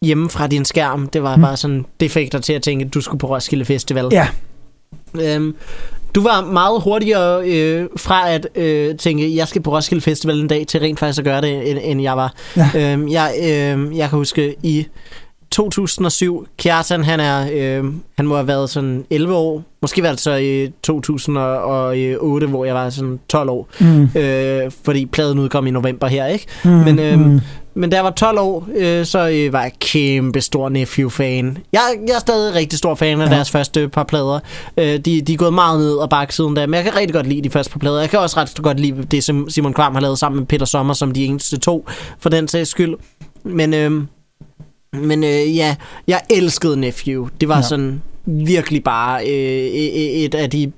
hjemme 0.03 0.31
fra 0.31 0.47
din 0.47 0.65
skærm, 0.65 1.07
det 1.07 1.23
var 1.23 1.37
mm. 1.37 1.43
bare 1.43 1.57
sådan, 1.57 1.87
det 2.01 2.11
fik 2.11 2.33
dig 2.33 2.43
til 2.43 2.53
at 2.53 2.63
tænke, 2.63 2.85
at 2.85 2.95
du 2.95 3.01
skulle 3.01 3.19
på 3.19 3.27
Roskilde 3.27 3.65
Festival. 3.65 4.09
Ja, 4.13 4.29
Øhm, 5.21 5.57
du 6.15 6.23
var 6.23 6.41
meget 6.41 6.83
hurtigere 6.83 7.49
øh, 7.49 7.89
fra 7.97 8.31
at 8.31 8.49
øh, 8.55 8.97
tænke, 8.97 9.37
jeg 9.37 9.49
skal 9.49 9.63
på 9.63 9.77
Roskilde 9.77 10.03
Festival 10.03 10.41
en 10.41 10.49
dag, 10.49 10.67
til 10.67 10.81
rent 10.81 10.99
faktisk 10.99 11.19
at 11.19 11.25
gøre 11.25 11.41
det, 11.41 11.71
end, 11.71 11.79
end 11.83 12.03
jeg 12.03 12.17
var. 12.17 12.35
Ja. 12.57 12.93
Øhm, 12.93 13.09
jeg, 13.09 13.35
øh, 13.39 13.97
jeg 13.97 14.09
kan 14.09 14.19
huske 14.19 14.55
i 14.63 14.87
2007, 15.57 16.47
Kjartan, 16.59 17.05
han 17.05 17.21
er, 17.21 17.49
øh, 17.53 17.85
han 18.17 18.27
må 18.27 18.35
have 18.35 18.49
været 18.49 18.71
sådan 18.71 19.05
11 19.11 19.35
år, 19.35 19.63
måske 19.83 20.03
var 20.03 20.11
det 20.11 20.21
så 20.21 20.35
i 20.35 20.69
2008, 20.83 22.47
hvor 22.47 22.65
jeg 22.65 22.75
var 22.75 22.91
sådan 22.91 23.19
12 23.29 23.51
år, 23.51 23.69
Mm. 23.81 24.09
øh, 24.21 24.71
fordi 24.85 25.07
pladen 25.07 25.39
udkom 25.39 25.67
i 25.67 25.71
november 25.71 26.07
her, 26.07 26.27
ikke? 26.27 26.47
Mm, 26.65 26.71
Men, 26.71 26.99
øhm, 26.99 27.21
mm. 27.23 27.41
men 27.75 27.91
da 27.91 27.97
jeg 27.97 28.05
var 28.05 28.11
12 28.11 28.39
år, 28.39 28.69
øh, 28.77 29.05
så 29.07 29.29
øh, 29.29 29.53
var 29.53 29.63
jeg 29.63 29.73
kæmpe 29.81 30.41
stor 30.41 30.69
Nephew-fan. 30.69 31.59
Jeg, 31.73 31.81
jeg 32.09 32.15
er 32.15 32.21
stadig 32.21 32.55
rigtig 32.55 32.79
stor 32.79 32.95
fan 32.95 33.21
af 33.21 33.25
Ja. 33.27 33.31
ja. 33.31 33.35
deres 33.37 33.51
første 33.51 33.89
par 33.89 34.05
plader. 34.05 34.41
Øh, 34.77 34.99
de, 34.99 35.21
de 35.23 35.33
er 35.33 35.37
gået 35.37 35.55
meget 35.55 35.81
ned 35.81 35.93
og 35.95 36.11
bakke 36.11 36.35
siden 36.35 36.55
da, 36.55 36.67
men 36.67 36.75
jeg 36.75 36.85
kan 36.85 36.97
rigtig 36.97 37.15
godt 37.15 37.27
lide 37.27 37.43
de 37.43 37.51
første 37.51 37.73
par 37.73 37.79
plader. 37.79 38.01
Jeg 38.01 38.11
kan 38.11 38.19
også 38.19 38.37
ret 38.41 38.55
godt 38.63 38.81
lide 38.81 39.03
det, 39.11 39.25
som 39.25 39.51
Simon 39.51 39.73
Kvam 39.75 39.95
har 39.95 40.01
lavet 40.01 40.19
sammen 40.19 40.39
med 40.39 40.47
Peter 40.47 40.67
Sommer, 40.67 40.95
som 40.95 41.13
de 41.13 41.25
eneste 41.25 41.59
to, 41.59 41.89
for 42.21 42.29
den 42.31 42.49
sags 42.49 42.71
skyld. 42.71 42.95
Men, 43.45 43.75
øh, 43.75 44.03
men 45.03 45.25
øh, 45.25 45.57
ja, 45.57 45.77
jeg 46.07 46.21
elskede 46.31 46.77
Nephew. 46.81 47.29
Det 47.41 47.49
var 47.49 47.57
Ja. 47.57 47.63
sådan 47.63 48.03
virkelig 48.27 48.85
bare 48.85 49.23
øh, 49.29 49.67
et 49.67 50.25
et 50.25 50.35
af 50.35 50.51
de 50.51 50.73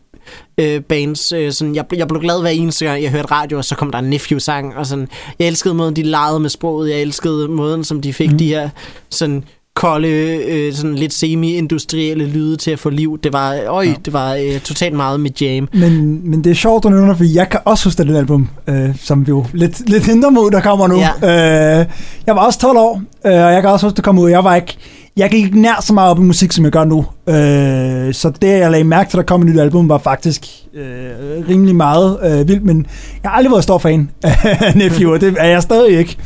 øh, 0.59 0.81
bands. 0.81 1.33
Øh, 1.33 1.53
sådan, 1.53 1.75
jeg, 1.75 1.85
jeg 1.97 2.09
blev 2.09 2.21
glad 2.21 2.41
hver 2.41 2.51
eneste 2.51 2.85
gang, 2.85 3.03
jeg 3.03 3.11
hørte 3.11 3.29
radio, 3.31 3.59
og 3.59 3.65
så 3.65 3.75
kom 3.75 3.91
der 3.91 3.99
en 3.99 4.05
Nephew-sang. 4.11 4.77
Og 4.77 4.87
sådan, 4.87 5.09
jeg 5.39 5.49
elskede 5.49 5.75
måden, 5.75 5.97
de 5.97 6.03
legede 6.03 6.41
med 6.41 6.51
sproget. 6.51 6.91
Jeg 6.91 7.01
elskede 7.03 7.49
måden, 7.49 7.85
som 7.85 8.01
de 8.01 8.13
fik 8.13 8.31
mm. 8.31 8.39
de 8.39 8.47
her 8.47 8.69
sådan 9.11 9.45
kolde, 9.79 10.09
øh, 10.49 10.73
sådan 10.75 10.95
lidt 10.95 11.13
semi-industrielle 11.13 12.25
lyde 12.27 12.57
til 12.57 12.71
at 12.71 12.79
få 12.79 12.91
liv. 12.91 13.19
Det 13.25 13.33
var, 13.33 13.57
øj, 13.67 13.85
Ja. 13.85 13.95
det 14.05 14.13
var 14.13 14.35
øh, 14.35 14.61
totalt 14.61 14.95
meget 14.97 15.21
med 15.21 15.31
jam. 15.41 15.69
Men, 15.73 16.21
men 16.31 16.45
det 16.45 16.51
er 16.51 16.55
sjovt, 16.55 16.85
du 16.85 16.89
nævner, 16.89 17.15
fordi 17.15 17.35
jeg 17.37 17.49
kan 17.49 17.61
også 17.65 17.85
huske 17.85 18.05
det 18.05 18.17
album, 18.17 18.49
øh, 18.69 18.89
som 19.01 19.27
vi 19.27 19.29
jo 19.29 19.45
lidt, 19.53 19.91
lidt 19.91 20.07
hindrer 20.07 20.31
mod, 20.31 20.51
der 20.51 20.61
kommer 20.61 20.87
nu. 20.89 20.97
Ja. 21.23 21.81
Øh, 21.81 21.87
jeg 22.27 22.37
var 22.37 22.47
også 22.47 22.59
12 22.59 22.79
år, 22.79 23.03
øh, 23.27 23.33
og 23.33 23.53
jeg 23.53 23.63
kan 23.63 23.71
også 23.71 23.87
huske, 23.87 23.97
det 23.97 24.05
kom 24.05 24.19
ud. 24.19 24.31
Jeg 24.31 24.45
var 24.45 24.55
ikke, 24.55 24.77
jeg 25.17 25.31
gik 25.31 25.45
ikke 25.45 25.61
nær 25.61 25.81
så 25.83 25.93
meget 25.95 26.11
op 26.11 26.19
i 26.19 26.23
musik, 26.23 26.53
som 26.53 26.65
jeg 26.65 26.73
gør 26.73 26.85
nu. 26.85 26.99
Øh, 27.29 28.15
så 28.15 28.33
det, 28.43 28.49
jeg 28.49 28.71
lagde 28.71 28.85
mærke 28.85 29.11
til, 29.11 29.17
der 29.17 29.23
kom 29.25 29.41
et 29.43 29.47
nyt 29.47 29.61
album, 29.61 29.89
var 29.89 29.99
faktisk 29.99 30.47
øh, 30.75 31.49
rimelig 31.49 31.77
meget 31.77 32.19
øh, 32.25 32.49
vildt, 32.49 32.65
men 32.65 32.87
jeg 33.23 33.31
har 33.31 33.37
aldrig 33.39 33.51
været 33.53 33.65
stor 33.65 33.79
fan 33.79 34.11
af 34.67 34.73
Nephew, 34.77 35.13
og 35.13 35.21
det 35.21 35.35
er 35.39 35.47
jeg 35.49 35.63
stadig 35.63 35.99
ikke. 35.99 36.17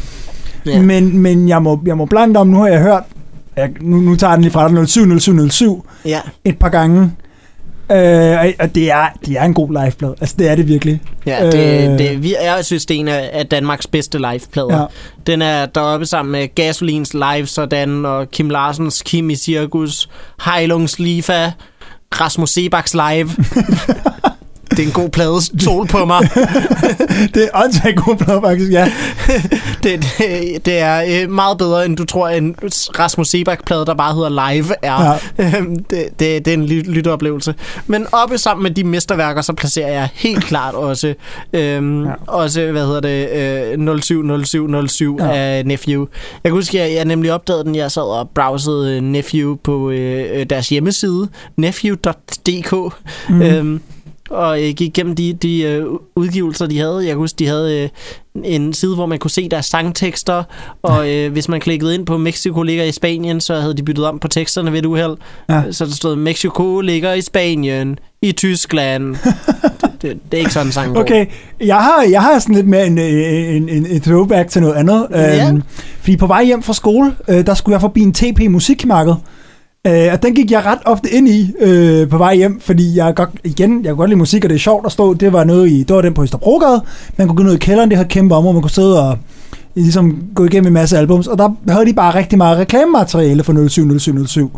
Ja. 0.66 0.82
Men, 0.82 1.18
men 1.18 1.48
jeg 1.48 1.62
må, 1.62 1.80
jeg 1.86 1.96
må 1.96 2.04
blandt 2.04 2.36
om, 2.36 2.46
nu 2.46 2.56
har 2.58 2.66
jeg 2.68 2.80
hørt, 2.82 3.02
jeg, 3.56 3.70
nu, 3.80 3.96
nu 3.96 4.16
tager 4.16 4.30
jeg 4.30 4.36
den 4.36 4.42
lige 4.42 4.52
fra 4.52 4.68
dig, 4.68 4.88
07, 4.88 5.18
07, 5.20 5.50
07, 5.50 5.86
ja. 6.04 6.20
et 6.44 6.58
par 6.58 6.68
gange. 6.68 7.12
Øh, 7.92 8.54
og- 8.60 8.74
det 8.74 8.90
er, 8.90 9.06
det 9.26 9.38
er 9.38 9.42
en 9.44 9.54
god 9.54 9.82
liveplade. 9.84 10.14
Altså, 10.20 10.34
det 10.38 10.48
er 10.50 10.54
det 10.54 10.68
virkelig. 10.68 11.00
Ja, 11.26 11.46
det, 11.50 11.92
Øh. 11.92 11.98
det, 11.98 12.22
vi- 12.22 12.34
jeg 12.42 12.64
synes, 12.64 12.86
det 12.86 12.96
er 12.96 13.00
en 13.00 13.08
af 13.08 13.46
Danmarks 13.50 13.86
bedste 13.86 14.18
liveplader. 14.18 14.78
Ja. 14.80 14.84
Den 15.26 15.42
er 15.42 15.66
deroppe 15.66 16.06
sammen 16.06 16.32
med 16.32 16.54
Gasolins 16.54 17.14
Live 17.14 17.46
Sådan, 17.46 18.04
og 18.06 18.30
Kim 18.30 18.50
Larsens 18.50 19.02
Kim 19.06 19.30
i 19.30 19.34
Cirkus, 19.36 20.08
Heilungs 20.44 20.98
Lifa, 20.98 21.50
Rasmus 22.20 22.50
Sebaks 22.50 22.94
Live. 22.94 23.30
det 24.76 24.78
er 24.78 24.86
en 24.86 24.92
god 24.92 25.08
plade. 25.08 25.62
Sol 25.64 25.86
på 25.86 26.04
mig. 26.04 26.20
Det 27.34 27.44
er 27.52 27.64
åndssvagt 27.64 27.96
god 27.96 28.16
plade, 28.16 28.40
faktisk, 28.44 28.72
ja. 28.72 28.92
det, 29.82 30.06
det, 30.18 30.66
det 30.66 30.78
er 30.78 31.22
øh, 31.24 31.30
meget 31.30 31.58
bedre, 31.58 31.86
end 31.86 31.96
du 31.96 32.04
tror, 32.04 32.28
en 32.28 32.54
Rasmus 32.98 33.28
Sebak-plade, 33.28 33.86
der 33.86 33.94
bare 33.94 34.14
hedder 34.14 34.52
Live, 34.52 34.66
er. 34.82 35.18
Ja. 35.38 35.60
det, 35.90 36.08
det, 36.20 36.44
det 36.44 36.48
er 36.48 36.52
en 36.54 36.66
ly- 36.66 36.82
lytteoplevelse. 36.90 37.54
Men 37.86 38.06
oppe 38.12 38.38
sammen 38.38 38.62
med 38.62 38.70
de 38.70 38.84
mesterværker, 38.84 39.42
så 39.42 39.52
placerer 39.52 39.92
jeg 39.92 40.08
helt 40.14 40.44
klart 40.44 40.74
også, 40.74 41.14
øhm, 41.52 42.04
Ja. 42.04 42.10
også 42.26 42.66
hvad 42.72 42.86
hedder 42.86 43.00
det, 43.00 43.28
øh, 43.78 44.00
070707 44.00 45.16
Ja. 45.20 45.32
af 45.32 45.66
Nephew. 45.66 46.06
Jeg 46.44 46.50
kan 46.50 46.52
huske, 46.52 46.78
jeg, 46.78 46.92
jeg 46.94 47.04
nemlig 47.04 47.32
opdagede 47.32 47.64
den, 47.64 47.74
jeg 47.74 47.90
sad 47.90 48.02
og 48.02 48.30
browsede 48.34 48.96
øh, 48.96 49.02
Nephew 49.02 49.56
på 49.64 49.90
øh, 49.90 50.24
øh, 50.40 50.46
deres 50.50 50.68
hjemmeside, 50.68 51.28
nephew.dk. 51.56 52.72
Mm. 53.28 53.42
Øhm, 53.42 53.80
og 54.30 54.62
øh, 54.62 54.68
gik 54.68 54.80
igennem 54.80 55.16
de, 55.16 55.32
de 55.32 55.62
øh, 55.62 55.84
udgivelser, 56.16 56.66
de 56.66 56.78
havde. 56.78 56.96
Jeg 56.96 57.06
kan 57.06 57.16
huske, 57.16 57.36
de 57.38 57.46
havde 57.46 57.82
øh, 57.82 57.88
en 58.44 58.72
side, 58.72 58.94
hvor 58.94 59.06
man 59.06 59.18
kunne 59.18 59.30
se 59.30 59.48
deres 59.48 59.66
sangtekster, 59.66 60.44
og 60.82 61.10
øh, 61.10 61.32
hvis 61.32 61.48
man 61.48 61.60
klikkede 61.60 61.94
ind 61.94 62.06
på 62.06 62.18
Mexico 62.18 62.62
ligger 62.62 62.84
i 62.84 62.92
Spanien, 62.92 63.40
så 63.40 63.60
havde 63.60 63.76
de 63.76 63.82
byttet 63.82 64.06
om 64.06 64.18
på 64.18 64.28
teksterne 64.28 64.72
ved 64.72 64.78
et 64.78 64.86
uheld. 64.86 65.16
Ja. 65.48 65.54
Ja. 65.54 65.72
Så 65.72 65.84
der 65.84 65.90
stod, 65.90 66.16
Mexico 66.16 66.80
ligger 66.80 67.12
i 67.12 67.20
Spanien, 67.20 67.98
i 68.22 68.32
Tyskland. 68.32 69.16
det, 69.82 70.02
det, 70.02 70.18
det 70.30 70.36
er 70.36 70.38
ikke 70.38 70.52
sådan, 70.52 70.72
sangen 70.72 70.94
går. 70.94 71.00
Okay, 71.00 71.26
jeg 71.60 71.76
har, 71.76 72.06
jeg 72.10 72.22
har 72.22 72.38
sådan 72.38 72.54
lidt 72.54 72.68
mere 72.68 72.86
en, 72.86 72.98
en, 72.98 73.68
en, 73.68 73.86
en 73.86 74.00
throwback 74.00 74.50
til 74.50 74.62
noget 74.62 74.74
andet. 74.74 75.06
Ja. 75.10 75.48
Øhm, 75.48 75.62
fordi 76.00 76.16
på 76.16 76.26
vej 76.26 76.44
hjem 76.44 76.62
fra 76.62 76.72
skole, 76.72 77.16
øh, 77.28 77.46
der 77.46 77.54
skulle 77.54 77.72
jeg 77.72 77.80
forbi 77.80 78.00
en 78.00 78.12
TP 78.12 78.40
musikmarked. 78.50 79.14
Øh, 79.86 80.08
og 80.12 80.22
den 80.22 80.34
gik 80.34 80.50
jeg 80.50 80.64
ret 80.66 80.78
ofte 80.84 81.10
ind 81.10 81.28
i 81.28 81.52
øh, 81.60 82.08
på 82.08 82.18
vej 82.18 82.34
hjem, 82.34 82.60
fordi 82.60 82.96
jeg 82.96 83.14
godt, 83.14 83.30
igen, 83.44 83.84
jeg 83.84 83.90
kunne 83.90 83.96
godt 83.96 84.10
lide 84.10 84.18
musik, 84.18 84.44
og 84.44 84.50
det 84.50 84.54
er 84.54 84.60
sjovt 84.60 84.86
at 84.86 84.92
stå. 84.92 85.14
Det 85.14 85.32
var 85.32 85.44
noget 85.44 85.70
i, 85.70 85.82
det 85.82 85.96
var 85.96 86.02
den 86.02 86.14
på 86.14 86.22
Østerbrogade. 86.22 86.82
Man 87.16 87.28
kunne 87.28 87.36
gå 87.36 87.42
ned 87.42 87.54
i 87.54 87.58
kælderen, 87.58 87.90
det 87.90 87.98
her 87.98 88.04
kæmpe 88.04 88.34
område, 88.34 88.52
man 88.54 88.62
kunne 88.62 88.70
sidde 88.70 89.08
og 89.08 89.18
ligesom 89.74 90.22
gå 90.34 90.44
igennem 90.44 90.66
en 90.66 90.72
masse 90.72 90.98
albums, 90.98 91.26
og 91.26 91.38
der 91.38 91.48
havde 91.68 91.86
de 91.86 91.92
bare 91.92 92.14
rigtig 92.14 92.38
meget 92.38 92.58
reklamemateriale 92.58 93.44
for 93.44 93.68
070707. 93.68 94.50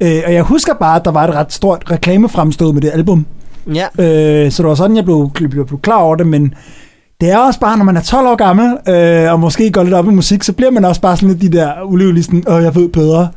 Øh, 0.00 0.22
og 0.26 0.32
jeg 0.34 0.42
husker 0.42 0.74
bare, 0.74 0.96
at 0.96 1.04
der 1.04 1.10
var 1.10 1.28
et 1.28 1.34
ret 1.34 1.52
stort 1.52 1.90
reklamefremstød 1.90 2.72
med 2.72 2.82
det 2.82 2.90
album. 2.94 3.26
Ja, 3.74 3.86
Øh, 3.98 4.50
så 4.52 4.62
det 4.62 4.68
var 4.68 4.74
sådan, 4.74 4.96
jeg 4.96 5.04
blev, 5.04 5.30
blev, 5.34 5.66
blev 5.66 5.80
klar 5.80 5.96
over 5.96 6.16
det, 6.16 6.26
men 6.26 6.54
det 7.20 7.30
er 7.30 7.38
også 7.38 7.60
bare, 7.60 7.76
når 7.78 7.84
man 7.84 7.96
er 7.96 8.00
12 8.02 8.26
år 8.26 8.36
gammel, 8.36 8.76
øh, 8.88 9.32
og 9.32 9.40
måske 9.40 9.70
går 9.70 9.82
lidt 9.82 9.94
op 9.94 10.06
i 10.06 10.10
musik, 10.10 10.42
så 10.42 10.52
bliver 10.52 10.70
man 10.70 10.84
også 10.84 11.00
bare 11.00 11.16
sådan 11.16 11.28
lidt 11.28 11.52
de 11.52 11.58
der 11.58 11.72
ulyvelige, 11.84 12.24
sådan, 12.24 12.44
åh, 12.48 12.62
jeg 12.62 12.74
ved 12.74 12.88
bedre. 12.88 13.28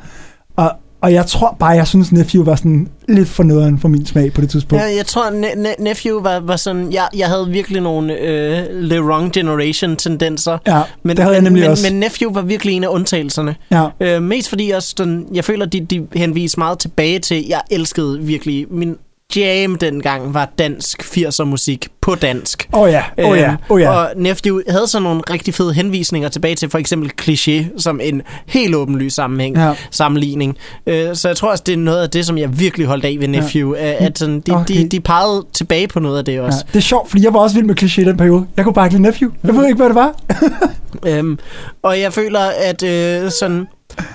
Og, 1.02 1.14
jeg 1.14 1.26
tror 1.26 1.56
bare, 1.60 1.70
jeg 1.70 1.88
synes, 1.88 2.12
Nephew 2.12 2.43
var 2.43 2.56
sådan 2.56 2.88
lidt 3.08 3.30
for 3.30 3.43
nederen 3.43 3.80
for 3.80 3.88
min 3.88 4.06
smag 4.06 4.34
på 4.34 4.41
det 4.41 4.49
tidspunkt. 4.49 4.84
ja 4.84 4.95
jeg 4.95 5.06
tror, 5.06 5.30
ne- 5.30 5.68
ne- 5.68 5.84
Nephew 5.84 6.22
var, 6.22 6.39
var 6.39 6.56
sådan... 6.56 6.93
Jeg, 6.93 7.08
jeg 7.18 7.28
havde 7.28 7.47
virkelig 7.49 7.82
nogle 7.82 8.14
øh, 8.20 8.66
Le 8.74 9.04
Wrong 9.04 9.32
Generation-tendenser. 9.34 10.58
Ja, 10.68 10.82
Men, 11.04 11.16
det 11.18 11.24
havde 11.24 11.36
jeg 11.36 11.43
nemlig 11.43 11.62
men, 11.62 11.72
også. 11.72 11.91
men 11.91 11.99
Nephew 11.99 12.34
var 12.34 12.41
virkelig 12.41 12.76
en 12.76 12.84
af 12.84 12.88
undtagelserne. 12.88 13.56
ja. 13.72 13.88
Øh, 13.99 14.24
mest 14.24 14.49
fordi 14.49 14.70
også, 14.70 14.95
den, 14.97 15.26
jeg 15.34 15.45
føler, 15.45 15.66
de, 15.66 15.80
de 15.80 16.08
henviser 16.14 16.60
meget 16.60 16.80
tilbage 16.80 17.20
til, 17.20 17.45
jeg 17.47 17.62
elskede 17.72 18.20
virkelig, 18.22 18.66
min 18.70 18.95
jam 19.38 19.76
dengang 19.76 20.34
var 20.34 20.50
dansk 20.60 21.02
80'er 21.04 21.44
musik 21.44 21.88
på 22.02 22.16
dansk. 22.16 22.70
Åh 22.74 22.82
oh 22.82 22.92
ja, 22.92 23.04
åh 23.20 23.30
oh 23.30 23.38
ja, 23.38 23.48
Øhm, 23.48 23.58
åh 23.70 23.76
oh 23.76 23.82
ja. 23.82 23.90
Og 23.92 24.10
Nephew 24.16 24.62
havde 24.70 24.88
så 24.88 25.00
nogle 25.00 25.22
rigtig 25.30 25.54
fede 25.54 25.74
henvisninger 25.74 26.30
tilbage 26.30 26.56
til 26.56 26.70
for 26.70 26.78
eksempel 26.78 27.12
Cliché, 27.22 27.80
som 27.82 28.00
en 28.04 28.22
helt 28.46 28.76
åbenlys 28.76 29.14
sammenhæng, 29.14 29.56
Ja. 29.58 29.68
ja. 29.68 29.74
sammenligning. 29.92 30.58
Øh, 30.88 31.16
så 31.16 31.28
jeg 31.28 31.38
tror 31.38 31.52
også, 31.52 31.64
det 31.68 31.74
er 31.74 31.78
noget 31.78 32.02
af 32.04 32.10
det, 32.10 32.26
som 32.26 32.38
jeg 32.38 32.60
virkelig 32.60 32.88
holdt 32.88 33.06
af 33.06 33.16
ved 33.20 33.28
Nephew, 33.28 33.76
ja. 33.76 34.06
at 34.06 34.18
sådan, 34.20 34.40
de, 34.40 34.52
Okay. 34.56 34.66
de, 34.78 34.88
de 34.90 35.00
pegede 35.00 35.46
tilbage 35.54 35.88
på 35.88 36.00
noget 36.00 36.18
af 36.18 36.26
det 36.26 36.34
Ja, 36.34 36.42
også. 36.42 36.66
det 36.68 36.76
er 36.76 36.82
sjovt, 36.82 37.10
fordi 37.10 37.24
jeg 37.24 37.34
var 37.34 37.40
også 37.40 37.56
vild 37.56 37.66
med 37.66 37.82
kliché 37.84 38.02
i 38.02 38.06
den 38.06 38.18
periode. 38.18 38.46
Jeg 38.58 38.66
kunne 38.66 38.74
bare 38.74 38.86
ikke 38.86 38.94
lide 38.96 39.04
Nephew. 39.04 39.32
Jeg 39.44 39.56
ved 39.56 39.66
ikke, 39.68 39.78
hvad 39.78 39.88
det 39.88 39.96
var. 39.96 40.16
Øhm, 41.08 41.40
og 41.84 42.00
jeg 42.00 42.14
føler, 42.14 42.40
at 42.40 42.84
øh, 42.84 43.32
sådan, 43.40 43.68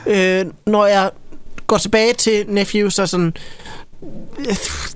øh, 0.06 0.44
når 0.66 0.86
jeg 0.86 1.10
går 1.66 1.76
tilbage 1.78 2.12
til 2.18 2.44
Nephew, 2.48 2.88
så 2.88 3.06
sådan, 3.06 3.26
øh, 3.26 3.32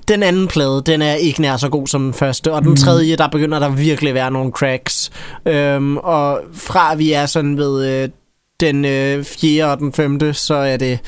den 0.07 0.23
anden 0.23 0.47
plade, 0.47 0.83
den 0.85 1.01
er 1.01 1.13
ikke 1.13 1.41
nær 1.41 1.57
så 1.57 1.69
god 1.69 1.87
som 1.87 2.03
den 2.03 2.13
første. 2.13 2.53
Og 2.53 2.61
den 2.63 2.75
tredje, 2.75 3.15
der 3.15 3.27
begynder 3.27 3.59
der 3.59 3.69
virkelig 3.69 4.09
at 4.09 4.15
være 4.15 4.31
nogle 4.31 4.51
cracks. 4.51 5.11
Øhm, 5.45 5.97
og 5.97 6.39
fra 6.53 6.95
vi 6.95 7.11
er 7.11 7.25
sådan 7.25 7.57
ved 7.57 7.85
øh, 7.87 8.09
den 8.59 8.85
øh, 8.85 9.23
fjerde 9.23 9.71
og 9.71 9.79
den 9.79 9.93
femte, 9.93 10.33
så 10.33 10.53
er 10.53 10.77
det... 10.77 10.99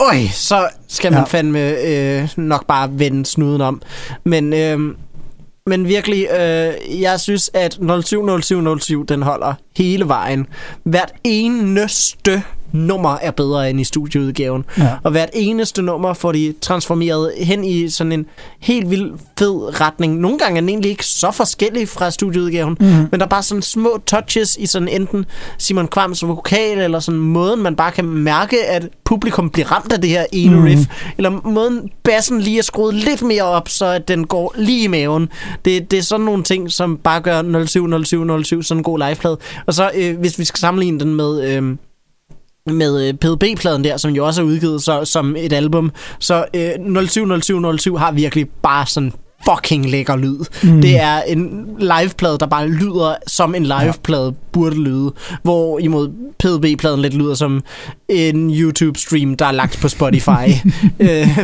Øj, 0.00 0.16
så 0.32 0.68
skal 0.88 1.12
man 1.12 1.18
Ja. 1.18 1.20
ja. 1.20 1.38
fandme 1.38 1.78
øh, 1.82 2.28
nok 2.36 2.66
bare 2.66 2.88
vende 2.92 3.26
snuden 3.26 3.60
om. 3.60 3.82
Men... 4.24 4.52
Øh, 4.52 4.94
men 5.66 5.88
virkelig, 5.88 6.28
øh, 6.30 7.00
jeg 7.00 7.20
synes, 7.20 7.50
at 7.54 7.78
070707, 8.04 9.06
den 9.06 9.22
holder 9.22 9.54
hele 9.76 10.08
vejen. 10.08 10.46
Hvert 10.84 11.12
eneste 11.24 12.42
nummer 12.72 13.16
er 13.22 13.30
bedre 13.30 13.70
end 13.70 13.80
i 13.80 13.84
studieudgaven. 13.84 14.64
Ja. 14.78 14.88
Og 15.02 15.10
hvert 15.10 15.30
eneste 15.32 15.82
nummer 15.82 16.12
får 16.12 16.32
de 16.32 16.54
transformeret 16.60 17.32
hen 17.36 17.64
i 17.64 17.88
sådan 17.88 18.12
en 18.12 18.26
helt 18.60 18.90
vild 18.90 19.12
fed 19.38 19.80
retning. 19.80 20.18
Nogle 20.20 20.38
gange 20.38 20.56
er 20.56 20.60
den 20.60 20.68
egentlig 20.68 20.90
ikke 20.90 21.06
så 21.06 21.30
forskellig 21.30 21.88
fra 21.88 22.10
studieudgaven, 22.10 22.76
mm. 22.80 22.86
men 22.86 23.10
der 23.12 23.22
er 23.22 23.30
bare 23.30 23.42
sådan 23.42 23.62
små 23.62 24.00
touches 24.06 24.56
i 24.56 24.66
sådan 24.66 24.88
enten 24.88 25.26
Simon 25.58 25.88
Kvams 25.88 26.26
vokal, 26.26 26.78
eller 26.78 27.00
sådan 27.00 27.20
måden, 27.20 27.62
man 27.62 27.76
bare 27.76 27.92
kan 27.92 28.04
mærke, 28.04 28.64
at 28.66 28.88
publikum 29.04 29.50
bliver 29.50 29.72
ramt 29.72 29.92
af 29.92 30.00
det 30.00 30.10
her 30.10 30.24
ene 30.32 30.56
mm. 30.56 30.64
riff, 30.64 30.82
eller 31.18 31.30
måden 31.44 31.90
bassen 32.02 32.40
lige 32.40 32.58
er 32.58 32.62
skruet 32.62 32.94
lidt 32.94 33.22
mere 33.22 33.42
op, 33.42 33.68
så 33.68 33.86
at 33.86 34.08
den 34.08 34.26
går 34.26 34.54
lige 34.56 34.84
i 34.84 34.86
maven. 34.86 35.28
Det, 35.64 35.90
det 35.90 35.98
er 35.98 36.02
sådan 36.02 36.24
nogle 36.26 36.42
ting, 36.42 36.72
som 36.72 36.96
bare 36.96 37.20
gør 37.20 37.66
070707 37.66 38.62
sådan 38.62 38.78
en 38.78 38.84
god 38.84 39.08
liveplade. 39.08 39.38
Og 39.66 39.74
så, 39.74 39.90
øh, 39.94 40.18
hvis 40.18 40.38
vi 40.38 40.44
skal 40.44 40.58
sammenligne 40.58 41.00
den 41.00 41.14
med... 41.14 41.56
Øh, 41.56 41.76
med 42.72 43.08
øh, 43.08 43.14
PDB-pladen 43.14 43.84
der, 43.84 43.96
som 43.96 44.10
jo 44.10 44.26
også 44.26 44.40
er 44.42 44.44
udgivet 44.46 44.82
så, 44.82 45.04
som 45.04 45.36
et 45.38 45.52
album. 45.52 45.90
Så 46.18 46.44
øh, 46.56 47.06
070707 47.08 47.96
har 47.96 48.12
virkelig 48.12 48.46
bare 48.62 48.86
sådan 48.86 49.12
fucking 49.50 49.90
lækker 49.90 50.16
lyd. 50.16 50.38
Mm. 50.62 50.80
Det 50.82 51.00
er 51.00 51.22
en 51.22 51.66
liveplade, 51.78 52.38
der 52.38 52.46
bare 52.46 52.68
lyder 52.68 53.14
som 53.26 53.54
en 53.54 53.62
liveplade 53.62 54.34
burde 54.52 54.76
lyde. 54.82 55.12
Hvor 55.42 55.78
imod 55.78 56.08
PDB-pladen 56.38 57.00
lidt 57.02 57.14
lyder 57.14 57.34
som 57.34 57.62
en 58.08 58.50
YouTube-stream, 58.50 59.34
der 59.36 59.46
er 59.46 59.52
lagt 59.52 59.78
på 59.82 59.88
Spotify. 59.88 60.48
øh, 61.00 61.38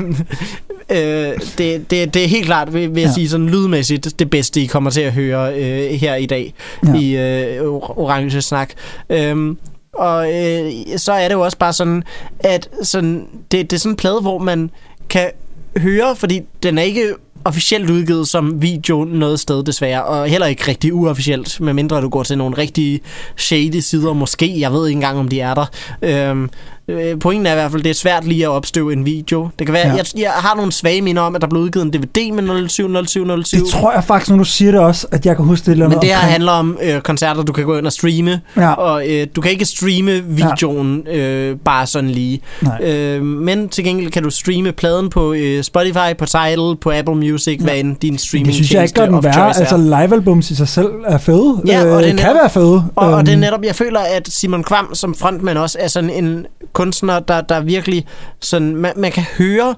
øh, 0.90 1.32
det, 1.58 1.90
det, 1.90 2.14
det 2.14 2.16
er 2.24 2.28
helt 2.28 2.46
klart, 2.46 2.74
vil, 2.74 2.94
vil 2.94 3.00
jeg 3.00 3.08
Ja. 3.08 3.14
sige, 3.14 3.28
sådan 3.28 3.46
lydmæssigt 3.48 4.18
det 4.18 4.30
bedste, 4.30 4.60
I 4.60 4.66
kommer 4.66 4.90
til 4.90 5.00
at 5.00 5.12
høre 5.12 5.54
øh, 5.54 5.90
her 5.90 6.14
i 6.14 6.26
dag 6.26 6.54
Ja. 6.86 6.94
i 6.94 7.16
øh, 7.16 7.62
Or- 7.62 7.98
Orange 7.98 8.42
Snak. 8.42 8.70
Øhm, 9.10 9.58
og 9.92 10.32
øh, 10.34 10.72
så 10.96 11.12
er 11.12 11.28
det 11.28 11.34
jo 11.34 11.40
også 11.40 11.58
bare 11.58 11.72
sådan, 11.72 12.02
at 12.40 12.68
sådan, 12.82 13.26
det, 13.50 13.70
det 13.70 13.76
er 13.76 13.80
sådan 13.80 13.92
en 13.92 13.96
plade, 13.96 14.20
hvor 14.20 14.38
man 14.38 14.70
kan 15.08 15.30
høre, 15.76 16.16
fordi 16.16 16.42
den 16.62 16.78
er 16.78 16.82
ikke 16.82 17.14
officielt 17.44 17.90
udgivet 17.90 18.28
som 18.28 18.62
video 18.62 19.04
noget 19.04 19.40
sted 19.40 19.62
desværre, 19.62 20.04
og 20.04 20.28
heller 20.28 20.46
ikke 20.46 20.68
rigtig 20.68 20.94
uofficielt, 20.94 21.60
medmindre 21.60 22.00
du 22.00 22.08
går 22.08 22.22
til 22.22 22.38
nogle 22.38 22.58
rigtig 22.58 23.00
shady 23.36 23.80
sider, 23.80 24.12
måske, 24.12 24.60
jeg 24.60 24.72
ved 24.72 24.88
ikke 24.88 24.96
engang, 24.96 25.18
om 25.18 25.28
de 25.28 25.40
er 25.40 25.54
der. 25.54 25.66
Øhm, 26.02 26.50
øh, 26.90 27.18
pointen 27.18 27.46
er 27.46 27.50
i 27.50 27.54
hvert 27.54 27.70
fald, 27.70 27.82
det 27.82 27.90
er 27.90 27.94
svært 27.94 28.24
lige 28.24 28.44
at 28.44 28.48
opstøve 28.50 28.92
en 28.92 29.04
video. 29.06 29.48
Det 29.58 29.66
kan 29.66 29.74
være, 29.74 29.88
Ja. 29.88 29.94
jeg, 29.94 30.04
jeg 30.18 30.30
har 30.30 30.54
nogle 30.56 30.72
svage 30.72 31.02
minder 31.02 31.22
om, 31.22 31.34
at 31.34 31.40
der 31.40 31.46
blev 31.48 31.62
udgivet 31.62 31.84
en 31.84 31.90
DVD 31.92 32.32
med 32.32 32.68
070707. 32.68 33.60
Det 33.64 33.68
tror 33.72 33.92
jeg 33.92 34.04
faktisk, 34.04 34.30
når 34.30 34.36
du 34.38 34.44
siger 34.44 34.70
det 34.72 34.80
også, 34.80 35.06
at 35.10 35.26
jeg 35.26 35.36
kan 35.36 35.44
huske 35.44 35.64
det. 35.66 35.72
eller 35.72 35.88
Men 35.88 35.98
det 35.98 36.08
her 36.08 36.14
omkring. 36.16 36.32
handler 36.32 36.52
om 36.52 36.78
øh, 36.82 37.00
koncerter, 37.00 37.42
du 37.42 37.52
kan 37.52 37.64
gå 37.64 37.78
ind 37.78 37.86
og 37.86 37.92
streame, 37.92 38.40
Ja. 38.56 38.72
og 38.72 39.08
øh, 39.08 39.26
du 39.36 39.40
kan 39.40 39.50
ikke 39.50 39.64
streame 39.64 40.22
videoen 40.24 41.06
øh, 41.12 41.56
bare 41.64 41.86
sådan 41.86 42.10
lige. 42.10 42.40
Nej. 42.62 42.80
Øh, 42.84 43.22
men 43.22 43.68
til 43.68 43.84
gengæld 43.84 44.10
kan 44.10 44.22
du 44.22 44.30
streame 44.30 44.72
pladen 44.72 45.10
på 45.10 45.32
øh, 45.32 45.62
Spotify, 45.62 46.16
på 46.18 46.26
Tidal, 46.26 46.76
på 46.80 46.92
Apple 46.94 47.14
Music, 47.14 47.56
ja. 47.60 47.64
hvad 47.64 47.74
end 47.74 47.96
din 47.96 48.18
streaming 48.18 48.46
Det 48.46 48.54
synes 48.54 48.72
jeg 48.74 48.82
ikke 48.82 48.94
gør 48.94 49.06
den 49.06 49.24
værre. 49.24 49.46
Altså, 49.58 49.76
livealbums 49.76 50.50
i 50.50 50.54
sig 50.54 50.68
selv 50.68 50.88
er 51.06 51.18
fede. 51.18 51.62
Ja, 51.66 51.80
og 51.80 51.86
øh, 51.86 52.02
det 52.02 52.12
er 52.12 52.16
kan 52.16 52.26
netop- 52.26 52.34
være 52.34 52.50
fede. 52.50 52.84
og, 52.96 53.06
og 53.14 53.20
det 53.26 53.28
er 53.28 53.32
Øhm, 53.32 53.40
netop, 53.40 53.64
jeg 53.64 53.74
føler, 53.74 54.00
at 54.00 54.28
Simon 54.28 54.62
Kvam 54.64 54.94
som 54.94 55.14
frontman 55.14 55.56
også 55.56 55.78
er 55.80 55.88
sådan 55.88 56.10
en 56.10 56.46
kunstner, 56.80 57.20
der, 57.20 57.40
der 57.40 57.60
virkelig 57.60 58.06
sådan, 58.40 58.76
man, 58.76 58.92
man 58.96 59.12
kan 59.12 59.22
høre, 59.38 59.74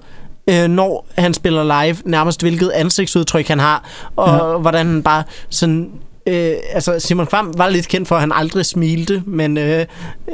øh, 0.50 0.68
når 0.68 1.06
han 1.18 1.34
spiller 1.34 1.82
live, 1.84 1.96
nærmest 2.04 2.40
hvilket 2.40 2.70
ansigtsudtryk 2.70 3.48
han 3.48 3.58
har, 3.58 3.84
og 4.16 4.52
Ja. 4.52 4.58
hvordan 4.58 4.86
han 4.86 5.02
bare 5.02 5.22
sådan... 5.50 5.90
Øh, 6.26 6.52
altså 6.72 6.98
Simon 7.00 7.26
Kvam 7.26 7.54
var 7.56 7.68
lidt 7.68 7.88
kendt 7.88 8.08
for, 8.08 8.14
at 8.14 8.20
han 8.20 8.32
aldrig 8.34 8.66
smilte, 8.66 9.22
men 9.26 9.58
øh, 9.58 9.86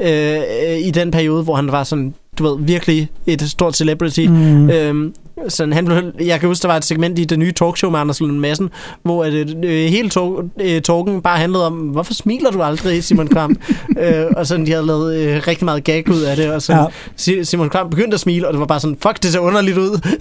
øh, 0.03 0.79
i 0.79 0.91
den 0.91 1.11
periode, 1.11 1.43
hvor 1.43 1.55
han 1.55 1.73
var 1.73 1.85
sådan, 1.85 2.15
du 2.39 2.49
ved, 2.49 2.57
virkelig 2.67 3.09
et 3.27 3.43
stort 3.43 3.77
celebrity, 3.77 4.27
Mm. 4.27 4.35
mm. 4.35 5.15
Sådan, 5.49 5.73
han 5.73 6.13
jeg 6.21 6.41
kan 6.41 6.49
huske, 6.49 6.63
der 6.63 6.69
var 6.69 6.77
et 6.77 6.85
segment 6.85 7.19
i 7.19 7.25
det 7.25 7.39
nye 7.39 7.53
talkshow 7.53 7.91
med 7.91 8.01
Anders 8.01 8.21
Lund 8.21 8.39
Madsen, 8.39 8.71
hvor 9.03 9.25
at, 9.25 9.33
øh, 9.65 9.87
hele 9.87 10.11
talk, 10.11 10.45
øh, 10.61 10.83
talken 10.83 11.23
bare 11.23 11.39
handlede 11.39 11.67
om, 11.67 11.75
hvorfor 11.75 12.15
smiler 12.15 12.51
du 12.51 12.63
aldrig, 12.63 13.05
Simon 13.05 13.29
Kvam? 13.29 13.57
øh, 14.03 14.25
og 14.37 14.47
sådan, 14.47 14.67
de 14.67 14.71
havde 14.71 14.87
lavet 14.87 15.17
øh, 15.17 15.43
rigtig 15.47 15.65
meget 15.65 15.85
gag 15.85 16.11
ud 16.11 16.21
af 16.21 16.37
det, 16.37 16.53
og 16.53 16.63
sådan, 16.63 16.87
Ja. 17.29 17.43
Simon 17.43 17.71
Kvam 17.71 17.91
begyndte 17.91 18.15
at 18.15 18.21
smile, 18.21 18.47
og 18.47 18.53
det 18.53 18.61
var 18.61 18.67
bare 18.67 18.81
sådan, 18.81 18.97
fuck, 19.03 19.23
det 19.23 19.33
ser 19.33 19.39
underligt 19.39 19.79
ud. 19.79 20.19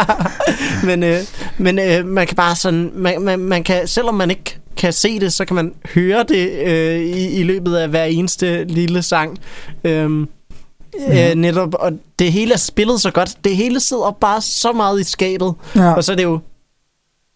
men 0.88 1.02
øh, 1.02 1.18
men 1.58 1.78
øh, 1.78 2.06
man 2.06 2.26
kan 2.26 2.36
bare 2.36 2.56
sådan, 2.56 2.90
man, 2.94 3.22
man, 3.22 3.38
man 3.38 3.64
kan, 3.64 3.86
selvom 3.88 4.14
man 4.14 4.30
ikke 4.30 4.58
kan 4.76 4.92
se 4.92 5.20
det, 5.20 5.32
så 5.32 5.44
kan 5.44 5.56
man 5.56 5.72
høre 5.94 6.24
det 6.28 6.50
øh, 6.66 7.00
i, 7.00 7.40
i 7.40 7.42
løbet 7.42 7.76
af 7.76 7.88
hver 7.88 8.04
eneste 8.04 8.64
lille 8.64 9.02
sang. 9.02 9.38
Øhm, 9.84 10.28
Ja. 11.00 11.30
øh, 11.30 11.34
netop, 11.36 11.74
og 11.74 11.92
det 12.18 12.32
hele 12.32 12.52
er 12.54 12.58
spillet 12.58 13.00
så 13.00 13.10
godt. 13.10 13.36
Det 13.44 13.56
hele 13.56 13.80
sidder 13.80 14.16
bare 14.20 14.40
så 14.40 14.72
meget 14.72 15.00
i 15.00 15.04
skabet. 15.04 15.54
Ja. 15.76 15.92
Og 15.92 16.04
så 16.04 16.12
er 16.12 16.16
det 16.16 16.22
jo 16.24 16.38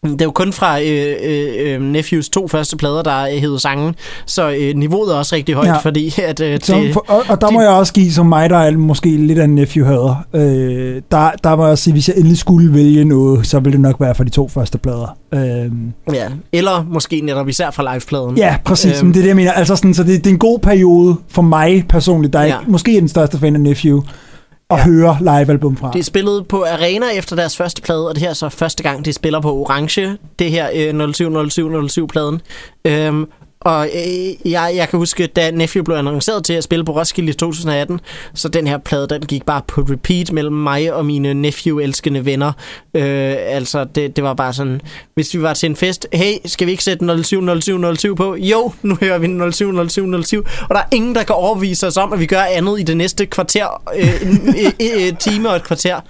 det 0.05 0.21
er 0.21 0.25
jo 0.25 0.31
kun 0.31 0.53
fra 0.53 0.81
øh, 0.83 1.15
øh, 1.23 1.47
øh, 1.75 1.83
Nephews 1.83 2.29
to 2.29 2.49
første 2.49 2.77
plader, 2.77 3.03
der 3.03 3.23
øh, 3.23 3.33
hedder 3.41 3.59
sangen, 3.59 3.95
så 4.27 4.51
øh, 4.51 4.75
niveauet 4.77 5.13
er 5.13 5.17
også 5.17 5.35
rigtig 5.37 5.55
højt, 5.55 5.69
Ja. 5.69 5.77
fordi 5.77 6.15
at 6.23 6.41
øh, 6.41 6.59
Så, 6.63 6.75
det, 6.75 6.93
for, 6.93 7.05
og, 7.09 7.23
og 7.29 7.41
der 7.41 7.47
de- 7.47 7.53
må 7.55 7.61
jeg 7.61 7.71
også 7.71 7.93
give, 7.93 8.13
som 8.13 8.27
mig, 8.27 8.51
der 8.51 8.57
er 8.57 8.71
måske 8.77 9.17
lidt 9.17 9.39
af 9.39 9.45
en 9.45 9.55
nephew 9.55 9.87
hader, 9.87 10.25
øh, 10.35 11.03
der, 11.11 11.31
der 11.45 11.57
må 11.57 11.63
jeg 11.63 11.71
også 11.71 11.85
sige, 11.85 11.93
hvis 11.93 12.09
jeg 12.09 12.17
endelig 12.17 12.39
skulle 12.39 12.75
vælge 12.75 13.05
noget, 13.05 13.47
så 13.47 13.59
ville 13.61 13.73
det 13.73 13.81
nok 13.81 14.01
være 14.01 14.15
for 14.15 14.25
de 14.25 14.31
to 14.31 14.49
første 14.49 14.79
plader. 14.79 15.17
Øh, 15.35 15.71
ja, 16.15 16.29
eller 16.53 16.87
måske 16.91 17.21
netop 17.21 17.49
især 17.49 17.71
fra 17.71 17.93
livepladen. 17.95 18.37
ja, 18.39 18.57
præcis, 18.65 18.99
Øhm. 18.99 19.07
øhm, 19.07 19.13
det 19.13 19.19
er 19.21 19.23
det, 19.23 19.29
jeg 19.29 19.37
mener. 19.37 19.53
Altså 19.53 19.77
sådan, 19.77 19.95
så 19.95 20.03
det, 20.03 20.25
det 20.25 20.27
er 20.27 20.35
en 20.35 20.39
god 20.39 20.59
periode 20.59 21.17
for 21.29 21.43
mig 21.43 21.85
personligt, 21.89 22.33
der 22.33 22.39
er 22.39 22.47
Ja. 22.47 22.59
ikke, 22.61 22.71
måske 22.71 22.97
er 22.97 23.01
den 23.01 23.09
største 23.09 23.39
fan 23.39 23.55
af 23.55 23.61
Nephew, 23.61 24.03
at 24.71 24.79
Ja. 24.79 24.85
høre 24.85 25.17
live-album 25.21 25.77
fra. 25.77 25.91
Det 25.93 25.99
er 25.99 26.05
spillet 26.05 26.49
på 26.49 26.65
Arena 26.65 27.07
efter 27.17 27.37
deres 27.37 27.57
første 27.57 27.83
plade, 27.83 28.09
og 28.09 28.15
det 28.15 28.23
her 28.23 28.31
er 28.31 28.35
så 28.35 28.49
første 28.49 28.83
gang, 28.83 29.05
de 29.05 29.13
spiller 29.13 29.41
på 29.41 29.55
Orange, 29.55 30.17
det 30.39 30.51
her 30.51 30.69
øh, 30.75 30.95
070707-pladen. 31.11 32.41
Øhm, 32.85 33.27
og 33.61 33.89
øh, 33.95 34.51
jeg, 34.53 34.73
jeg 34.75 34.89
kan 34.89 34.99
huske, 34.99 35.27
da 35.27 35.51
Nephew 35.51 35.85
blev 35.85 35.97
annonceret 35.97 36.45
til 36.45 36.53
at 36.53 36.65
spille 36.65 36.85
på 36.85 36.93
Roskilde 36.93 37.31
i 37.31 37.33
2018, 37.33 38.01
så 38.35 38.49
den 38.49 38.67
her 38.67 38.79
plade, 38.79 39.07
den 39.07 39.23
gik 39.23 39.47
bare 39.47 39.63
på 39.67 39.81
repeat 39.81 40.33
mellem 40.33 40.55
mig 40.57 40.93
og 40.93 41.07
mine 41.07 41.35
Nephew-elskende 41.35 42.25
venner. 42.25 42.53
Øh, 42.95 43.35
altså, 43.39 43.85
det, 43.85 44.17
det 44.17 44.25
var 44.25 44.35
bare 44.35 44.53
sådan, 44.53 44.81
hvis 45.15 45.35
vi 45.35 45.43
var 45.43 45.55
til 45.55 45.71
en 45.71 45.77
fest, 45.77 46.07
hey, 46.13 46.35
skal 46.45 46.67
vi 46.67 46.71
ikke 46.71 46.85
sætte 46.85 47.25
070707 47.25 48.17
på? 48.17 48.37
Jo, 48.37 48.73
nu 48.83 48.97
hører 49.01 49.19
vi 49.19 49.53
070707, 49.53 50.45
og 50.63 50.75
der 50.75 50.81
er 50.81 50.89
ingen, 50.93 51.15
der 51.15 51.23
kan 51.23 51.35
overvise 51.35 51.87
os 51.87 51.97
om, 51.97 52.13
at 52.13 52.21
vi 52.21 52.27
gør 52.27 52.43
andet 52.43 52.81
i 52.81 52.83
det 52.83 52.97
næste 52.97 53.27
kvarter, 53.27 53.83
øh, 53.97 54.23
øh, 54.49 55.07
øh, 55.07 55.17
time 55.19 55.49
og 55.49 55.57
et 55.57 55.65
kvarter. 55.65 56.01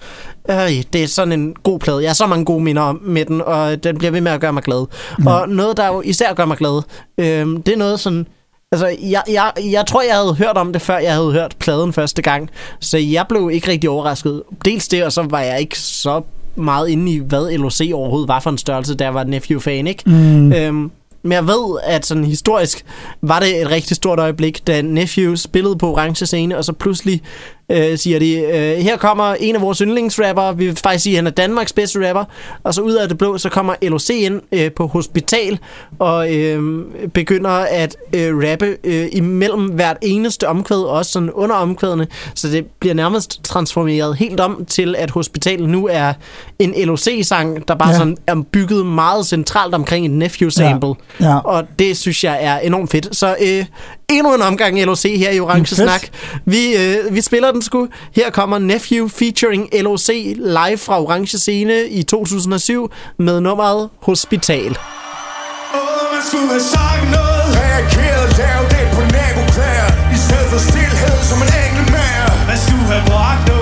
Øh, 0.51 0.85
det 0.93 1.03
er 1.03 1.07
sådan 1.07 1.33
en 1.33 1.55
god 1.63 1.79
plade. 1.79 2.03
Jeg 2.03 2.09
har 2.09 2.15
så 2.15 2.27
mange 2.27 2.45
gode 2.45 2.65
minder 2.65 2.93
med 3.03 3.25
den, 3.25 3.41
og 3.41 3.85
den 3.85 3.99
bliver 3.99 4.11
ved 4.11 4.21
med 4.21 4.33
at 4.33 4.41
gøre 4.41 4.53
mig 4.53 4.63
glad. 4.63 4.87
Mm. 5.19 5.27
Og 5.27 5.49
noget, 5.49 5.77
der 5.77 5.87
jo 5.87 6.01
især 6.01 6.35
gør 6.35 6.45
mig 6.45 6.57
glad, 6.57 6.83
øh, 7.19 7.47
det 7.67 7.69
er 7.69 7.77
noget 7.77 8.01
sådan... 8.01 8.27
Altså, 8.73 8.97
jeg, 9.03 9.23
jeg, 9.29 9.53
jeg 9.71 9.87
tror, 9.87 10.03
jeg 10.03 10.15
havde 10.15 10.35
hørt 10.35 10.57
om 10.57 10.73
det, 10.73 10.83
før 10.83 10.99
jeg 10.99 11.15
havde 11.15 11.33
hørt 11.33 11.57
pladen 11.59 11.93
første 11.93 12.23
gang. 12.23 12.51
Så 12.81 12.99
jeg 12.99 13.27
blev 13.29 13.51
ikke 13.53 13.71
rigtig 13.71 13.91
overrasket. 13.91 14.43
Dels 14.65 14.89
det, 14.89 15.05
og 15.05 15.13
så 15.13 15.23
var 15.23 15.41
jeg 15.41 15.61
ikke 15.61 15.79
så 15.79 16.23
meget 16.57 16.89
inde 16.89 17.13
i, 17.13 17.19
hvad 17.19 17.59
LOC 17.59 17.81
overhovedet 17.95 18.29
var 18.29 18.41
for 18.41 18.51
en 18.51 18.59
størrelse, 18.59 18.97
jeg 19.01 19.15
var 19.15 19.25
Nephew-fan, 19.25 19.87
ikke? 19.87 20.03
Mm. 20.07 20.53
Øhm, 20.53 20.91
men 21.23 21.33
jeg 21.33 21.47
ved, 21.47 21.79
at 21.83 22.07
sådan 22.07 22.25
historisk 22.25 22.85
var 23.23 23.41
det 23.41 23.63
et 23.63 23.71
rigtig 23.71 23.97
stort 23.97 24.19
øjeblik, 24.19 24.67
da 24.67 24.83
Nephew 24.83 25.35
spillede 25.35 25.77
på 25.77 25.93
orange 25.93 26.27
scene, 26.27 26.59
og 26.59 26.65
så 26.65 26.73
pludselig 26.73 27.23
øh, 27.71 27.99
siger 27.99 28.19
de. 28.19 28.35
Øh, 28.41 28.77
her 28.79 28.97
kommer 28.97 29.35
en 29.41 29.55
af 29.55 29.61
vores 29.63 29.79
yndlingsrapper, 29.79 30.53
vi 30.53 30.67
vil 30.67 30.77
faktisk 30.77 31.03
sige, 31.03 31.15
at 31.15 31.17
han 31.19 31.27
er 31.27 31.31
Danmarks 31.31 31.73
bedste 31.73 32.09
rapper, 32.09 32.25
og 32.65 32.75
så 32.75 32.81
ud 32.81 32.93
af 32.93 33.09
det 33.09 33.19
blå, 33.19 33.39
så 33.39 33.49
kommer 33.49 33.75
LOC 33.83 34.11
ind 34.11 34.41
øh, 34.53 34.73
på 34.73 34.87
hospital, 34.87 35.59
og 35.99 36.35
øh, 36.35 36.85
begynder 37.15 37.51
at 37.51 37.97
øh, 38.15 38.51
rappe 38.51 38.77
øh, 38.85 39.07
imellem 39.13 39.65
hvert 39.67 39.97
eneste 40.03 40.49
omkvæd, 40.49 40.83
også 40.83 41.13
sådan 41.13 41.31
under 41.31 41.57
omkvædene, 41.57 42.07
så 42.35 42.49
det 42.49 42.67
bliver 42.81 42.95
nærmest 42.95 43.45
transformeret 43.45 44.17
helt 44.17 44.41
om 44.41 44.65
til, 44.65 44.95
at 44.99 45.11
hospitalet 45.11 45.69
nu 45.69 45.87
er 45.91 46.13
en 46.59 46.75
LOC-sang, 46.87 47.69
der 47.69 47.75
bare 47.75 47.89
Ja. 47.89 47.93
ja. 47.93 47.99
sådan 47.99 48.17
er 48.27 48.43
bygget 48.53 48.87
meget 48.87 49.27
centralt 49.27 49.75
omkring 49.75 50.07
et 50.07 50.11
Nephew-sample. 50.13 50.95
Ja. 51.21 51.29
Ja. 51.29 51.39
Og 51.39 51.65
det 51.79 51.97
synes 51.97 52.25
jeg 52.25 52.39
er 52.41 52.59
enormt 52.59 52.91
fedt. 52.91 53.17
Så 53.17 53.37
øh, 53.43 53.65
endnu 54.11 54.35
en 54.35 54.43
omgang 54.43 54.85
LOC 54.85 55.03
her 55.03 55.31
i 55.31 55.41
Orange. 55.41 55.75
Snak. 55.77 56.09
Vi, 56.45 56.77
øh, 56.77 57.15
vi 57.15 57.21
spiller 57.21 57.53
den 57.53 57.63
sgu. 57.63 57.89
Her 58.15 58.31
kommer 58.31 58.59
Nephew 58.59 59.09
featuring 59.09 59.69
LOC 59.83 60.09
live 60.37 60.79
fra 60.79 61.03
Orange 61.03 61.39
Scene 61.39 61.89
i 61.89 62.03
2007 62.03 62.91
med 63.19 63.41
nummeret 63.41 63.89
Hospital. 64.03 64.71
Åh, 64.71 65.79
man 66.15 66.23
skulle 66.29 66.49
have 66.49 66.67
sagt 66.77 67.05
noget 67.17 67.41
Reageret, 67.63 68.39
lavet 68.39 68.71
det 68.75 68.87
på 68.97 69.01
naboklæder 69.01 69.91
I 70.17 70.19
stedet 70.27 70.47
for 70.53 70.61
stillhed 70.71 71.17
som 71.31 71.39
en 71.47 71.51
engel 71.65 71.87
mere 71.97 72.27
Man 72.51 72.59
skulle 72.67 72.87
have 72.95 73.05
bragt 73.11 73.43
noget 73.49 73.60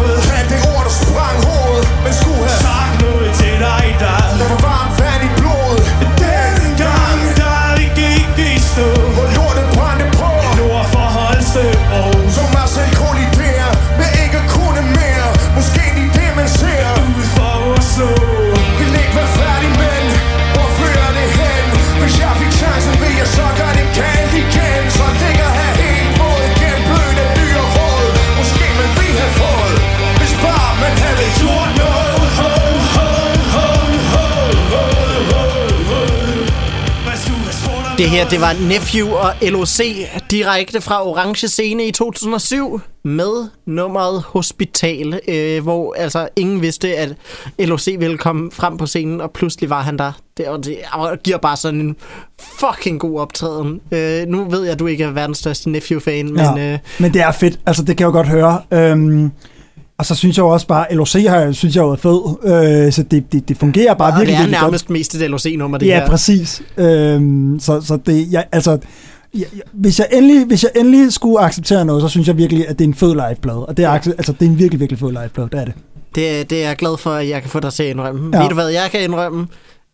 Det 38.08 38.16
her, 38.16 38.28
det 38.28 38.40
var 38.40 38.68
Nephew 38.68 39.08
og 39.08 39.34
LOC 39.42 39.80
direkte 40.30 40.80
fra 40.80 41.06
Orange 41.08 41.48
Scene 41.48 41.86
i 41.86 41.90
2007 41.90 42.80
med 43.04 43.48
nummeret 43.66 44.22
Hospital, 44.26 45.20
øh, 45.28 45.62
hvor 45.62 45.94
altså 45.98 46.28
ingen 46.36 46.62
vidste, 46.62 46.96
at 46.96 47.14
LOC 47.58 47.88
ville 47.98 48.18
komme 48.18 48.50
frem 48.52 48.76
på 48.76 48.86
scenen, 48.86 49.20
og 49.20 49.30
pludselig 49.30 49.70
var 49.70 49.82
han 49.82 49.98
der. 49.98 50.12
Det, 50.36 50.48
og 50.48 50.64
det 50.64 50.76
og 50.92 51.18
giver 51.24 51.38
bare 51.38 51.56
sådan 51.56 51.80
en 51.80 51.96
fucking 52.38 53.00
god 53.00 53.20
optræden. 53.20 53.80
Øh, 53.92 54.26
nu 54.26 54.50
ved 54.50 54.62
jeg, 54.62 54.72
at 54.72 54.78
du 54.78 54.86
ikke 54.86 55.04
er 55.04 55.10
verdens 55.10 55.38
største 55.38 55.70
Nephew-fan, 55.70 56.26
men 56.32 56.56
ja. 56.56 56.72
øh, 56.72 56.78
men 56.98 57.14
det 57.14 57.22
er 57.22 57.32
fedt, 57.32 57.58
altså 57.66 57.82
det 57.82 57.96
kan 57.96 58.04
jeg 58.04 58.14
jo 58.14 58.16
godt 58.16 58.28
høre. 58.28 58.62
Øhm, 58.70 59.32
og 59.98 60.06
så 60.06 60.14
synes 60.14 60.36
jeg 60.36 60.42
jo 60.42 60.48
også 60.48 60.66
bare, 60.66 60.94
LOC 60.94 61.12
har, 61.28 61.52
synes 61.52 61.76
jeg 61.76 61.82
jo 61.82 61.90
er 61.90 61.96
fed, 61.96 62.20
øh, 62.86 62.92
så 62.92 63.02
det, 63.02 63.32
det, 63.32 63.48
det 63.48 63.56
fungerer 63.56 63.94
bare 63.94 64.12
og 64.12 64.18
virkelig, 64.18 64.32
det 64.32 64.34
er 64.34 64.38
virkelig 64.46 64.60
godt. 64.60 64.70
nærmest 64.70 64.90
mest 64.90 65.14
et 65.14 65.30
LOC-nummer, 65.30 65.78
det 65.78 65.86
ja, 65.86 65.98
her. 66.00 66.06
præcis. 66.08 66.62
Øhm, 66.76 67.58
så, 67.60 67.80
så 67.80 67.98
det, 68.06 68.32
jeg, 68.32 68.44
altså, 68.52 68.70
jeg, 68.70 68.80
jeg- 69.34 69.62
hvis, 69.72 69.98
jeg 69.98 70.06
endelig, 70.12 70.46
hvis 70.46 70.62
jeg 70.62 70.70
endelig 70.76 71.12
skulle 71.12 71.40
acceptere 71.40 71.84
noget, 71.84 72.02
så 72.02 72.08
synes 72.08 72.28
jeg 72.28 72.36
virkelig, 72.36 72.68
at 72.68 72.78
det 72.78 72.84
er 72.84 72.88
en 72.88 72.94
fed 72.94 73.14
liveplade. 73.28 73.66
Og 73.66 73.76
det 73.76 73.84
er, 73.84 73.90
altså, 73.90 74.32
det 74.32 74.42
er 74.46 74.50
en 74.50 74.58
virkelig, 74.58 74.80
virkelig 74.80 74.98
fed 74.98 75.08
liveplade, 75.10 75.48
det 75.52 75.60
er 75.60 75.64
det. 75.64 75.74
Det, 76.14 76.50
det 76.50 76.62
er 76.64 76.68
jeg 76.68 76.76
glad 76.76 76.98
for, 76.98 77.10
at 77.10 77.28
jeg 77.28 77.40
kan 77.42 77.50
få 77.50 77.60
dig 77.60 77.72
til 77.72 77.82
at 77.82 77.88
indrømme. 77.90 78.30
Ja. 78.32 78.36
Ja. 78.36 78.42
Ved 78.42 78.48
du 78.48 78.54
hvad, 78.54 78.68
jeg 78.68 78.88
kan 78.90 79.00
indrømme, 79.02 79.46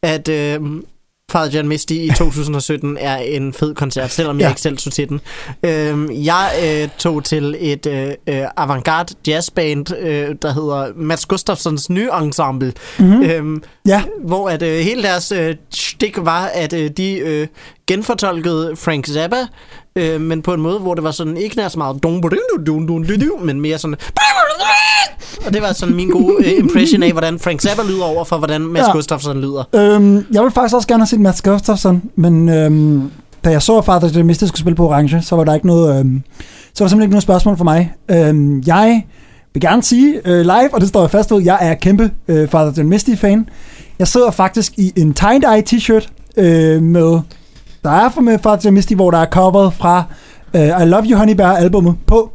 at 0.02 0.28
øh, 0.28 0.60
John 1.34 1.68
Misty 1.68 1.92
i 1.92 2.08
2017 2.18 2.96
er 3.00 3.16
en 3.16 3.52
fed 3.52 3.74
koncert, 3.74 4.10
selvom 4.10 4.38
jeg 4.40 4.44
Ja. 4.44 4.48
ikke 4.48 4.60
selv 4.60 4.76
tog 4.76 4.92
til 4.92 5.08
den. 5.08 5.20
Øh, 5.62 6.24
jeg 6.26 6.50
øh, 6.64 6.88
tog 6.98 7.24
til 7.24 7.56
et 7.58 7.86
øh, 7.86 8.08
øh, 8.28 8.42
avantgarde 8.56 9.14
jazzband, 9.26 9.96
øh, 9.98 10.34
der 10.42 10.52
hedder 10.52 10.92
Mats 10.96 11.26
Gustafsons 11.26 11.90
nye 11.90 12.08
ensemble, 12.22 12.72
Mm-hmm. 12.98 13.22
øh, 13.22 13.60
Ja, 13.86 14.02
hvor 14.24 14.48
at 14.48 14.62
øh, 14.62 14.78
hele 14.78 15.02
deres 15.02 15.32
øh, 15.32 15.54
stik 15.70 16.16
var, 16.20 16.46
at 16.46 16.72
øh, 16.72 16.90
de 16.90 17.12
øh, 17.18 17.46
genfortolkede 17.86 18.76
Frank 18.76 19.06
Zappa, 19.06 19.46
øh, 19.96 20.20
men 20.20 20.42
på 20.42 20.54
en 20.54 20.60
måde, 20.60 20.78
hvor 20.78 20.94
det 20.94 21.04
var 21.04 21.10
sådan 21.10 21.36
ikke 21.36 21.56
nær 21.56 21.68
så 21.68 21.78
meget 21.78 22.02
men 23.40 23.60
mere 23.60 23.78
sådan 23.78 23.96
og 25.46 25.52
det 25.54 25.62
var 25.62 25.72
sådan 25.72 25.94
min 25.94 26.08
gode 26.08 26.34
øh, 26.46 26.52
impression 26.64 27.02
af, 27.02 27.12
hvordan 27.12 27.38
Frank 27.38 27.60
Zappa 27.60 27.82
lyder 27.82 28.04
over 28.04 28.24
for, 28.24 28.38
hvordan 28.38 28.60
Mads 28.60 28.86
Ja. 28.86 28.92
Gustafsson 28.92 29.40
lyder. 29.40 29.64
øhm, 29.74 30.26
jeg 30.32 30.42
vil 30.42 30.50
faktisk 30.50 30.74
også 30.74 30.88
gerne 30.88 31.00
have 31.00 31.06
set 31.06 31.20
Mads 31.20 31.42
Gustafsson, 31.42 32.02
men 32.16 32.48
øhm, 32.48 33.10
da 33.44 33.50
jeg 33.50 33.62
så, 33.62 33.78
at 33.78 33.84
Father 33.84 34.08
John 34.08 34.26
Misty 34.26 34.44
skulle 34.44 34.60
spille 34.60 34.76
på 34.76 34.88
Orange, 34.88 35.22
så 35.22 35.36
var 35.36 35.44
der 35.44 35.54
ikke 35.54 35.66
noget, 35.66 35.98
øhm, 36.00 36.22
så 36.74 36.84
var 36.84 36.88
simpelthen 36.88 37.02
ikke 37.02 37.12
noget 37.12 37.22
spørgsmål 37.22 37.56
for 37.56 37.64
mig. 37.64 37.92
Øhm, 38.10 38.62
jeg 38.66 39.06
vil 39.54 39.60
gerne 39.60 39.82
sige 39.82 40.20
øh, 40.24 40.40
live, 40.40 40.68
og 40.74 40.80
det 40.80 40.88
står 40.88 41.00
jeg 41.00 41.10
fast 41.10 41.30
ved, 41.30 41.42
jeg 41.42 41.58
er 41.60 41.74
kæmpe 41.74 42.10
øh, 42.28 42.48
Father 42.48 42.72
John 42.76 42.88
Misty-fan. 42.88 43.48
Jeg 43.98 44.08
sidder 44.08 44.30
faktisk 44.30 44.72
i 44.78 44.92
en 44.96 45.14
tie-dye 45.20 45.62
t-shirt 45.70 46.08
øh, 46.36 46.82
med, 46.82 47.20
der 47.84 47.90
er 47.90 48.08
for 48.08 48.20
med 48.20 48.38
Father 48.42 48.60
John 48.64 48.74
Misty, 48.74 48.92
hvor 48.94 49.10
der 49.10 49.18
er 49.18 49.26
coveret 49.26 49.74
fra 49.74 50.04
øh, 50.54 50.62
I 50.82 50.84
Love 50.84 51.04
You 51.04 51.18
Honey 51.18 51.34
Bear 51.34 51.56
albumet 51.56 51.94
på. 52.06 52.30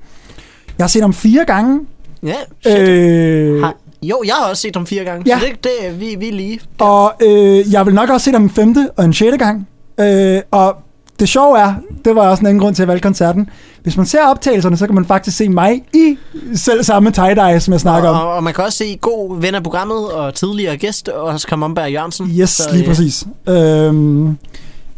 Jeg 0.77 0.83
har 0.83 0.89
set 0.89 1.01
ham 1.01 1.13
fire 1.13 1.45
gange. 1.47 1.79
Ja, 2.23 2.33
shit. 2.61 2.77
Øh, 2.79 3.55
Øh, 3.55 3.61
har, 3.63 3.75
jo, 4.03 4.21
jeg 4.25 4.33
har 4.35 4.49
også 4.49 4.61
set 4.61 4.73
dem 4.73 4.85
fire 4.85 5.03
gange, 5.03 5.23
Ja. 5.27 5.39
så 5.39 5.45
det, 5.45 5.63
det, 5.63 5.99
vi, 5.99 6.15
vi 6.19 6.27
er 6.29 6.33
lige. 6.33 6.59
Og 6.79 7.13
øh, 7.21 7.73
jeg 7.73 7.85
vil 7.85 7.93
nok 7.93 8.09
også 8.09 8.23
se 8.25 8.31
dem 8.31 8.43
en 8.43 8.49
femte 8.49 8.89
og 8.97 9.05
en 9.05 9.13
sjette 9.13 9.37
gang. 9.37 9.67
Øh, 9.99 10.41
og 10.51 10.75
det 11.19 11.29
sjove 11.29 11.59
er, 11.59 11.73
det 12.05 12.15
var 12.15 12.29
også 12.29 12.41
en 12.41 12.47
anden 12.47 12.59
grund 12.61 12.75
til 12.75 12.81
at 12.81 12.87
valgte 12.87 13.03
koncerten. 13.03 13.49
Hvis 13.83 13.97
man 13.97 14.05
ser 14.05 14.23
optagelserne, 14.27 14.77
så 14.77 14.85
kan 14.85 14.95
man 14.95 15.05
faktisk 15.05 15.37
se 15.37 15.49
mig 15.49 15.83
i 15.93 16.17
selv 16.55 16.83
samme 16.83 17.11
tie-dye, 17.11 17.59
som 17.59 17.71
jeg 17.71 17.79
snakker 17.79 18.09
Og, 18.09 18.15
om. 18.15 18.27
og, 18.27 18.33
og 18.33 18.43
man 18.43 18.53
kan 18.53 18.63
også 18.63 18.77
se 18.77 18.97
god 19.01 19.41
ven 19.41 19.55
af 19.55 19.63
programmet 19.63 20.11
og 20.11 20.33
tidligere 20.33 20.77
gæst, 20.77 21.09
Oscar 21.15 21.55
Momberg 21.55 21.91
Jørgensen. 21.91 22.27
Yes, 22.39 22.61
lige 22.71 22.83
øh, 22.83 22.87
præcis. 22.89 23.25
Øhm, 23.49 24.37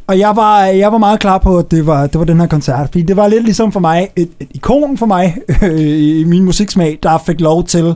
og 0.08 0.20
jeg 0.20 0.36
var, 0.36 0.64
jeg 0.66 0.92
var 0.92 0.98
meget 0.98 1.20
klar 1.20 1.38
på, 1.38 1.58
at 1.58 1.72
det 1.72 1.88
var, 1.88 2.08
det 2.08 2.20
var 2.20 2.26
den 2.26 2.40
her 2.40 2.48
koncert, 2.48 2.88
fordi 2.88 3.02
det 3.02 3.16
var 3.18 3.28
lidt 3.28 3.44
ligesom 3.44 3.72
for 3.72 3.80
mig, 3.80 4.10
et, 4.16 4.30
et 4.40 4.48
ikon 4.52 4.98
for 4.98 5.06
mig 5.06 5.38
i 6.20 6.24
min 6.28 6.44
musiksmag, 6.44 7.00
der 7.04 7.18
fik 7.26 7.42
lov 7.42 7.64
til, 7.64 7.96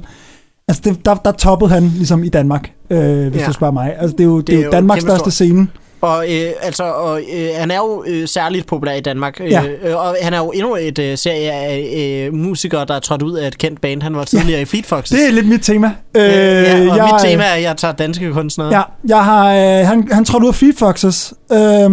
altså 0.67 0.81
det, 0.85 1.05
der, 1.05 1.15
der 1.15 1.31
toppede 1.31 1.69
han 1.71 1.83
ligesom 1.83 2.23
i 2.23 2.29
Danmark, 2.29 2.71
øh, 2.89 3.27
hvis 3.27 3.41
Ja. 3.41 3.47
du 3.47 3.53
spørger 3.53 3.73
mig. 3.73 3.93
Altså 3.99 4.15
det 4.17 4.23
er 4.23 4.27
jo, 4.27 4.37
det, 4.37 4.47
Det 4.47 4.55
er 4.55 4.59
er 4.59 4.65
jo 4.65 4.71
Danmarks 4.71 5.01
største 5.01 5.31
scene. 5.31 5.67
Og, 6.05 6.25
øh, 6.33 6.51
altså, 6.61 6.83
og 6.83 7.21
øh, 7.33 7.49
han 7.55 7.71
er 7.71 7.77
jo 7.77 8.03
øh, 8.07 8.27
særligt 8.27 8.67
populær 8.67 8.93
i 8.93 9.01
Danmark. 9.01 9.39
Ja. 9.39 9.63
Øh, 9.83 9.97
og 9.97 10.15
han 10.21 10.33
er 10.33 10.37
jo 10.37 10.51
endnu 10.51 10.75
et 10.75 10.99
øh, 10.99 11.17
serie 11.17 11.51
af 11.51 12.27
øh, 12.27 12.33
musikere, 12.33 12.85
der 12.85 12.93
er 12.93 12.99
trådt 12.99 13.21
ud 13.21 13.33
af 13.33 13.47
et 13.47 13.57
kendt 13.57 13.81
band. 13.81 14.01
Han 14.01 14.15
var 14.15 14.23
tidligere 14.23 14.61
i 14.61 14.65
Fleet 14.65 14.85
Foxes. 14.85 15.19
Det 15.19 15.27
er 15.27 15.31
lidt 15.31 15.47
mit 15.47 15.61
tema. 15.61 15.91
Øh, 16.15 16.23
øh, 16.23 16.29
ja, 16.29 16.91
og 16.91 16.97
jeg, 16.97 17.09
mit 17.13 17.31
tema 17.31 17.43
er, 17.43 17.53
at 17.53 17.61
jeg 17.61 17.77
tager 17.77 17.93
danske 17.93 18.31
kunstnere. 18.33 18.75
Ja, 18.75 18.81
jeg 19.07 19.23
har, 19.23 19.53
øh, 19.53 19.87
han, 19.87 20.07
han 20.11 20.25
trådte 20.25 20.43
ud 20.43 20.49
af 20.49 20.55
Fleet 20.55 20.75
Foxes 20.77 21.33
øh, 21.51 21.89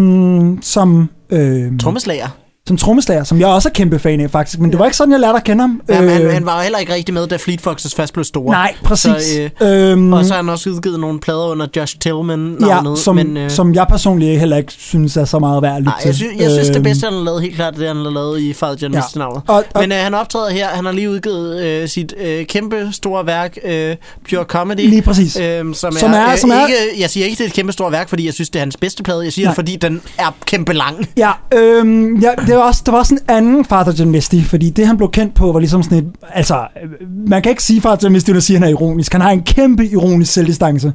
som, 0.63 1.11
øh, 1.31 1.79
Trommeslager. 1.83 2.29
Som 2.69 2.77
trommeslager, 2.77 3.25
som 3.25 3.41
jeg 3.41 3.49
også 3.49 3.69
er 3.69 3.73
kæmpe 3.73 3.99
fan 3.99 4.21
af 4.21 4.31
faktisk, 4.31 4.59
men 4.59 4.71
det 4.71 4.79
var 4.79 4.85
ikke 4.85 4.97
sådan, 4.97 5.13
jeg 5.13 5.21
lærte 5.21 5.37
at 5.37 5.45
kende 5.45 5.61
ham. 5.63 5.81
Ja, 5.89 6.01
men 6.01 6.11
han, 6.11 6.23
Øh, 6.23 6.33
han 6.33 6.47
var 6.47 6.57
jo 6.57 6.63
heller 6.63 6.79
ikke 6.79 6.95
rigtig 6.95 7.15
med, 7.15 7.27
da 7.27 7.37
Fleet 7.37 7.61
Foxes 7.61 7.95
først 7.95 8.13
blev 8.13 8.25
store. 8.25 8.51
Nej, 8.53 8.75
præcis. 8.85 9.11
Så, 9.23 9.51
Så, 9.61 9.67
øhm, 9.67 10.13
Og 10.13 10.25
så 10.25 10.31
har 10.33 10.37
han 10.43 10.49
også 10.49 10.71
udgivet 10.71 11.01
nogle 11.01 11.21
plader 11.21 11.47
under 11.47 11.67
Josh 11.77 11.99
Tillman 11.99 12.57
ja, 12.61 12.81
som, 12.97 13.17
men, 13.17 13.37
øh, 13.37 13.51
som 13.51 13.75
jeg 13.75 13.87
personligt 13.89 14.41
heller 14.41 14.57
ikke 14.57 14.73
synes 14.73 15.17
er 15.17 15.25
så 15.25 15.39
meget 15.39 15.63
værd 15.63 15.73
at 15.77 15.79
lytte 15.83 15.91
nej, 15.91 16.01
jeg, 16.05 16.15
sy- 16.15 16.23
jeg 16.39 16.51
synes, 16.51 16.67
det 16.69 16.77
Øhm, 16.77 16.83
bedste, 16.85 17.05
han 17.05 17.15
har 17.15 17.25
lavet, 17.25 17.43
helt 17.43 17.55
klart, 17.55 17.77
det 17.77 17.87
han 17.89 17.97
har 17.97 18.11
lavet 18.11 18.41
i 18.41 18.53
Father 18.53 18.77
John 18.83 18.95
Ja. 18.95 19.25
Og, 19.27 19.43
og, 19.47 19.65
Men 19.81 19.93
øh, 19.93 19.99
han 19.99 20.15
optræder 20.15 20.51
her, 20.51 20.69
han 20.69 20.85
har 20.85 20.93
lige 20.93 21.11
udgivet 21.11 21.63
øh, 21.63 21.89
sit 21.89 22.15
øh, 22.25 22.47
kæmpe 22.47 22.89
store 22.93 23.27
værk, 23.27 23.57
øh, 23.65 23.97
Pure 24.31 24.45
Comedy. 24.45 24.77
lige 24.89 25.03
præcis. 25.03 25.37
Øhm, 25.37 25.75
som, 25.75 25.93
Som 25.93 26.13
er, 26.13 26.17
er- 26.17 26.33
øh, 26.33 26.39
som 26.39 26.51
er- 26.51 26.67
ikke, 26.67 27.01
jeg 27.01 27.11
siger 27.11 27.27
ikke, 27.27 27.39
det 27.39 27.45
er 27.45 27.49
et 27.49 27.55
kæmpe 27.55 27.73
stort 27.73 27.93
værk, 27.93 28.09
fordi 28.09 28.27
jeg 28.27 28.35
synes, 28.35 28.51
det 28.51 28.59
er 28.59 28.63
hans 28.63 28.77
bedste 28.77 29.03
plade. 29.03 29.25
Jeg 29.25 29.33
siger 29.33 29.47
Nej. 29.47 29.51
det, 29.53 29.57
fordi 29.57 29.77
den 29.77 30.01
er 30.19 30.35
kæmpe 30.47 30.73
lang. 30.73 31.09
Ja, 31.17 31.31
øhm, 31.55 32.17
ja 32.17 32.31
det, 32.53 32.61
var 32.61 32.67
også, 32.67 32.83
det 32.87 32.93
var 32.93 32.99
også 32.99 33.15
en 33.15 33.21
anden 33.29 33.65
Father 33.65 33.93
John 33.99 34.11
Misty, 34.11 34.37
fordi 34.45 34.71
det 34.71 34.87
han 34.87 34.97
blev 34.97 35.11
kendt 35.11 35.35
på 35.35 35.53
var 35.53 35.59
ligesom 35.59 35.83
sådan 35.83 35.99
et, 35.99 36.07
altså, 36.33 36.67
øh, 36.83 36.91
man 37.29 37.43
kan 37.43 37.51
ikke 37.51 37.63
sige 37.63 37.81
Father 37.81 37.99
John 38.03 38.13
Misty, 38.13 38.31
uden 38.31 38.37
at 38.37 38.43
sige, 38.43 38.57
at 38.57 38.63
han 38.63 38.69
er 38.69 38.73
ironisk. 38.73 39.13
Han 39.13 39.21
har 39.21 39.31
en 39.31 39.43
kæmpe 39.43 39.87
ironisk 39.87 40.33
selvdistance. 40.33 40.93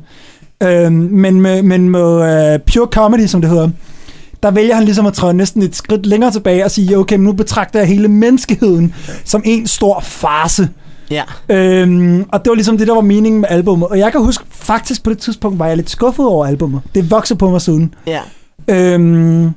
Øhm, 0.63 0.93
men 0.93 1.41
med, 1.41 1.63
men 1.63 1.89
med 1.89 2.55
uh, 2.55 2.61
Pure 2.73 2.87
Comedy, 2.91 3.25
som 3.25 3.41
det 3.41 3.49
hedder, 3.49 3.69
der 4.43 4.51
vælger 4.51 4.75
han 4.75 4.83
ligesom 4.83 5.05
at 5.05 5.13
træde 5.13 5.33
næsten 5.33 5.61
et 5.61 5.75
skridt 5.75 6.05
længere 6.05 6.31
tilbage 6.31 6.65
og 6.65 6.71
sige, 6.71 6.97
okay, 6.97 7.17
nu 7.17 7.33
betragter 7.33 7.79
jeg 7.79 7.87
hele 7.87 8.07
menneskeheden 8.07 8.93
som 9.25 9.41
en 9.45 9.67
stor 9.67 9.99
farse. 9.99 10.69
Ja. 11.11 11.23
Øhm, 11.49 12.25
og 12.29 12.45
det 12.45 12.49
var 12.49 12.55
ligesom 12.55 12.77
det, 12.77 12.87
der 12.87 12.93
var 12.93 13.01
meningen 13.01 13.41
med 13.41 13.49
albummet. 13.51 13.87
Og 13.87 13.99
jeg 13.99 14.11
kan 14.11 14.21
huske, 14.21 14.43
faktisk 14.49 15.03
på 15.03 15.09
det 15.09 15.17
tidspunkt 15.17 15.59
var 15.59 15.67
jeg 15.67 15.77
lidt 15.77 15.89
skuffet 15.89 16.25
over 16.25 16.45
albummet. 16.45 16.81
Det 16.95 17.11
voksede 17.11 17.37
på 17.37 17.49
mig 17.49 17.61
siden. 17.61 17.93
Ja. 18.07 18.19
Øhm, 18.67 19.51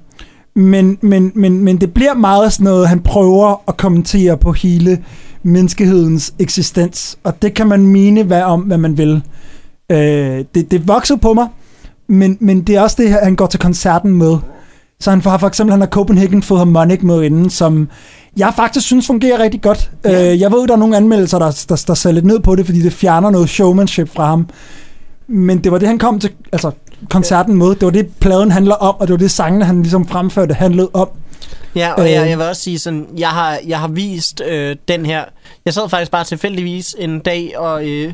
Men, 0.61 0.99
men, 1.01 1.33
men, 1.35 1.65
men 1.65 1.77
det 1.81 1.95
bliver 1.95 2.15
meget 2.15 2.53
sådan 2.53 2.65
noget, 2.65 2.89
han 2.89 3.01
prøver 3.01 3.63
at 3.69 3.77
kommentere 3.77 4.37
på 4.37 4.53
hele 4.53 5.05
menneskehedens 5.43 6.35
eksistens. 6.39 7.19
Og 7.25 7.43
det 7.43 7.55
kan 7.55 7.69
man 7.69 7.87
mene 7.87 8.23
hvad 8.23 8.43
om, 8.43 8.61
hvad 8.61 8.79
man 8.79 8.99
vil. 8.99 9.23
Øh, 9.93 10.45
det, 10.55 10.71
det 10.71 10.89
vokser 10.89 11.17
på 11.17 11.35
mig, 11.35 11.49
men, 12.09 12.37
men 12.41 12.63
det 12.63 12.77
er 12.77 12.81
også 12.81 12.97
det, 13.03 13.11
han 13.11 13.37
går 13.37 13.47
til 13.47 13.61
koncerten 13.61 14.13
med. 14.13 14.37
Så 15.01 15.11
han 15.11 15.21
har 15.21 15.39
for 15.39 15.47
eksempel, 15.47 15.73
han 15.73 15.81
har 15.81 15.89
Copenhagen 15.89 16.41
Philharmonic 16.41 17.03
med 17.03 17.23
inden, 17.23 17.51
som 17.51 17.89
jeg 18.37 18.53
faktisk 18.57 18.87
synes 18.87 19.07
fungerer 19.07 19.39
rigtig 19.39 19.63
godt. 19.63 19.91
Ja. 20.05 20.33
Øh, 20.33 20.41
jeg 20.41 20.53
ved, 20.53 20.67
der 20.67 20.75
er 20.75 20.79
nogle 20.79 20.97
anmeldelser, 20.97 21.39
der, 21.39 21.65
der, 21.69 21.85
der 21.87 21.95
ser 21.95 22.13
lidt 22.13 22.25
ned 22.25 22.41
på 22.41 22.55
det, 22.55 22.67
fordi 22.67 22.81
det 22.83 22.93
fjerner 22.93 23.31
noget 23.31 23.49
showmanship 23.49 24.15
fra 24.15 24.27
ham. 24.27 24.47
Men 25.31 25.65
det 25.65 25.73
var 25.73 25.79
det, 25.79 25.89
han 25.89 25.99
kom 25.99 26.21
til 26.21 26.31
altså, 26.53 26.71
koncerten 27.11 27.57
med. 27.57 27.69
Det 27.69 27.83
var 27.83 27.91
det, 27.91 28.13
pladen 28.21 28.51
handler 28.51 28.75
om, 28.75 28.95
og 28.99 29.07
det 29.07 29.13
var 29.13 29.19
det, 29.19 29.31
sangene, 29.31 29.65
han 29.65 29.83
ligesom 29.83 30.09
fremførte, 30.09 30.55
handlede 30.55 30.91
om. 30.93 31.09
Ja, 31.77 31.93
og 31.93 32.13
jeg, 32.13 32.29
jeg 32.29 32.39
vil 32.39 32.47
også 32.47 32.63
sige 32.63 32.79
sådan, 32.79 33.07
jeg 33.19 33.29
har, 33.29 33.59
jeg 33.67 33.81
har 33.81 33.89
vist 33.89 34.43
øh, 34.47 34.77
den 34.89 35.07
her, 35.07 35.25
jeg 35.65 35.75
sad 35.75 35.89
faktisk 35.89 36.11
bare 36.11 36.25
tilfældigvis 36.25 36.97
en 36.99 37.21
dag 37.21 37.59
og 37.59 37.89
øh, 37.89 38.13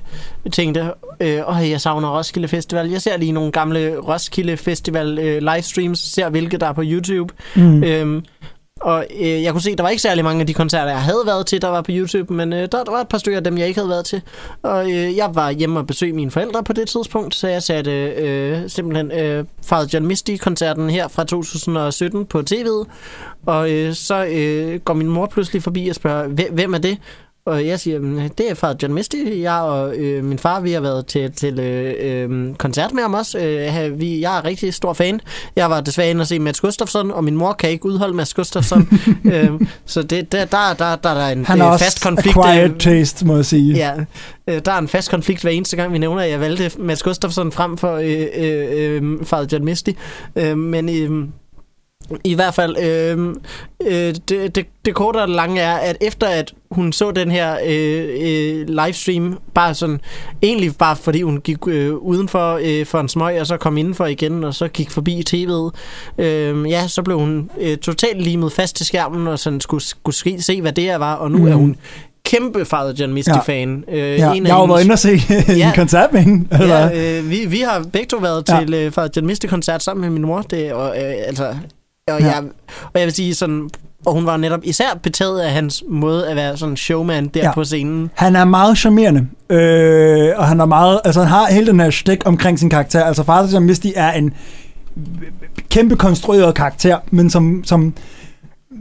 tænkte, 0.52 0.90
øh, 1.20 1.42
åh, 1.48 1.70
jeg 1.70 1.80
savner 1.80 2.18
Roskilde 2.18 2.48
Festival. 2.48 2.90
Jeg 2.90 3.02
ser 3.02 3.16
lige 3.16 3.32
nogle 3.32 3.52
gamle 3.52 3.96
Roskilde 3.98 4.56
Festival 4.56 5.18
øh, 5.18 5.42
livestreams, 5.42 5.98
ser 5.98 6.28
hvilke 6.28 6.56
der 6.56 6.66
er 6.66 6.72
på 6.72 6.82
YouTube. 6.84 7.34
Mm. 7.54 7.84
Øhm, 7.84 8.24
og 8.86 9.06
øh, 9.20 9.42
jeg 9.42 9.52
kunne 9.52 9.62
se, 9.62 9.70
at 9.70 9.78
der 9.78 9.82
var 9.82 9.90
ikke 9.90 10.02
særlig 10.02 10.24
mange 10.24 10.40
af 10.40 10.46
de 10.46 10.54
koncerter, 10.54 10.90
jeg 10.90 11.02
havde 11.02 11.22
været 11.26 11.46
til, 11.46 11.62
der 11.62 11.68
var 11.68 11.82
på 11.82 11.90
YouTube, 11.94 12.32
men 12.32 12.52
øh, 12.52 12.58
der, 12.58 12.84
der 12.84 12.90
var 12.90 13.00
et 13.00 13.08
par 13.08 13.18
stykker 13.18 13.38
af 13.38 13.44
dem, 13.44 13.58
jeg 13.58 13.68
ikke 13.68 13.80
havde 13.80 13.88
været 13.88 14.04
til. 14.04 14.22
Og 14.62 14.90
øh, 14.90 15.16
jeg 15.16 15.30
var 15.34 15.50
hjemme 15.50 15.78
og 15.78 15.86
besøgte 15.86 16.16
mine 16.16 16.30
forældre 16.30 16.64
på 16.64 16.72
det 16.72 16.88
tidspunkt, 16.88 17.34
så 17.34 17.48
jeg 17.48 17.62
satte 17.62 17.90
øh, 17.92 18.70
simpelthen 18.70 19.12
øh, 19.12 19.44
Father 19.64 19.88
John 19.94 20.06
Misty-koncerten 20.06 20.90
her 20.90 21.08
fra 21.08 21.24
2017 21.24 22.26
på 22.26 22.42
tv'et. 22.52 22.84
Og 23.46 23.72
øh, 23.72 23.94
så 23.94 24.26
øh, 24.26 24.80
går 24.80 24.94
min 24.94 25.08
mor 25.08 25.26
pludselig 25.26 25.62
forbi 25.62 25.88
og 25.88 25.94
spørger, 25.94 26.28
hvem 26.52 26.74
er 26.74 26.78
det? 26.78 26.98
Og 27.46 27.66
jeg 27.66 27.80
siger, 27.80 28.28
det 28.38 28.50
er 28.50 28.54
fra 28.54 28.74
John 28.82 28.94
Misty. 28.94 29.16
Jeg 29.40 29.60
og 29.60 29.96
øh, 29.96 30.24
min 30.24 30.38
far, 30.38 30.60
vi 30.60 30.72
har 30.72 30.80
været 30.80 31.06
til, 31.06 31.32
til 31.32 31.60
øh, 31.60 31.94
øh, 32.00 32.54
koncert 32.54 32.92
med 32.92 33.02
ham 33.02 33.14
også. 33.14 33.38
Øh, 33.38 34.00
vi, 34.00 34.20
jeg 34.20 34.38
er 34.38 34.44
rigtig 34.44 34.74
stor 34.74 34.92
fan. 34.92 35.20
Jeg 35.56 35.70
var 35.70 35.80
desværre 35.80 36.10
inde 36.10 36.20
og 36.20 36.26
se 36.26 36.38
Mads 36.38 36.60
Gustafsson, 36.60 37.10
og 37.10 37.24
min 37.24 37.36
mor 37.36 37.52
kan 37.52 37.70
ikke 37.70 37.86
udholde 37.86 38.14
Mads 38.14 38.34
Gustafsson. 38.34 38.88
øh, 39.32 39.50
så 39.84 40.02
det, 40.02 40.32
der, 40.32 40.44
der, 40.44 40.74
der, 40.78 40.96
der 40.96 41.10
er 41.10 41.32
en 41.32 41.44
Han 41.44 41.62
øh, 41.62 41.78
fast 41.78 42.02
konflikt. 42.02 42.36
acquired 42.36 42.78
taste, 42.78 43.26
må 43.26 43.36
jeg 43.36 43.44
sige. 43.44 43.74
Ja, 43.74 43.92
øh, 44.46 44.60
der 44.64 44.72
er 44.72 44.78
en 44.78 44.88
fast 44.88 45.10
konflikt 45.10 45.42
hver 45.42 45.50
eneste 45.50 45.76
gang, 45.76 45.92
vi 45.92 45.98
nævner, 45.98 46.22
at 46.22 46.30
jeg 46.30 46.40
valgte 46.40 46.70
Mads 46.78 47.02
Gustafsson 47.02 47.52
frem 47.52 47.76
for 47.76 47.96
øh, 47.96 48.26
øh, 48.36 49.02
øh, 49.02 49.52
John 49.52 49.64
Misty. 49.64 49.90
Øh, 50.36 50.58
men... 50.58 50.88
Øh, 50.88 51.28
i 52.24 52.34
hvert 52.34 52.54
fald, 52.54 52.76
øh, 52.78 53.34
øh, 53.86 54.14
det, 54.28 54.54
det, 54.54 54.66
det 54.84 54.94
korte 54.94 55.16
og 55.16 55.28
det 55.28 55.36
lange 55.36 55.60
er, 55.60 55.74
at 55.74 55.96
efter 56.00 56.26
at 56.26 56.54
hun 56.70 56.92
så 56.92 57.10
den 57.10 57.30
her 57.30 57.58
øh, 57.66 58.08
øh, 58.20 58.68
livestream, 58.68 59.38
bare 59.54 59.74
sådan, 59.74 60.00
egentlig 60.42 60.76
bare 60.76 60.96
fordi 60.96 61.22
hun 61.22 61.40
gik 61.40 61.58
øh, 61.68 61.94
udenfor 61.94 62.60
øh, 62.62 62.86
for 62.86 63.00
en 63.00 63.08
smøg, 63.08 63.40
og 63.40 63.46
så 63.46 63.56
kom 63.56 63.78
indenfor 63.78 64.06
igen, 64.06 64.44
og 64.44 64.54
så 64.54 64.68
gik 64.68 64.90
forbi 64.90 65.24
tv'et, 65.30 65.70
øh, 66.24 66.70
ja, 66.70 66.88
så 66.88 67.02
blev 67.02 67.18
hun 67.18 67.50
øh, 67.60 67.76
totalt 67.76 68.22
limet 68.22 68.52
fast 68.52 68.76
til 68.76 68.86
skærmen, 68.86 69.26
og 69.26 69.38
sådan 69.38 69.60
skulle, 69.60 69.84
skulle 69.84 70.42
se, 70.42 70.60
hvad 70.60 70.72
det 70.72 70.84
her 70.84 70.96
var, 70.96 71.14
og 71.14 71.30
nu 71.30 71.38
mm. 71.38 71.46
er 71.46 71.54
hun 71.54 71.76
kæmpe 72.26 72.64
Father 72.64 72.92
John 73.00 73.12
Misty-fan. 73.12 73.84
Ja. 73.88 73.96
Øh, 73.96 74.18
ja. 74.18 74.32
En 74.32 74.46
jeg 74.46 74.54
har 74.54 74.66
været 74.66 74.82
inde 74.82 74.92
og 74.92 74.98
se 74.98 75.12
en 75.48 75.58
ja. 75.64 75.72
koncert 75.74 76.12
med 76.12 76.20
hende. 76.20 76.48
Eller? 76.60 76.76
Ja, 76.76 77.18
øh, 77.18 77.30
vi, 77.30 77.46
vi 77.46 77.60
har 77.60 77.84
begge 77.92 78.08
to 78.08 78.16
været 78.16 78.48
ja. 78.48 78.60
til 78.60 78.74
øh, 78.74 78.92
Father 78.92 79.10
John 79.16 79.26
Misty-koncert 79.26 79.82
sammen 79.82 80.00
med 80.00 80.10
min 80.10 80.22
mor. 80.22 80.42
Det, 80.42 80.72
og, 80.72 80.88
øh, 80.88 81.14
altså, 81.26 81.54
og, 82.12 82.20
ja. 82.20 82.26
jeg, 82.26 82.42
og 82.82 83.00
jeg 83.00 83.04
vil 83.04 83.12
sige 83.12 83.34
sådan, 83.34 83.70
og 84.06 84.12
hun 84.12 84.26
var 84.26 84.36
netop 84.36 84.60
især 84.62 84.94
betaget 85.02 85.40
af 85.40 85.50
hans 85.50 85.84
måde 85.88 86.28
at 86.28 86.36
være 86.36 86.56
sådan 86.56 86.76
showman 86.76 87.28
der 87.28 87.40
ja. 87.40 87.52
på 87.52 87.64
scenen. 87.64 88.10
Han 88.14 88.36
er 88.36 88.44
meget 88.44 88.78
charmerende, 88.78 89.28
øh, 89.50 90.32
og 90.36 90.46
han 90.46 90.60
er 90.60 90.64
meget, 90.64 91.00
altså 91.04 91.20
han 91.20 91.28
har 91.28 91.46
hele 91.46 91.66
den 91.66 91.80
her 91.80 91.90
stik 91.90 92.22
omkring 92.24 92.58
sin 92.58 92.70
karakter. 92.70 93.04
Altså 93.04 93.22
Father 93.22 93.60
Misty 93.60 93.86
er 93.94 94.12
en 94.12 94.34
kæmpe 95.70 95.96
konstrueret 95.96 96.54
karakter, 96.54 96.98
men 97.10 97.30
som, 97.30 97.64
som 97.64 97.94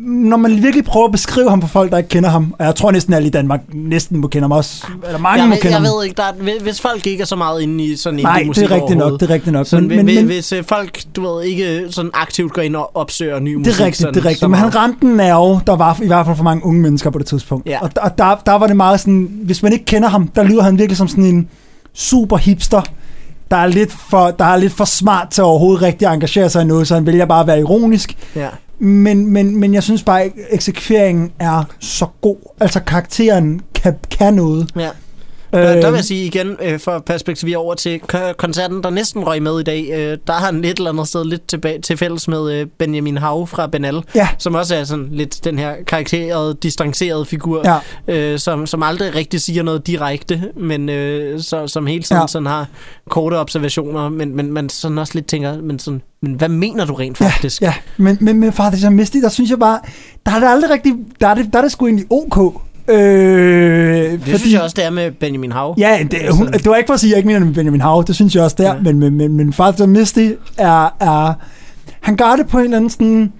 når 0.05 0.37
man 0.37 0.63
virkelig 0.63 0.85
prøver 0.85 1.05
at 1.05 1.11
beskrive 1.11 1.49
ham 1.49 1.61
for 1.61 1.67
folk, 1.67 1.91
der 1.91 1.97
ikke 1.97 2.09
kender 2.09 2.29
ham, 2.29 2.55
og 2.59 2.65
jeg 2.65 2.75
tror 2.75 2.91
næsten 2.91 3.13
alle 3.13 3.27
i 3.27 3.31
Danmark 3.31 3.61
næsten 3.73 4.17
må 4.17 4.27
kende 4.27 4.43
ham 4.43 4.51
også, 4.51 4.87
eller 5.05 5.19
mange 5.19 5.41
jeg 5.41 5.49
må 5.49 5.55
kende 5.55 5.67
jeg 5.67 5.75
ham. 5.75 5.83
Jeg 5.83 5.91
ved 5.91 6.03
ikke, 6.03 6.15
der 6.15 6.23
er, 6.23 6.61
hvis 6.63 6.81
folk 6.81 7.07
ikke 7.07 7.21
er 7.21 7.25
så 7.25 7.35
meget 7.35 7.61
inde 7.61 7.83
i 7.83 7.95
sådan 7.95 8.19
Nej, 8.19 8.43
musik 8.43 8.63
det 8.63 8.71
er 8.71 8.75
rigtigt 8.75 8.97
nok, 8.99 9.19
det 9.19 9.29
er 9.29 9.33
rigtigt 9.33 9.53
nok. 9.53 9.67
Sådan, 9.67 9.87
men, 9.87 10.05
men, 10.05 10.25
hvis 10.25 10.51
øh, 10.51 10.63
folk, 10.63 10.99
du 11.15 11.21
ved, 11.21 11.43
ikke 11.43 11.85
sådan 11.89 12.11
aktivt 12.13 12.53
går 12.53 12.61
ind 12.61 12.75
og 12.75 12.95
opsøger 12.95 13.39
ny 13.39 13.55
musik. 13.55 13.73
Det 13.73 13.79
er 13.79 13.85
rigtigt, 13.85 14.01
sådan, 14.01 14.13
det 14.13 14.25
er 14.25 14.25
rigtigt. 14.25 14.49
Men 14.49 14.59
han 14.59 14.75
ramte 14.75 15.07
en 15.07 15.15
nerve, 15.15 15.61
der 15.67 15.75
var 15.75 15.97
i 16.03 16.07
hvert 16.07 16.25
fald 16.25 16.37
for 16.37 16.43
mange 16.43 16.65
unge 16.65 16.81
mennesker 16.81 17.09
på 17.09 17.19
det 17.19 17.27
tidspunkt. 17.27 17.67
Ja. 17.67 17.79
Og, 17.81 17.91
og 18.01 18.17
der, 18.17 18.41
der 18.45 18.53
var 18.53 18.67
det 18.67 18.77
meget 18.77 18.99
sådan, 18.99 19.29
hvis 19.43 19.63
man 19.63 19.73
ikke 19.73 19.85
kender 19.85 20.09
ham, 20.09 20.27
der 20.27 20.43
lyder 20.43 20.63
han 20.63 20.77
virkelig 20.77 20.97
som 20.97 21.07
sådan 21.07 21.23
en 21.23 21.49
super 21.93 22.37
hipster, 22.37 22.81
der 23.51 23.57
er 23.57 23.67
lidt 23.67 23.91
for, 23.91 24.31
der 24.31 24.45
er 24.45 24.57
lidt 24.57 24.73
for 24.73 24.85
smart 24.85 25.29
til 25.29 25.43
overhovedet 25.43 25.81
rigtig 25.81 26.07
at 26.07 26.13
engagere 26.13 26.49
sig 26.49 26.61
i 26.61 26.65
noget, 26.65 26.87
så 26.87 26.95
han 26.95 27.05
vælger 27.05 27.25
bare 27.25 27.41
at 27.41 27.47
være 27.47 27.59
ironisk. 27.59 28.17
Ja. 28.35 28.49
Men, 28.79 29.27
men, 29.27 29.57
men 29.59 29.73
jeg 29.73 29.83
synes 29.83 30.03
bare, 30.03 30.23
at 30.23 30.31
eksekveringen 30.49 31.31
er 31.39 31.63
så 31.79 32.05
god. 32.21 32.37
Altså 32.59 32.79
karakteren 32.79 33.61
kan, 33.75 33.95
kan 34.11 34.33
noget. 34.33 34.69
Ja. 34.75 34.89
Der, 35.61 35.81
der 35.81 35.89
vil 35.89 35.97
jeg 35.97 36.05
sige 36.05 36.25
igen, 36.25 36.57
øh, 36.61 36.79
for 36.79 36.99
perspektiv 36.99 37.57
over 37.57 37.75
til 37.75 37.99
koncerten, 38.37 38.83
der 38.83 38.89
næsten 38.89 39.27
røg 39.27 39.41
med 39.41 39.59
i 39.59 39.63
dag, 39.63 39.89
øh, 39.93 40.17
der 40.27 40.33
har 40.33 40.45
han 40.45 40.63
et 40.63 40.77
eller 40.77 40.91
andet 40.91 41.07
sted 41.07 41.25
lidt 41.25 41.47
tilbage, 41.47 41.81
til 41.81 41.97
fælles 41.97 42.27
med 42.27 42.53
øh, 42.53 42.67
Benjamin 42.77 43.17
Hav 43.17 43.47
fra 43.47 43.67
Benal, 43.67 44.03
ja. 44.15 44.27
som 44.37 44.55
også 44.55 44.75
er 44.75 44.83
sådan 44.83 45.09
lidt 45.11 45.43
den 45.43 45.59
her 45.59 45.75
karakterede, 45.87 46.57
distancerede 46.63 47.25
figur, 47.25 47.81
ja. 48.07 48.13
øh, 48.13 48.39
som, 48.39 48.67
som 48.67 48.83
aldrig 48.83 49.15
rigtig 49.15 49.41
siger 49.41 49.63
noget 49.63 49.87
direkte, 49.87 50.43
men 50.55 50.89
øh, 50.89 51.39
så, 51.41 51.67
som 51.67 51.87
hele 51.87 52.03
tiden 52.03 52.21
ja. 52.21 52.27
sådan 52.27 52.45
har 52.45 52.67
korte 53.09 53.39
observationer, 53.39 54.09
men, 54.09 54.35
men 54.35 54.51
man 54.51 54.69
sådan 54.69 54.97
også 54.97 55.11
lidt 55.15 55.25
tænker, 55.25 55.61
men 55.61 55.79
sådan, 55.79 56.01
men 56.21 56.33
hvad 56.33 56.49
mener 56.49 56.85
du 56.85 56.93
rent 56.93 57.17
faktisk? 57.17 57.61
Ja, 57.61 57.65
ja. 57.67 57.73
men, 57.97 58.17
men, 58.21 58.39
men 58.39 58.53
faktisk, 58.53 58.83
jeg 58.83 58.93
Misty, 58.93 59.17
der 59.17 59.29
synes 59.29 59.49
jeg 59.49 59.59
bare, 59.59 59.79
der 60.25 60.31
er 60.31 60.39
det 60.39 60.47
aldrig 60.47 60.71
rigtig, 60.71 60.93
der 61.21 61.27
er 61.27 61.33
det, 61.33 61.53
der 61.53 61.59
er 61.59 61.63
det 61.63 61.71
sgu 61.71 61.87
egentlig 61.87 62.05
ok. 62.09 62.61
Øh, 62.87 64.11
det 64.11 64.21
fordi, 64.21 64.37
synes 64.37 64.53
jeg 64.53 64.61
også, 64.61 64.73
det 64.77 64.85
er 64.85 64.89
med 64.89 65.11
Benjamin 65.11 65.51
Hav. 65.51 65.75
Ja, 65.77 65.99
det, 66.11 66.19
hun, 66.31 66.47
det 66.47 66.65
var 66.65 66.75
ikke 66.75 66.87
for 66.87 66.93
at 66.93 66.99
sige, 66.99 67.09
at 67.09 67.11
jeg 67.11 67.17
ikke 67.17 67.27
mener 67.27 67.45
med 67.45 67.53
Benjamin 67.53 67.81
Hav. 67.81 68.03
Det 68.07 68.15
synes 68.15 68.35
jeg 68.35 68.43
også 68.43 68.55
der. 68.59 68.73
Ja. 68.73 68.81
Men, 68.81 68.99
men, 68.99 69.15
men, 69.17 69.33
men 69.37 69.53
faktisk 69.53 69.87
Misty 69.87 70.29
er, 70.57 70.95
er... 70.99 71.33
Han 72.01 72.15
gør 72.15 72.35
det 72.35 72.47
på 72.47 72.57
en 72.57 72.63
eller 72.63 72.77
anden 72.77 72.89
sådan... 72.89 73.33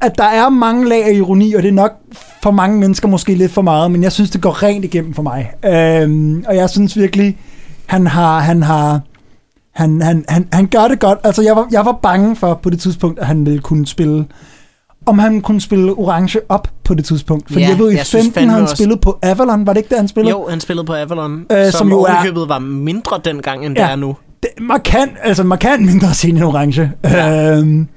At 0.00 0.18
der 0.18 0.24
er 0.24 0.48
mange 0.48 0.88
lag 0.88 1.04
af 1.04 1.12
ironi, 1.12 1.54
og 1.54 1.62
det 1.62 1.68
er 1.68 1.72
nok 1.72 1.92
for 2.42 2.50
mange 2.50 2.78
mennesker 2.78 3.08
måske 3.08 3.34
lidt 3.34 3.52
for 3.52 3.62
meget, 3.62 3.90
men 3.90 4.02
jeg 4.02 4.12
synes, 4.12 4.30
det 4.30 4.40
går 4.40 4.62
rent 4.62 4.84
igennem 4.84 5.14
for 5.14 5.22
mig. 5.22 5.52
Øhm, 5.64 6.44
og 6.48 6.56
jeg 6.56 6.70
synes 6.70 6.96
virkelig, 6.96 7.38
han 7.86 8.06
har... 8.06 8.40
Han 8.40 8.62
har 8.62 9.00
han, 9.72 10.02
han, 10.02 10.24
han, 10.28 10.48
han 10.52 10.66
gør 10.66 10.88
det 10.88 11.00
godt. 11.00 11.18
Altså, 11.24 11.42
jeg 11.42 11.56
var, 11.56 11.68
jeg 11.70 11.86
var 11.86 11.98
bange 12.02 12.36
for 12.36 12.54
på 12.54 12.70
det 12.70 12.80
tidspunkt, 12.80 13.18
at 13.18 13.26
han 13.26 13.46
ville 13.46 13.60
kunne 13.60 13.86
spille 13.86 14.26
om 15.06 15.18
han 15.18 15.40
kunne 15.40 15.60
spille 15.60 15.92
Orange 15.92 16.40
op 16.48 16.68
på 16.84 16.94
det 16.94 17.04
tidspunkt. 17.04 17.48
Fordi 17.48 17.60
ja, 17.60 17.68
jeg 17.68 17.78
ved, 17.78 17.92
i 17.92 17.96
15 17.96 18.48
har 18.48 18.54
han 18.54 18.62
også... 18.62 18.76
spillet 18.76 19.00
på 19.00 19.18
Avalon. 19.22 19.66
Var 19.66 19.72
det 19.72 19.78
ikke 19.78 19.88
det, 19.88 19.98
han 19.98 20.08
spillede? 20.08 20.30
Jo, 20.30 20.46
han 20.50 20.60
spillede 20.60 20.86
på 20.86 20.94
Avalon, 20.94 21.46
øh, 21.52 21.64
som, 21.64 21.78
som 21.78 21.88
jo 21.88 22.00
er... 22.00 22.46
var 22.46 22.58
mindre 22.58 23.20
dengang, 23.24 23.66
end 23.66 23.78
ja, 23.78 23.84
det 23.84 23.90
er 23.90 23.96
nu. 23.96 24.16
Det, 24.42 24.50
markant, 24.60 25.12
altså 25.22 25.42
markant 25.42 25.86
mindre 25.86 26.14
scene 26.14 26.38
end 26.38 26.48
Orange. 26.48 26.92
Ja. 27.04 27.58
Øhm, 27.58 27.88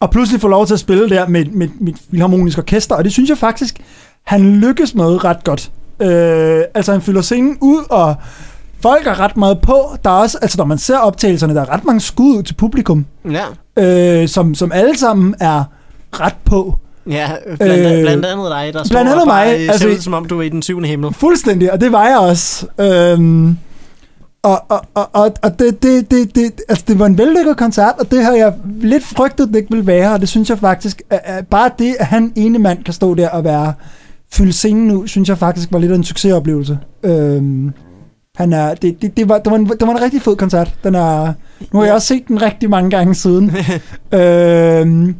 og 0.00 0.10
pludselig 0.10 0.40
få 0.40 0.48
lov 0.48 0.66
til 0.66 0.74
at 0.74 0.80
spille 0.80 1.08
der 1.08 1.28
med, 1.28 1.44
med, 1.44 1.68
med 1.80 1.92
et 2.12 2.20
harmonisk 2.20 2.58
orkester, 2.58 2.94
og 2.94 3.04
det 3.04 3.12
synes 3.12 3.30
jeg 3.30 3.38
faktisk, 3.38 3.80
han 4.24 4.56
lykkes 4.56 4.94
med 4.94 5.24
ret 5.24 5.44
godt. 5.44 5.70
Øh, 6.02 6.62
altså 6.74 6.92
han 6.92 7.02
fylder 7.02 7.20
scenen 7.20 7.58
ud, 7.60 7.84
og 7.90 8.14
folk 8.80 9.06
er 9.06 9.20
ret 9.20 9.36
meget 9.36 9.60
på. 9.60 9.96
Der 10.04 10.10
er 10.10 10.14
også, 10.14 10.38
altså 10.42 10.58
når 10.58 10.64
man 10.64 10.78
ser 10.78 10.98
optagelserne, 10.98 11.54
der 11.54 11.60
er 11.60 11.70
ret 11.70 11.84
mange 11.84 12.00
skud 12.00 12.42
til 12.42 12.54
publikum. 12.54 13.06
Ja. 13.30 13.44
Øh, 14.22 14.28
som, 14.28 14.54
som 14.54 14.72
alle 14.72 14.98
sammen 14.98 15.34
er 15.40 15.64
ret 16.20 16.36
på. 16.44 16.76
Ja, 17.06 17.30
blandt, 17.44 17.96
øh, 17.96 18.02
blandt 18.02 18.26
andet 18.26 18.50
dig, 18.50 18.70
der 18.72 18.84
blandt 18.90 19.10
andet 19.10 19.26
mig, 19.26 19.46
altså, 19.46 19.78
ser 19.78 19.88
ud, 19.88 19.98
som 19.98 20.14
om 20.14 20.24
du 20.24 20.38
er 20.38 20.42
i 20.42 20.48
den 20.48 20.62
syvende 20.62 20.88
himmel. 20.88 21.14
Fuldstændig, 21.14 21.72
og 21.72 21.80
det 21.80 21.92
var 21.92 22.08
jeg 22.08 22.18
også. 22.18 22.66
Øhm, 22.80 23.56
og, 24.42 24.62
og, 24.68 25.10
og, 25.12 25.32
og 25.42 25.58
det, 25.58 25.82
det, 25.82 26.10
det, 26.10 26.34
det, 26.34 26.60
altså 26.68 26.84
det 26.88 26.98
var 26.98 27.06
en 27.06 27.18
vellykket 27.18 27.56
koncert, 27.56 27.94
og 27.98 28.10
det 28.10 28.24
har 28.24 28.32
jeg 28.32 28.54
lidt 28.64 29.04
frygtet, 29.04 29.48
det 29.48 29.56
ikke 29.56 29.70
ville 29.70 29.86
være, 29.86 30.12
og 30.12 30.20
det 30.20 30.28
synes 30.28 30.50
jeg 30.50 30.58
faktisk, 30.58 31.02
at, 31.10 31.20
at 31.24 31.46
bare 31.46 31.70
det, 31.78 31.96
at 31.98 32.06
han 32.06 32.32
ene 32.36 32.58
mand 32.58 32.84
kan 32.84 32.94
stå 32.94 33.14
der 33.14 33.28
og 33.28 33.44
være 33.44 33.72
fylde 34.32 34.52
scenen 34.52 34.86
nu, 34.86 35.06
synes 35.06 35.28
jeg 35.28 35.38
faktisk 35.38 35.72
var 35.72 35.78
lidt 35.78 35.92
af 35.92 35.96
en 35.96 36.04
succesoplevelse. 36.04 36.78
Øhm, 37.02 37.72
han 38.36 38.52
er, 38.52 38.74
det, 38.74 39.02
det, 39.02 39.16
det, 39.16 39.28
var, 39.28 39.38
det, 39.38 39.50
var 39.50 39.56
en, 39.56 39.66
det 39.66 39.86
var 39.86 39.94
en 39.94 40.02
rigtig 40.02 40.22
fed 40.22 40.36
koncert. 40.36 40.74
Den 40.84 40.94
er, 40.94 41.32
nu 41.72 41.78
har 41.78 41.86
jeg 41.86 41.94
også 41.94 42.06
set 42.06 42.28
den 42.28 42.42
rigtig 42.42 42.70
mange 42.70 42.90
gange 42.90 43.14
siden. 43.14 43.52
øhm, 44.20 45.16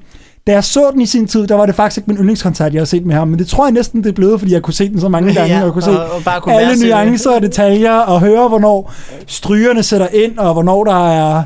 da 0.46 0.52
jeg 0.52 0.64
så 0.64 0.90
den 0.92 1.00
i 1.00 1.06
sin 1.06 1.28
tid, 1.28 1.46
der 1.46 1.54
var 1.54 1.66
det 1.66 1.74
faktisk 1.74 1.98
ikke 1.98 2.10
min 2.10 2.18
yndlingskoncert, 2.18 2.74
jeg 2.74 2.80
har 2.80 2.84
set 2.84 3.06
med 3.06 3.14
ham, 3.14 3.28
men 3.28 3.38
det 3.38 3.46
tror 3.46 3.66
jeg 3.66 3.72
næsten, 3.72 4.02
det 4.02 4.08
er 4.08 4.14
blevet, 4.14 4.40
fordi 4.40 4.52
jeg 4.52 4.62
kunne 4.62 4.74
se 4.74 4.88
den 4.88 5.00
så 5.00 5.08
mange 5.08 5.34
gange, 5.38 5.54
ja, 5.54 5.60
og 5.60 5.64
jeg 5.64 5.72
kunne 5.72 5.84
og, 5.84 6.08
se 6.08 6.14
og 6.14 6.24
bare 6.24 6.40
kunne 6.40 6.60
alle 6.60 6.88
nuancer 6.88 7.30
og 7.30 7.42
detaljer, 7.42 7.98
og 7.98 8.20
høre, 8.20 8.48
hvornår 8.48 8.92
strygerne 9.26 9.82
sætter 9.82 10.08
ind, 10.08 10.38
og 10.38 10.52
hvornår 10.52 10.84
der 10.84 11.08
er 11.08 11.42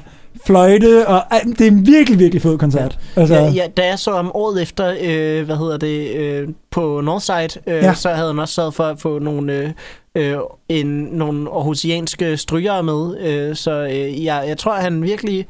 fløjte, 0.46 1.08
og 1.08 1.22
det 1.58 1.60
er 1.60 1.70
en 1.70 1.86
virkelig, 1.86 2.18
virkelig 2.18 2.42
fed 2.42 2.58
koncert. 2.58 2.98
Altså, 3.16 3.34
Ja, 3.34 3.50
ja, 3.50 3.66
da 3.76 3.86
jeg 3.86 3.98
så 3.98 4.10
om 4.10 4.30
året 4.34 4.62
efter, 4.62 4.94
øh, 5.02 5.44
hvad 5.44 5.56
hedder 5.56 5.76
det, 5.76 6.16
øh, 6.16 6.48
på 6.70 7.00
Northside, 7.00 7.60
øh, 7.66 7.74
ja. 7.74 7.94
så 7.94 8.08
havde 8.08 8.28
han 8.28 8.38
også 8.38 8.54
sørget 8.54 8.74
for 8.74 8.84
at 8.84 9.00
få 9.00 9.18
nogle, 9.18 9.52
øh, 9.52 9.70
øh, 10.16 10.36
en, 10.68 10.86
nogle 11.12 11.50
aarhusianske 11.50 12.36
strygere 12.36 12.82
med. 12.82 13.18
Øh, 13.20 13.56
så 13.56 13.70
øh, 13.72 14.24
jeg, 14.24 14.44
jeg 14.48 14.58
tror, 14.58 14.74
han 14.74 15.02
virkelig 15.02 15.46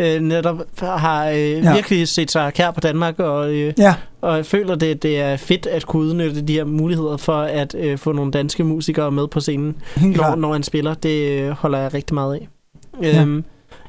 øh, 0.00 0.20
netop 0.20 0.56
har 0.80 1.28
øh, 1.28 1.36
Ja. 1.38 1.74
virkelig 1.74 2.08
set 2.08 2.30
sig 2.30 2.54
kær 2.54 2.70
på 2.70 2.80
Danmark, 2.80 3.18
og, 3.18 3.52
øh, 3.54 3.72
ja, 3.78 3.94
og 4.20 4.46
føler, 4.46 4.74
det, 4.74 5.02
det 5.02 5.20
er 5.20 5.36
fedt 5.36 5.66
at 5.66 5.86
kunne 5.86 6.02
udnytte 6.08 6.42
de 6.42 6.52
her 6.52 6.64
muligheder 6.64 7.16
for 7.16 7.32
at 7.40 7.74
øh, 7.78 7.98
få 7.98 8.12
nogle 8.12 8.30
danske 8.32 8.64
musikere 8.64 9.10
med 9.10 9.28
på 9.28 9.40
scenen, 9.40 9.76
når, 9.96 10.34
når 10.34 10.52
han 10.52 10.62
spiller. 10.62 10.94
Det 10.94 11.30
øh, 11.40 11.50
holder 11.50 11.78
jeg 11.78 11.94
rigtig 11.94 12.14
meget 12.14 12.34
af. 12.34 12.48
Ja. 13.02 13.22
Øhm, 13.22 13.44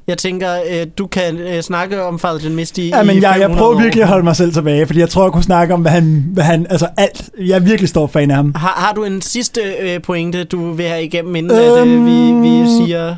jeg 0.10 0.18
tænker, 0.18 0.50
øh, 0.72 0.88
du 0.98 1.08
kan 1.08 1.38
øh, 1.38 1.62
snakke 1.62 2.04
om 2.04 2.20
Father 2.20 2.50
Misty 2.50 2.80
Ja, 2.80 3.02
i 3.02 3.06
men 3.06 3.16
jeg, 3.16 3.24
jeg 3.24 3.34
500 3.34 3.58
prøver 3.58 3.82
virkelig 3.82 4.02
at 4.02 4.08
holde 4.08 4.24
mig 4.24 4.36
selv 4.36 4.54
tilbage, 4.54 4.86
fordi 4.86 5.00
jeg 5.00 5.10
tror, 5.10 5.24
jeg 5.24 5.32
kunne 5.32 5.44
snakke 5.44 5.74
om, 5.74 5.82
hvad 5.82 5.92
han, 5.92 6.26
hvad 6.34 6.44
han 6.44 6.68
altså 6.70 6.88
alt. 6.98 7.30
Jeg 7.40 7.56
er 7.56 7.60
virkelig 7.60 7.90
stor 7.90 8.08
fan 8.08 8.32
af 8.32 8.36
ham. 8.36 8.54
Har, 8.56 8.74
har 8.78 8.94
du 8.94 9.04
en 9.04 9.22
sidste 9.22 9.62
øh, 9.82 10.02
pointe, 10.02 10.44
du 10.44 10.72
vil 10.72 10.86
have 10.86 11.04
igennem, 11.04 11.36
inden 11.36 11.52
øhm, 11.52 11.82
at, 11.82 11.88
øh, 11.88 12.06
vi, 12.06 12.50
vi 12.50 12.66
siger, 12.68 13.16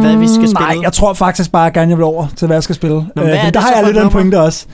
hvad 0.00 0.16
vi 0.16 0.26
skal 0.26 0.48
spille? 0.48 0.54
Nej, 0.54 0.76
jeg 0.82 0.92
tror 0.92 1.12
faktisk 1.12 1.52
bare 1.52 1.70
gerne, 1.70 1.90
jeg 1.90 1.98
vil 1.98 2.04
over 2.04 2.26
til, 2.36 2.46
hvad 2.46 2.56
jeg 2.56 2.62
skal 2.62 2.74
spille. 2.74 2.96
Nå, 3.16 3.22
øh, 3.22 3.28
er 3.28 3.44
det 3.44 3.54
der 3.54 3.60
har 3.60 3.72
jeg 3.76 3.86
lidt 3.86 3.96
af 3.96 4.04
en 4.04 4.10
pointe 4.10 4.40
også. 4.40 4.66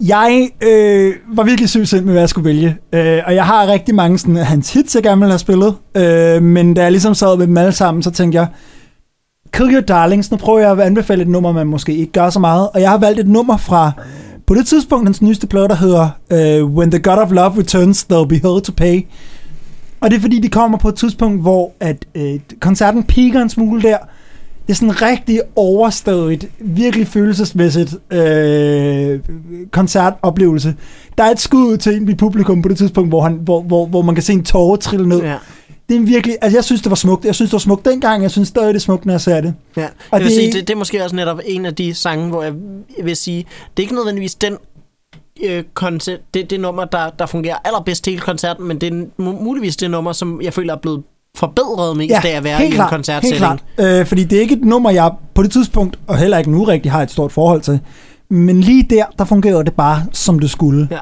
Jeg 0.00 0.48
øh, 0.60 1.14
var 1.34 1.42
virkelig 1.42 1.68
syg 1.68 1.80
med, 1.92 2.12
hvad 2.12 2.22
jeg 2.22 2.28
skulle 2.28 2.48
vælge. 2.48 2.76
Øh, 2.94 3.18
og 3.26 3.34
jeg 3.34 3.44
har 3.44 3.66
rigtig 3.66 3.94
mange 3.94 4.18
sådan, 4.18 4.36
af 4.36 4.46
hans 4.46 4.72
hits, 4.72 4.94
jeg 4.94 5.02
gerne 5.02 5.20
vil 5.20 5.28
have 5.28 5.38
spillet. 5.38 5.74
Øh, 5.96 6.42
men 6.42 6.74
da 6.74 6.82
jeg 6.82 6.90
ligesom 6.90 7.14
sad 7.14 7.36
med 7.36 7.46
dem 7.46 7.56
alle 7.56 7.72
sammen, 7.72 8.02
så 8.02 8.10
tænkte 8.10 8.36
jeg, 8.36 8.46
Kill 9.52 9.74
Your 9.74 9.80
Darlings, 9.80 10.30
nu 10.30 10.36
prøver 10.36 10.58
jeg 10.58 10.70
at 10.70 10.80
anbefale 10.80 11.22
et 11.22 11.28
nummer, 11.28 11.52
man 11.52 11.66
måske 11.66 11.96
ikke 11.96 12.12
gør 12.12 12.30
så 12.30 12.38
meget. 12.38 12.68
Og 12.74 12.80
jeg 12.80 12.90
har 12.90 12.98
valgt 12.98 13.20
et 13.20 13.28
nummer 13.28 13.56
fra, 13.56 13.92
på 14.46 14.54
det 14.54 14.66
tidspunkt, 14.66 15.06
hans 15.06 15.22
nyeste 15.22 15.46
plade, 15.46 15.68
der 15.68 15.74
hedder 15.74 16.08
uh, 16.62 16.76
When 16.76 16.90
the 16.90 17.00
God 17.00 17.18
of 17.18 17.30
Love 17.30 17.58
Returns, 17.58 18.06
There'll 18.12 18.26
Be 18.26 18.34
Hell 18.34 18.62
to 18.62 18.72
Pay. 18.76 19.06
Og 20.00 20.10
det 20.10 20.16
er 20.16 20.20
fordi, 20.20 20.40
de 20.40 20.48
kommer 20.48 20.78
på 20.78 20.88
et 20.88 20.94
tidspunkt, 20.94 21.40
hvor 21.40 21.72
at, 21.80 22.04
øh, 22.14 22.40
koncerten 22.60 23.02
piker 23.02 23.42
en 23.42 23.48
smule 23.48 23.82
der. 23.82 23.96
Det 24.66 24.74
er 24.74 24.76
sådan 24.76 25.02
rigtig 25.02 25.40
overstået, 25.56 26.48
virkelig 26.60 27.06
følelsesmæssigt 27.06 27.96
øh, 28.12 29.20
koncertoplevelse. 29.70 30.74
Der 31.18 31.24
er 31.24 31.30
et 31.30 31.40
skud 31.40 31.72
ud 31.72 31.76
til 31.76 31.96
en 31.96 32.08
i 32.08 32.14
publikum 32.14 32.62
på 32.62 32.68
det 32.68 32.78
tidspunkt, 32.78 33.10
hvor, 33.10 33.22
han, 33.22 33.38
hvor, 33.42 33.62
hvor, 33.62 33.86
hvor 33.86 34.02
man 34.02 34.14
kan 34.14 34.24
se 34.24 34.32
en 34.32 34.44
tårer 34.44 34.76
trille 34.76 35.08
ned. 35.08 35.22
Ja. 35.22 35.36
Det 35.88 35.96
er 35.96 36.00
virkelig, 36.00 36.36
altså 36.42 36.56
jeg 36.56 36.64
synes, 36.64 36.82
det 36.82 36.90
var 36.90 36.96
smukt. 36.96 37.24
Jeg 37.24 37.34
synes, 37.34 37.48
det 37.50 37.52
var 37.52 37.58
smukt 37.58 37.84
dengang. 37.84 38.22
Jeg 38.22 38.30
synes 38.30 38.48
stadig, 38.48 38.68
det 38.68 38.74
er 38.74 38.80
smukt, 38.80 39.04
når 39.06 39.12
jeg 39.12 39.20
ser 39.20 39.40
det. 39.40 39.54
ja. 39.76 39.82
Og 39.84 39.88
Jeg 40.12 40.20
vil 40.20 40.26
det- 40.26 40.34
sige, 40.36 40.52
det, 40.52 40.68
det 40.68 40.74
er 40.74 40.78
måske 40.78 41.04
også 41.04 41.16
netop 41.16 41.40
en 41.46 41.66
af 41.66 41.74
de 41.74 41.94
sange, 41.94 42.28
hvor 42.28 42.42
jeg 42.42 42.52
vil 43.02 43.16
sige, 43.16 43.46
det 43.76 43.82
er 43.82 43.84
ikke 43.84 43.94
nødvendigvis 43.94 44.34
den 44.34 44.56
øh, 45.44 45.64
koncert, 45.74 46.18
det, 46.34 46.50
det 46.50 46.60
nummer, 46.60 46.84
der, 46.84 47.10
der 47.18 47.26
fungerer 47.26 47.56
allerbedst 47.64 48.04
til 48.04 48.10
hele 48.10 48.20
koncerten, 48.20 48.68
men 48.68 48.78
det 48.80 48.92
er 48.92 49.02
mu- 49.20 49.44
muligvis 49.44 49.76
det 49.76 49.90
nummer, 49.90 50.12
som 50.12 50.40
jeg 50.42 50.54
føler 50.54 50.74
er 50.74 50.78
blevet 50.78 51.02
forbedret 51.36 51.96
mest 51.96 52.10
ja, 52.10 52.20
af 52.28 52.36
at 52.36 52.44
være 52.44 52.62
i 52.62 52.66
en 52.66 52.72
helt 52.72 52.88
koncertsætning. 52.88 53.38
klart. 53.38 53.62
Øh, 54.00 54.06
fordi 54.06 54.24
det 54.24 54.36
er 54.36 54.40
ikke 54.42 54.54
et 54.54 54.64
nummer, 54.64 54.90
jeg 54.90 55.10
på 55.34 55.42
det 55.42 55.50
tidspunkt, 55.52 55.98
og 56.06 56.18
heller 56.18 56.38
ikke 56.38 56.50
nu 56.50 56.64
rigtig 56.64 56.92
har 56.92 57.02
et 57.02 57.10
stort 57.10 57.32
forhold 57.32 57.60
til. 57.60 57.80
Men 58.30 58.60
lige 58.60 58.82
der, 58.90 59.04
der 59.18 59.24
fungerer 59.24 59.62
det 59.62 59.72
bare, 59.74 60.06
som 60.12 60.38
det 60.38 60.50
skulle. 60.50 60.88
Ja. 60.90 60.98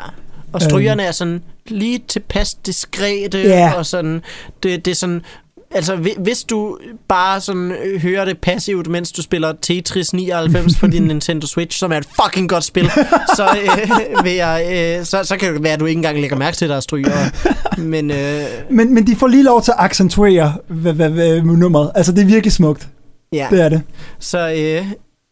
Og 0.52 0.62
strygerne 0.62 1.02
er 1.02 1.12
sådan 1.12 1.42
lige 1.70 2.00
tilpas 2.08 2.54
diskrete, 2.54 3.38
Ja. 3.38 3.72
og 3.72 3.86
sådan, 3.86 4.22
det, 4.62 4.84
det 4.84 4.90
er 4.90 4.94
sådan, 4.94 5.22
altså 5.70 5.96
hvi- 5.96 6.18
hvis 6.22 6.44
du 6.44 6.78
bare 7.08 7.40
sådan 7.40 7.72
øh, 7.84 8.00
hører 8.00 8.24
det 8.24 8.38
passivt, 8.38 8.86
mens 8.86 9.12
du 9.12 9.22
spiller 9.22 9.52
Tetris 9.62 10.12
99 10.14 10.76
på 10.76 10.86
din 10.86 11.02
Nintendo 11.12 11.46
Switch, 11.46 11.78
som 11.78 11.92
er 11.92 11.96
et 11.96 12.06
fucking 12.22 12.48
godt 12.48 12.64
spil, 12.64 12.90
så, 13.36 13.48
øh, 13.62 13.90
vil 14.24 14.32
jeg, 14.32 14.66
øh, 15.00 15.04
så, 15.04 15.24
så 15.24 15.36
kan 15.36 15.54
det 15.54 15.62
være, 15.62 15.72
at 15.72 15.80
du 15.80 15.86
ikke 15.86 15.98
engang 15.98 16.20
lægger 16.20 16.36
mærke 16.36 16.56
til, 16.56 16.64
at 16.64 16.68
der 16.68 16.76
er 16.76 16.80
strygere. 16.80 17.30
Men 17.78 18.10
øh, 18.10 18.42
Men, 18.70 18.94
men 18.94 19.06
de 19.06 19.16
får 19.16 19.26
lige 19.26 19.42
lov 19.42 19.62
til 19.62 19.70
at 19.78 19.84
accentuere 19.84 20.52
hvad, 20.68 20.92
hvad, 20.92 21.08
hvad, 21.10 21.42
med 21.42 21.56
nummeret. 21.56 21.90
Altså, 21.94 22.12
det 22.12 22.22
er 22.22 22.26
virkelig 22.26 22.52
smukt. 22.52 22.88
ja, 23.32 23.46
Det 23.50 23.60
er 23.62 23.68
det. 23.68 23.82
så 24.18 24.38
øh, 24.50 24.86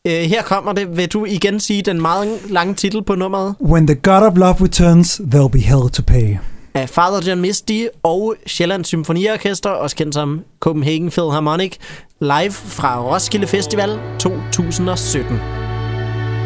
øh, 0.07 0.13
her 0.13 0.43
kommer 0.43 0.73
det. 0.73 0.97
Vil 0.97 1.09
du 1.09 1.25
igen 1.25 1.61
sige 1.61 1.83
den 1.83 2.01
meget 2.03 2.39
lange 2.51 2.75
titel 2.75 3.03
på 3.05 3.15
nummeret? 3.15 3.55
When 3.61 3.87
the 3.87 3.97
God 3.97 4.23
of 4.23 4.37
Love 4.37 4.55
returns, 4.61 5.21
there'll 5.21 5.49
be 5.49 5.59
hell 5.61 5.91
to 5.93 6.03
pay. 6.07 6.37
af 6.75 6.89
Father 6.89 7.21
John 7.29 7.41
Misty 7.41 7.85
og 8.03 8.35
Sjælland 8.47 8.85
Symfoniorkester, 8.85 9.71
også 9.71 9.97
kendt 9.97 10.15
som 10.15 10.41
Copenhagen 10.61 11.11
Philharmonic, 11.11 11.73
live 12.21 12.53
fra 12.53 13.03
Roskilde 13.03 13.47
Festival 13.47 13.99
2017. 14.19 15.41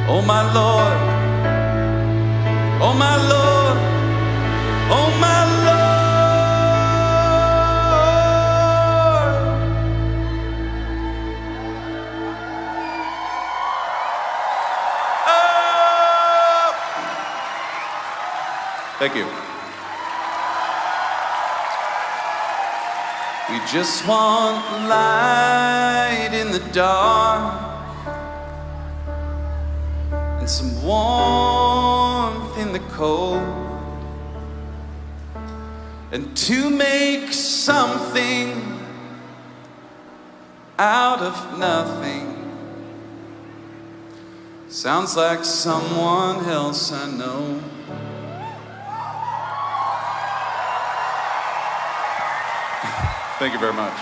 Oh 0.09 0.22
my 0.24 0.42
Lord, 0.54 0.92
oh 2.82 2.94
my 2.96 3.14
Lord, 3.30 3.76
oh 4.90 5.09
my 5.20 5.28
Thank 18.99 19.14
you. 19.14 19.26
We 23.49 23.61
just 23.70 24.05
want 24.09 24.57
light 24.88 26.30
in 26.32 26.51
the 26.51 26.59
dark 26.72 27.55
and 30.40 30.51
some 30.51 30.82
warmth 30.82 32.59
in 32.59 32.72
the 32.72 32.80
cold, 32.90 33.40
and 36.11 36.36
to 36.36 36.68
make 36.68 37.32
something 37.32 38.80
out 40.76 41.20
of 41.20 41.57
nothing. 41.57 42.34
Sounds 44.68 45.16
like 45.16 45.44
someone 45.44 46.44
else 46.46 46.90
I 46.90 47.09
know. 47.12 47.62
Thank 53.41 53.53
you 53.55 53.61
very 53.61 53.74
much. 53.74 53.99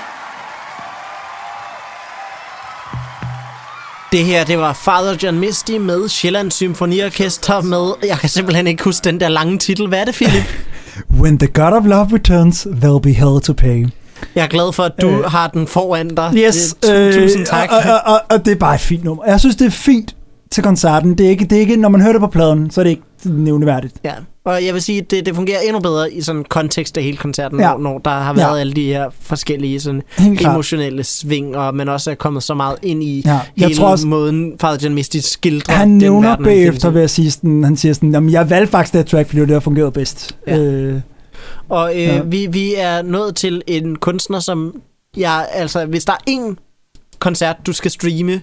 Det 4.13 4.25
her, 4.25 4.45
det 4.45 4.59
var 4.59 4.73
Father 4.73 5.17
John 5.23 5.39
Misty 5.39 5.73
med 5.73 6.09
Sjælland 6.09 6.51
Symfoniorkester 6.51 7.61
med, 7.63 7.93
jeg 8.09 8.19
kan 8.19 8.29
simpelthen 8.29 8.67
ikke 8.67 8.85
huske 8.85 9.05
den 9.05 9.21
der 9.21 9.29
lange 9.29 9.59
titel. 9.59 9.89
Hvad 9.89 10.01
er 10.01 10.05
det, 10.05 10.15
Philip? 10.15 10.45
When 11.21 11.39
the 11.39 11.49
God 11.49 11.73
of 11.73 11.85
Love 11.85 12.09
returns, 12.15 12.67
there'll 12.67 13.01
be 13.01 13.13
hell 13.13 13.41
to 13.41 13.53
pay. 13.53 13.87
Jeg 14.35 14.45
er 14.45 14.49
glad 14.49 14.73
for, 14.73 14.83
at 14.83 14.93
du 15.03 15.09
Øh. 15.09 15.25
har 15.25 15.49
den 15.49 15.67
foran 15.67 16.09
dig. 16.15 16.33
Yes, 16.37 16.75
Det- 16.83 17.15
tu- 17.15 17.21
Tusind 17.21 17.47
tak. 17.47 17.71
Og, 17.71 17.79
og, 17.93 18.13
og, 18.15 18.21
og 18.31 18.45
det 18.45 18.53
er 18.53 18.57
bare 18.57 18.75
et 18.75 18.81
fint 18.81 19.05
nummer. 19.05 19.25
Jeg 19.27 19.41
synes, 19.41 19.57
det 19.57 19.67
er 19.67 19.71
fint 19.71 20.17
til 20.51 20.63
koncerten. 20.63 21.19
Det 21.19 21.27
er 21.27 21.31
ikke, 21.31 21.45
det 21.45 21.57
er 21.57 21.61
ikke 21.61 21.77
når 21.77 21.89
man 21.89 22.01
hører 22.01 22.13
det 22.13 22.21
på 22.21 22.27
pladen, 22.27 22.71
så 22.71 22.81
er 22.81 22.83
det 22.83 22.91
ikke 22.91 23.03
nævneværdigt. 23.25 23.95
Ja, 24.05 24.13
og 24.47 24.65
jeg 24.65 24.75
vil 24.75 24.83
sige, 24.83 24.99
at 24.99 25.11
det, 25.11 25.27
det 25.27 25.35
fungerer 25.35 25.61
endnu 25.61 25.81
bedre 25.81 26.13
i 26.13 26.21
sådan 26.21 26.39
en 26.41 26.45
kontekst 26.45 26.99
af 26.99 27.05
hele 27.05 27.17
koncerten, 27.17 27.61
Ja. 27.61 27.71
når, 27.71 27.79
når 27.79 27.99
der 27.99 28.11
har 28.11 28.33
været 28.33 28.55
Ja. 28.57 28.61
alle 28.61 28.73
de 28.73 28.85
her 28.87 29.11
forskellige 29.21 29.81
sådan 29.81 30.03
emotionelle 30.41 31.05
sving, 31.05 31.57
og 31.57 31.75
man 31.75 31.89
også 31.89 32.11
er 32.11 32.15
kommet 32.15 32.43
så 32.43 32.55
meget 32.55 32.77
ind 32.83 33.03
i 33.03 33.23
Ja, 33.25 33.31
jeg 33.31 33.41
hele 33.57 33.75
tror 33.75 33.89
også- 33.89 34.07
måden, 34.07 34.53
Father 34.61 34.79
John 34.83 34.95
Misty 34.95 35.17
skildrer 35.17 35.75
Han 35.75 35.89
den 35.91 35.99
nævner 35.99 36.29
verden, 36.29 36.45
bagefter, 36.45 36.91
vil 36.91 37.01
jeg 37.01 37.11
sige, 37.11 37.31
sådan, 37.31 37.65
han 37.65 37.77
siger 37.77 37.93
sådan, 37.93 38.13
jamen, 38.13 38.31
jeg 38.33 38.51
valgte 38.51 38.71
faktisk 38.71 38.93
det 38.95 39.07
track, 39.07 39.29
fordi 39.29 39.41
det 39.41 39.49
der 39.49 39.61
fungerede 39.61 39.93
bedst. 39.93 40.37
Ja. 40.47 40.59
Øh, 40.59 41.01
Og 41.69 41.93
øh, 41.95 42.03
ja. 42.03 42.21
vi, 42.23 42.47
vi 42.51 42.75
er 42.77 43.03
nået 43.03 43.37
til 43.37 43.63
en 43.67 43.97
kunstner, 43.97 44.41
som 44.41 44.81
jeg, 45.17 45.47
altså, 45.53 45.85
hvis 45.85 46.05
der 46.05 46.13
er 46.13 46.17
en 46.27 46.59
koncert, 47.19 47.57
du 47.67 47.73
skal 47.73 47.91
streame 47.91 48.41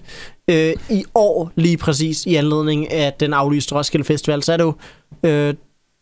øh, 0.50 0.72
i 0.90 1.04
år 1.14 1.50
lige 1.56 1.76
præcis 1.76 2.26
i 2.26 2.34
anledning 2.34 2.92
af 2.92 3.12
den 3.20 3.32
aflyste 3.32 3.74
Roskilde 3.74 4.04
Festival, 4.04 4.42
så 4.42 4.52
er 4.52 4.56
det 4.56 4.64
jo 4.64 4.74
øh, 5.24 5.54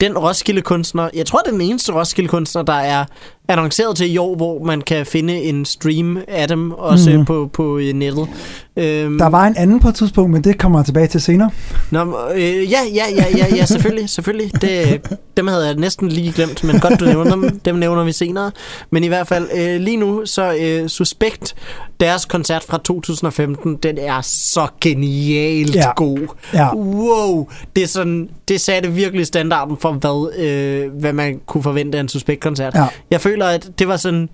den 0.03 0.19
Roskilde 0.19 0.63
kunstner, 0.63 1.11
jeg 1.15 1.27
tror 1.27 1.39
det 1.39 1.47
er 1.47 1.53
den 1.53 1.61
eneste 1.61 1.93
Roskilde 1.93 2.29
kunstner, 2.29 2.63
der 2.63 2.73
er 2.73 3.05
annonceret 3.49 3.97
til 3.97 4.13
i 4.13 4.17
år, 4.17 4.37
hvor 4.37 4.65
man 4.65 4.81
kan 4.81 5.07
finde 5.07 5.35
en 5.35 5.65
stream 5.65 6.19
af 6.29 6.49
dem 6.49 6.71
også 6.71 7.11
mm. 7.11 7.25
på, 7.25 7.51
på 7.53 7.79
øh, 7.79 7.93
nettet. 7.93 8.29
Øhm, 8.77 9.19
der 9.19 9.27
var 9.27 9.47
en 9.47 9.57
anden 9.57 9.81
på 9.81 9.89
et 9.89 9.95
tidspunkt, 9.95 10.31
men 10.31 10.45
det 10.45 10.59
kommer 10.59 10.79
jeg 10.79 10.87
tilbage 10.87 11.07
til 11.07 11.21
senere. 11.21 11.51
Nå, 11.91 12.19
øh, 12.35 12.41
ja, 12.43 12.81
ja, 12.95 13.05
ja, 13.17 13.25
ja, 13.37 13.57
ja, 13.57 13.65
selvfølgelig, 13.65 14.11
selvfølgelig. 14.11 14.63
Det, 14.63 15.03
dem 15.37 15.47
havde 15.47 15.67
jeg 15.67 15.75
næsten 15.75 16.09
lige 16.09 16.33
glemt, 16.33 16.65
men 16.65 16.81
godt 16.81 17.01
du 17.01 17.05
nævner 17.05 17.31
dem. 17.31 17.61
Dem 17.61 17.75
nævner 17.75 18.05
vi 18.05 18.13
senere. 18.13 18.51
Men 18.91 19.05
i 19.05 19.09
hvert 19.09 19.27
fald, 19.27 19.49
øh, 19.55 19.81
lige 19.81 19.97
nu, 19.97 20.27
så 20.27 20.57
øh, 20.61 20.89
Suspekt, 20.89 21.55
deres 22.01 22.25
koncert 22.25 22.63
fra 22.63 22.79
2015, 22.85 23.77
den 23.77 23.99
er 23.99 24.21
så 24.21 24.67
genialt 24.81 25.75
ja. 25.75 25.93
god. 25.97 26.19
Ja. 26.55 26.75
Wow, 26.75 27.49
det, 27.77 27.83
er 27.83 27.89
sådan, 27.89 28.29
det 28.49 28.61
satte 28.61 28.93
virkelig 28.93 29.27
standarden 29.27 29.77
for, 29.81 29.93
hvad, 29.93 30.45
øh, 30.45 31.01
hvad 31.01 31.13
man 31.13 31.41
kunne 31.47 31.63
forvente 31.63 31.99
af 31.99 32.03
en 32.03 32.09
Suspekt-koncert. 32.09 32.75
Ja. 32.75 32.87
Jeg 33.11 33.21
føler, 33.21 33.32
at 33.41 33.71
det 33.79 33.89
var 33.89 33.97
sådan... 33.97 34.29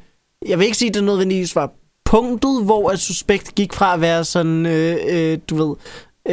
Jeg 0.48 0.58
vil 0.58 0.64
ikke 0.64 0.76
sige, 0.76 0.88
at 0.88 0.94
det 0.94 1.04
nødvendigvis 1.04 1.56
var 1.56 1.70
punktet, 2.04 2.64
hvor 2.64 2.90
at 2.90 2.98
Suspekt 2.98 3.54
gik 3.54 3.72
fra 3.72 3.94
at 3.94 4.00
være 4.00 4.24
sådan, 4.24 4.66
øh, 4.66 4.96
øh, 5.10 5.38
du 5.50 5.56
ved, 5.56 5.74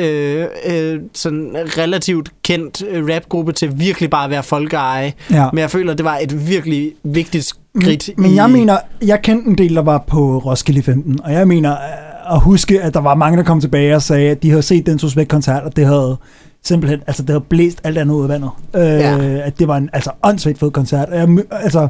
øh, 0.04 0.48
øh, 0.66 1.00
sådan 1.14 1.52
relativt 1.78 2.30
kendt 2.44 2.84
øh, 2.90 3.16
rapgruppe 3.16 3.52
til 3.52 3.80
virkelig 3.80 4.10
bare 4.10 4.24
at 4.24 4.30
være 4.30 4.44
folkeeje. 4.44 5.14
Ja. 5.32 5.50
Men 5.54 5.60
jeg 5.60 5.72
føler, 5.72 5.94
det 5.94 6.06
var 6.06 6.18
et 6.18 6.48
virkelig 6.48 6.94
vigtigt 7.04 7.46
skridt. 7.46 8.10
Men 8.18 8.32
i, 8.32 8.36
jeg 8.36 8.50
mener, 8.50 8.78
jeg 9.06 9.22
kendte 9.22 9.50
en 9.50 9.58
del, 9.58 9.76
der 9.76 9.82
var 9.82 10.04
på 10.08 10.38
Roskilde 10.38 10.84
15, 10.84 11.20
og 11.24 11.34
jeg 11.34 11.48
mener 11.48 11.72
øh, 11.72 12.34
at 12.36 12.40
huske, 12.42 12.82
at 12.82 12.94
der 12.94 13.00
var 13.02 13.16
mange, 13.16 13.38
der 13.38 13.44
kom 13.44 13.62
tilbage 13.62 13.96
og 13.96 14.02
sagde, 14.02 14.30
at 14.30 14.44
de 14.44 14.50
havde 14.50 14.64
set 14.64 14.86
den 14.86 15.00
Suspekt-koncert, 15.00 15.64
og 15.64 15.76
det 15.76 15.86
havde 15.86 16.18
simpelthen, 16.64 17.02
altså 17.08 17.22
det 17.22 17.30
havde 17.30 17.44
blæst 17.50 17.82
alt 17.84 17.98
andet 17.98 18.16
ud 18.16 18.24
af 18.24 18.30
vandet. 18.30 18.50
Øh, 18.76 18.82
Ja. 18.82 19.18
At 19.40 19.60
det 19.60 19.68
var 19.68 19.78
en 19.78 19.90
altså 19.94 20.12
åndssvagt 20.24 20.60
fed 20.60 20.72
koncert. 20.72 21.10
Og 21.10 21.16
Jeg, 21.18 21.38
altså, 21.52 21.88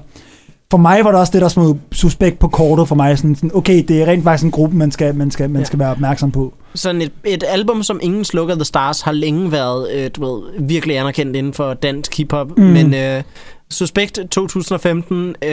for 0.71 0.77
mig 0.77 1.03
var 1.05 1.11
det 1.11 1.19
også 1.19 1.31
det, 1.33 1.41
der 1.41 1.47
smed 1.47 1.75
Suspekt 1.91 2.39
på 2.39 2.47
kortet 2.47 2.87
for 2.87 2.95
mig. 2.95 3.17
Sådan, 3.17 3.35
sådan, 3.35 3.51
okay, 3.53 3.83
det 3.87 4.01
er 4.01 4.05
rent 4.05 4.23
faktisk 4.23 4.45
en 4.45 4.51
gruppe, 4.51 4.75
man 4.75 4.91
skal, 4.91 5.15
man 5.15 5.31
skal, 5.31 5.49
man 5.49 5.61
Ja. 5.61 5.65
skal 5.65 5.79
være 5.79 5.91
opmærksom 5.91 6.31
på. 6.31 6.53
sådan 6.75 7.01
et, 7.01 7.11
et 7.25 7.43
album 7.47 7.83
som 7.83 7.99
Ingen 8.03 8.25
Slukker 8.25 8.55
The 8.55 8.65
Stars 8.65 9.01
har 9.01 9.11
længe 9.11 9.51
været 9.51 9.91
øh, 9.93 10.09
du 10.15 10.25
ved, 10.25 10.41
virkelig 10.59 10.97
anerkendt 10.97 11.35
inden 11.35 11.53
for 11.53 11.73
dansk 11.73 12.17
hiphop, 12.17 12.57
mm. 12.57 12.63
men 12.63 12.93
øh, 12.93 13.23
Suspekt 13.71 14.19
2015, 14.31 15.35
øh, 15.43 15.49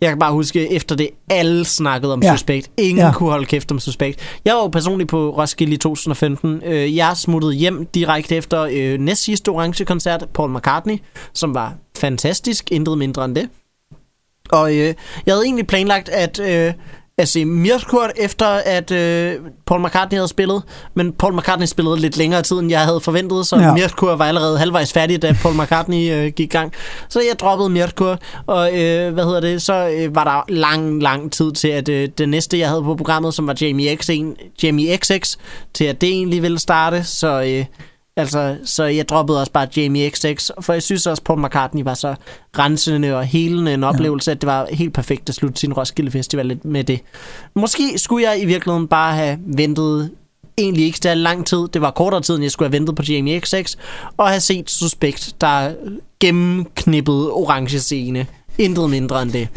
jeg 0.00 0.08
kan 0.08 0.18
bare 0.18 0.32
huske, 0.32 0.72
efter 0.72 0.96
det 0.96 1.08
alle 1.30 1.64
snakkede 1.64 2.12
om 2.12 2.22
Ja. 2.22 2.32
Suspekt. 2.36 2.70
Ingen 2.76 3.04
ja. 3.06 3.12
kunne 3.12 3.30
holde 3.30 3.46
kæft 3.46 3.70
om 3.70 3.78
Suspekt. 3.78 4.20
Jeg 4.44 4.54
var 4.54 4.60
jo 4.60 4.68
personligt 4.68 5.10
på 5.10 5.30
Roskilde 5.30 5.72
i 5.74 5.76
2015. 5.76 6.60
Øh, 6.66 6.96
jeg 6.96 7.12
smuttede 7.16 7.52
hjem 7.52 7.86
direkte 7.94 8.36
efter 8.36 8.68
øh, 8.72 8.98
næst 9.00 9.24
sidste 9.24 9.48
orange 9.48 9.84
koncert, 9.84 10.24
Paul 10.34 10.56
McCartney, 10.56 10.96
som 11.32 11.54
var 11.54 11.74
fantastisk, 11.98 12.72
intet 12.72 12.98
mindre 12.98 13.24
end 13.24 13.34
det. 13.34 13.48
Og 14.52 14.72
øh, 14.72 14.94
jeg 15.26 15.34
havde 15.34 15.44
egentlig 15.44 15.66
planlagt 15.66 16.08
at, 16.08 16.40
øh, 16.40 16.72
at 17.18 17.28
se 17.28 17.44
Mirkurt 17.44 18.10
efter 18.16 18.46
at 18.46 18.90
øh, 18.90 19.34
Paul 19.66 19.86
McCartney 19.86 20.16
havde 20.16 20.28
spillet, 20.28 20.62
men 20.94 21.12
Paul 21.12 21.36
McCartney 21.36 21.66
spillede 21.66 22.00
lidt 22.00 22.16
længere 22.16 22.42
tid, 22.42 22.56
end 22.56 22.70
jeg 22.70 22.80
havde 22.80 23.00
forventet, 23.00 23.46
så 23.46 23.56
Ja. 23.56 23.74
Mirkurt 23.74 24.18
var 24.18 24.24
allerede 24.24 24.58
halvvejs 24.58 24.92
færdig, 24.92 25.22
da 25.22 25.36
Paul 25.42 25.54
McCartney 25.54 26.12
øh, 26.12 26.26
gik 26.26 26.40
i 26.40 26.56
gang. 26.56 26.72
Så 27.08 27.20
jeg 27.20 27.38
droppede 27.40 27.68
Mirkurt, 27.70 28.22
og 28.46 28.68
øh, 28.80 29.12
hvad 29.14 29.24
hedder 29.24 29.40
det, 29.40 29.62
så 29.62 29.88
øh, 29.88 30.14
var 30.14 30.24
der 30.24 30.52
lang, 30.52 31.02
lang 31.02 31.32
tid 31.32 31.52
til, 31.52 31.68
at 31.68 31.88
øh, 31.88 32.08
det 32.18 32.28
næste, 32.28 32.58
jeg 32.58 32.68
havde 32.68 32.82
på 32.82 32.94
programmet, 32.94 33.34
som 33.34 33.46
var 33.46 33.56
Jamie, 33.60 33.92
X1, 34.02 34.52
Jamie 34.62 34.96
XX, 34.96 35.36
til 35.74 35.84
at 35.84 36.00
det 36.00 36.08
egentlig 36.08 36.42
ville 36.42 36.58
starte, 36.58 37.04
så... 37.04 37.42
Øh, 37.42 37.64
Altså, 38.18 38.56
så 38.64 38.84
jeg 38.84 39.08
droppede 39.08 39.40
også 39.40 39.52
bare 39.52 39.68
Jamie 39.76 40.10
XX, 40.10 40.50
for 40.60 40.72
jeg 40.72 40.82
synes 40.82 41.06
også, 41.06 41.22
Paul 41.22 41.44
McCartney 41.44 41.82
var 41.82 41.94
så 41.94 42.14
rensende 42.58 43.16
og 43.16 43.24
helende 43.24 43.74
en 43.74 43.84
oplevelse, 43.84 44.30
ja. 44.30 44.34
at 44.34 44.40
det 44.40 44.46
var 44.46 44.68
helt 44.70 44.94
perfekt 44.94 45.28
at 45.28 45.34
slutte 45.34 45.60
sin 45.60 45.72
Roskilde 45.72 46.10
Festival 46.10 46.58
med 46.64 46.84
det. 46.84 47.00
Måske 47.54 47.98
skulle 47.98 48.30
jeg 48.30 48.42
i 48.42 48.44
virkeligheden 48.44 48.88
bare 48.88 49.14
have 49.14 49.38
ventet 49.46 50.10
egentlig 50.58 50.84
ikke 50.84 50.98
så 50.98 51.14
lang 51.14 51.46
tid. 51.46 51.68
Det 51.72 51.80
var 51.82 51.90
kortere 51.90 52.20
tid, 52.20 52.34
end 52.34 52.42
jeg 52.42 52.50
skulle 52.50 52.66
have 52.68 52.78
ventet 52.78 52.96
på 52.96 53.02
Jamie 53.02 53.40
XX, 53.40 53.76
og 54.16 54.28
have 54.28 54.40
set 54.40 54.70
Suspekt, 54.70 55.34
der 55.40 55.72
gennemknippede 56.20 57.30
orange 57.30 57.80
scene. 57.80 58.26
Intet 58.58 58.90
mindre 58.90 59.22
end 59.22 59.32
det. 59.32 59.48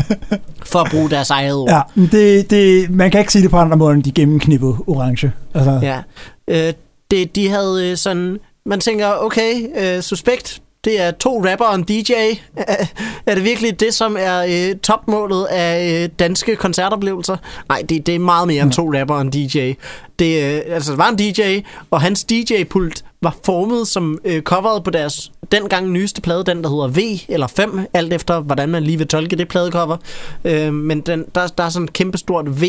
For 0.72 0.78
at 0.78 0.90
bruge 0.90 1.10
deres 1.10 1.30
eget 1.30 1.54
ord. 1.54 1.70
Ja, 1.70 2.02
det, 2.02 2.50
det, 2.50 2.90
man 2.90 3.10
kan 3.10 3.20
ikke 3.20 3.32
sige 3.32 3.42
det 3.42 3.50
på 3.50 3.56
andre 3.56 3.76
måder, 3.76 3.92
end 3.92 4.02
de 4.02 4.12
gennemknippede 4.12 4.76
orange. 4.86 5.32
Altså, 5.54 5.80
Ja. 5.82 6.02
Øh, 6.48 6.72
det, 7.10 7.36
de 7.36 7.48
havde 7.48 7.90
øh, 7.90 7.96
sådan... 7.96 8.38
Man 8.66 8.80
tænker, 8.80 9.14
okay, 9.18 9.54
øh, 9.76 10.02
suspekt, 10.02 10.62
det 10.84 11.00
er 11.00 11.10
to 11.10 11.44
rapper 11.44 11.64
og 11.64 11.74
en 11.74 11.82
DJ. 11.82 12.12
Er, 12.56 12.86
er 13.26 13.34
det 13.34 13.44
virkelig 13.44 13.80
det, 13.80 13.94
som 13.94 14.16
er 14.18 14.38
øh, 14.48 14.76
topmålet 14.76 15.44
af 15.44 16.02
øh, 16.02 16.08
danske 16.18 16.56
koncertoplevelser? 16.56 17.36
Nej, 17.68 17.82
det, 17.88 18.06
det 18.06 18.14
er 18.14 18.18
meget 18.18 18.48
mere 18.48 18.62
end 18.62 18.72
to 18.72 18.94
rapper 19.00 19.14
og 19.14 19.20
en 19.20 19.30
DJ. 19.30 19.72
Det, 20.18 20.54
øh, 20.54 20.62
altså, 20.66 20.90
det 20.90 20.98
var 20.98 21.08
en 21.08 21.16
DJ, 21.16 21.60
og 21.90 22.00
hans 22.00 22.24
DJ-pult 22.24 23.04
var 23.22 23.36
formet 23.44 23.88
som 23.88 24.18
øh, 24.24 24.42
coveret 24.42 24.84
på 24.84 24.90
deres 24.90 25.32
dengang 25.52 25.90
nyeste 25.90 26.20
plade, 26.20 26.44
den 26.44 26.64
der 26.64 26.70
hedder 26.70 26.88
V 26.88 27.20
eller 27.28 27.46
5, 27.46 27.80
alt 27.92 28.12
efter 28.12 28.40
hvordan 28.40 28.68
man 28.68 28.82
lige 28.82 28.98
vil 28.98 29.06
tolke 29.06 29.36
det 29.36 29.48
pladecover. 29.48 29.96
Øh, 30.44 30.74
men 30.74 31.00
den, 31.00 31.24
der, 31.34 31.46
der 31.46 31.64
er 31.64 31.68
sådan 31.68 31.84
et 31.84 31.92
kæmpestort 31.92 32.62
V, 32.62 32.64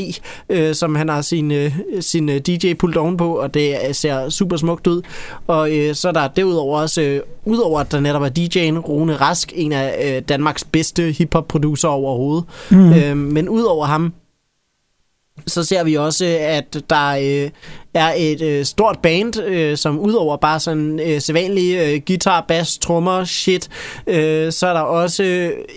øh, 0.49 0.75
som 0.75 0.95
han 0.95 1.09
har 1.09 1.21
sin, 1.21 1.51
øh, 1.51 1.75
sin 1.99 2.29
øh, 2.29 2.35
DJ-pult 2.35 2.97
ovenpå, 2.97 3.35
og 3.35 3.53
det 3.53 3.77
øh, 3.87 3.95
ser 3.95 4.29
super 4.29 4.57
smukt 4.57 4.87
ud. 4.87 5.01
Og 5.47 5.77
øh, 5.77 5.95
så 5.95 6.07
er 6.07 6.11
der 6.11 6.27
derudover 6.27 6.79
også, 6.79 7.01
øh, 7.01 7.21
udover 7.45 7.79
at 7.79 7.91
der 7.91 7.99
netop 7.99 8.21
er 8.21 8.29
DJ'en 8.29 8.79
Rune 8.79 9.15
Rask, 9.15 9.53
en 9.55 9.71
af 9.71 10.15
øh, 10.15 10.21
Danmarks 10.29 10.63
bedste 10.63 11.11
hiphop-producer 11.11 11.87
overhovedet. 11.87 12.43
Mm. 12.69 12.93
Øh, 12.93 13.17
men 13.17 13.49
udover 13.49 13.85
ham, 13.85 14.13
så 15.47 15.63
ser 15.63 15.83
vi 15.83 15.95
også, 15.95 16.37
at 16.39 16.77
der 16.89 17.09
øh, 17.09 17.49
er 17.93 18.13
et 18.17 18.41
øh, 18.41 18.65
stort 18.65 18.99
band, 19.03 19.39
øh, 19.41 19.77
som 19.77 19.99
udover 19.99 20.37
bare 20.37 20.59
sådan 20.59 20.99
øh, 20.99 21.21
sædvanlige 21.21 21.93
øh, 21.93 22.01
guitar, 22.07 22.45
bass, 22.47 22.77
trommer, 22.77 23.25
shit, 23.25 23.69
øh, 24.07 24.51
så 24.51 24.67
er 24.67 24.73
der 24.73 24.81
også 24.81 25.23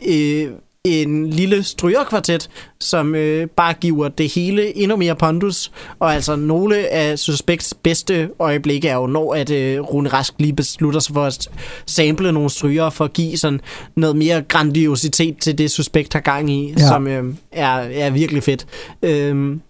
øh, 0.07 0.51
en 0.85 1.30
lille 1.30 1.62
strygerkvartet, 1.62 2.51
som 2.80 3.14
øh, 3.14 3.47
bare 3.47 3.72
giver 3.74 4.09
det 4.09 4.32
hele 4.32 4.76
endnu 4.76 4.97
mere 4.97 5.16
pondus. 5.16 5.72
Og 5.99 6.14
altså 6.14 6.37
nogle 6.37 6.89
af 6.89 7.18
Suspects 7.18 7.74
bedste 7.82 8.30
øjeblikke 8.39 8.89
er 8.89 8.95
jo, 8.95 9.07
når 9.07 9.35
at 9.35 9.51
øh, 9.51 9.80
Rune 9.80 10.09
Rask 10.09 10.35
lige 10.39 10.53
beslutter 10.53 11.01
sig 11.01 11.14
for 11.14 11.24
at 11.24 11.49
sample 11.87 12.32
nogle 12.32 12.51
stryger 12.51 12.91
for 12.91 13.05
at 13.05 13.12
give 13.12 13.37
sådan 13.37 13.61
noget 13.97 14.16
mere 14.16 14.43
grandiositet 14.43 15.37
til 15.39 15.59
det 15.59 15.70
Suspect 15.70 16.12
har 16.12 16.20
gang 16.20 16.51
i, 16.51 16.74
Ja. 16.78 16.87
som 16.89 17.07
øh, 17.07 17.35
er, 17.53 17.68
er 17.76 18.11
virkelig 18.11 18.43
fedt. 18.43 18.66
Øhm, 19.03 19.61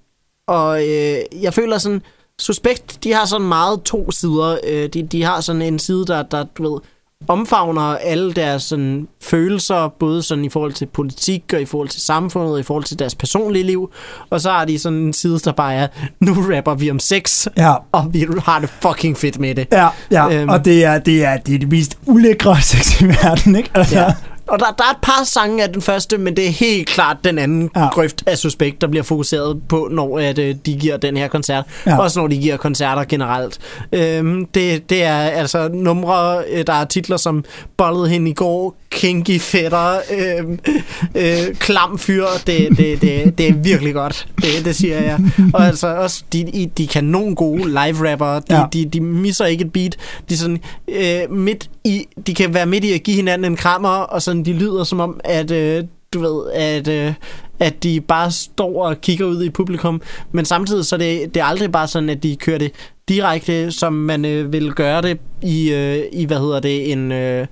og 0.47 0.83
øh, 0.89 1.17
jeg 1.43 1.55
føler 1.55 1.79
sådan, 1.79 2.03
Suspekt, 2.39 2.99
de 3.05 3.13
har 3.13 3.25
sådan 3.27 3.47
meget 3.47 3.83
to 3.83 4.11
sider. 4.11 4.59
Øh, 4.67 4.89
de, 4.89 5.03
de 5.03 5.23
har 5.23 5.41
sådan 5.41 5.63
en 5.63 5.79
side, 5.79 6.05
der, 6.07 6.23
der 6.23 6.45
du 6.59 6.73
ved, 6.73 6.81
omfavner 7.29 7.83
alle 7.83 8.33
deres 8.33 8.63
sådan, 8.63 9.09
følelser, 9.23 9.89
både 10.01 10.23
sådan 10.23 10.45
i 10.45 10.49
forhold 10.49 10.73
til 10.73 10.87
politik 10.87 11.43
og 11.55 11.61
i 11.61 11.65
forhold 11.65 11.89
til 11.89 12.01
samfundet 12.01 12.53
og 12.53 12.61
i 12.61 12.63
forhold 12.63 12.85
til 12.85 12.99
deres 12.99 13.15
personlige 13.15 13.63
liv. 13.63 13.91
Og 14.31 14.41
så 14.41 14.51
har 14.51 14.65
de 14.65 14.79
sådan 14.79 14.99
en 14.99 15.13
side, 15.13 15.39
der 15.39 15.53
bare 15.53 15.75
er, 15.75 15.87
nu 16.21 16.33
rapper 16.57 16.75
vi 16.75 16.91
om 16.91 16.99
sex, 16.99 17.47
Ja. 17.57 17.75
og 17.93 18.07
vi 18.15 18.27
har 18.45 18.59
det 18.61 18.69
fucking 18.83 19.19
fedt 19.19 19.39
med 19.41 19.55
det. 19.55 19.67
Ja, 19.73 19.89
ja. 20.11 20.35
Øhm. 20.41 20.49
Og 20.49 20.65
det 20.65 20.85
er, 20.85 20.99
det, 20.99 21.25
er, 21.25 21.37
det 21.37 21.55
er 21.55 21.59
det 21.59 21.69
mest 21.71 21.99
ulækre 22.07 22.61
sex 22.63 23.01
i 23.01 23.05
verden, 23.05 23.57
ikke? 23.57 23.71
Altså, 23.75 23.99
Ja. 23.99 24.13
Og 24.47 24.59
der, 24.59 24.67
der 24.79 24.85
er 24.85 24.91
et 24.91 24.97
par 25.03 25.25
sange 25.25 25.63
af 25.63 25.73
den 25.73 25.83
første, 25.83 26.19
men 26.19 26.37
det 26.37 26.47
er 26.47 26.51
helt 26.51 26.87
klart 26.89 27.17
den 27.25 27.39
anden 27.39 27.71
Ja. 27.77 27.87
grøft 27.89 28.23
af 28.27 28.39
Suspekt, 28.39 28.81
der 28.81 28.87
bliver 28.87 29.03
fokuseret 29.03 29.61
på, 29.69 29.89
når 29.91 30.19
at, 30.19 30.39
øh, 30.39 30.55
de 30.67 30.75
giver 30.75 30.97
den 30.97 31.17
her 31.17 31.29
koncert. 31.29 31.65
Ja. 31.87 31.99
Også 31.99 32.21
når 32.21 32.27
de 32.29 32.39
giver 32.39 32.57
koncerter 32.57 33.05
generelt. 33.05 33.59
Øhm, 33.93 34.47
det, 34.47 34.91
det 34.91 35.03
er 35.05 35.17
altså 35.19 35.69
numre, 35.73 36.39
øh, 36.51 36.67
der 36.67 36.73
er 36.73 36.85
titler 36.85 37.17
som 37.17 37.45
Bollet 37.77 38.11
hende 38.11 38.31
i 38.31 38.35
går, 38.35 38.77
Kinky 38.91 39.41
Fætter, 39.41 39.97
øh, 40.15 40.59
øh, 41.15 41.55
Klam 41.55 41.99
Fyr. 41.99 42.25
Det, 42.47 42.69
det, 42.79 43.01
det, 43.03 43.39
det 43.39 43.49
er 43.49 43.53
virkelig 43.55 43.95
godt. 43.95 44.29
Det, 44.37 44.65
det 44.65 44.77
siger 44.77 45.01
jeg. 45.03 45.19
Og 45.55 45.67
altså 45.67 45.87
også, 45.97 46.23
de, 46.33 46.71
de 46.79 46.87
kan 46.87 47.05
nogle 47.05 47.35
gode 47.35 47.69
live-rappere. 47.69 48.37
De, 48.37 48.55
Ja. 48.55 48.65
de, 48.73 48.85
de 48.85 49.01
misser 49.01 49.45
ikke 49.45 49.65
et 49.65 49.73
beat. 49.73 49.97
De, 50.29 50.37
sådan, 50.39 50.61
øh, 50.89 51.31
midt 51.31 51.71
i, 51.85 52.07
de 52.27 52.35
kan 52.35 52.55
være 52.55 52.67
midt 52.67 52.85
i 52.85 52.93
at 52.93 53.03
give 53.03 53.17
hinanden 53.17 53.53
en 53.53 53.57
krammer, 53.57 53.89
og 53.89 54.23
sådan, 54.35 54.45
de 54.45 54.59
lyder 54.59 54.85
som 54.85 55.01
om, 55.01 55.21
at 55.25 55.51
øh, 55.51 55.85
du 56.15 56.21
ved, 56.21 56.53
at, 56.53 56.89
øh, 56.89 57.15
at 57.59 57.83
de 57.83 58.01
bare 58.01 58.31
står 58.31 58.87
og 58.87 59.01
kigger 59.01 59.27
ud 59.27 59.45
i 59.45 59.51
publikum, 59.51 60.03
men 60.33 60.45
samtidig 60.45 60.85
så 60.85 60.97
er 60.97 60.99
det, 60.99 61.35
det 61.35 61.41
er 61.41 61.45
aldrig 61.45 61.73
bare 61.73 61.89
sådan, 61.89 62.09
at 62.09 62.23
de 62.23 62.37
kører 62.37 62.59
det 62.59 62.73
direkte, 63.09 63.73
som 63.73 63.93
man 63.93 64.25
øh, 64.25 64.53
vil 64.53 64.73
gøre 64.73 65.03
det 65.03 65.19
i, 65.43 65.73
øh, 65.73 66.05
i 66.13 66.25
hvad 66.25 66.39
hedder 66.39 66.61
det, 66.61 66.93
en, 66.93 67.13
øh, 67.13 67.47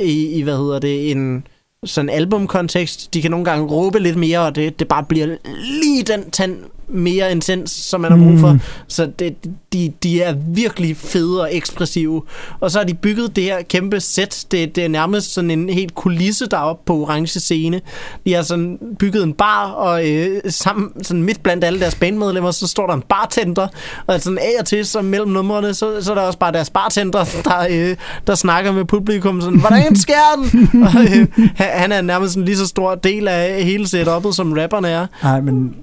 i, 0.00 0.26
i, 0.26 0.42
hvad 0.42 0.56
hedder 0.56 0.78
det, 0.78 1.10
en 1.10 1.46
sådan 1.84 2.10
albumkontekst. 2.10 3.14
De 3.14 3.22
kan 3.22 3.30
nogle 3.30 3.44
gange 3.44 3.66
råbe 3.66 3.98
lidt 3.98 4.16
mere, 4.16 4.40
og 4.40 4.54
det, 4.54 4.78
det 4.78 4.88
bare 4.88 5.04
bliver 5.04 5.36
lige 5.82 6.02
den 6.02 6.30
tand 6.30 6.56
mere 6.92 7.32
intens, 7.32 7.70
som 7.70 8.00
man 8.00 8.10
har 8.12 8.18
brug 8.18 8.38
for. 8.38 8.52
Mm. 8.52 8.60
Så 8.88 9.10
det, 9.18 9.34
de, 9.72 9.92
de 10.02 10.22
er 10.22 10.34
virkelig 10.48 10.96
fede 10.96 11.40
og 11.42 11.56
ekspressive. 11.56 12.22
Og 12.60 12.70
så 12.70 12.78
har 12.78 12.84
de 12.84 12.94
bygget 12.94 13.36
det 13.36 13.44
her 13.44 13.62
kæmpe 13.62 14.00
sæt. 14.00 14.44
Det, 14.50 14.76
det 14.76 14.84
er 14.84 14.88
nærmest 14.88 15.32
sådan 15.34 15.50
en 15.50 15.68
helt 15.68 15.94
kulisse 15.94 16.46
deroppe 16.46 16.82
på 16.86 16.92
orange 17.00 17.40
scene. 17.40 17.80
De 18.26 18.32
har 18.34 18.42
sådan 18.42 18.78
bygget 18.98 19.22
en 19.22 19.32
bar, 19.32 19.70
og 19.70 20.08
øh, 20.10 20.40
sammen, 20.48 21.04
sådan 21.04 21.22
midt 21.22 21.42
blandt 21.42 21.64
alle 21.64 21.80
deres 21.80 21.94
bandmedlemmer, 21.94 22.50
så 22.50 22.66
står 22.66 22.86
der 22.86 22.94
en 22.94 23.02
bartender. 23.08 23.68
Og 24.06 24.20
sådan 24.20 24.38
af 24.38 24.52
og 24.60 24.66
til, 24.66 24.86
så 24.86 25.02
mellem 25.02 25.30
numrene, 25.30 25.74
så, 25.74 26.02
så 26.04 26.10
er 26.10 26.14
der 26.14 26.22
også 26.22 26.38
bare 26.38 26.52
deres 26.52 26.70
bartender, 26.70 27.24
der, 27.44 27.66
øh, 27.70 27.96
der 28.26 28.34
snakker 28.34 28.72
med 28.72 28.84
publikum. 28.84 29.40
Sådan, 29.40 29.58
hvordan 29.60 29.96
sker 29.96 30.14
den? 30.52 30.68
og, 30.86 31.04
øh, 31.04 31.26
han- 31.56 31.92
er 31.92 32.00
nærmest 32.00 32.36
en 32.36 32.44
lige 32.44 32.56
så 32.56 32.66
stor 32.66 32.94
del 32.94 33.28
af 33.28 33.64
hele 33.64 33.84
setup'et, 33.84 34.32
som 34.32 34.52
rapperne 34.52 34.88
er. 34.88 35.06
Nej, 35.22 35.40
men 35.40 35.74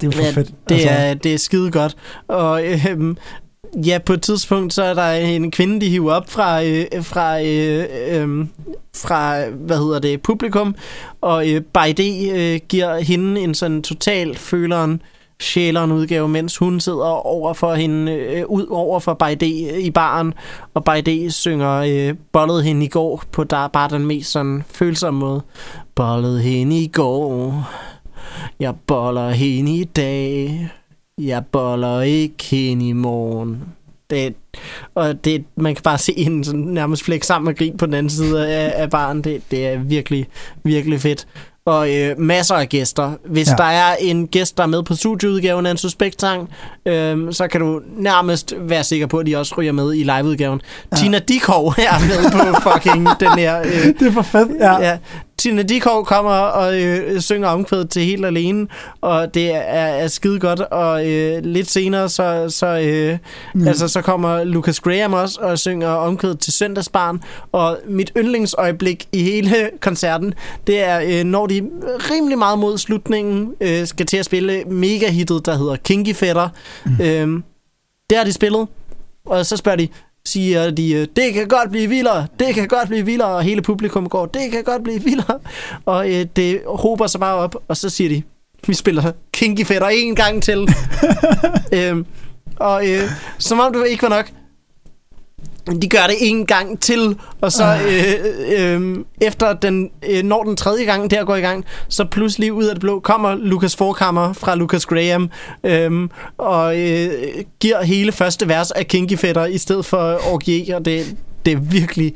det 0.00 0.16
er 0.16 0.18
jo 0.18 0.24
for 0.24 0.32
fedt. 0.32 0.54
det, 0.68 0.74
altså. 0.74 0.88
er, 0.90 1.14
det 1.14 1.34
er 1.34 1.38
skide 1.38 1.70
godt. 1.70 1.96
Og 2.28 2.62
øhm, 2.66 3.16
ja, 3.86 3.98
på 3.98 4.12
et 4.12 4.22
tidspunkt, 4.22 4.72
så 4.72 4.82
er 4.82 4.94
der 4.94 5.10
en 5.10 5.50
kvinde, 5.50 5.80
de 5.80 5.88
hiver 5.88 6.12
op 6.12 6.30
fra, 6.30 6.64
øh, 6.64 6.86
fra, 7.02 7.42
øh, 7.42 7.84
øh, 8.08 8.46
fra 8.96 9.48
hvad 9.48 9.78
hedder 9.78 9.98
det, 9.98 10.22
publikum, 10.22 10.74
og 11.20 11.50
øh, 11.50 11.62
Baide 11.62 12.28
øh, 12.28 12.60
giver 12.68 12.98
hende 12.98 13.40
en 13.40 13.54
sådan 13.54 13.82
total 13.82 14.36
føleren, 14.36 15.02
sjæleren 15.40 15.92
udgave, 15.92 16.28
mens 16.28 16.56
hun 16.56 16.80
sidder 16.80 17.26
over 17.26 17.52
for 17.52 17.74
hende, 17.74 18.12
øh, 18.12 18.44
ud 18.46 18.66
over 18.66 19.00
for 19.00 19.14
Baide 19.14 19.82
i 19.82 19.90
baren, 19.90 20.34
og 20.74 20.84
Baide 20.84 21.30
synger 21.30 21.72
øh, 21.72 22.14
bollet 22.32 22.64
hende 22.64 22.86
i 22.86 22.88
går 22.88 23.22
på 23.32 23.44
der 23.44 23.68
bare 23.68 23.88
den 23.88 24.06
mest 24.06 24.30
sådan 24.30 24.64
følsomme 24.68 25.20
måde. 25.20 25.42
Bollet 25.94 26.42
hende 26.42 26.78
i 26.78 26.86
går, 26.86 27.64
jeg 28.60 28.74
boller 28.86 29.30
hende 29.30 29.76
i 29.76 29.84
dag, 29.84 30.68
jeg 31.18 31.46
boller 31.52 32.00
ikke 32.00 32.44
hende 32.50 32.88
i 32.88 32.92
morgen. 32.92 33.62
Det, 34.10 34.34
og 34.94 35.24
det, 35.24 35.44
man 35.56 35.74
kan 35.74 35.82
bare 35.82 35.98
se 35.98 36.14
hende 36.16 36.44
sådan 36.44 36.60
nærmest 36.60 37.04
flække 37.04 37.26
sammen 37.26 37.48
og 37.48 37.56
grine 37.56 37.78
på 37.78 37.86
den 37.86 37.94
anden 37.94 38.10
side 38.10 38.48
af, 38.48 38.82
af 38.82 38.90
baren. 38.90 39.24
Det, 39.24 39.42
det 39.50 39.66
er 39.66 39.78
virkelig, 39.78 40.26
virkelig 40.64 41.00
fedt 41.00 41.26
og 41.66 41.94
øh, 41.94 42.18
masser 42.18 42.54
af 42.54 42.68
gæster. 42.68 43.12
Hvis 43.24 43.48
ja. 43.48 43.54
der 43.56 43.64
er 43.64 43.96
en 44.00 44.28
gæst, 44.28 44.56
der 44.56 44.62
er 44.62 44.66
med 44.66 44.82
på 44.82 44.94
studieudgaven 44.94 45.66
af 45.66 45.70
en 45.70 45.76
suspekt-sang, 45.76 46.48
øh, 46.86 47.32
så 47.32 47.48
kan 47.48 47.60
du 47.60 47.80
nærmest 47.96 48.54
være 48.58 48.84
sikker 48.84 49.06
på, 49.06 49.18
at 49.18 49.26
de 49.26 49.36
også 49.36 49.54
ryger 49.58 49.72
med 49.72 49.94
i 49.94 50.02
liveudgaven. 50.02 50.60
Ja. 50.92 50.96
Tina 50.96 51.18
Dikov 51.18 51.66
er 51.66 52.00
med 52.06 52.30
på 52.30 52.70
fucking 52.70 53.08
den 53.20 53.38
her... 53.38 53.60
Øh, 53.60 53.86
Det 53.98 54.06
er 54.06 54.12
for 54.12 54.22
fedt, 54.22 54.50
ja. 54.60 54.80
ja. 54.80 54.98
Tina 55.44 55.62
Dikov 55.62 56.04
kommer 56.04 56.30
og 56.30 56.82
øh, 56.82 57.20
synger 57.20 57.48
omkvædet 57.48 57.90
til 57.90 58.02
helt 58.02 58.26
alene, 58.26 58.66
og 59.00 59.34
det 59.34 59.54
er, 59.54 59.58
er 59.58 60.08
skide 60.08 60.40
godt. 60.40 60.60
Og 60.60 61.06
øh, 61.10 61.42
lidt 61.42 61.70
senere, 61.70 62.08
så, 62.08 62.46
så, 62.48 62.66
øh, 62.66 63.18
mm. 63.54 63.68
altså, 63.68 63.88
så 63.88 64.02
kommer 64.02 64.44
Lucas 64.44 64.80
Graham 64.80 65.12
også 65.12 65.40
og 65.40 65.58
synger 65.58 65.88
omkvædet 65.88 66.38
til 66.38 66.52
Søndagsbarn. 66.52 67.22
Og 67.52 67.78
mit 67.88 68.12
yndlingsøjeblik 68.16 69.08
i 69.12 69.22
hele 69.22 69.70
koncerten, 69.80 70.34
det 70.66 70.82
er, 70.82 71.00
øh, 71.00 71.24
når 71.24 71.46
de 71.46 71.70
rimelig 72.10 72.38
meget 72.38 72.58
mod 72.58 72.78
slutningen 72.78 73.54
øh, 73.60 73.86
skal 73.86 74.06
til 74.06 74.16
at 74.16 74.24
spille 74.24 74.64
mega-hittet, 74.64 75.46
der 75.46 75.56
hedder 75.56 75.76
Kinky 75.76 76.14
Fetter. 76.14 76.48
Mm. 76.84 76.92
Øh, 77.00 77.42
det 78.10 78.18
har 78.18 78.24
de 78.24 78.32
spillet, 78.32 78.68
og 79.26 79.46
så 79.46 79.56
spørger 79.56 79.76
de, 79.76 79.88
siger 80.28 80.70
de, 80.70 80.92
øh, 80.92 81.06
det 81.16 81.34
kan 81.34 81.48
godt 81.48 81.70
blive 81.70 81.88
vildere, 81.88 82.26
det 82.38 82.54
kan 82.54 82.68
godt 82.68 82.88
blive 82.88 83.04
vildere, 83.04 83.28
og 83.28 83.42
hele 83.42 83.62
publikum 83.62 84.08
går, 84.08 84.26
det 84.26 84.50
kan 84.52 84.64
godt 84.64 84.82
blive 84.84 85.02
vildere, 85.02 85.38
og 85.84 86.10
øh, 86.10 86.26
det 86.36 86.60
hober 86.66 87.06
sig 87.06 87.20
bare 87.20 87.34
op, 87.34 87.56
og 87.68 87.76
så 87.76 87.90
siger 87.90 88.08
de, 88.10 88.22
vi 88.66 88.74
spiller 88.74 89.12
Kinky 89.32 89.64
Fetter 89.64 89.88
en 89.88 90.14
gang 90.14 90.42
til. 90.42 90.68
øhm, 91.72 92.06
og 92.56 92.90
øh, 92.90 93.10
som 93.38 93.60
om 93.60 93.72
det 93.72 93.88
ikke 93.88 94.02
var 94.02 94.08
nok, 94.08 94.30
de 95.82 95.88
gør 95.88 96.06
det 96.06 96.16
en 96.20 96.46
gang 96.46 96.80
til, 96.80 97.16
og 97.40 97.52
så 97.52 97.64
øh, 97.88 98.74
øh, 98.74 98.96
efter 99.20 99.52
den, 99.52 99.90
øh, 100.08 100.22
når 100.22 100.42
den 100.42 100.56
tredje 100.56 100.84
gang 100.84 101.10
der 101.10 101.24
går 101.24 101.36
i 101.36 101.40
gang, 101.40 101.64
så 101.88 102.04
pludselig 102.04 102.52
ud 102.52 102.64
af 102.64 102.74
det 102.74 102.80
blå 102.80 103.00
kommer 103.00 103.34
Lucas 103.34 103.76
Forkammer 103.76 104.32
fra 104.32 104.54
Lucas 104.54 104.86
Graham 104.86 105.30
øh, 105.64 106.08
og 106.38 106.80
øh, 106.80 107.10
giver 107.60 107.82
hele 107.82 108.12
første 108.12 108.48
vers 108.48 108.70
af 108.70 108.86
Kinky 108.86 109.16
Fetter 109.16 109.46
i 109.46 109.58
stedet 109.58 109.86
for 109.86 110.20
Orgie, 110.32 110.76
og 110.76 110.84
det, 110.84 111.16
det 111.44 111.52
er 111.52 111.56
virkelig 111.60 112.14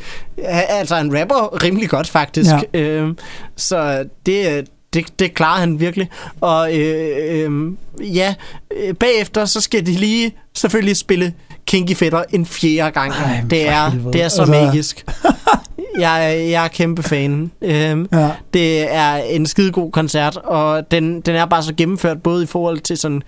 altså 0.49 0.97
en 0.97 1.21
rapper 1.21 1.65
rimelig 1.65 1.89
godt 1.89 2.07
faktisk. 2.07 2.51
Ja. 2.75 2.81
Øh, 2.81 3.15
så 3.57 4.05
det, 4.27 4.69
det, 4.93 5.19
det 5.19 5.35
klarer 5.35 5.61
han 5.61 5.81
virkelig. 5.81 6.11
Og 6.41 6.79
øh, 6.79 7.17
øh, 7.31 7.73
ja, 8.17 8.35
øh, 8.77 8.95
bagefter 8.95 9.45
så 9.45 9.61
skal 9.61 9.87
de 9.87 9.93
lige 9.93 10.35
selvfølgelig 10.55 10.97
spille 10.97 11.35
Kinky 11.69 11.95
Fetter 11.95 12.23
en 12.31 12.47
fjerde 12.47 12.91
gang. 12.91 13.13
Ej, 13.13 13.41
det, 13.51 13.69
er, 13.69 13.91
helvede. 13.91 14.13
det 14.13 14.23
er 14.23 14.29
så 14.29 14.41
Altså- 14.43 14.53
magisk. 14.65 15.05
jeg, 16.01 16.47
jeg 16.51 16.65
er 16.65 16.69
kæmpe 16.69 17.03
fan. 17.03 17.51
Øhm, 17.63 18.09
Ja. 18.13 18.31
Det 18.55 18.95
er 18.95 19.15
en 19.15 19.47
skide 19.47 19.73
god 19.73 19.91
koncert, 19.93 20.37
og 20.37 20.91
den, 20.91 21.21
den 21.21 21.37
er 21.37 21.47
bare 21.47 21.63
så 21.63 21.75
gennemført, 21.75 22.23
både 22.23 22.43
i 22.43 22.47
forhold 22.47 22.79
til 22.81 22.97
sådan 22.97 23.23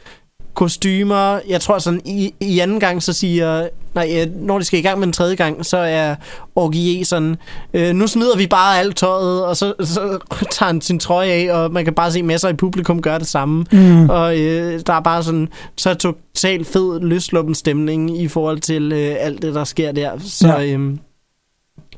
kostymer. 0.65 1.41
Jeg 1.49 1.61
tror 1.61 1.79
sådan, 1.79 2.01
i, 2.05 2.35
i 2.41 2.59
anden 2.59 2.81
gang, 2.81 3.03
så 3.03 3.13
siger... 3.13 3.69
Nej, 3.95 4.21
øh, 4.21 4.35
når 4.37 4.59
de 4.59 4.65
skal 4.65 4.79
i 4.79 4.83
gang 4.83 4.99
med 4.99 5.07
den 5.07 5.13
tredje 5.13 5.35
gang, 5.35 5.67
så 5.67 5.77
er 5.77 6.15
Orgie 6.55 7.05
sådan... 7.05 7.37
Øh, 7.75 7.95
nu 7.95 8.07
smider 8.07 8.37
vi 8.37 8.47
bare 8.47 8.79
alt 8.79 8.97
tøjet, 8.97 9.45
og 9.45 9.57
så, 9.57 9.75
så 9.81 10.19
tager 10.51 10.67
han 10.67 10.81
sin 10.81 10.99
trøje 10.99 11.31
af, 11.31 11.55
og 11.55 11.73
man 11.73 11.85
kan 11.85 11.95
bare 11.95 12.13
se 12.13 12.23
masser 12.23 12.49
i 12.49 12.53
publikum 12.53 13.03
gøre 13.03 13.19
det 13.19 13.27
samme. 13.27 13.65
Mm. 13.73 14.11
Og 14.11 14.39
øh, 14.39 14.81
der 14.87 14.93
er 14.93 15.01
bare 15.01 15.23
sådan... 15.23 15.49
Så 15.77 15.95
totalt 15.95 16.67
fed, 16.67 17.01
løsluppen 17.01 17.55
stemning 17.55 18.21
i 18.23 18.29
forhold 18.29 18.61
til 18.61 18.93
øh, 18.93 19.17
alt 19.19 19.43
det, 19.43 19.55
der 19.55 19.65
sker 19.65 19.93
der. 19.93 20.11
Så 20.25 20.49
Ja. 20.49 20.65
øhm, 20.65 20.99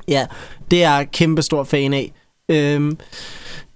ja 0.07 0.25
det 0.71 0.83
er 0.83 0.95
jeg 0.97 1.07
kæmpe 1.11 1.41
stor 1.41 1.63
fan 1.63 1.93
af. 1.93 2.11
Øhm, 2.49 2.97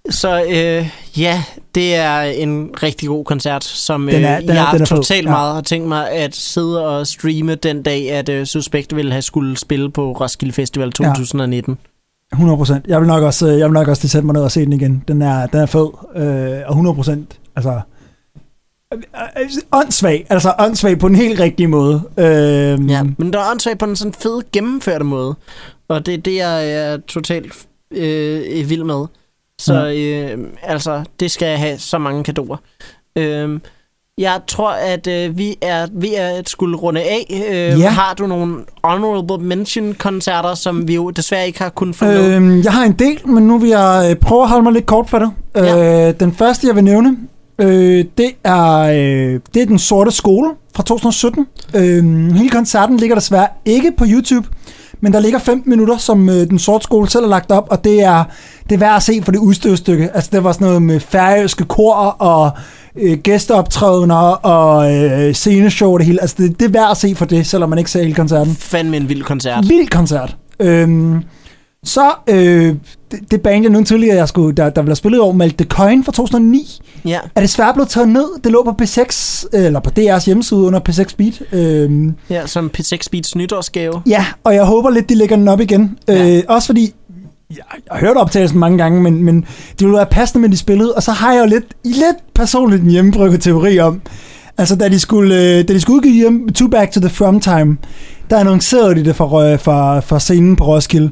så 0.10 0.44
øh, 0.50 0.90
ja, 1.22 1.44
det 1.76 1.96
er 1.96 2.22
en 2.22 2.70
rigtig 2.84 3.08
god 3.10 3.26
koncert, 3.26 3.64
som 3.64 4.10
øh, 4.10 4.16
Den 4.16 4.26
er- 4.26 4.40
den 4.40 4.50
jeg 4.50 4.70
den 4.74 4.82
er 4.82 4.86
totalt 4.86 5.26
ja. 5.26 5.30
meget 5.32 5.54
har 5.54 5.62
tænkt 5.62 5.88
mig 5.88 6.10
at 6.12 6.36
sidde 6.36 6.86
og 6.88 7.08
streame 7.08 7.56
den 7.56 7.84
dag, 7.84 8.12
at 8.12 8.30
øh, 8.30 8.46
Suspekt 8.46 8.96
ville 8.96 9.12
have 9.12 9.22
skulle 9.22 9.58
spille 9.58 9.92
på 9.92 10.12
Roskilde 10.12 10.54
Festival 10.54 10.92
2019. 10.92 11.78
100 12.34 12.58
procent. 12.58 12.88
Jeg 12.88 13.00
vil 13.00 13.08
nok 13.08 13.24
også, 13.24 13.48
jeg 13.48 13.68
vil 13.68 13.74
nok 13.74 13.88
også 13.88 14.08
sætte 14.08 14.26
mig 14.26 14.34
ned 14.34 14.42
og 14.42 14.52
se 14.52 14.60
den 14.66 14.74
igen. 14.74 15.04
Den 15.08 15.22
er, 15.22 15.46
den 15.48 15.60
er 15.60 15.66
fed. 15.66 15.88
Øh, 16.16 16.62
og 16.66 16.70
100 16.72 16.96
procent, 16.96 17.40
altså... 17.56 17.82
øh, 18.94 19.00
øh, 19.42 19.50
Åndssvag, 19.72 20.26
altså 20.30 20.54
åndssvag 20.60 21.00
på 21.00 21.08
den 21.08 21.16
helt 21.16 21.40
rigtige 21.40 21.68
måde. 21.68 22.02
Øh, 22.18 22.90
Ja, 22.90 23.04
men 23.18 23.34
der 23.34 23.40
er 23.40 23.52
åndssvagt 23.52 23.80
på 23.80 23.86
en 23.86 23.96
sådan 23.96 24.14
fed 24.14 24.42
gennemførte 24.52 25.04
måde. 25.04 25.36
Og 25.88 26.06
det 26.06 26.14
er 26.14 26.18
det, 26.18 26.36
jeg 26.36 26.72
er 26.72 26.98
totalt 27.08 27.54
øh, 27.92 28.70
vild 28.70 28.84
med. 28.84 29.06
Så 29.62 29.88
øh, 29.88 30.38
altså, 30.64 31.04
det 31.20 31.32
skal 31.32 31.48
jeg 31.48 31.60
have 31.60 31.78
så 31.80 31.98
mange 31.98 32.24
kadoer. 32.24 32.58
Øh, 33.16 33.60
jeg 34.18 34.40
tror, 34.48 34.72
at 34.72 35.08
øh, 35.08 35.38
vi 35.38 35.56
er 35.62 35.88
ved 35.92 36.14
at 36.14 36.50
skulle 36.50 36.78
runde 36.78 37.02
af. 37.02 37.26
Øh, 37.74 37.80
Ja. 37.80 37.90
Har 37.90 38.14
du 38.14 38.28
nogle 38.28 38.56
honorable 38.84 39.46
mention-koncerter, 39.46 40.54
som 40.56 40.88
vi 40.88 40.96
jo 40.96 41.10
desværre 41.10 41.48
ikke 41.48 41.60
har 41.62 41.70
kunnet 41.70 41.96
få 41.96 42.06
med? 42.06 42.36
Øh, 42.42 42.64
jeg 42.66 42.74
har 42.74 42.84
en 42.86 42.92
del, 42.92 43.28
men 43.28 43.48
nu 43.48 43.58
vil 43.58 43.70
jeg 43.70 44.08
øh, 44.10 44.16
prøve 44.16 44.44
at 44.44 44.50
holde 44.50 44.64
mig 44.64 44.74
lidt 44.74 44.86
kort 44.86 45.10
for 45.10 45.20
det. 45.20 45.32
Ja. 45.56 46.08
Øh, 46.10 46.14
den 46.20 46.34
første, 46.34 46.68
jeg 46.68 46.76
vil 46.76 46.84
nævne, 46.84 47.18
øh, 47.62 48.06
det, 48.18 48.32
er, 48.44 48.78
øh, 48.80 49.40
det 49.54 49.62
er 49.62 49.66
Den 49.66 49.80
Sorte 49.80 50.12
Skole 50.12 50.50
fra 50.76 50.84
2017. 50.84 51.48
Øh, 51.76 52.32
hele 52.36 52.50
koncerten 52.50 52.98
ligger 52.98 53.16
desværre 53.16 53.48
ikke 53.66 53.92
på 53.98 54.06
YouTube, 54.08 54.48
men 55.02 55.14
der 55.14 55.20
ligger 55.20 55.40
15 55.40 55.70
minutter, 55.70 55.98
som 55.98 56.30
øh, 56.30 56.36
Den 56.36 56.60
Sorte 56.60 56.84
Skole 56.84 57.10
selv 57.10 57.24
har 57.24 57.30
lagt 57.30 57.52
op, 57.52 57.68
og 57.70 57.84
det 57.84 58.04
er, 58.04 58.24
det 58.70 58.76
er 58.76 58.80
værd 58.80 58.96
at 58.96 59.04
se 59.04 59.22
for 59.24 59.32
det 59.32 59.40
udstødstykke. 59.40 60.10
Altså, 60.14 60.30
det 60.34 60.44
var 60.44 60.52
sådan 60.52 60.68
noget 60.68 60.82
med 60.82 61.00
færøske 61.00 61.64
kor 61.66 61.96
og 62.20 62.52
øh, 62.96 63.18
gæsteoptrædener 63.18 64.16
og 64.46 64.96
øh, 64.96 65.34
sceneshow 65.34 65.92
og 65.92 66.00
det 66.00 66.06
hele. 66.06 66.22
Altså, 66.22 66.36
det, 66.40 66.60
det 66.60 66.66
er 66.66 66.72
værd 66.72 66.92
at 66.92 66.98
se 66.98 67.16
for 67.16 67.26
det, 67.26 67.48
selvom 67.48 67.70
man 67.70 67.80
ikke 67.80 67.92
ser 67.92 68.02
hele 68.02 68.16
koncerten. 68.16 68.56
Fandme 68.56 68.98
en 68.98 69.10
vild 69.10 69.24
koncert. 69.24 69.70
Vild 69.70 69.88
koncert. 69.88 70.36
Øhm, 70.60 71.24
så 71.84 72.12
øh, 72.30 72.76
det, 73.12 73.32
det 73.32 73.42
band, 73.42 73.62
jeg 73.64 73.72
nævnte 73.72 73.90
tidligere, 73.94 74.16
jeg 74.16 74.28
skulle, 74.28 74.56
der, 74.56 74.70
der 74.70 74.82
have 74.84 74.96
spillet 74.96 75.22
over 75.22 75.34
Malte 75.34 75.64
Coin 75.64 76.04
fra 76.04 76.12
2009, 76.12 76.82
Ja. 77.06 77.20
er 77.36 77.42
desværre 77.42 77.74
blevet 77.74 77.90
taget 77.90 78.10
ned. 78.10 78.26
Det 78.44 78.52
lå 78.52 78.64
på 78.64 78.84
P6, 78.84 79.46
eller 79.54 79.80
på 79.80 79.90
DR's 80.00 80.26
hjemmeside 80.26 80.60
under 80.60 80.80
P6 80.90 81.16
Beat. 81.18 81.42
Øhm, 81.52 82.14
ja, 82.30 82.46
som 82.48 82.72
P6 82.78 82.98
Beats 83.12 83.36
nytårsgave. 83.36 84.02
ja, 84.08 84.26
og 84.44 84.54
jeg 84.56 84.64
håber 84.66 84.90
lidt, 84.90 85.10
de 85.10 85.16
lægger 85.16 85.36
den 85.36 85.48
op 85.48 85.60
igen. 85.60 85.98
Ja. 86.08 86.38
Øh, 86.38 86.44
også 86.48 86.66
fordi, 86.66 86.94
jeg, 87.50 87.64
har 87.92 88.00
hørt 88.00 88.18
optagelsen 88.18 88.60
mange 88.60 88.78
gange, 88.78 89.02
men, 89.02 89.24
men 89.24 89.42
det 89.72 89.80
ville 89.80 89.98
være 89.98 90.06
passende 90.06 90.42
med, 90.42 90.50
de 90.50 90.58
spillede. 90.58 90.94
Og 90.94 91.04
så 91.04 91.12
har 91.12 91.34
jeg 91.34 91.42
jo 91.42 91.46
lidt, 91.50 91.66
lidt 91.84 92.34
personligt 92.36 92.84
en 92.84 92.90
hjemmebrygget 92.90 93.42
teori 93.42 93.80
om, 93.80 94.02
altså 94.58 94.76
da 94.76 94.90
de 94.90 95.00
skulle, 95.00 95.36
øh, 95.36 95.68
da 95.68 95.74
de 95.74 95.80
skulle 95.82 95.96
udgive 95.98 96.14
hjem, 96.16 96.50
Two 96.54 96.68
Back 96.68 96.92
to 96.92 97.00
the 97.00 97.10
From 97.10 97.40
Time, 97.40 97.78
der 98.30 98.38
annoncerede 98.40 98.96
de 98.96 99.06
det 99.06 99.16
fra, 99.16 99.56
fra, 99.56 100.00
fra 100.00 100.20
scenen 100.20 100.56
på 100.56 100.66
Roskilde. 100.66 101.10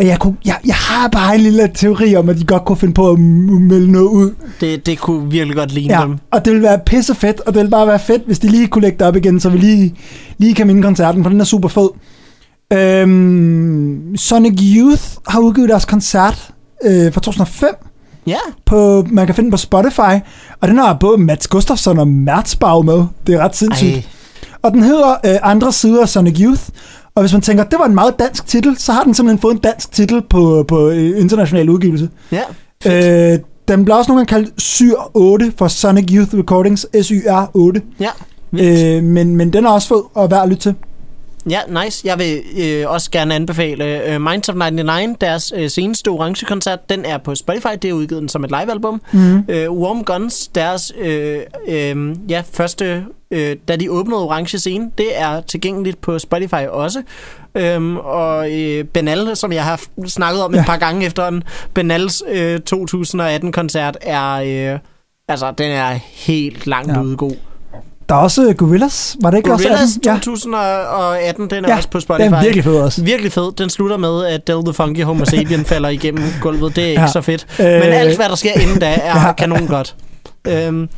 Og 0.00 0.06
jeg, 0.06 0.18
kunne, 0.18 0.36
jeg, 0.44 0.56
jeg 0.66 0.74
har 0.74 1.08
bare 1.08 1.34
en 1.34 1.40
lille 1.40 1.70
teori 1.74 2.16
om, 2.16 2.28
at 2.28 2.36
de 2.38 2.44
godt 2.44 2.64
kunne 2.64 2.76
finde 2.76 2.94
på 2.94 3.10
at 3.10 3.18
melde 3.18 3.92
noget 3.92 4.06
ud. 4.08 4.34
Det, 4.60 4.86
det 4.86 4.98
kunne 4.98 5.30
virkelig 5.30 5.56
godt 5.56 5.72
ligne 5.72 5.98
Ja, 6.00 6.02
dem. 6.06 6.16
og 6.30 6.44
det 6.44 6.52
ville 6.52 6.62
være 6.66 6.78
pisse 6.86 7.14
fedt, 7.14 7.40
og 7.40 7.46
det 7.46 7.56
ville 7.56 7.70
bare 7.70 7.86
være 7.86 7.98
fedt, 7.98 8.22
hvis 8.26 8.38
de 8.38 8.48
lige 8.48 8.66
kunne 8.66 8.82
lægge 8.82 8.98
det 8.98 9.06
op 9.06 9.16
igen, 9.16 9.40
så 9.40 9.48
vi 9.50 9.58
lige, 9.58 9.94
lige 10.38 10.54
kan 10.54 10.66
minde 10.66 10.82
koncerten, 10.82 11.22
for 11.22 11.30
den 11.30 11.40
er 11.40 11.44
super 11.44 11.68
fed. 11.68 11.88
Øhm, 12.72 14.16
Sonic 14.16 14.60
Youth 14.76 15.02
har 15.28 15.40
udgivet 15.40 15.68
deres 15.68 15.84
koncert 15.84 16.50
øh, 16.84 17.12
fra 17.12 17.20
2005, 17.20 17.68
Ja, 18.26 18.36
på, 18.66 19.06
man 19.10 19.26
kan 19.26 19.34
finde 19.34 19.46
den 19.46 19.50
på 19.50 19.56
Spotify, 19.56 20.14
og 20.60 20.68
den 20.68 20.78
har 20.78 20.94
både 20.94 21.18
Mats 21.18 21.48
Gustafsson 21.48 21.98
og 21.98 22.08
Mertzbau 22.08 22.82
med. 22.82 23.04
Det 23.26 23.34
er 23.34 23.38
ret 23.44 23.56
sindssygt. 23.56 23.90
Ej. 23.96 24.02
Og 24.62 24.72
den 24.72 24.82
hedder 24.82 25.10
øh, 25.26 25.36
Andre 25.42 25.72
sider 25.72 26.02
af 26.02 26.08
Sonic 26.08 26.36
Youth. 26.40 26.62
Og 27.14 27.22
hvis 27.22 27.32
man 27.32 27.42
tænker, 27.42 27.64
det 27.64 27.78
var 27.78 27.86
en 27.86 27.94
meget 27.94 28.18
dansk 28.18 28.46
titel, 28.46 28.76
så 28.78 28.92
har 28.92 29.04
den 29.04 29.14
simpelthen 29.14 29.40
fået 29.40 29.54
en 29.54 29.60
dansk 29.60 29.92
titel 29.92 30.22
på, 30.30 30.64
på 30.68 30.88
øh, 30.88 31.20
international 31.20 31.70
udgivelse. 31.70 32.10
ja. 32.32 32.42
Øh, 32.86 33.38
den 33.68 33.84
bliver 33.84 33.96
også 33.96 34.10
nogle 34.10 34.26
gange 34.26 34.44
kaldt 34.44 34.62
SYR 34.62 35.10
8 35.14 35.52
for 35.58 35.68
Sonic 35.68 36.10
Youth 36.12 36.34
Recordings, 36.34 36.86
SYR 37.02 37.50
8. 37.54 37.82
Ja. 38.00 38.08
Øh, 38.52 39.02
men, 39.04 39.36
men 39.36 39.52
den 39.52 39.66
er 39.66 39.70
også 39.70 39.88
fed 39.88 40.02
og 40.14 40.30
værd 40.30 40.42
at 40.42 40.48
lytte 40.48 40.62
til. 40.62 40.74
Ja, 41.50 41.60
nice. 41.84 42.02
Jeg 42.04 42.18
vil 42.18 42.42
øh, 42.58 42.90
også 42.90 43.10
gerne 43.10 43.34
anbefale 43.34 44.12
øh, 44.14 44.20
Minds 44.20 44.48
of 44.48 44.54
99, 44.54 45.18
deres 45.20 45.52
øh, 45.56 45.70
seneste 45.70 46.08
orange-koncert. 46.08 46.90
Den 46.90 47.04
er 47.04 47.18
på 47.18 47.34
Spotify. 47.34 47.68
Det 47.82 47.88
er 47.90 47.92
udgivet 47.92 48.20
den 48.20 48.28
som 48.28 48.44
et 48.44 48.50
livealbum. 48.50 49.02
Mm. 49.12 49.44
Øh, 49.48 49.72
Warm 49.72 50.04
Guns, 50.04 50.48
deres 50.48 50.92
øh, 50.98 51.40
øh, 51.68 52.16
ja, 52.28 52.42
første, 52.52 53.04
øh, 53.30 53.56
da 53.68 53.76
de 53.76 53.90
åbnede 53.90 54.24
orange 54.24 54.58
scene, 54.58 54.90
det 54.98 55.20
er 55.20 55.40
tilgængeligt 55.40 56.00
på 56.00 56.18
Spotify 56.18 56.66
også. 56.68 57.02
Øhm, 57.54 57.96
og 57.96 58.60
øh, 58.60 58.84
Benal, 58.84 59.36
som 59.36 59.52
jeg 59.52 59.64
har 59.64 59.80
snakket 60.06 60.42
om 60.42 60.54
ja. 60.54 60.60
et 60.60 60.66
par 60.66 60.76
gange 60.76 61.06
efterhånden, 61.06 61.42
Benals 61.74 62.22
øh, 62.28 62.60
2018-koncert 62.74 63.96
er... 64.00 64.32
Øh, 64.32 64.78
altså, 65.28 65.50
den 65.58 65.70
er 65.70 65.98
helt 66.12 66.66
langt 66.66 66.92
ja. 66.92 67.00
ude 67.00 67.16
god. 67.16 67.49
Der 68.10 68.16
er 68.16 68.20
også 68.20 68.54
Gorillaz, 68.56 69.14
var 69.20 69.30
det 69.30 69.36
ikke 69.38 69.50
Gorillaz 69.50 69.80
også? 69.82 69.98
2018, 70.22 71.50
den 71.50 71.64
er 71.64 71.68
ja. 71.68 71.76
også 71.76 71.88
på 71.88 71.98
ja, 71.98 72.00
Spotify. 72.00 72.24
den 72.24 72.34
er 72.34 72.42
virkelig 72.42 72.64
fed 72.64 72.76
også. 72.76 73.02
Virkelig 73.04 73.32
fed. 73.32 73.52
Den 73.58 73.70
slutter 73.70 73.96
med, 73.96 74.24
at 74.26 74.46
Del 74.46 74.56
the 74.64 74.72
Funky 74.74 75.04
Homo 75.04 75.24
Sapien 75.24 75.64
falder 75.72 75.88
igennem 75.88 76.24
gulvet. 76.40 76.76
Det 76.76 76.84
er 76.84 76.88
ikke 76.88 77.00
Ja. 77.02 77.06
så 77.08 77.20
fedt. 77.20 77.46
Øh. 77.58 77.66
Men 77.66 77.82
alt, 77.82 78.16
hvad 78.16 78.28
der 78.28 78.34
sker 78.34 78.52
inden 78.60 78.78
da, 78.80 78.86
er 78.86 79.18
Ja. 79.18 79.20
ja. 79.26 79.32
kanon 79.32 79.66
godt. 79.66 79.94
Øhm, 80.48 80.88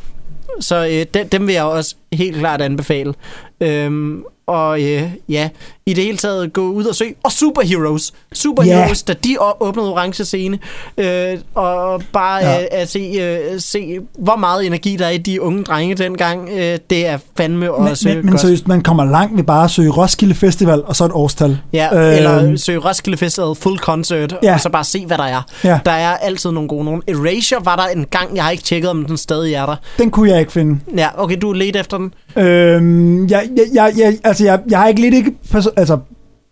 så 0.59 0.85
øh, 0.91 1.05
dem, 1.13 1.29
dem 1.29 1.47
vil 1.47 1.53
jeg 1.53 1.63
også 1.63 1.95
helt 2.15 2.37
klart 2.37 2.61
anbefale. 2.61 3.13
Øhm, 3.61 4.23
og 4.47 4.81
øh, 4.83 5.03
ja, 5.29 5.49
i 5.85 5.93
det 5.93 6.03
hele 6.03 6.17
taget 6.17 6.53
gå 6.53 6.61
ud 6.61 6.85
og 6.85 6.95
søge. 6.95 7.15
Og 7.23 7.31
Superheroes. 7.31 8.13
Superheroes, 8.33 9.03
da 9.03 9.13
de 9.13 9.35
åbnede 9.59 9.93
orange 9.93 10.25
scene. 10.25 10.59
Øh, 10.97 11.37
og 11.55 12.03
bare 12.13 12.39
Ja. 12.45 12.51
ja. 12.59 12.65
at 12.71 12.89
se, 12.89 12.99
øh, 12.99 13.59
se, 13.61 13.99
hvor 14.19 14.35
meget 14.35 14.65
energi 14.65 14.95
der 14.95 15.05
er 15.05 15.09
i 15.09 15.17
de 15.17 15.41
unge 15.41 15.63
drenge 15.63 15.95
dengang. 15.95 16.49
Øh, 16.49 16.77
det 16.89 17.07
er 17.07 17.17
fandme 17.37 17.59
Men, 17.59 17.69
også 17.69 18.07
men, 18.07 18.17
men 18.17 18.27
godt. 18.29 18.41
seriøst, 18.41 18.67
man 18.67 18.81
kommer 18.83 19.05
langt 19.05 19.37
ved 19.37 19.43
bare 19.43 19.63
at 19.63 19.71
søge 19.71 19.89
Roskilde 19.91 20.35
Festival, 20.35 20.83
og 20.85 20.95
så 20.95 21.05
et 21.05 21.11
årstal. 21.13 21.59
Ja, 21.73 21.95
øh, 22.11 22.17
eller 22.17 22.57
søge 22.57 22.79
Roskilde 22.79 23.17
Festival 23.17 23.55
full 23.55 23.77
concert, 23.79 24.35
Ja. 24.43 24.53
og 24.53 24.59
så 24.61 24.69
bare 24.69 24.83
se, 24.83 25.05
hvad 25.05 25.17
der 25.17 25.23
er. 25.23 25.41
Ja. 25.63 25.79
Der 25.85 25.91
er 25.91 26.17
altid 26.17 26.51
nogle 26.51 26.69
gode 26.69 26.85
nogen. 26.85 27.01
Erasure 27.07 27.65
var 27.65 27.75
der 27.75 27.85
en 27.99 28.05
gang, 28.05 28.35
jeg 28.35 28.43
har 28.43 28.51
ikke 28.51 28.63
tjekket, 28.63 28.89
om 28.89 29.05
den 29.05 29.17
stadig 29.17 29.53
er 29.53 29.65
der. 29.65 29.75
Den 29.97 30.11
kunne 30.11 30.29
jeg 30.29 30.39
ikke 30.39 30.51
finde. 30.51 30.79
Ja, 30.97 31.07
okay, 31.17 31.37
du 31.41 31.49
er 31.49 31.55
let 31.55 31.75
efter 31.75 31.97
den. 31.97 32.02
Øhm, 32.37 33.27
jeg, 33.27 33.49
jeg, 33.57 33.65
jeg, 33.73 33.93
jeg, 33.97 34.17
altså, 34.23 34.43
jeg, 34.45 34.59
jeg 34.69 34.79
har 34.79 34.87
ikke 34.87 35.01
lidt 35.01 35.13
ikke, 35.15 35.31
altså, 35.77 35.99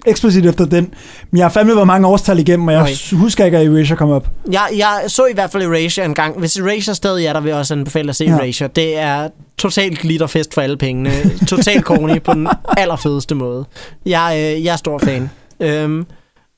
eksplicit 0.05 0.45
efter 0.45 0.65
den, 0.65 0.93
men 1.31 1.37
jeg 1.37 1.45
har 1.45 1.51
fandme 1.51 1.75
været 1.75 1.87
mange 1.87 2.07
årstal 2.07 2.39
igennem, 2.39 2.67
og 2.67 2.73
jeg 2.73 2.81
Okay. 2.81 3.15
husker 3.17 3.45
ikke, 3.45 3.57
at 3.57 3.67
Erasure 3.67 3.97
kom 3.97 4.09
op. 4.09 4.27
Jeg, 4.51 4.67
jeg 4.77 5.03
så 5.07 5.25
i 5.25 5.33
hvert 5.33 5.51
fald 5.51 5.63
Erasure 5.63 6.05
en 6.05 6.13
gang. 6.13 6.39
Hvis 6.39 6.57
Erasure 6.57 6.95
stadig 6.95 7.25
er 7.25 7.33
der, 7.33 7.39
vil 7.39 7.49
jeg 7.49 7.57
også 7.57 7.73
anbefale 7.73 8.09
at 8.09 8.15
se 8.15 8.25
ja. 8.25 8.31
Erasure. 8.31 8.69
Det 8.75 8.97
er 8.97 9.29
totalt 9.57 9.99
glitterfest 9.99 10.53
for 10.53 10.61
alle 10.61 10.77
pengene. 10.77 11.11
Totalt 11.47 11.83
corny 11.83 12.21
på 12.21 12.33
den 12.33 12.47
allerfedeste 12.77 13.35
måde. 13.35 13.65
Jeg, 14.05 14.33
øh, 14.57 14.65
jeg 14.65 14.73
er 14.73 14.77
stor 14.77 14.97
fan. 14.97 15.29
Øhm, 15.59 16.05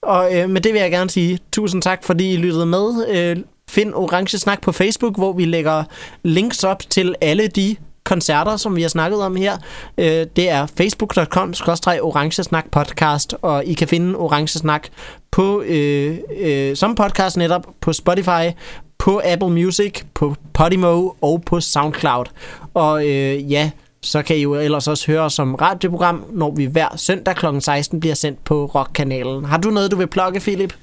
og 0.03 0.35
øh, 0.37 0.49
med 0.49 0.61
det 0.61 0.73
vil 0.73 0.81
jeg 0.81 0.91
gerne 0.91 1.09
sige 1.09 1.39
tusind 1.51 1.81
tak, 1.81 2.03
fordi 2.03 2.33
I 2.33 2.37
lyttede 2.37 2.65
med. 2.65 3.07
Øh, 3.09 3.35
find 3.69 3.93
Orange 3.93 4.37
Snak 4.37 4.61
på 4.61 4.71
Facebook, 4.71 5.15
hvor 5.17 5.33
vi 5.33 5.45
lægger 5.45 5.83
links 6.23 6.63
op 6.63 6.79
til 6.89 7.15
alle 7.21 7.47
de 7.47 7.75
koncerter, 8.03 8.57
som 8.57 8.75
vi 8.75 8.81
har 8.81 8.89
snakket 8.89 9.21
om 9.21 9.35
her. 9.35 9.57
Øh, 9.97 10.25
det 10.35 10.49
er 10.49 10.65
facebook.com 10.77 11.53
orange 12.01 12.43
snak 12.43 12.65
podcast, 12.71 13.35
og 13.41 13.65
I 13.65 13.73
kan 13.73 13.87
finde 13.87 14.15
Orange 14.15 14.59
Snak 14.59 14.87
på, 15.31 15.61
øh, 15.61 16.17
øh, 16.39 16.75
som 16.75 16.95
podcast 16.95 17.37
netop 17.37 17.67
på 17.81 17.93
Spotify, 17.93 18.51
på 18.97 19.21
Apple 19.25 19.49
Music, 19.49 20.03
på 20.13 20.35
Podimo 20.53 21.09
og 21.21 21.43
på 21.45 21.59
SoundCloud. 21.59 22.25
Og 22.73 23.07
øh, 23.07 23.51
ja, 23.51 23.71
så 24.01 24.21
kan 24.21 24.37
I 24.37 24.41
jo 24.41 24.55
ellers 24.55 24.87
også 24.87 25.11
høre 25.11 25.21
os 25.21 25.33
som 25.33 25.55
radioprogram, 25.55 26.25
når 26.31 26.51
vi 26.51 26.65
hver 26.65 26.87
søndag 26.95 27.35
kl. 27.35 27.45
16 27.59 27.99
bliver 27.99 28.15
sendt 28.15 28.43
på 28.43 28.65
Rockkanalen. 28.65 29.45
Har 29.45 29.57
du 29.57 29.69
noget, 29.69 29.91
du 29.91 29.95
vil 29.95 30.07
plukke, 30.07 30.39
Philip? 30.39 30.73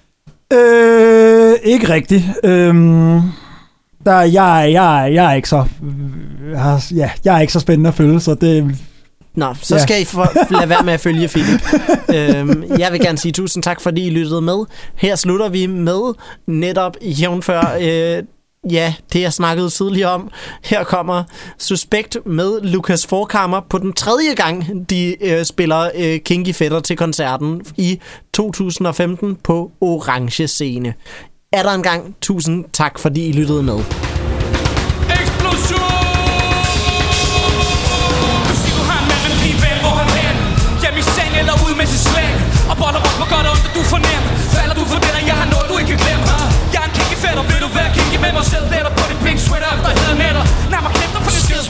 Øh, 0.52 1.54
ikke 1.64 1.88
rigtigt. 1.88 2.24
Øh 2.44 2.74
der, 4.06 4.20
jeg, 4.20 4.70
jeg, 4.72 5.10
jeg 5.14 5.30
er 5.30 5.32
ikke 5.34 5.48
så, 5.48 5.64
jeg, 6.52 6.80
ja, 6.94 7.10
jeg 7.24 7.36
er 7.36 7.40
ikke 7.40 7.52
så 7.52 7.60
spændende 7.60 7.88
at 7.88 7.94
følge, 7.94 8.20
så 8.20 8.34
det, 8.34 8.78
Nå, 9.34 9.54
så 9.62 9.74
Ja. 9.74 9.82
skal 9.82 10.02
I 10.02 10.04
for, 10.04 10.52
lade 10.58 10.68
være 10.68 10.82
med 10.84 10.92
at 10.92 11.00
følge 11.00 11.28
Philip. 11.28 11.60
øhm, 12.16 12.64
jeg 12.78 12.92
vil 12.92 13.00
gerne 13.00 13.18
sige 13.18 13.32
tusind 13.32 13.62
tak, 13.62 13.80
fordi 13.80 14.06
I 14.06 14.10
lyttede 14.10 14.40
med. 14.40 14.64
Her 14.96 15.16
slutter 15.16 15.48
vi 15.48 15.66
med 15.66 16.14
netop 16.46 16.96
jævnfør 17.02 17.76
øh, 17.80 18.22
ja, 18.72 18.94
det 19.12 19.20
jeg 19.20 19.32
snakkede 19.32 19.70
tidligere 19.70 20.10
om. 20.10 20.30
Her 20.64 20.84
kommer 20.84 21.24
Suspekt 21.58 22.16
med 22.26 22.60
Lukas 22.62 23.06
Forkammer 23.06 23.60
på 23.70 23.78
den 23.78 23.92
tredje 23.92 24.34
gang, 24.34 24.90
de 24.90 25.16
øh, 25.24 25.44
spiller 25.44 25.90
øh, 25.98 26.18
Kinky 26.20 26.54
Fætter 26.54 26.80
til 26.80 26.96
koncerten 26.96 27.62
i 27.76 28.00
2015 28.34 29.36
på 29.44 29.70
Orange 29.80 30.48
Scene 30.48 30.94
er 31.52 31.62
der 31.62 31.74
engang. 31.80 32.00
Tusind 32.20 32.64
tak, 32.72 32.98
fordi 32.98 33.20
I 33.30 33.32
lyttede 33.32 33.62
med. 33.62 33.78
Explosion! 35.20 35.84
Du 38.48 38.54
siger, 38.60 38.74
du 38.78 38.84
har 38.90 38.98
en 39.02 39.06
mand, 39.10 39.20
men 39.24 39.32
alligevel, 39.38 39.76
hvor 39.84 39.94
han 40.00 40.08
hen? 40.18 40.36
Hjem 40.82 40.96
i 41.02 41.04
seng 41.16 41.32
eller 41.40 41.54
ud 41.66 41.72
med 41.80 41.86
sin 41.92 42.02
slæng? 42.08 42.34
Og 42.70 42.76
boller 42.82 43.00
op 43.52 43.58
du 43.76 43.82
fornem. 43.92 44.22
Falder 44.54 44.74
du 44.80 44.84
har 45.40 45.48
noget, 45.54 45.66
du 45.70 45.74
ikke 45.80 45.90
kan 45.92 46.00
glemme? 46.04 46.24
Jeg 46.74 46.80
er 46.82 46.88
en 46.90 46.94
kinky 46.96 47.16
fætter, 47.24 47.44
vil 47.50 47.60
du 47.64 47.68
være 47.78 47.90
kinky 47.96 48.18
med 48.24 48.32
mig 48.38 48.44
selv? 48.52 48.64
Letter 48.72 48.92
på 48.98 49.02
dit 49.10 49.20
pink 49.24 49.38
sweater 49.46 49.70
efter 49.76 49.90
hedder 49.98 50.16
netter. 50.22 50.44
Nærmere 50.72 50.92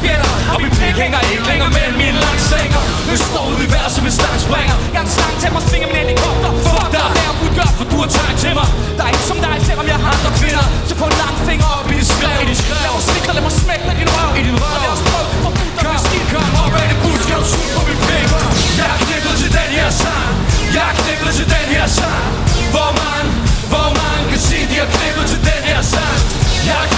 spjætter 0.00 0.30
Og 0.52 0.58
min 0.64 0.72
pik 0.80 0.96
hænger 1.02 1.20
ikke 1.32 1.44
længere 1.50 1.70
mellem 1.78 1.96
mine 2.02 2.18
langsænger. 2.26 2.80
Nu 3.08 3.14
står 3.28 3.44
ud 3.52 3.60
i 3.66 3.68
vejret 3.74 3.92
som 3.96 4.04
en 4.08 4.14
slagspringer 4.18 4.76
Jeg 4.94 5.00
er 5.02 5.06
en 5.08 5.12
slang 5.16 5.34
til 5.42 5.50
mig, 5.54 5.62
svinger 5.68 5.88
min 5.92 5.98
helikopter. 6.04 6.50
Fuck 6.66 6.88
dig, 6.94 7.08
det 7.16 7.22
er 7.28 7.34
ud 7.44 7.50
gør, 7.58 7.70
for 7.78 7.86
du 7.92 7.96
har 8.02 8.08
tøj 8.16 8.32
til 8.44 8.52
mig. 8.58 8.68
Der 8.96 9.02
er 9.06 9.10
ikke 9.14 9.26
som 9.30 9.38
dig, 9.46 9.56
selvom 9.68 9.86
jeg 9.92 9.98
har 10.04 10.10
andre 10.16 10.30
kvinder. 10.40 10.64
Så 10.88 10.92
på 11.00 11.06
en 11.10 11.16
lang 11.22 11.36
finger 11.48 11.66
op 11.76 11.86
i 11.92 11.94
dit 12.00 12.08
skrev. 12.14 12.38
Lad 12.84 12.92
mig 12.96 13.02
svigte, 13.08 13.32
lad 13.36 13.44
mig 13.48 13.54
smække 13.62 13.84
dig 13.88 13.94
i 13.96 13.98
din 14.00 14.10
røv. 14.16 14.30
I 14.40 14.42
din 14.48 14.56
røv. 14.62 14.74
Og 14.76 14.80
lad 14.84 14.92
os 14.96 15.02
prøve, 15.08 15.28
forbudt 15.44 15.74
dig 15.76 15.84
med 15.92 16.00
skidt. 16.06 16.26
Kom 16.32 16.52
op 16.62 16.74
af 16.80 16.86
det 16.90 16.98
bud, 17.02 17.16
skal 17.24 17.36
du 17.42 17.46
suge 17.52 17.70
på 17.76 17.80
min 17.88 17.98
pik 18.06 18.28
Jeg 18.80 18.88
er 18.94 18.98
knippet 19.04 19.34
til 19.42 19.50
den 19.58 19.70
her 19.78 19.88
sang. 20.02 20.32
Jeg 20.76 20.84
er 20.90 20.94
knippet 21.00 21.32
til 21.38 21.46
den 21.56 21.66
her 21.74 21.86
sang. 21.98 22.26
Hvor 22.74 22.90
man, 23.02 23.24
hvor 23.72 23.88
man 24.00 24.18
kan 24.30 24.40
sige, 24.48 24.64
de 24.70 24.76
har 24.82 24.88
knippet 24.96 25.24
til 25.32 25.40
den 25.50 25.62
her 25.70 25.80
sang? 25.94 26.18
Jeg 26.68 26.78
er 26.84 26.88